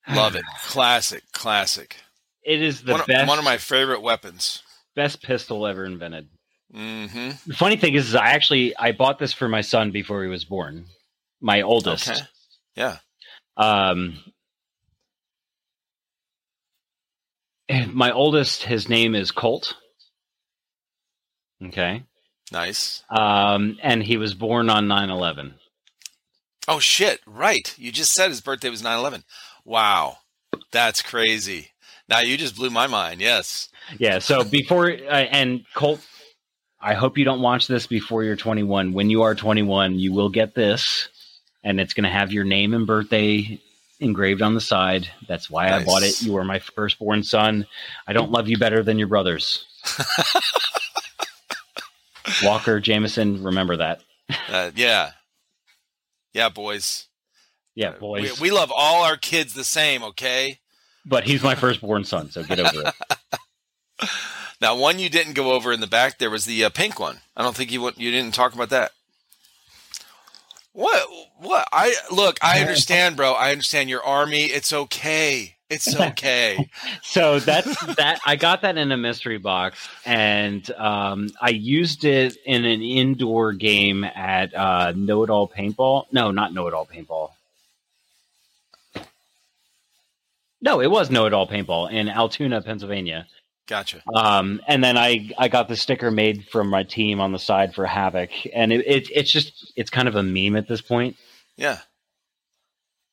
Love 0.09 0.37
it. 0.37 0.45
Classic, 0.65 1.23
classic. 1.33 1.97
It 2.43 2.63
is 2.63 2.83
the 2.83 2.93
one, 2.93 3.03
best, 3.07 3.29
one 3.29 3.39
of 3.39 3.45
my 3.45 3.59
favorite 3.59 4.01
weapons. 4.01 4.63
best 4.95 5.23
pistol 5.23 5.67
ever 5.67 5.85
invented. 5.85 6.29
Hmm 6.73 7.31
The 7.47 7.55
funny 7.55 7.77
thing 7.77 7.95
is, 7.95 8.09
is 8.09 8.15
I 8.15 8.31
actually 8.31 8.77
I 8.77 8.93
bought 8.93 9.19
this 9.19 9.33
for 9.33 9.49
my 9.49 9.61
son 9.61 9.91
before 9.91 10.23
he 10.23 10.29
was 10.29 10.45
born, 10.45 10.87
my 11.41 11.63
oldest. 11.63 12.09
Okay. 12.09 12.21
Yeah. 12.77 12.97
Um, 13.57 14.19
and 17.69 17.95
my 17.95 18.13
oldest, 18.13 18.63
his 18.63 18.89
name 18.89 19.15
is 19.15 19.31
Colt. 19.31 19.75
Okay. 21.65 22.05
Nice. 22.53 23.03
Um, 23.11 23.79
and 23.83 24.03
he 24.03 24.17
was 24.17 24.35
born 24.35 24.71
on 24.71 24.89
9 24.89 25.11
11. 25.11 25.55
Oh 26.69 26.79
shit! 26.81 27.21
Right, 27.27 27.75
you 27.79 27.91
just 27.91 28.13
said 28.13 28.29
his 28.29 28.43
birthday 28.43 28.69
was 28.69 28.83
9/11. 28.83 29.25
Wow, 29.65 30.19
that's 30.71 31.01
crazy. 31.01 31.71
Now 32.11 32.21
you 32.21 32.37
just 32.37 32.57
blew 32.57 32.69
my 32.69 32.87
mind. 32.87 33.23
Yes. 33.23 33.71
Yeah. 33.99 34.19
So 34.19 34.45
before 34.45 34.91
uh, 34.91 35.27
and 35.31 35.65
Colt, 35.75 36.07
I 36.81 36.95
hope 36.95 37.19
you 37.19 37.25
don't 37.25 37.43
watch 37.43 37.67
this 37.67 37.87
before 37.87 38.23
you're 38.23 38.37
21. 38.37 38.93
When 38.93 39.11
you 39.11 39.23
are 39.23 39.35
21, 39.35 39.99
you 39.99 40.13
will 40.13 40.29
get 40.29 40.55
this, 40.55 41.09
and 41.65 41.81
it's 41.81 41.93
going 41.93 42.05
to 42.05 42.11
have 42.11 42.33
your 42.33 42.45
name 42.45 42.73
and 42.73 42.87
birthday 42.87 43.61
engraved 44.01 44.43
on 44.43 44.55
the 44.55 44.61
side. 44.61 45.09
That's 45.27 45.51
why 45.51 45.71
nice. 45.71 45.83
I 45.83 45.85
bought 45.85 46.03
it. 46.03 46.23
You 46.23 46.37
are 46.37 46.45
my 46.45 46.61
firstborn 46.61 47.25
son. 47.25 47.67
I 48.07 48.13
don't 48.13 48.31
love 48.31 48.49
you 48.49 48.59
better 48.59 48.83
than 48.83 48.99
your 48.99 49.09
brothers. 49.09 49.67
Walker 52.43 52.79
Jameson, 52.79 53.43
remember 53.43 53.79
that. 53.79 54.03
Uh, 54.49 54.71
yeah. 54.77 55.13
Yeah, 56.33 56.49
boys. 56.49 57.07
Yeah, 57.75 57.93
boys. 57.93 58.41
We, 58.41 58.51
we, 58.51 58.57
love 58.57 58.73
all 58.75 59.05
our 59.05 59.17
kids 59.17 59.55
the 59.55 59.65
same, 59.65 60.03
okay? 60.05 60.61
But 61.05 61.25
he's 61.25 61.43
my 61.43 61.55
firstborn 61.55 62.05
son, 62.05 62.31
so 62.31 62.45
get 62.45 62.61
over 62.61 62.89
it. 62.89 64.09
now, 64.61 64.77
one 64.77 64.99
you 64.99 65.09
didn't 65.09 65.35
go 65.35 65.53
over 65.53 65.73
in 65.73 65.81
the 65.81 65.87
back 65.87 66.19
there 66.19 66.31
was 66.31 66.45
the 66.45 66.65
uh, 66.65 66.71
pink 66.71 66.99
one. 66.99 67.19
I 67.37 67.43
don't 67.43 67.55
think 67.55 67.71
you 67.71 67.85
you 67.97 68.11
didn't 68.11 68.35
talk 68.35 68.55
about 68.55 68.71
that. 68.71 68.93
What? 70.73 71.09
What? 71.39 71.69
I 71.73 71.95
look. 72.11 72.39
I 72.43 72.61
understand, 72.63 73.17
bro. 73.17 73.33
I 73.33 73.53
understand 73.53 73.89
your 73.89 74.03
army. 74.03 74.45
It's 74.45 74.73
okay. 74.73 75.57
It's 75.71 75.95
okay. 75.95 76.69
so 77.03 77.39
that's 77.39 77.85
that. 77.97 78.21
I 78.27 78.37
got 78.37 78.63
that 78.63 78.77
in 78.79 78.91
a 78.91 78.97
mystery 78.97 79.39
box, 79.39 79.79
and 80.05 80.69
um, 80.73 81.31
I 81.41 81.51
used 81.51 82.05
it 82.05 82.37
in 82.45 82.65
an 82.65 82.83
indoor 82.83 83.53
game 83.53 84.03
at 84.03 84.55
uh, 84.55 84.93
Know 84.97 85.23
It 85.23 85.31
All 85.31 85.49
Paintball. 85.49 86.07
No, 86.11 86.31
not 86.31 86.53
Know 86.53 86.67
It 86.67 86.75
All 86.75 86.87
Paintball. 86.87 87.31
No, 90.61 90.81
it 90.81 90.91
was 90.91 91.11
Know 91.11 91.27
It 91.27 91.33
All 91.33 91.47
Paintball 91.47 91.93
in 91.93 92.09
Altoona, 92.09 92.63
Pennsylvania. 92.63 93.27
Gotcha. 93.69 94.03
Um, 94.13 94.61
and 94.67 94.83
then 94.83 94.97
I 94.97 95.31
I 95.39 95.49
got 95.49 95.69
the 95.69 95.77
sticker 95.77 96.11
made 96.11 96.47
from 96.49 96.69
my 96.69 96.83
team 96.83 97.21
on 97.21 97.33
the 97.33 97.39
side 97.39 97.75
for 97.75 97.87
Havoc, 97.87 98.31
and 98.53 98.73
it, 98.73 98.87
it 98.87 99.09
it's 99.15 99.31
just 99.31 99.73
it's 99.77 99.91
kind 99.91 100.09
of 100.09 100.17
a 100.17 100.23
meme 100.23 100.57
at 100.57 100.67
this 100.67 100.81
point. 100.81 101.17
Yeah. 101.57 101.79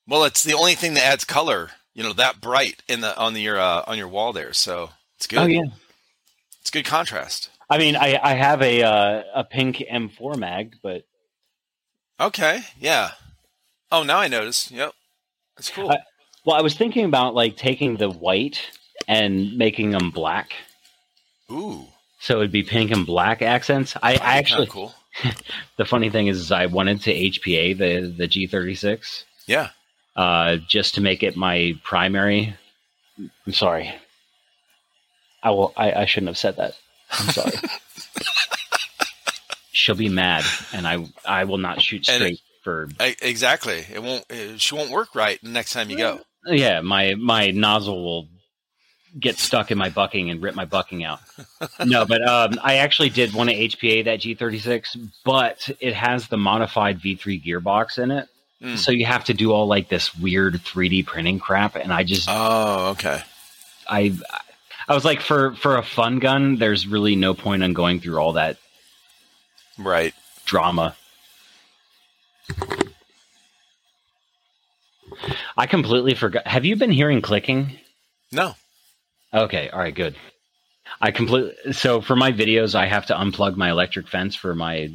Well, 0.08 0.24
it's 0.24 0.44
the 0.44 0.54
only 0.54 0.76
thing 0.76 0.94
that 0.94 1.04
adds 1.04 1.26
color 1.26 1.72
you 1.96 2.04
know 2.04 2.14
that 2.14 2.42
bright 2.42 2.84
in 2.88 3.02
the 3.02 3.18
on 3.18 3.34
the 3.34 3.42
your 3.42 3.60
uh, 3.60 3.84
on 3.88 3.98
your 3.98 4.10
wall 4.10 4.34
there. 4.34 4.54
So 4.54 4.90
it's 5.18 5.26
good. 5.26 5.40
Oh 5.40 5.46
yeah, 5.46 5.64
it's 6.62 6.70
good 6.70 6.86
contrast. 6.86 7.50
I 7.70 7.80
mean, 7.80 7.96
I 7.96 8.20
I 8.22 8.34
have 8.34 8.62
a 8.62 8.84
uh, 8.84 9.24
a 9.34 9.44
pink 9.44 9.78
M4 9.78 10.38
mag, 10.38 10.76
but 10.84 11.06
okay, 12.20 12.62
yeah. 12.78 13.12
Oh, 13.92 14.04
now 14.04 14.20
I 14.20 14.28
notice. 14.28 14.70
Yep, 14.70 14.94
that's 15.56 15.72
cool. 15.72 15.90
Uh, 15.90 15.98
well, 16.46 16.58
I 16.58 16.62
was 16.62 16.76
thinking 16.76 17.06
about 17.06 17.34
like 17.34 17.56
taking 17.56 17.96
the 17.96 18.10
white 18.10 18.60
and 19.08 19.58
making 19.58 19.92
them 19.92 20.12
black. 20.12 20.52
Ooh. 21.52 21.86
So 22.20 22.38
it'd 22.38 22.52
be 22.52 22.64
pink 22.64 22.92
and 22.92 23.06
black 23.06 23.42
accents. 23.42 23.96
I, 24.02 24.14
I 24.14 24.38
actually 24.38 24.68
cool. 24.68 24.94
the 25.78 25.86
funny 25.86 26.10
thing 26.10 26.28
is, 26.28 26.40
is, 26.40 26.52
I 26.52 26.66
wanted 26.66 27.02
to 27.02 27.14
HPA 27.14 27.78
the 27.78 28.08
the 28.08 28.28
G36. 28.28 29.24
Yeah 29.48 29.70
uh, 30.16 30.58
just 30.68 30.96
to 30.96 31.02
make 31.02 31.24
it 31.24 31.36
my 31.36 31.80
primary. 31.84 32.56
I'm 33.46 33.54
sorry. 33.54 33.94
I 35.44 35.52
will. 35.52 35.74
I, 35.76 35.92
I 35.92 36.06
shouldn't 36.06 36.30
have 36.30 36.38
said 36.38 36.58
that. 36.58 36.74
I'm 37.12 37.30
sorry. 37.30 37.52
She'll 39.72 39.96
be 39.96 40.10
mad, 40.10 40.44
and 40.74 40.88
I 40.88 41.06
I 41.26 41.44
will 41.44 41.58
not 41.58 41.82
shoot 41.82 42.06
straight 42.06 42.34
it, 42.34 42.40
for 42.64 42.90
exactly. 43.00 43.86
It 43.92 44.02
won't. 44.02 44.26
It, 44.30 44.60
she 44.60 44.74
won't 44.74 44.90
work 44.90 45.14
right 45.14 45.40
the 45.42 45.50
next 45.50 45.74
time 45.74 45.90
you 45.90 45.98
go. 45.98 46.22
Yeah, 46.46 46.82
my 46.82 47.16
my 47.16 47.52
nozzle 47.52 48.04
will 48.04 48.28
get 49.20 49.38
stuck 49.38 49.72
in 49.72 49.78
my 49.78 49.90
bucking 49.90 50.30
and 50.30 50.42
rip 50.42 50.56
my 50.56 50.66
bucking 50.66 51.04
out. 51.04 51.20
no, 51.86 52.06
but 52.06 52.28
um, 52.28 52.60
I 52.62 52.76
actually 52.78 53.10
did 53.10 53.34
want 53.34 53.50
to 53.50 53.56
HPA 53.56 54.06
that 54.06 54.20
G36, 54.20 55.12
but 55.24 55.70
it 55.80 55.94
has 55.94 56.28
the 56.28 56.38
modified 56.38 57.00
V3 57.00 57.44
gearbox 57.44 57.98
in 57.98 58.12
it. 58.12 58.28
Mm. 58.62 58.78
So 58.78 58.92
you 58.92 59.06
have 59.06 59.24
to 59.26 59.34
do 59.34 59.52
all 59.52 59.68
like 59.68 59.90
this 59.90 60.16
weird 60.18 60.56
3D 60.56 61.06
printing 61.06 61.40
crap, 61.40 61.76
and 61.76 61.92
I 61.92 62.04
just 62.04 62.28
oh 62.32 62.92
okay. 62.92 63.22
I 63.88 64.18
I 64.88 64.94
was 64.94 65.04
like 65.04 65.20
for 65.20 65.54
for 65.56 65.76
a 65.76 65.84
fun 65.84 66.20
gun, 66.20 66.56
there's 66.56 66.88
really 66.88 67.16
no 67.16 67.34
point 67.34 67.64
in 67.64 67.74
going 67.74 68.00
through 68.00 68.18
all 68.18 68.34
that 68.34 68.58
right 69.78 70.14
drama. 70.46 70.96
I 75.58 75.68
completely 75.68 76.14
forgot. 76.14 76.48
Have 76.48 76.66
you 76.66 76.76
been 76.76 76.92
hearing 76.92 77.22
clicking? 77.22 77.78
No. 78.32 78.56
Okay. 79.36 79.70
All 79.70 79.80
right. 79.80 79.94
Good. 79.94 80.16
I 81.02 81.12
completely. 81.12 81.74
So 81.74 82.02
for 82.02 82.16
my 82.16 82.32
videos, 82.32 82.74
I 82.74 82.88
have 82.88 83.06
to 83.08 83.14
unplug 83.14 83.58
my 83.58 83.70
electric 83.70 84.08
fence 84.08 84.36
for 84.36 84.56
my 84.56 84.90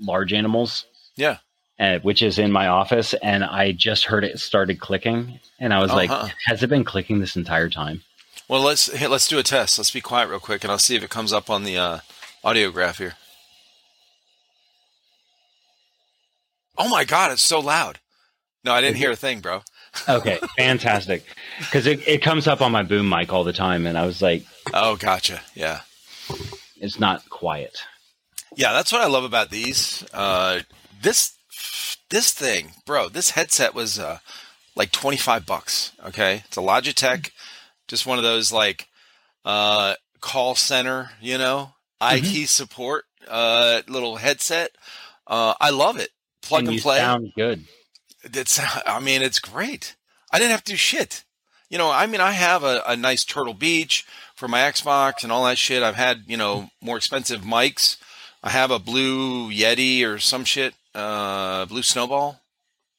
large 0.00 0.32
animals. 0.32 0.86
Yeah 1.16 1.38
uh, 1.82 1.98
which 1.98 2.22
is 2.22 2.38
in 2.38 2.52
my 2.52 2.68
office, 2.68 3.12
and 3.14 3.42
I 3.42 3.72
just 3.72 4.04
heard 4.04 4.24
it 4.24 4.38
started 4.38 4.78
clicking, 4.78 5.40
and 5.58 5.74
I 5.74 5.80
was 5.80 5.90
uh-huh. 5.90 5.96
like, 5.96 6.34
"Has 6.46 6.62
it 6.62 6.68
been 6.68 6.84
clicking 6.84 7.18
this 7.18 7.34
entire 7.34 7.68
time?" 7.68 8.02
Well, 8.46 8.62
let's 8.62 8.92
let's 9.08 9.26
do 9.26 9.38
a 9.38 9.42
test. 9.42 9.78
Let's 9.78 9.90
be 9.90 10.00
quiet 10.00 10.28
real 10.28 10.38
quick, 10.38 10.62
and 10.62 10.70
I'll 10.70 10.78
see 10.78 10.94
if 10.94 11.02
it 11.02 11.10
comes 11.10 11.32
up 11.32 11.50
on 11.50 11.64
the 11.64 11.76
uh, 11.76 11.98
audiograph 12.44 12.98
here. 12.98 13.14
Oh 16.78 16.88
my 16.88 17.04
god, 17.04 17.32
it's 17.32 17.42
so 17.42 17.58
loud! 17.58 17.98
No, 18.64 18.72
I 18.72 18.80
didn't 18.80 18.98
hear 18.98 19.10
a 19.10 19.16
thing, 19.16 19.40
bro. 19.40 19.62
Okay, 20.08 20.38
fantastic. 20.56 21.24
Because 21.58 21.86
it, 21.86 22.06
it 22.06 22.22
comes 22.22 22.46
up 22.46 22.60
on 22.60 22.72
my 22.72 22.82
boom 22.82 23.08
mic 23.08 23.32
all 23.32 23.44
the 23.44 23.52
time, 23.52 23.86
and 23.86 23.98
I 23.98 24.06
was 24.06 24.22
like, 24.22 24.44
"Oh, 24.72 24.96
gotcha." 24.96 25.40
Yeah, 25.54 25.80
it's 26.80 26.98
not 26.98 27.28
quiet. 27.28 27.78
Yeah, 28.54 28.72
that's 28.72 28.92
what 28.92 29.00
I 29.00 29.06
love 29.06 29.24
about 29.24 29.50
these. 29.50 30.04
Uh, 30.12 30.60
this 31.00 31.34
this 32.12 32.32
thing, 32.32 32.72
bro, 32.86 33.08
this 33.08 33.30
headset 33.30 33.74
was 33.74 33.98
uh, 33.98 34.18
like 34.76 34.92
25 34.92 35.46
bucks. 35.46 35.92
Okay. 36.04 36.42
It's 36.46 36.56
a 36.56 36.60
Logitech, 36.60 37.30
just 37.88 38.06
one 38.06 38.18
of 38.18 38.24
those 38.24 38.52
like 38.52 38.88
uh, 39.44 39.94
call 40.20 40.54
center, 40.54 41.10
you 41.20 41.38
know, 41.38 41.72
mm-hmm. 42.00 42.42
IT 42.42 42.48
support 42.48 43.04
uh, 43.28 43.82
little 43.88 44.16
headset. 44.16 44.72
Uh, 45.26 45.54
I 45.60 45.70
love 45.70 45.98
it. 45.98 46.10
Plug 46.42 46.60
and, 46.60 46.70
and 46.70 46.80
play. 46.80 46.98
Sound 46.98 47.32
good. 47.34 47.64
It's, 48.24 48.60
I 48.86 49.00
mean, 49.00 49.22
it's 49.22 49.38
great. 49.38 49.96
I 50.30 50.38
didn't 50.38 50.52
have 50.52 50.64
to 50.64 50.72
do 50.72 50.76
shit. 50.76 51.24
You 51.68 51.78
know, 51.78 51.90
I 51.90 52.06
mean, 52.06 52.20
I 52.20 52.32
have 52.32 52.64
a, 52.64 52.82
a 52.86 52.96
nice 52.96 53.24
Turtle 53.24 53.54
Beach 53.54 54.04
for 54.34 54.46
my 54.46 54.60
Xbox 54.60 55.22
and 55.22 55.32
all 55.32 55.44
that 55.44 55.56
shit. 55.56 55.82
I've 55.82 55.96
had, 55.96 56.24
you 56.26 56.36
know, 56.36 56.68
more 56.82 56.98
expensive 56.98 57.40
mics. 57.40 57.96
I 58.42 58.50
have 58.50 58.70
a 58.70 58.78
blue 58.78 59.50
Yeti 59.50 60.04
or 60.04 60.18
some 60.18 60.44
shit 60.44 60.74
uh, 60.94 61.66
Blue 61.66 61.82
Snowball, 61.82 62.40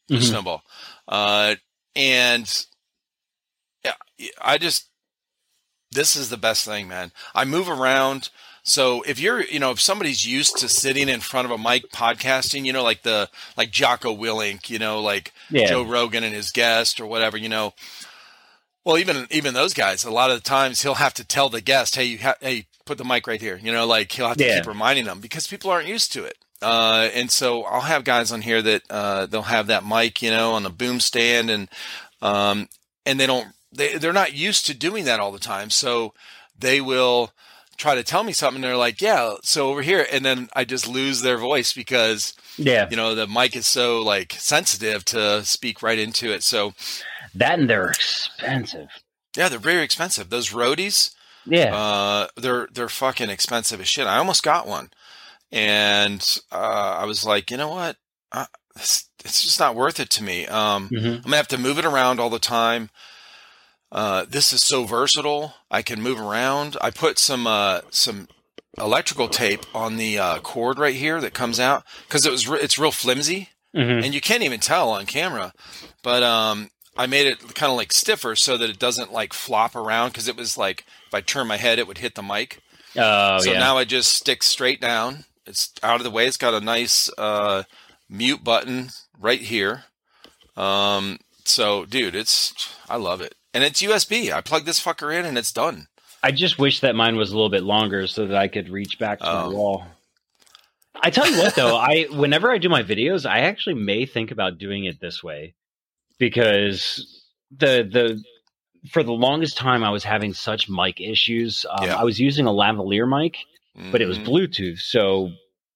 Blue 0.08 0.18
mm-hmm. 0.18 0.26
Snowball, 0.26 0.64
uh, 1.08 1.56
and 1.96 2.66
yeah, 3.84 3.94
I 4.42 4.58
just 4.58 4.90
this 5.92 6.16
is 6.16 6.30
the 6.30 6.38
best 6.38 6.66
thing, 6.66 6.88
man. 6.88 7.12
I 7.36 7.46
move 7.46 7.70
around. 7.70 8.30
So 8.64 9.02
if 9.02 9.20
you're, 9.20 9.44
you 9.44 9.60
know, 9.60 9.72
if 9.72 9.82
somebody's 9.82 10.26
used 10.26 10.58
to 10.58 10.70
sitting 10.70 11.10
in 11.10 11.20
front 11.20 11.46
of 11.46 11.52
a 11.52 11.58
mic 11.58 11.92
podcasting, 11.92 12.66
you 12.66 12.72
know, 12.72 12.84
like 12.84 13.04
the 13.04 13.30
like 13.58 13.72
Jocko 13.72 14.16
Willink, 14.16 14.70
you 14.70 14.80
know, 14.80 15.02
like 15.02 15.34
yeah. 15.50 15.68
Joe 15.68 15.84
Rogan 15.84 16.24
and 16.24 16.34
his 16.34 16.52
guest 16.52 17.02
or 17.02 17.06
whatever, 17.06 17.38
you 17.38 17.50
know. 17.50 17.74
Well, 18.86 18.98
even 18.98 19.28
even 19.32 19.54
those 19.54 19.74
guys, 19.74 20.06
a 20.06 20.12
lot 20.12 20.32
of 20.32 20.38
the 20.38 20.50
times 20.50 20.82
he'll 20.82 20.96
have 20.96 21.14
to 21.16 21.26
tell 21.26 21.50
the 21.50 21.62
guest, 21.62 21.96
"Hey, 21.96 22.06
you 22.06 22.20
ha- 22.20 22.36
hey, 22.40 22.66
put 22.86 22.98
the 22.98 23.06
mic 23.06 23.28
right 23.28 23.40
here." 23.40 23.60
You 23.62 23.72
know, 23.72 23.86
like 23.86 24.12
he'll 24.14 24.28
have 24.28 24.38
to 24.38 24.46
yeah. 24.46 24.58
keep 24.58 24.68
reminding 24.68 25.06
them 25.06 25.20
because 25.20 25.46
people 25.46 25.70
aren't 25.70 25.88
used 25.88 26.14
to 26.14 26.24
it. 26.24 26.38
Uh, 26.62 27.10
and 27.14 27.30
so 27.30 27.64
I'll 27.64 27.82
have 27.82 28.06
guys 28.06 28.32
on 28.32 28.42
here 28.42 28.62
that 28.62 28.84
uh, 28.90 29.26
they'll 29.26 29.42
have 29.42 29.68
that 29.68 29.86
mic, 29.86 30.22
you 30.22 30.32
know, 30.32 30.54
on 30.54 30.64
the 30.64 30.70
boom 30.70 31.02
stand, 31.02 31.50
and 31.50 31.70
um, 32.22 32.70
and 33.06 33.20
they 33.20 33.28
don't 33.28 33.50
they 33.74 33.98
they're 33.98 34.14
not 34.14 34.34
used 34.34 34.66
to 34.68 34.74
doing 34.74 35.04
that 35.06 35.20
all 35.20 35.34
the 35.34 35.40
time, 35.40 35.70
so 35.70 36.14
they 36.58 36.80
will 36.80 37.32
try 37.78 37.96
to 37.96 38.04
tell 38.04 38.24
me 38.24 38.34
something. 38.34 38.62
they're 38.62 38.78
like, 38.78 39.02
yeah, 39.02 39.36
so 39.44 39.70
over 39.70 39.82
here, 39.82 40.06
and 40.12 40.24
then 40.24 40.50
I 40.54 40.66
just 40.66 40.88
lose 40.88 41.22
their 41.22 41.38
voice 41.38 41.74
because 41.74 42.34
yeah, 42.58 42.88
you 42.90 42.98
know, 42.98 43.16
the 43.16 43.28
mic 43.28 43.56
is 43.56 43.68
so 43.68 44.02
like 44.02 44.34
sensitive 44.34 45.06
to 45.06 45.44
speak 45.44 45.82
right 45.82 46.00
into 46.00 46.32
it. 46.32 46.44
So 46.44 46.74
that 47.36 47.60
and 47.60 47.70
they're 47.70 47.90
expensive. 47.90 48.90
Yeah, 49.36 49.50
they're 49.50 49.60
very 49.60 49.84
expensive. 49.84 50.30
Those 50.30 50.54
Rodes 50.54 51.16
yeah, 51.46 51.76
uh, 51.76 52.28
they're 52.38 52.68
they're 52.72 52.90
fucking 52.90 53.30
expensive 53.30 53.82
as 53.82 53.88
shit. 53.88 54.08
I 54.08 54.18
almost 54.18 54.44
got 54.44 54.68
one 54.68 54.90
and 55.54 56.40
uh, 56.52 56.98
I 57.00 57.06
was 57.06 57.24
like, 57.24 57.52
you 57.52 57.58
know 57.58 57.70
what, 57.70 57.96
uh, 58.32 58.48
it's, 58.76 59.08
it's, 59.24 59.44
just 59.44 59.60
not 59.60 59.76
worth 59.76 60.00
it 60.00 60.10
to 60.12 60.24
me. 60.24 60.48
Um, 60.48 60.90
mm-hmm. 60.90 61.08
I'm 61.08 61.22
gonna 61.22 61.38
have 61.38 61.48
to 61.50 61.60
move 61.60 61.78
it 61.78 61.86
around 61.86 62.20
all 62.20 62.32
the 62.32 62.40
time. 62.40 62.90
Uh, 63.94 64.26
this 64.28 64.52
is 64.52 64.62
so 64.64 64.84
versatile. 64.86 65.54
I 65.72 65.82
can 65.84 66.02
move 66.02 66.20
around. 66.20 66.76
I 66.82 66.90
put 66.90 67.18
some 67.20 67.46
uh, 67.48 67.82
some 67.92 68.28
electrical 68.78 69.28
tape 69.30 69.62
on 69.76 69.98
the 69.98 70.18
uh, 70.18 70.40
cord 70.40 70.80
right 70.80 70.96
here 70.96 71.22
that 71.22 71.36
comes 71.36 71.60
out 71.60 71.84
because 72.08 72.26
it 72.26 72.32
was 72.32 72.48
re- 72.48 72.60
it's 72.60 72.78
real 72.80 72.92
flimsy. 72.92 73.50
Mhm. 73.76 74.06
and 74.06 74.14
you 74.14 74.22
can't 74.22 74.44
even 74.44 74.60
tell 74.60 74.92
on 74.92 75.08
camera. 75.08 75.52
But 76.04 76.22
um, 76.22 76.70
I 76.96 77.08
made 77.08 77.26
it 77.26 77.40
kind 77.56 77.72
of 77.72 77.76
like 77.78 77.92
stiffer 77.92 78.36
so 78.36 78.56
that 78.56 78.70
it 78.70 78.78
doesn't 78.78 79.12
like 79.12 79.34
flop 79.34 79.76
around 79.76 80.10
because 80.10 80.28
it 80.28 80.38
was 80.38 80.58
like 80.60 80.86
if 81.08 81.14
I 81.14 81.22
turn 81.22 81.48
my 81.48 81.58
head, 81.58 81.80
it 81.80 81.88
would 81.88 81.98
hit 81.98 82.14
the 82.14 82.22
mic. 82.22 82.60
Oh 82.96 83.40
so 83.40 83.52
yeah. 83.52 83.58
now 83.60 83.78
I 83.78 83.84
just 83.86 84.14
stick 84.14 84.44
straight 84.44 84.80
down. 84.80 85.26
It's 85.48 85.72
out 85.82 85.96
of 85.98 86.04
the 86.04 86.12
way. 86.12 86.28
It's 86.28 86.38
got 86.38 86.54
a 86.54 86.60
nice 86.62 87.10
uh, 87.18 87.64
mute 88.10 88.44
button 88.44 88.90
right 89.20 89.42
here. 89.42 89.86
Um, 90.56 91.18
so 91.46 91.86
dude, 91.86 92.16
it's 92.16 92.54
I 92.88 92.98
love 92.98 93.22
it, 93.22 93.34
and 93.54 93.64
it's 93.64 93.82
USB. 93.82 94.32
I 94.32 94.42
plug 94.42 94.66
this 94.66 94.84
fucker 94.84 95.18
in, 95.18 95.26
and 95.26 95.38
it's 95.38 95.52
done. 95.52 95.88
I 96.22 96.32
just 96.32 96.58
wish 96.58 96.80
that 96.82 96.96
mine 96.96 97.18
was 97.18 97.32
a 97.32 97.36
little 97.36 97.50
bit 97.50 97.64
longer 97.64 98.08
so 98.08 98.26
that 98.28 98.38
I 98.38 98.48
could 98.48 98.70
reach 98.70 98.98
back 99.00 99.20
to 99.20 99.30
Oh. 99.30 99.50
my 99.50 99.54
wall. 99.56 99.86
I 101.02 101.10
tell 101.10 101.30
you 101.30 101.38
what 101.38 101.56
though, 101.56 101.76
I 101.76 102.04
whenever 102.12 102.50
I 102.52 102.58
do 102.60 102.70
my 102.70 102.84
videos, 102.84 103.26
I 103.30 103.40
actually 103.40 103.74
may 103.76 104.06
think 104.06 104.32
about 104.32 104.58
doing 104.58 104.86
it 104.86 105.02
this 105.02 105.22
way 105.24 105.54
because 106.20 107.26
the 107.52 107.88
the 107.92 108.24
for 108.90 109.04
the 109.04 109.12
longest 109.12 109.58
time 109.58 109.84
I 109.84 109.90
was 109.90 110.04
having 110.04 110.34
such 110.34 110.70
mic 110.70 111.02
issues. 111.02 111.66
Um, 111.70 111.88
Yeah. 111.88 111.96
I 111.98 112.04
was 112.04 112.20
using 112.20 112.46
a 112.46 112.52
lavalier 112.52 113.08
mic, 113.08 113.38
but 113.92 114.02
it 114.02 114.06
was 114.06 114.20
Mhm. 114.20 114.26
Bluetooth, 114.26 114.80
so 114.80 115.32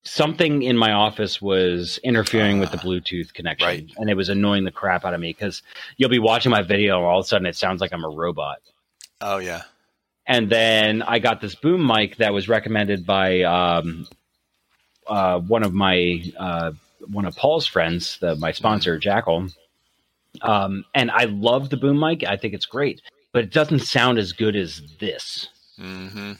something 0.08 0.64
in 0.64 0.78
my 0.78 0.92
office 0.94 1.42
was 1.42 2.00
interfering 2.04 2.60
with 2.60 2.72
the 2.72 2.78
Ah, 2.78 2.82
Bluetooth 2.82 3.34
connection, 3.34 3.68
right. 3.68 3.90
and 3.98 4.10
it 4.10 4.16
was 4.16 4.30
annoying 4.30 4.64
the 4.64 4.72
crap 4.72 5.06
out 5.06 5.14
of 5.14 5.20
me 5.20 5.30
because 5.32 5.62
you'll 5.98 6.10
be 6.10 6.20
watching 6.20 6.50
my 6.52 6.62
video, 6.62 6.98
and 6.98 7.06
all 7.06 7.20
of 7.20 7.26
a 7.26 7.28
sudden 7.28 7.46
it 7.46 7.56
sounds 7.56 7.82
like 7.82 7.92
I'm 7.94 8.04
a 8.04 8.10
robot. 8.10 8.58
Oh 9.22 9.38
yeah. 9.38 9.64
And 10.26 10.50
then 10.50 11.02
I 11.04 11.20
got 11.20 11.40
this 11.42 11.56
boom 11.56 11.86
mic 11.88 12.18
that 12.18 12.34
was 12.34 12.50
recommended 12.50 13.06
by 13.06 13.44
um, 13.44 14.08
uh, 15.08 15.40
one 15.40 15.64
of 15.64 15.74
my 15.74 16.22
uh, 16.38 16.72
one 17.12 17.26
of 17.26 17.36
Paul's 17.36 17.66
friends, 17.66 18.18
the, 18.20 18.36
my 18.36 18.52
sponsor 18.52 18.98
Jackal. 18.98 19.48
Um, 20.42 20.84
and 20.94 21.10
I 21.12 21.24
love 21.26 21.70
the 21.70 21.78
boom 21.78 22.00
mic. 22.00 22.24
I 22.26 22.36
think 22.38 22.54
it's 22.54 22.66
great, 22.66 23.02
but 23.32 23.44
it 23.46 23.52
doesn't 23.54 23.80
sound 23.80 24.18
as 24.20 24.34
good 24.34 24.56
as 24.56 24.82
this. 25.00 25.48
hmm 25.78 26.34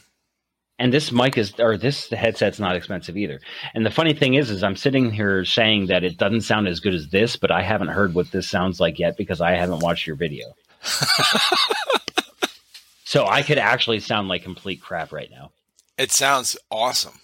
And 0.78 0.92
this 0.92 1.10
mic 1.10 1.36
is, 1.36 1.54
or 1.58 1.76
this 1.76 2.08
headset's 2.10 2.60
not 2.60 2.76
expensive 2.76 3.16
either. 3.16 3.40
And 3.74 3.84
the 3.84 3.90
funny 3.90 4.14
thing 4.14 4.34
is, 4.34 4.48
is 4.50 4.62
I'm 4.62 4.76
sitting 4.76 5.10
here 5.10 5.44
saying 5.44 5.86
that 5.86 6.04
it 6.04 6.16
doesn't 6.16 6.42
sound 6.42 6.68
as 6.68 6.78
good 6.78 6.94
as 6.94 7.08
this, 7.08 7.36
but 7.36 7.50
I 7.50 7.62
haven't 7.62 7.88
heard 7.88 8.14
what 8.14 8.30
this 8.30 8.48
sounds 8.48 8.78
like 8.78 8.98
yet 8.98 9.16
because 9.16 9.40
I 9.40 9.52
haven't 9.52 9.80
watched 9.80 10.06
your 10.06 10.14
video. 10.16 10.46
so 13.04 13.26
I 13.26 13.42
could 13.42 13.58
actually 13.58 14.00
sound 14.00 14.28
like 14.28 14.44
complete 14.44 14.80
crap 14.80 15.12
right 15.12 15.30
now. 15.30 15.50
It 15.98 16.12
sounds 16.12 16.56
awesome. 16.70 17.18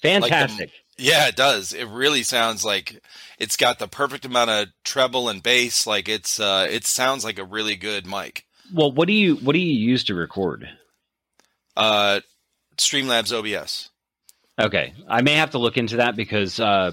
Fantastic. 0.00 0.70
Yeah, 0.96 1.28
it 1.28 1.36
does. 1.36 1.72
It 1.72 1.86
really 1.86 2.22
sounds 2.22 2.64
like 2.64 3.02
it's 3.38 3.56
got 3.56 3.78
the 3.78 3.88
perfect 3.88 4.24
amount 4.24 4.50
of 4.50 4.68
treble 4.84 5.28
and 5.28 5.42
bass. 5.42 5.86
Like 5.86 6.08
it's 6.08 6.40
uh 6.40 6.66
it 6.70 6.86
sounds 6.86 7.24
like 7.24 7.38
a 7.38 7.44
really 7.44 7.76
good 7.76 8.06
mic. 8.06 8.44
well, 8.72 8.92
what 8.92 9.06
do 9.06 9.14
you 9.14 9.36
what 9.36 9.52
do 9.52 9.58
you 9.58 9.72
use 9.72 10.04
to 10.04 10.14
record? 10.14 10.68
Uh 11.76 12.20
Streamlabs 12.76 13.32
OBS. 13.32 13.90
Okay, 14.58 14.92
I 15.08 15.22
may 15.22 15.34
have 15.34 15.50
to 15.50 15.58
look 15.58 15.76
into 15.76 15.96
that 15.96 16.16
because. 16.16 16.58
Uh, 16.60 16.92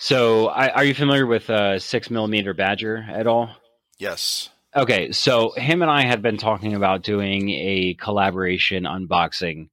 so, 0.00 0.46
I, 0.46 0.68
are 0.68 0.84
you 0.84 0.94
familiar 0.94 1.26
with 1.26 1.50
uh, 1.50 1.80
six 1.80 2.08
millimeter 2.08 2.54
Badger 2.54 3.04
at 3.10 3.26
all? 3.26 3.50
Yes. 3.98 4.48
Okay, 4.76 5.10
so 5.10 5.50
him 5.56 5.82
and 5.82 5.90
I 5.90 6.02
had 6.06 6.22
been 6.22 6.36
talking 6.36 6.74
about 6.74 7.02
doing 7.02 7.50
a 7.50 7.94
collaboration 7.94 8.84
unboxing. 8.84 9.70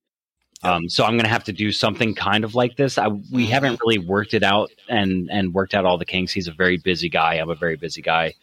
Um, 0.63 0.89
so 0.89 1.03
I'm 1.03 1.11
going 1.11 1.25
to 1.25 1.29
have 1.29 1.43
to 1.43 1.53
do 1.53 1.71
something 1.71 2.15
kind 2.15 2.43
of 2.43 2.55
like 2.55 2.75
this. 2.75 2.97
I, 2.97 3.09
we 3.09 3.45
Mhm. 3.45 3.49
haven't 3.49 3.79
really 3.85 3.99
worked 3.99 4.33
it 4.33 4.41
out 4.41 4.71
and 4.89 5.29
and 5.29 5.53
worked 5.53 5.75
out 5.75 5.85
all 5.85 5.99
the 5.99 6.05
kinks. 6.05 6.31
He's 6.31 6.47
a 6.47 6.53
very 6.53 6.77
busy 6.77 7.07
guy. 7.09 7.35
I'm 7.35 7.51
a 7.51 7.55
very 7.55 7.75
busy 7.75 8.01
guy, 8.01 8.33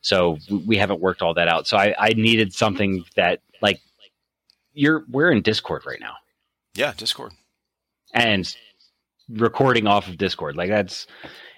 so 0.00 0.38
we 0.66 0.76
haven't 0.76 1.00
worked 1.00 1.22
all 1.22 1.34
that 1.34 1.46
out. 1.46 1.68
So 1.68 1.76
I, 1.76 1.94
I 1.96 2.08
needed 2.14 2.52
something 2.52 3.04
that 3.14 3.42
like 3.62 3.80
you're 4.72 5.04
we're 5.08 5.30
in 5.30 5.40
Discord 5.42 5.86
right 5.86 6.00
now 6.00 6.14
Yeah, 6.78 6.92
Discord. 6.96 7.32
and 8.14 8.54
recording 9.28 9.88
off 9.88 10.06
of 10.06 10.16
Discord. 10.16 10.56
Like 10.56 10.70
that's 10.70 11.08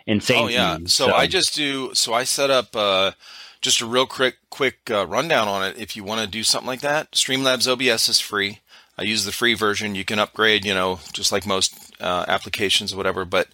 insane. 0.07 0.45
Oh 0.45 0.49
yeah. 0.49 0.79
me. 0.79 0.87
So, 0.87 1.13
I 1.13 1.27
just 1.27 1.55
do 1.55 1.95
so 1.95 2.15
I 2.15 2.25
set 2.25 2.51
up 2.51 2.75
uh 2.75 3.13
just 3.61 3.83
a 3.83 3.87
real 3.87 4.07
quick 4.07 4.39
quick 4.49 4.91
uh, 4.91 5.07
rundown 5.07 5.47
on 5.47 5.63
it 5.63 5.77
if 5.77 5.95
you 5.95 6.05
want 6.05 6.23
to 6.23 6.27
do 6.27 6.43
something 6.43 6.67
like 6.67 6.81
that. 6.81 7.13
Streamlabs 7.13 7.69
OBS 7.69 8.09
is 8.09 8.19
free. 8.19 8.61
I 8.97 9.03
use 9.03 9.27
the 9.27 9.33
free 9.33 9.53
version. 9.53 9.95
You 9.95 10.07
can 10.07 10.19
upgrade, 10.19 10.65
you 10.65 10.73
know, 10.73 11.01
just 11.13 11.33
like 11.33 11.47
most 11.47 11.95
uh, 12.01 12.25
applications 12.27 12.95
or 12.95 12.97
whatever, 12.97 13.27
but 13.27 13.49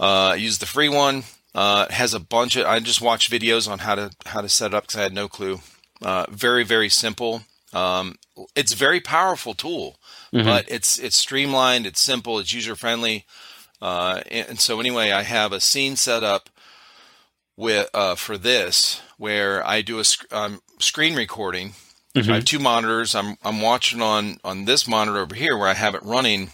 uh, 0.00 0.30
I 0.32 0.34
use 0.36 0.56
the 0.56 0.66
free 0.66 0.88
one. 0.88 1.24
Uh, 1.54 1.84
it 1.88 1.94
has 1.94 2.14
a 2.14 2.20
bunch 2.20 2.56
of 2.56 2.64
I 2.66 2.80
just 2.80 3.02
watched 3.02 3.30
videos 3.30 3.70
on 3.70 3.80
how 3.80 3.94
to 3.94 4.10
how 4.24 4.40
to 4.40 4.48
set 4.48 4.68
it 4.68 4.74
up 4.74 4.84
because 4.84 4.96
I 4.96 5.02
had 5.02 5.12
no 5.12 5.28
clue. 5.28 5.60
Uh, 6.00 6.24
very 6.30 6.64
very 6.64 6.88
simple. 6.88 7.42
Um, 7.72 8.16
it's 8.56 8.72
a 8.72 8.76
very 8.76 9.00
powerful 9.00 9.54
tool, 9.54 9.98
Mhm. 10.32 10.44
but 10.44 10.64
it's 10.68 10.98
it's 10.98 11.16
streamlined. 11.16 11.86
It's 11.86 12.00
simple. 12.00 12.38
It's 12.38 12.52
user 12.52 12.74
friendly. 12.76 13.26
Uh, 13.82 14.22
and, 14.30 14.48
and 14.50 14.60
so 14.60 14.80
anyway, 14.80 15.10
I 15.12 15.22
have 15.22 15.52
a 15.52 15.60
scene 15.60 15.96
set 15.96 16.24
up 16.24 16.48
with 17.56 17.88
uh, 17.94 18.14
for 18.14 18.38
this 18.38 19.00
where 19.16 19.66
I 19.66 19.82
do 19.82 19.98
a 19.98 20.04
sc- 20.04 20.32
um, 20.32 20.62
screen 20.78 21.14
recording. 21.14 21.74
So 22.14 22.32
I 22.32 22.36
have 22.36 22.44
two 22.46 22.58
monitors. 22.58 23.14
I'm 23.14 23.36
I'm 23.44 23.60
watching 23.60 24.02
on 24.02 24.38
on 24.42 24.64
this 24.64 24.88
monitor 24.88 25.18
over 25.20 25.36
here 25.36 25.56
where 25.56 25.68
I 25.68 25.74
have 25.74 25.94
it 25.94 26.02
running, 26.02 26.50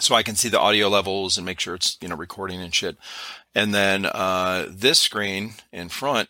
so 0.00 0.16
I 0.16 0.24
can 0.24 0.34
see 0.34 0.48
the 0.48 0.58
audio 0.58 0.88
levels 0.88 1.36
and 1.36 1.46
make 1.46 1.60
sure 1.60 1.76
it's 1.76 1.96
you 2.00 2.08
know 2.08 2.16
recording 2.16 2.60
and 2.60 2.74
shit. 2.74 2.96
And 3.54 3.72
then 3.72 4.06
uh, 4.06 4.66
this 4.68 4.98
screen 4.98 5.54
in 5.72 5.90
front 5.90 6.28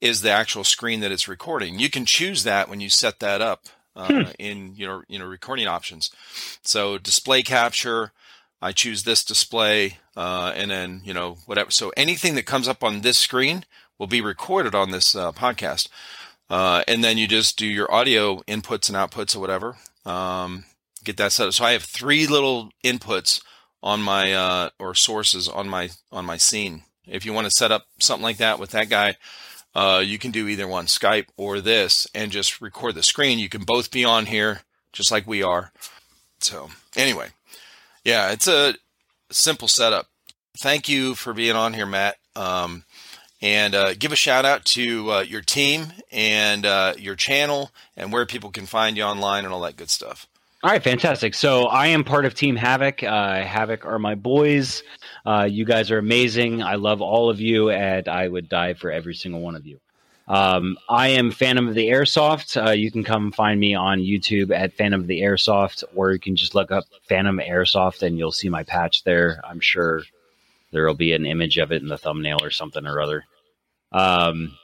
is 0.00 0.22
the 0.22 0.30
actual 0.30 0.64
screen 0.64 1.00
that 1.00 1.12
it's 1.12 1.28
recording. 1.28 1.78
You 1.78 1.90
can 1.90 2.04
choose 2.06 2.44
that 2.44 2.68
when 2.68 2.80
you 2.80 2.88
set 2.88 3.20
that 3.20 3.40
up 3.40 3.66
uh, 3.96 4.06
Hmm. 4.06 4.30
in 4.38 4.74
your 4.76 5.04
you 5.08 5.18
know 5.18 5.26
recording 5.26 5.66
options. 5.66 6.10
So 6.62 6.96
display 6.98 7.42
capture, 7.42 8.12
I 8.62 8.72
choose 8.72 9.02
this 9.02 9.24
display, 9.24 9.98
uh, 10.16 10.52
and 10.54 10.70
then 10.70 11.00
you 11.04 11.12
know 11.12 11.38
whatever. 11.46 11.70
So 11.70 11.92
anything 11.96 12.34
that 12.36 12.46
comes 12.46 12.68
up 12.68 12.82
on 12.84 13.00
this 13.00 13.18
screen 13.18 13.64
will 13.98 14.06
be 14.06 14.20
recorded 14.20 14.74
on 14.74 14.90
this 14.90 15.14
uh, 15.14 15.32
podcast, 15.32 15.88
uh, 16.48 16.82
and 16.88 17.02
then 17.04 17.18
you 17.18 17.26
just 17.28 17.58
do 17.58 17.66
your 17.66 17.92
audio 17.92 18.40
inputs 18.42 18.88
and 18.88 18.96
outputs 18.96 19.36
or 19.36 19.40
whatever. 19.40 19.76
Um, 20.06 20.64
get 21.04 21.16
that 21.18 21.32
set 21.32 21.48
up. 21.48 21.52
So 21.54 21.64
I 21.64 21.72
have 21.72 21.82
three 21.82 22.26
little 22.26 22.70
inputs 22.84 23.42
on 23.82 24.00
my 24.02 24.32
uh, 24.32 24.70
or 24.78 24.94
sources 24.94 25.48
on 25.48 25.68
my 25.68 25.90
on 26.12 26.24
my 26.24 26.36
scene. 26.36 26.84
If 27.06 27.26
you 27.26 27.32
want 27.32 27.46
to 27.46 27.50
set 27.50 27.72
up 27.72 27.86
something 27.98 28.22
like 28.22 28.36
that 28.38 28.58
with 28.60 28.70
that 28.70 28.88
guy, 28.88 29.16
uh, 29.74 30.02
you 30.04 30.18
can 30.18 30.30
do 30.30 30.48
either 30.48 30.66
one, 30.66 30.86
Skype 30.86 31.26
or 31.36 31.60
this, 31.60 32.06
and 32.14 32.32
just 32.32 32.60
record 32.60 32.94
the 32.94 33.02
screen. 33.02 33.38
You 33.38 33.48
can 33.48 33.62
both 33.62 33.90
be 33.90 34.04
on 34.04 34.26
here, 34.26 34.62
just 34.92 35.10
like 35.10 35.26
we 35.26 35.42
are. 35.42 35.72
So 36.40 36.70
anyway, 36.96 37.28
yeah, 38.04 38.30
it's 38.32 38.48
a 38.48 38.74
simple 39.30 39.68
setup. 39.68 40.06
Thank 40.58 40.88
you 40.88 41.14
for 41.14 41.32
being 41.32 41.56
on 41.56 41.74
here, 41.74 41.86
Matt. 41.86 42.16
Um, 42.34 42.84
and 43.42 43.74
uh, 43.74 43.94
give 43.94 44.12
a 44.12 44.16
shout 44.16 44.44
out 44.44 44.64
to 44.66 45.12
uh, 45.12 45.20
your 45.20 45.40
team 45.40 45.92
and 46.12 46.66
uh, 46.66 46.94
your 46.98 47.14
channel 47.14 47.70
and 47.96 48.12
where 48.12 48.26
people 48.26 48.50
can 48.50 48.66
find 48.66 48.96
you 48.96 49.02
online 49.02 49.44
and 49.44 49.54
all 49.54 49.60
that 49.60 49.76
good 49.76 49.90
stuff. 49.90 50.26
All 50.62 50.70
right, 50.70 50.82
fantastic. 50.82 51.32
So 51.32 51.68
I 51.68 51.86
am 51.86 52.04
part 52.04 52.26
of 52.26 52.34
Team 52.34 52.54
Havoc. 52.54 53.02
Uh, 53.02 53.42
Havoc 53.42 53.86
are 53.86 53.98
my 53.98 54.14
boys. 54.14 54.82
Uh, 55.24 55.48
you 55.50 55.64
guys 55.64 55.90
are 55.90 55.96
amazing. 55.96 56.62
I 56.62 56.74
love 56.74 57.00
all 57.00 57.30
of 57.30 57.40
you, 57.40 57.70
and 57.70 58.06
I 58.06 58.28
would 58.28 58.50
die 58.50 58.74
for 58.74 58.90
every 58.90 59.14
single 59.14 59.40
one 59.40 59.56
of 59.56 59.66
you. 59.66 59.80
Um, 60.28 60.76
I 60.86 61.08
am 61.08 61.30
Phantom 61.30 61.66
of 61.66 61.74
the 61.74 61.88
Airsoft. 61.88 62.62
Uh, 62.62 62.72
you 62.72 62.90
can 62.92 63.04
come 63.04 63.32
find 63.32 63.58
me 63.58 63.74
on 63.74 64.00
YouTube 64.00 64.54
at 64.54 64.74
Phantom 64.74 65.00
of 65.00 65.06
the 65.06 65.22
Airsoft, 65.22 65.82
or 65.94 66.12
you 66.12 66.20
can 66.20 66.36
just 66.36 66.54
look 66.54 66.70
up 66.70 66.84
Phantom 67.08 67.38
Airsoft 67.38 68.02
and 68.02 68.18
you'll 68.18 68.30
see 68.30 68.50
my 68.50 68.62
patch 68.62 69.02
there. 69.04 69.40
I'm 69.42 69.60
sure 69.60 70.02
there 70.72 70.86
will 70.86 70.94
be 70.94 71.14
an 71.14 71.24
image 71.24 71.56
of 71.56 71.72
it 71.72 71.80
in 71.82 71.88
the 71.88 71.98
thumbnail 71.98 72.38
or 72.42 72.50
something 72.50 72.86
or 72.86 73.00
other. 73.00 73.24
Um, 73.92 74.56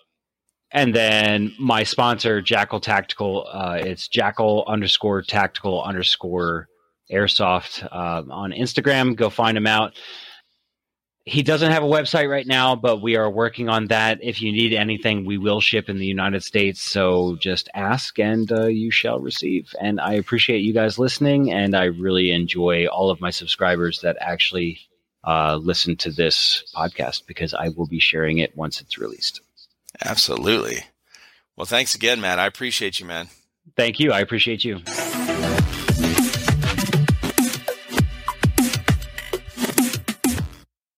and 0.73 0.95
then 0.95 1.55
my 1.59 1.85
sponsor, 1.85 2.43
Jackal 2.43 2.81
Tactical, 2.81 3.47
uh, 3.51 3.79
it's 3.81 4.09
Jackal 4.09 4.65
underscore 4.67 5.23
tactical 5.23 5.83
underscore 5.83 6.69
airsoft 7.11 7.85
uh, 7.85 8.23
on 8.31 8.53
Instagram. 8.53 9.15
Go 9.15 9.31
find 9.31 9.57
him 9.57 9.67
out. 9.67 9.97
He 11.25 11.43
doesn't 11.43 11.73
have 11.73 11.83
a 11.83 11.87
website 11.87 12.31
right 12.31 12.47
now, 12.47 12.77
but 12.77 13.03
we 13.03 13.17
are 13.17 13.29
working 13.29 13.69
on 13.69 13.87
that. 13.89 14.21
If 14.23 14.41
you 14.41 14.53
need 14.53 14.73
anything, 14.73 15.25
we 15.25 15.39
will 15.39 15.61
ship 15.61 15.89
in 15.89 15.99
the 15.99 16.07
United 16.07 16.45
States. 16.45 16.81
So 16.83 17.37
just 17.41 17.69
ask 17.75 18.17
and 18.21 18.51
uh, 18.53 18.67
you 18.67 18.93
shall 18.93 19.19
receive. 19.19 19.73
And 19.81 20.01
I 20.01 20.15
appreciate 20.15 20.59
you 20.59 20.73
guys 20.73 21.01
listening. 21.01 21.53
And 21.53 21.75
I 21.75 21.85
really 21.87 22.31
enjoy 22.31 22.87
all 22.87 23.11
of 23.11 23.21
my 23.21 23.31
subscribers 23.31 24.01
that 24.03 24.17
actually 24.21 24.79
uh, 25.25 25.57
listen 25.57 25.97
to 25.97 26.13
this 26.13 26.63
podcast 26.77 27.27
because 27.27 27.55
I 27.55 27.71
will 27.71 27.89
be 27.89 27.99
sharing 27.99 28.39
it 28.39 28.57
once 28.57 28.81
it's 28.81 28.99
released. 28.99 29.41
Absolutely. 30.05 30.85
Well, 31.57 31.67
thanks 31.67 31.95
again, 31.95 32.21
Matt. 32.21 32.39
I 32.39 32.47
appreciate 32.47 33.01
you, 33.01 33.07
man. 33.07 33.29
Thank 33.77 33.99
you. 33.99 34.13
I 34.13 34.21
appreciate 34.21 34.65
you. 34.65 34.81